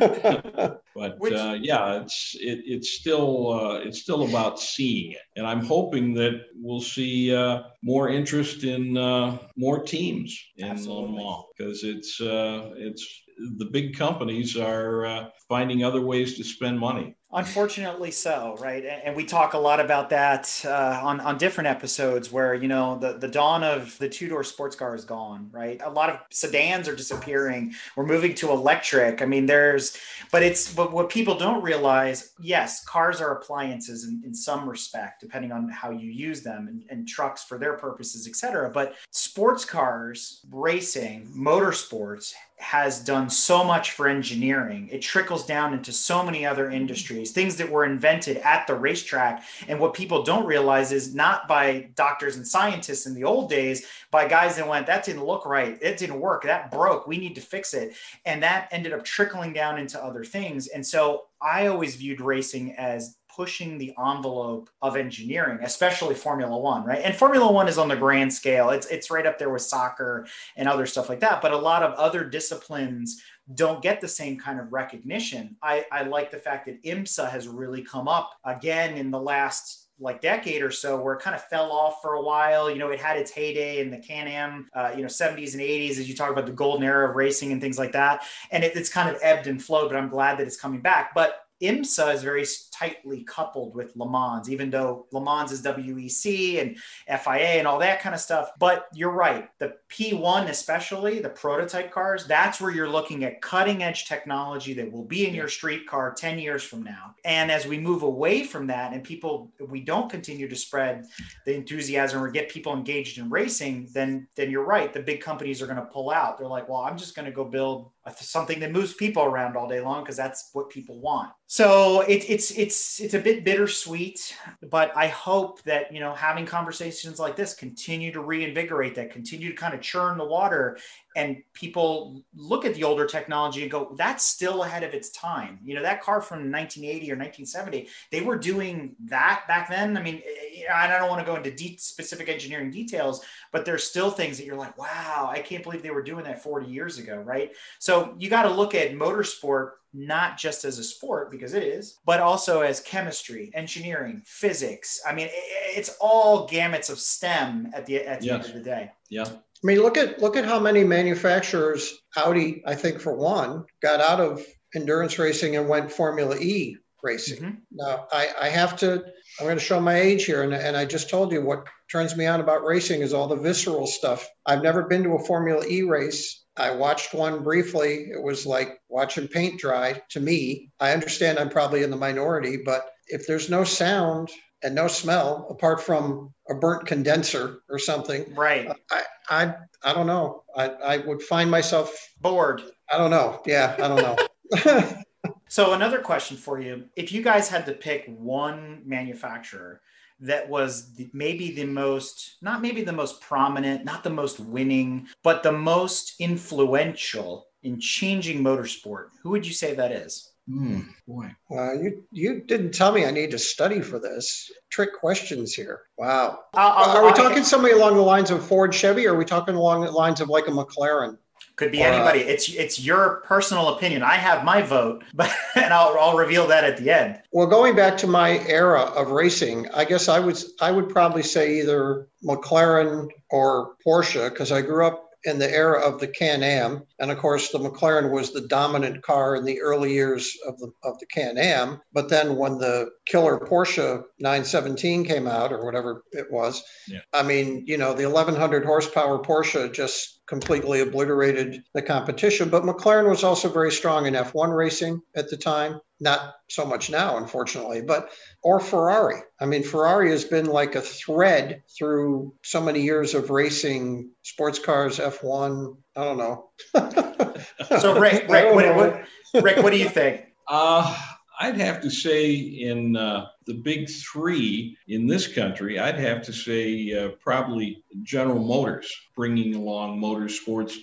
but 0.95 1.19
Which, 1.19 1.33
uh, 1.33 1.57
yeah, 1.61 2.01
it's 2.01 2.37
it, 2.41 2.63
it's 2.65 2.93
still 2.93 3.53
uh, 3.53 3.75
it's 3.79 4.01
still 4.01 4.29
about 4.29 4.61
seeing 4.61 5.13
it, 5.13 5.23
and 5.37 5.47
I'm 5.47 5.65
hoping 5.65 6.15
that 6.15 6.43
we'll 6.55 6.81
see 6.81 7.35
uh, 7.35 7.63
more 7.83 8.09
interest 8.09 8.65
in 8.65 8.97
uh, 8.97 9.39
more 9.57 9.83
teams 9.83 10.37
in 10.57 10.85
Le 10.87 11.09
Mans 11.09 11.45
because 11.57 11.85
it's 11.85 12.21
uh, 12.21 12.71
it's 12.77 13.23
the 13.37 13.67
big 13.67 13.97
companies 13.97 14.57
are 14.57 15.07
uh, 15.07 15.29
finding 15.49 15.85
other 15.85 16.01
ways 16.01 16.37
to 16.37 16.45
spend 16.45 16.79
money. 16.79 17.17
Unfortunately, 17.37 18.13
so 18.13 18.57
right, 18.61 18.85
and 18.85 19.17
we 19.17 19.25
talk 19.25 19.55
a 19.55 19.59
lot 19.59 19.81
about 19.81 20.09
that 20.11 20.63
uh, 20.65 21.01
on 21.03 21.19
on 21.19 21.37
different 21.37 21.67
episodes. 21.67 22.31
Where 22.31 22.55
you 22.55 22.69
know 22.69 22.97
the 22.97 23.15
the 23.15 23.27
dawn 23.27 23.65
of 23.65 23.99
the 23.99 24.09
two 24.09 24.29
door 24.29 24.45
sports 24.45 24.77
car 24.77 24.95
is 24.95 25.05
gone. 25.05 25.49
Right, 25.51 25.81
a 25.85 25.91
lot 25.91 26.11
of 26.11 26.21
sedans 26.31 26.89
are 26.89 26.95
disappearing. 26.95 27.75
We're 27.97 28.07
moving 28.07 28.37
to 28.37 28.53
electric. 28.53 29.21
I 29.21 29.27
mean, 29.27 29.47
there's, 29.47 29.99
but 30.31 30.45
it's 30.45 30.73
but 30.73 30.93
what 30.93 31.09
people 31.09 31.37
don't 31.37 31.61
realize. 31.61 32.35
Yes, 32.41 32.85
cars 32.85 33.21
are 33.21 33.33
appliances 33.33 34.05
in, 34.05 34.23
in 34.25 34.33
some 34.33 34.69
respect, 34.69 35.21
depending 35.21 35.51
on 35.51 35.69
how 35.71 35.91
you 35.91 36.13
use 36.13 36.43
them, 36.43 36.69
and, 36.69 36.85
and 36.89 37.09
trucks 37.09 37.43
for 37.43 37.59
their 37.59 37.77
purposes, 37.77 38.29
etc. 38.29 38.71
But 38.71 38.95
sports 39.11 39.65
cars, 39.65 40.47
racing, 40.53 41.33
motorsports 41.37 42.33
has 42.59 43.01
done 43.01 43.29
so 43.29 43.65
much 43.65 43.91
for 43.93 44.09
engineering. 44.09 44.89
It 44.91 45.03
trickles 45.03 45.45
down 45.45 45.75
into 45.75 45.93
so 45.93 46.23
many 46.23 46.47
other 46.47 46.71
industries, 46.71 47.24
things 47.33 47.57
that 47.57 47.71
were 47.71 47.85
invented 47.85 48.39
at 48.39 48.67
the 48.67 48.75
racetrack. 48.75 49.45
And 49.69 49.79
what 49.79 49.95
people 49.95 50.23
don't 50.23 50.47
realize 50.47 50.93
is 50.93 51.15
not 51.15 51.49
by 51.49 51.91
doctors 51.95 52.37
and 52.37 52.47
scientists 52.47 53.07
in 53.07 53.15
the 53.15 53.25
old 53.25 53.51
days, 53.51 53.87
by 54.11 54.29
guys 54.29 54.57
that 54.57 54.69
went, 54.69 54.87
that 54.87 55.05
didn't 55.05 55.25
look 55.25 55.47
right. 55.47 55.79
It 55.81 55.97
didn't 55.97 56.21
work. 56.21 56.45
That 56.45 56.71
broke. 56.71 57.07
We 57.07 57.19
need 57.19 57.35
to 57.35 57.41
fix 57.41 57.75
it. 57.75 57.95
And 58.25 58.43
that 58.43 58.69
ended 58.71 58.93
up 58.93 59.05
trickling 59.05 59.53
down 59.53 59.79
into 59.79 60.03
other 60.03 60.25
things. 60.25 60.69
And 60.69 60.87
so 60.87 61.25
I 61.41 61.67
always 61.67 61.97
viewed 61.97 62.21
racing 62.21 62.75
as 62.77 63.17
pushing 63.35 63.79
the 63.79 63.95
envelope 63.99 64.71
of 64.83 64.97
engineering, 64.97 65.59
especially 65.63 66.15
Formula 66.15 66.57
One, 66.57 66.85
right? 66.85 67.01
And 67.03 67.15
Formula 67.15 67.51
One 67.51 67.69
is 67.69 67.79
on 67.79 67.89
the 67.89 67.97
grand 67.97 68.33
scale. 68.33 68.71
It's 68.71 68.87
it's 68.87 69.11
right 69.11 69.27
up 69.27 69.39
there 69.39 69.51
with 69.51 69.63
soccer 69.63 70.27
and 70.57 70.69
other 70.69 70.87
stuff 70.87 71.09
like 71.09 71.21
that. 71.21 71.43
But 71.43 71.53
a 71.53 71.57
lot 71.57 71.83
of 71.83 71.95
other 71.95 72.25
disciplines 72.25 73.23
don't 73.55 73.83
get 73.83 74.01
the 74.01 74.09
same 74.09 74.39
kind 74.39 74.59
of 74.59 74.73
recognition. 74.73 75.57
I, 75.63 75.85
I 75.93 76.03
like 76.05 76.31
the 76.31 76.39
fact 76.39 76.67
that 76.67 76.83
IMSA 76.83 77.31
has 77.31 77.47
really 77.47 77.83
come 77.83 78.09
up 78.09 78.31
again 78.45 78.97
in 78.97 79.11
the 79.11 79.21
last 79.21 79.85
like 80.01 80.21
decade 80.21 80.63
or 80.63 80.71
so 80.71 81.01
where 81.01 81.15
it 81.15 81.23
kind 81.23 81.37
of 81.37 81.45
fell 81.45 81.71
off 81.71 82.03
for 82.03 82.15
a 82.15 82.23
while. 82.23 82.69
You 82.71 82.79
know, 82.79 82.89
it 82.89 82.99
had 82.99 83.17
its 83.17 83.31
heyday 83.31 83.81
in 83.81 83.91
the 83.91 83.99
Can-Am, 83.99 84.69
uh, 84.75 84.93
you 84.97 85.03
know, 85.03 85.09
70s 85.09 85.53
and 85.53 85.63
80s 85.63 85.91
as 85.91 86.09
you 86.09 86.17
talk 86.17 86.31
about 86.31 86.47
the 86.47 86.53
golden 86.53 86.85
era 86.85 87.09
of 87.09 87.15
racing 87.15 87.53
and 87.53 87.61
things 87.61 87.79
like 87.79 87.93
that. 87.93 88.25
And 88.51 88.65
it, 88.65 88.75
it's 88.75 88.89
kind 88.89 89.09
of 89.09 89.21
ebbed 89.23 89.47
and 89.47 89.63
flowed, 89.63 89.91
but 89.91 89.97
I'm 89.97 90.09
glad 90.09 90.39
that 90.39 90.47
it's 90.47 90.61
coming 90.61 90.81
back. 90.81 91.15
But 91.15 91.44
IMSA 91.65 92.15
is 92.15 92.23
very 92.23 92.45
tightly 92.73 93.25
coupled 93.25 93.75
with 93.75 93.95
Le 93.97 94.11
Mans, 94.11 94.51
even 94.51 94.71
though 94.71 95.07
Le 95.13 95.23
Mans 95.23 95.51
is 95.53 95.63
WEC 95.63 96.61
and 96.61 96.77
FIA 97.21 97.59
and 97.59 97.67
all 97.67 97.79
that 97.79 98.01
kind 98.01 98.15
of 98.15 98.21
stuff. 98.21 98.51
But 98.59 98.87
you're 98.95 99.11
right. 99.11 99.49
The 99.59 99.75
P1, 99.91 100.49
especially 100.49 101.21
the 101.21 101.31
prototype 101.31 101.93
cars, 101.93 102.27
that's 102.27 102.61
where 102.61 102.71
you're 102.71 102.89
looking 102.89 103.25
at 103.25 103.41
cutting 103.41 103.83
edge 103.83 104.07
technology 104.07 104.75
that 104.75 104.91
will 104.91 105.05
be 105.05 105.27
in 105.27 105.35
your 105.35 105.49
street 105.49 105.87
car 105.87 106.13
10 106.13 106.39
years 106.39 106.63
from 106.63 106.83
now. 106.83 107.15
And 107.25 107.51
as 107.51 107.67
we 107.67 107.79
move 107.79 108.03
away 108.03 108.45
from 108.45 108.67
that 108.69 108.93
and 108.93 109.03
people, 109.03 109.53
we 109.69 109.81
don't 109.81 110.11
continue 110.11 110.49
to 110.49 110.57
spread 110.57 111.07
the 111.47 111.55
enthusiasm 111.55 112.23
or 112.23 112.31
get 112.31 112.49
people 112.49 112.75
engaged 112.75 113.19
in 113.19 113.31
racing, 113.31 113.89
then, 113.93 114.27
then 114.35 114.51
you're 114.51 114.65
right. 114.65 114.93
The 114.93 115.01
big 115.01 115.21
companies 115.21 115.63
are 115.63 115.67
going 115.67 115.79
to 115.79 115.85
pull 115.85 116.11
out. 116.11 116.39
They're 116.39 116.47
like, 116.47 116.69
well, 116.69 116.81
I'm 116.81 116.99
just 116.99 117.15
going 117.15 117.27
to 117.27 117.33
go 117.33 117.45
build 117.45 117.91
something 118.13 118.61
that 118.61 118.73
moves 118.73 118.93
people 118.93 119.23
around 119.23 119.57
all 119.57 119.69
day 119.69 119.81
long 119.81 120.03
because 120.03 120.17
that's 120.17 120.51
what 120.53 120.69
people 120.69 121.01
want. 121.01 121.33
So 121.47 122.03
it, 122.03 122.29
it's 122.29 122.51
it's 122.53 123.01
it's 123.01 123.15
a 123.15 123.19
bit 123.19 123.45
bittersweet, 123.45 124.37
but 124.71 124.95
I 124.97 125.09
hope 125.09 125.63
that 125.63 125.93
you 125.93 126.01
know 126.01 126.13
having 126.13 126.45
conversations 126.47 127.19
like 127.19 127.37
this 127.37 127.55
continue 127.55 128.13
to 128.13 128.21
reinvigorate 128.21 128.95
that, 128.97 129.11
continue 129.11 129.51
to 129.51 129.57
kind 129.57 129.75
of 129.75 129.81
churn 129.81 130.19
the 130.19 130.25
water, 130.25 130.79
and 131.17 131.43
people 131.53 132.23
look 132.35 132.65
at 132.65 132.75
the 132.75 132.85
older 132.85 133.07
technology 133.07 133.63
and 133.63 133.71
go, 133.71 133.95
"That's 133.97 134.25
still 134.25 134.63
ahead 134.63 134.83
of 134.83 134.95
its 134.95 135.11
time." 135.11 135.61
You 135.65 135.75
know, 135.75 135.83
that 135.83 136.03
car 136.03 136.21
from 136.21 136.51
1980 136.51 137.13
or 137.13 137.17
1970, 137.17 137.89
they 138.11 138.21
were 138.21 138.37
doing 138.37 138.97
that 139.07 139.45
back 139.47 139.69
then. 139.69 139.97
I 139.97 140.03
mean, 140.03 140.23
eh, 140.25 140.73
I 140.73 140.87
don't 140.87 141.09
want 141.09 141.21
to 141.21 141.27
go 141.27 141.37
into 141.37 141.51
deep, 141.51 141.81
specific 141.81 142.29
engineering 142.29 142.71
details, 142.71 143.25
but 143.53 143.65
there's 143.65 143.85
still 143.85 144.11
things 144.11 144.39
that 144.39 144.47
you're 144.47 144.57
like, 144.57 144.77
"Wow, 144.79 145.29
I 145.31 145.41
can't 145.41 145.63
believe 145.63 145.83
they 145.83 145.91
were 145.91 146.03
doing 146.03 146.25
that 146.25 146.43
40 146.43 146.67
years 146.67 146.99
ago," 146.99 147.17
right? 147.17 147.53
So 147.79 148.15
you 148.19 148.29
got 148.31 148.43
to 148.45 148.51
look 148.51 148.75
at 148.75 148.93
motorsport 148.93 149.73
not 149.95 150.37
just 150.37 150.65
as 150.65 150.79
a 150.79 150.85
sport 150.85 151.31
because 151.31 151.55
it 151.55 151.63
is, 151.63 151.99
but 152.05 152.19
also 152.19 152.63
as 152.63 152.81
chemistry, 152.81 153.51
engineering, 153.55 154.21
physics. 154.27 155.01
I 155.07 155.15
mean, 155.15 155.29
it's 155.33 155.97
all 156.01 156.49
gamuts 156.49 156.91
of 156.91 156.99
STEM 156.99 157.71
at 157.73 157.87
the 157.87 158.01
at 158.01 158.21
the 158.21 158.27
yes. 158.27 158.47
end 158.47 158.57
of 158.57 158.65
the 158.65 158.69
day. 158.69 158.91
Yeah. 159.09 159.29
I 159.65 159.67
mean, 159.67 159.79
look 159.79 159.97
at 159.97 160.21
look 160.21 160.37
at 160.37 160.45
how 160.45 160.61
many 160.61 160.85
manufacturers 160.85 161.95
Audi, 162.17 162.63
I 162.67 162.75
think 162.75 163.01
for 163.01 163.15
one, 163.15 163.65
got 163.81 164.01
out 164.01 164.21
of 164.21 164.45
endurance 164.75 165.19
racing 165.19 165.57
and 165.57 165.69
went 165.69 165.91
Formula 165.91 166.37
E 166.37 166.77
racing. 167.03 167.39
Mm-hmm. 167.39 167.55
Now, 167.73 168.07
I, 168.13 168.29
I 168.43 168.49
have 168.51 168.77
to. 168.79 169.03
I'm 169.41 169.47
going 169.47 169.57
to 169.57 169.65
show 169.65 169.81
my 169.81 169.99
age 169.99 170.27
here, 170.27 170.43
and, 170.43 170.53
and 170.53 170.77
I 170.77 170.85
just 170.85 171.09
told 171.09 171.33
you 171.33 171.43
what 171.43 171.67
turns 171.91 172.15
me 172.15 172.27
on 172.27 172.41
about 172.41 172.65
racing 172.65 173.01
is 173.01 173.15
all 173.15 173.27
the 173.27 173.37
visceral 173.37 173.87
stuff. 173.87 174.29
I've 174.45 174.63
never 174.63 174.83
been 174.83 175.03
to 175.05 175.15
a 175.15 175.25
Formula 175.25 175.65
E 175.67 175.83
race. 175.83 176.45
I 176.57 176.71
watched 176.71 177.15
one 177.15 177.43
briefly. 177.43 178.09
It 178.13 178.23
was 178.23 178.45
like 178.45 178.79
watching 178.91 179.29
paint 179.29 179.59
dry 179.59 180.01
to 180.11 180.21
me. 180.21 180.71
I 180.79 180.93
understand 180.93 181.39
I'm 181.39 181.49
probably 181.49 181.83
in 181.83 181.91
the 181.91 181.97
minority, 181.97 182.59
but 182.65 182.91
if 183.09 183.27
there's 183.27 183.49
no 183.49 183.65
sound 183.65 184.31
and 184.63 184.75
no 184.75 184.89
smell 184.89 185.49
apart 185.51 185.83
from 185.83 186.33
a 186.51 186.55
burnt 186.55 186.87
condenser 186.87 187.61
or 187.69 187.79
something, 187.79 188.35
right? 188.35 188.69
I 188.91 189.03
I, 189.29 189.55
I 189.83 189.93
don't 189.93 190.07
know. 190.07 190.45
I, 190.57 190.69
I 190.69 190.97
would 190.99 191.23
find 191.23 191.51
myself 191.51 191.95
bored. 192.21 192.63
I 192.91 192.99
don't 192.99 193.11
know. 193.11 193.41
Yeah, 193.47 193.75
I 193.79 193.89
don't 193.89 194.03
know. 194.03 195.03
so 195.49 195.73
another 195.73 196.01
question 196.01 196.37
for 196.37 196.61
you: 196.61 196.85
If 196.97 197.13
you 197.13 197.23
guys 197.23 197.49
had 197.49 197.67
to 197.67 197.73
pick 197.73 198.05
one 198.07 198.83
manufacturer 198.85 199.81
that 200.21 200.49
was 200.49 200.95
the, 200.95 201.11
maybe 201.13 201.55
the 201.55 201.65
most, 201.65 202.37
not 202.41 202.63
maybe 202.63 202.83
the 202.83 202.93
most 202.93 203.21
prominent, 203.21 203.85
not 203.85 204.05
the 204.05 204.11
most 204.11 204.41
winning, 204.41 205.07
but 205.23 205.43
the 205.43 205.53
most 205.53 206.15
influential 206.21 207.49
in 207.63 207.81
changing 207.81 208.43
motorsport, 208.43 209.09
who 209.23 209.31
would 209.31 209.47
you 209.47 209.53
say 209.53 209.75
that 209.75 209.93
is? 209.93 210.31
Hmm, 210.49 210.81
boy. 211.09 211.35
Uh, 211.51 211.73
you 211.73 212.05
you 212.13 212.41
didn't 212.41 212.73
tell 212.73 212.93
me 212.93 213.07
I 213.07 213.11
need 213.11 213.31
to 213.31 213.39
study 213.39 213.81
for 213.81 213.99
this. 213.99 214.51
Trick 214.69 214.91
questions 214.99 215.55
here. 215.55 215.83
Wow. 215.97 216.41
I'll, 216.53 216.99
are 216.99 217.07
we 217.07 217.13
talking 217.13 217.45
somebody 217.45 217.73
along 217.73 217.95
the 217.95 218.03
lines 218.03 218.31
of 218.31 218.45
Ford 218.45 218.75
Chevy, 218.75 219.07
or 219.07 219.15
are 219.15 219.17
we 219.17 219.25
talking 219.25 219.55
along 219.55 219.85
the 219.85 219.91
lines 219.91 220.21
of 220.21 220.29
like 220.29 220.47
a 220.47 220.51
McLaren? 220.51 221.17
Could 221.57 221.71
be 221.71 221.83
anybody. 221.83 222.25
Uh, 222.25 222.29
it's 222.29 222.49
it's 222.49 222.81
your 222.81 223.23
personal 223.25 223.69
opinion. 223.77 224.03
I 224.03 224.15
have 224.15 224.45
my 224.45 224.61
vote, 224.61 225.05
but 225.15 225.33
and 225.55 225.73
I'll, 225.73 225.97
I'll 225.99 226.17
reveal 226.17 226.47
that 226.49 226.65
at 226.65 226.77
the 226.77 226.91
end. 226.91 227.21
Well, 227.33 227.47
going 227.47 227.77
back 227.77 227.97
to 227.99 228.07
my 228.07 228.41
era 228.47 228.83
of 228.83 229.13
racing, 229.13 229.69
I 229.71 229.85
guess 229.85 230.09
I 230.09 230.19
would 230.19 230.37
I 230.61 230.73
would 230.73 230.89
probably 230.89 231.23
say 231.23 231.61
either 231.61 232.09
McLaren 232.25 233.09
or 233.31 233.77
Porsche 233.87 234.29
because 234.31 234.53
I 234.53 234.63
grew 234.63 234.87
up 234.87 235.04
in 235.25 235.39
the 235.39 235.51
era 235.51 235.81
of 235.81 236.01
the 236.01 236.09
Can-Am, 236.09 236.83
and 236.99 237.11
of 237.11 237.19
course 237.19 237.51
the 237.51 237.59
McLaren 237.59 238.11
was 238.11 238.33
the 238.33 238.47
dominant 238.49 239.03
car 239.03 239.37
in 239.37 239.45
the 239.45 239.61
early 239.61 239.93
years 239.93 240.37
of 240.47 240.59
the 240.59 240.71
of 240.83 240.99
the 240.99 241.07
Can-Am. 241.07 241.81
But 241.93 242.09
then 242.09 242.37
when 242.37 242.59
the 242.59 242.91
killer 243.07 243.39
Porsche 243.39 244.03
917 244.21 245.05
came 245.05 245.27
out, 245.27 245.53
or 245.53 245.65
whatever 245.65 246.03
it 246.13 246.27
was, 246.31 246.63
yeah. 246.89 247.01
I 247.13 247.23
mean, 247.23 247.65
you 247.67 247.79
know, 247.79 247.95
the 247.95 248.07
1100 248.07 248.65
horsepower 248.65 249.19
Porsche 249.23 249.73
just 249.73 250.21
completely 250.27 250.81
obliterated 250.81 251.63
the 251.75 251.83
competition. 251.83 252.49
But 252.49 252.63
McLaren 252.63 253.09
was 253.09 253.25
also 253.25 253.49
very 253.49 253.73
strong 253.73 254.07
in 254.07 254.15
F1 254.15 254.57
racing 254.57 255.01
at 255.15 255.29
the 255.29 255.37
time. 255.37 255.81
Not 256.01 256.35
so 256.51 256.65
much 256.67 256.91
now, 256.91 257.17
unfortunately, 257.17 257.81
but 257.81 258.11
or 258.45 258.61
Ferrari. 258.61 259.23
I 259.41 259.47
mean, 259.47 259.63
Ferrari 259.63 260.11
has 260.11 260.25
been 260.25 260.47
like 260.47 260.75
a 260.75 260.81
thread 260.81 261.63
through 261.77 262.35
so 262.43 262.61
many 262.61 262.83
years 262.83 263.15
of 263.15 263.31
racing 263.31 264.11
sports 264.23 264.59
cars, 264.59 264.99
F1. 264.99 265.77
I 265.97 266.05
don't 266.05 266.19
know. 266.19 266.51
so, 267.81 267.99
Rick, 267.99 268.27
Rick, 268.29 268.55
what, 268.55 268.77
what, 268.77 269.43
Rick, 269.43 269.63
what 269.63 269.73
do 269.73 269.79
you 269.79 269.89
think? 269.89 270.27
Uh, 270.47 270.95
I'd 271.41 271.57
have 271.57 271.81
to 271.81 271.91
say 271.91 272.35
in 272.35 272.97
uh, 272.97 273.27
the 273.47 273.55
big 273.55 273.89
three 273.89 274.77
in 274.89 275.07
this 275.07 275.27
country, 275.27 275.79
I'd 275.79 275.99
have 275.99 276.23
to 276.25 276.33
say 276.33 276.93
uh, 276.93 277.09
probably 277.21 277.83
General 278.03 278.45
Motors 278.45 278.95
bringing 279.17 279.55
along 279.55 280.01
motorsports 280.01 280.77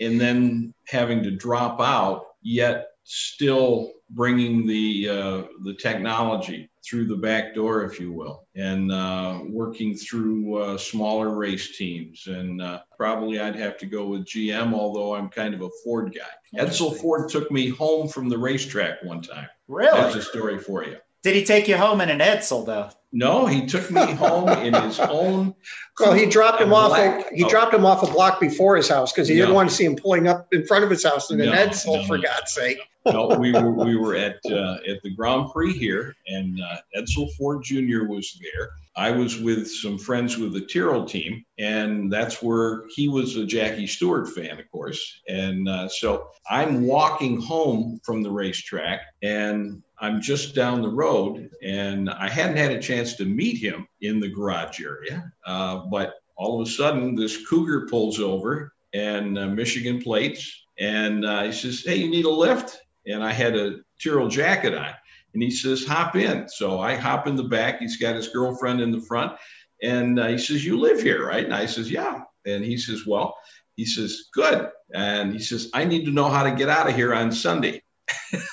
and 0.00 0.20
then 0.20 0.74
having 0.88 1.22
to 1.22 1.30
drop 1.30 1.80
out, 1.80 2.24
yet 2.42 2.88
still 3.04 3.92
bringing 4.14 4.66
the 4.66 5.08
uh, 5.08 5.42
the 5.62 5.74
technology 5.74 6.70
through 6.84 7.06
the 7.06 7.16
back 7.16 7.54
door, 7.54 7.84
if 7.84 7.98
you 7.98 8.12
will, 8.12 8.46
and 8.54 8.92
uh, 8.92 9.40
working 9.48 9.96
through 9.96 10.56
uh, 10.56 10.78
smaller 10.78 11.34
race 11.34 11.76
teams. 11.76 12.26
And 12.26 12.60
uh, 12.60 12.80
probably 12.96 13.40
I'd 13.40 13.56
have 13.56 13.78
to 13.78 13.86
go 13.86 14.06
with 14.06 14.26
GM, 14.26 14.72
although 14.74 15.14
I'm 15.14 15.28
kind 15.28 15.54
of 15.54 15.62
a 15.62 15.70
Ford 15.82 16.14
guy. 16.14 16.62
Edsel 16.62 16.96
Ford 16.96 17.28
took 17.28 17.50
me 17.50 17.68
home 17.68 18.08
from 18.08 18.28
the 18.28 18.38
racetrack 18.38 19.02
one 19.02 19.22
time. 19.22 19.48
Really? 19.66 19.98
That's 19.98 20.16
a 20.16 20.22
story 20.22 20.58
for 20.58 20.84
you. 20.84 20.96
Did 21.24 21.34
he 21.34 21.44
take 21.44 21.66
you 21.68 21.78
home 21.78 22.02
in 22.02 22.10
an 22.10 22.18
Edsel 22.18 22.66
though? 22.66 22.90
No, 23.10 23.46
he 23.46 23.64
took 23.64 23.90
me 23.90 24.12
home 24.12 24.50
in 24.50 24.74
his 24.74 25.00
own. 25.00 25.54
Well, 25.98 26.12
he 26.12 26.26
dropped 26.26 26.60
him 26.60 26.74
off. 26.74 26.98
A, 26.98 27.24
he 27.34 27.44
oh. 27.44 27.48
dropped 27.48 27.72
him 27.72 27.86
off 27.86 28.02
a 28.02 28.12
block 28.12 28.40
before 28.40 28.76
his 28.76 28.88
house 28.88 29.10
because 29.10 29.26
he 29.26 29.36
no. 29.36 29.42
didn't 29.42 29.54
want 29.54 29.70
to 29.70 29.74
see 29.74 29.84
him 29.84 29.96
pulling 29.96 30.28
up 30.28 30.48
in 30.52 30.66
front 30.66 30.84
of 30.84 30.90
his 30.90 31.02
house 31.02 31.30
in 31.30 31.38
no, 31.38 31.44
an 31.44 31.52
Edsel, 31.52 32.02
no, 32.02 32.04
for 32.06 32.18
God's 32.18 32.52
sake. 32.52 32.78
no, 33.06 33.28
we 33.38 33.52
were 33.52 33.70
we 33.84 33.96
were 33.96 34.14
at 34.14 34.36
uh, 34.50 34.78
at 34.86 35.00
the 35.02 35.14
Grand 35.16 35.50
Prix 35.50 35.72
here, 35.72 36.14
and 36.26 36.60
uh, 36.60 36.76
Edsel 36.94 37.32
Ford 37.38 37.62
Jr. 37.62 38.04
was 38.04 38.38
there. 38.42 38.70
I 38.96 39.10
was 39.10 39.40
with 39.40 39.70
some 39.70 39.96
friends 39.96 40.36
with 40.36 40.52
the 40.52 40.60
Tyrrell 40.60 41.06
team, 41.06 41.44
and 41.58 42.12
that's 42.12 42.42
where 42.42 42.82
he 42.94 43.08
was 43.08 43.36
a 43.36 43.46
Jackie 43.46 43.86
Stewart 43.86 44.28
fan, 44.28 44.58
of 44.58 44.70
course. 44.70 45.20
And 45.28 45.68
uh, 45.68 45.88
so 45.88 46.28
I'm 46.50 46.86
walking 46.86 47.40
home 47.40 48.00
from 48.04 48.22
the 48.22 48.30
racetrack, 48.30 49.00
and 49.22 49.83
I'm 49.98 50.20
just 50.20 50.54
down 50.54 50.82
the 50.82 50.88
road, 50.88 51.50
and 51.62 52.10
I 52.10 52.28
hadn't 52.28 52.56
had 52.56 52.72
a 52.72 52.80
chance 52.80 53.14
to 53.14 53.24
meet 53.24 53.58
him 53.58 53.86
in 54.00 54.20
the 54.20 54.28
garage 54.28 54.80
area. 54.80 55.32
Uh, 55.46 55.82
but 55.90 56.14
all 56.36 56.60
of 56.60 56.66
a 56.66 56.70
sudden, 56.70 57.14
this 57.14 57.46
cougar 57.48 57.86
pulls 57.88 58.18
over 58.18 58.72
and 58.92 59.38
uh, 59.38 59.46
Michigan 59.46 60.00
plates, 60.02 60.66
and 60.78 61.24
uh, 61.24 61.44
he 61.44 61.52
says, 61.52 61.82
Hey, 61.84 61.96
you 61.96 62.10
need 62.10 62.24
a 62.24 62.30
lift? 62.30 62.80
And 63.06 63.22
I 63.22 63.32
had 63.32 63.56
a 63.56 63.78
Tyrrell 64.02 64.28
jacket 64.28 64.74
on. 64.74 64.92
And 65.34 65.42
he 65.42 65.50
says, 65.50 65.84
Hop 65.84 66.16
in. 66.16 66.48
So 66.48 66.80
I 66.80 66.94
hop 66.96 67.26
in 67.26 67.36
the 67.36 67.44
back. 67.44 67.80
He's 67.80 67.96
got 67.96 68.16
his 68.16 68.28
girlfriend 68.28 68.80
in 68.80 68.90
the 68.90 69.00
front. 69.00 69.32
And 69.82 70.18
uh, 70.18 70.28
he 70.28 70.38
says, 70.38 70.64
You 70.64 70.78
live 70.78 71.02
here, 71.02 71.26
right? 71.26 71.44
And 71.44 71.54
I 71.54 71.66
says, 71.66 71.90
Yeah. 71.90 72.20
And 72.46 72.64
he 72.64 72.76
says, 72.76 73.06
Well, 73.06 73.36
he 73.76 73.84
says, 73.84 74.24
Good. 74.32 74.68
And 74.94 75.32
he 75.32 75.40
says, 75.40 75.70
I 75.74 75.84
need 75.84 76.04
to 76.06 76.12
know 76.12 76.28
how 76.28 76.44
to 76.44 76.54
get 76.54 76.68
out 76.68 76.88
of 76.88 76.94
here 76.94 77.14
on 77.14 77.32
Sunday. 77.32 77.82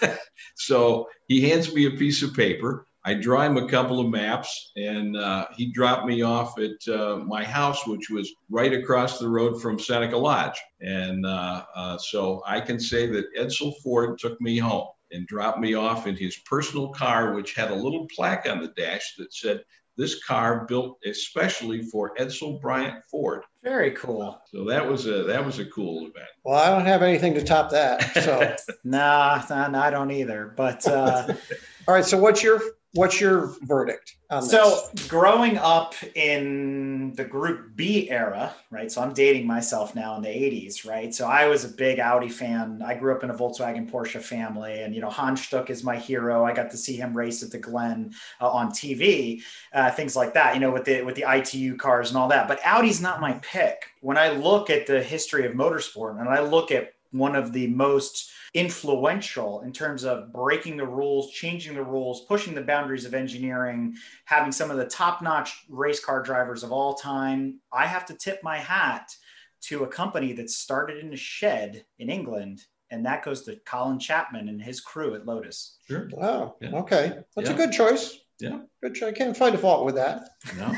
so 0.66 1.07
he 1.28 1.49
hands 1.49 1.74
me 1.74 1.86
a 1.86 1.91
piece 1.91 2.22
of 2.24 2.34
paper. 2.34 2.88
I 3.03 3.16
draw 3.16 3.41
him 3.41 3.57
a 3.57 3.68
couple 3.68 3.99
of 3.99 4.09
maps, 4.09 4.72
and 4.76 5.18
uh, 5.18 5.47
he 5.55 5.72
dropped 5.72 6.05
me 6.05 6.22
off 6.22 6.59
at 6.59 6.88
uh, 6.88 7.18
my 7.18 7.43
house, 7.43 7.88
which 7.88 8.12
was 8.12 8.32
right 8.49 8.72
across 8.72 9.18
the 9.18 9.28
road 9.28 9.59
from 9.59 9.80
Seneca 9.80 10.18
Lodge. 10.18 10.59
And 10.82 11.26
uh, 11.26 11.66
uh 11.76 11.97
so 11.97 12.43
I 12.45 12.62
can 12.62 12.80
say 12.80 13.07
that 13.07 13.34
Edsel 13.36 13.74
Ford 13.82 14.20
took 14.20 14.39
me 14.39 14.57
home 14.57 14.89
and 15.12 15.28
dropped 15.28 15.59
me 15.59 15.74
off 15.74 16.05
in 16.07 16.16
his 16.16 16.38
personal 16.45 16.89
car, 16.89 17.34
which 17.34 17.55
had 17.55 17.72
a 17.72 17.76
little 17.76 18.07
plaque 18.16 18.47
on 18.47 18.62
the 18.62 18.70
dash 18.78 19.16
that 19.18 19.34
said, 19.34 19.64
this 20.01 20.23
car 20.23 20.65
built 20.67 20.97
especially 21.05 21.83
for 21.83 22.15
Edsel 22.15 22.59
Bryant 22.59 23.05
Ford. 23.05 23.43
Very 23.63 23.91
cool. 23.91 24.41
So 24.51 24.65
that 24.65 24.89
was 24.89 25.05
a 25.05 25.23
that 25.23 25.45
was 25.45 25.59
a 25.59 25.65
cool 25.65 25.99
event. 25.99 26.25
Well, 26.43 26.57
I 26.57 26.69
don't 26.69 26.87
have 26.87 27.03
anything 27.03 27.35
to 27.35 27.43
top 27.43 27.69
that. 27.69 28.15
So 28.15 28.55
nah, 28.83 29.43
nah, 29.49 29.79
I 29.79 29.91
don't 29.91 30.09
either. 30.09 30.53
But 30.57 30.87
uh, 30.87 31.27
all 31.87 31.93
right. 31.93 32.03
So 32.03 32.17
what's 32.17 32.41
your 32.41 32.59
what's 32.93 33.21
your 33.21 33.53
verdict 33.61 34.15
so 34.41 34.81
growing 35.07 35.57
up 35.57 35.93
in 36.15 37.13
the 37.15 37.23
group 37.23 37.75
b 37.75 38.09
era 38.09 38.53
right 38.69 38.91
so 38.91 39.01
i'm 39.01 39.13
dating 39.13 39.45
myself 39.45 39.95
now 39.95 40.15
in 40.15 40.21
the 40.21 40.29
80s 40.29 40.71
right? 40.85 41.13
So 41.13 41.27
i 41.27 41.47
was 41.47 41.63
a 41.65 41.67
big 41.67 41.99
audi 41.99 42.29
fan. 42.29 42.81
I 42.85 42.95
grew 42.95 43.13
up 43.13 43.23
in 43.23 43.29
a 43.29 43.33
volkswagen 43.33 43.89
porsche 43.89 44.21
family 44.21 44.81
and 44.81 44.93
you 44.93 45.01
know 45.01 45.09
hans 45.09 45.41
stuck 45.41 45.69
is 45.69 45.83
my 45.83 45.97
hero. 45.97 46.45
I 46.45 46.53
got 46.53 46.71
to 46.71 46.77
see 46.77 46.95
him 46.95 47.15
race 47.15 47.43
at 47.43 47.51
the 47.51 47.59
glen 47.59 48.13
uh, 48.39 48.49
on 48.49 48.71
tv 48.71 49.41
uh, 49.73 49.91
things 49.91 50.15
like 50.15 50.33
that 50.33 50.53
you 50.53 50.59
know 50.59 50.71
with 50.71 50.85
the 50.85 51.01
with 51.01 51.15
the 51.15 51.25
itu 51.27 51.75
cars 51.77 52.09
and 52.09 52.17
all 52.17 52.27
that. 52.29 52.47
But 52.47 52.59
audi's 52.65 53.01
not 53.01 53.21
my 53.21 53.33
pick. 53.41 53.85
When 54.01 54.17
i 54.17 54.29
look 54.29 54.69
at 54.69 54.87
the 54.87 55.01
history 55.01 55.45
of 55.45 55.53
motorsport 55.53 56.19
and 56.19 56.29
i 56.29 56.39
look 56.39 56.71
at 56.71 56.93
one 57.11 57.35
of 57.35 57.51
the 57.53 57.67
most 57.67 58.31
influential 58.53 59.61
in 59.61 59.71
terms 59.71 60.03
of 60.03 60.31
breaking 60.33 60.77
the 60.77 60.85
rules, 60.85 61.31
changing 61.31 61.73
the 61.75 61.83
rules, 61.83 62.25
pushing 62.25 62.53
the 62.53 62.61
boundaries 62.61 63.05
of 63.05 63.13
engineering, 63.13 63.95
having 64.25 64.51
some 64.51 64.69
of 64.71 64.78
the 64.78 64.86
top 64.86 65.21
notch 65.21 65.63
race 65.69 66.03
car 66.03 66.21
drivers 66.21 66.63
of 66.63 66.71
all 66.71 66.93
time. 66.95 67.59
I 67.71 67.86
have 67.86 68.05
to 68.07 68.13
tip 68.13 68.39
my 68.43 68.57
hat 68.57 69.09
to 69.63 69.83
a 69.83 69.87
company 69.87 70.33
that 70.33 70.49
started 70.49 70.97
in 71.03 71.13
a 71.13 71.17
shed 71.17 71.86
in 71.99 72.09
England. 72.09 72.61
And 72.89 73.05
that 73.05 73.23
goes 73.23 73.43
to 73.43 73.55
Colin 73.65 73.99
Chapman 73.99 74.49
and 74.49 74.61
his 74.61 74.82
crew 74.82 75.15
at 75.15 75.25
Lotus. 75.25 75.78
Sure. 75.87 76.09
Wow. 76.11 76.55
Yeah. 76.59 76.71
Okay. 76.79 77.13
That's 77.36 77.47
Yeah. 77.49 77.55
a 77.55 77.57
good 77.57 77.71
choice. 77.71 78.17
Yeah. 78.39 78.59
Good 78.83 78.95
choice. 78.95 79.09
I 79.09 79.11
can't 79.13 79.37
find 79.37 79.55
a 79.55 79.57
fault 79.57 79.86
with 79.86 79.95
that. 79.95 80.28
No. 80.57 80.73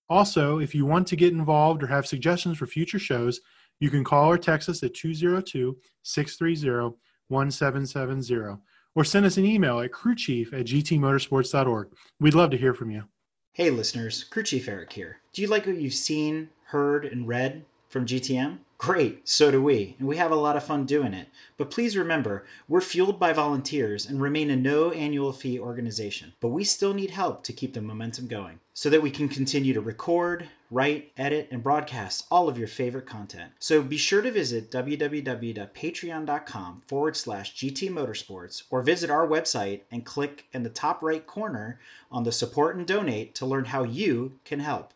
Also, 0.09 0.60
if 0.60 0.76
you 0.76 0.86
want 0.86 1.09
to 1.09 1.16
get 1.16 1.32
involved 1.32 1.82
or 1.82 1.89
have 1.89 2.06
suggestions 2.06 2.56
for 2.56 2.68
future 2.68 3.01
shows, 3.01 3.40
you 3.80 3.90
can 3.90 4.05
call 4.05 4.30
or 4.30 4.39
text 4.39 4.68
us 4.68 4.80
at 4.84 4.94
202 4.94 5.76
630 6.05 6.97
1770 7.26 8.60
or 8.94 9.05
send 9.05 9.26
us 9.26 9.39
an 9.39 9.44
email 9.44 9.80
at 9.80 9.90
crewchief 9.90 10.52
at 10.52 10.66
gtmotorsports.org. 10.66 11.89
We'd 12.20 12.34
love 12.34 12.51
to 12.51 12.56
hear 12.56 12.74
from 12.74 12.93
you. 12.93 13.02
Hey 13.55 13.70
listeners, 13.70 14.22
Crew 14.22 14.44
Chief 14.44 14.68
Eric 14.68 14.93
here. 14.93 15.18
Do 15.32 15.43
you 15.43 15.48
like 15.48 15.66
what 15.66 15.78
you've 15.78 15.93
seen, 15.93 16.48
heard, 16.66 17.06
and 17.06 17.26
read 17.26 17.64
from 17.89 18.06
GTM? 18.06 18.59
Great, 18.82 19.26
so 19.28 19.52
do 19.52 19.62
we, 19.62 19.94
and 20.00 20.09
we 20.09 20.16
have 20.16 20.32
a 20.32 20.34
lot 20.34 20.56
of 20.56 20.64
fun 20.64 20.86
doing 20.86 21.14
it. 21.14 21.28
But 21.56 21.70
please 21.70 21.96
remember, 21.96 22.46
we're 22.66 22.80
fueled 22.80 23.20
by 23.20 23.32
volunteers 23.32 24.06
and 24.06 24.20
remain 24.20 24.50
a 24.50 24.56
no 24.56 24.90
annual 24.90 25.32
fee 25.32 25.60
organization. 25.60 26.32
But 26.40 26.48
we 26.48 26.64
still 26.64 26.92
need 26.92 27.10
help 27.10 27.44
to 27.44 27.52
keep 27.52 27.74
the 27.74 27.80
momentum 27.80 28.26
going 28.26 28.59
so 28.74 28.90
that 28.90 29.00
we 29.00 29.12
can 29.12 29.28
continue 29.28 29.74
to 29.74 29.80
record, 29.80 30.48
write, 30.68 31.12
edit, 31.16 31.46
and 31.52 31.62
broadcast 31.62 32.26
all 32.28 32.48
of 32.48 32.59
your 32.59 32.66
favorite 32.66 33.06
content. 33.06 33.52
So 33.60 33.82
be 33.82 33.98
sure 33.98 34.20
to 34.20 34.32
visit 34.32 34.72
www.patreon.com 34.72 36.82
forward 36.88 37.16
slash 37.16 37.54
GT 37.54 37.88
Motorsports 37.88 38.64
or 38.68 38.82
visit 38.82 39.10
our 39.10 39.28
website 39.28 39.82
and 39.92 40.04
click 40.04 40.44
in 40.52 40.64
the 40.64 40.70
top 40.70 41.04
right 41.04 41.24
corner 41.24 41.78
on 42.10 42.24
the 42.24 42.32
support 42.32 42.74
and 42.74 42.84
donate 42.84 43.36
to 43.36 43.46
learn 43.46 43.64
how 43.64 43.84
you 43.84 44.32
can 44.44 44.59
help. 44.59 44.92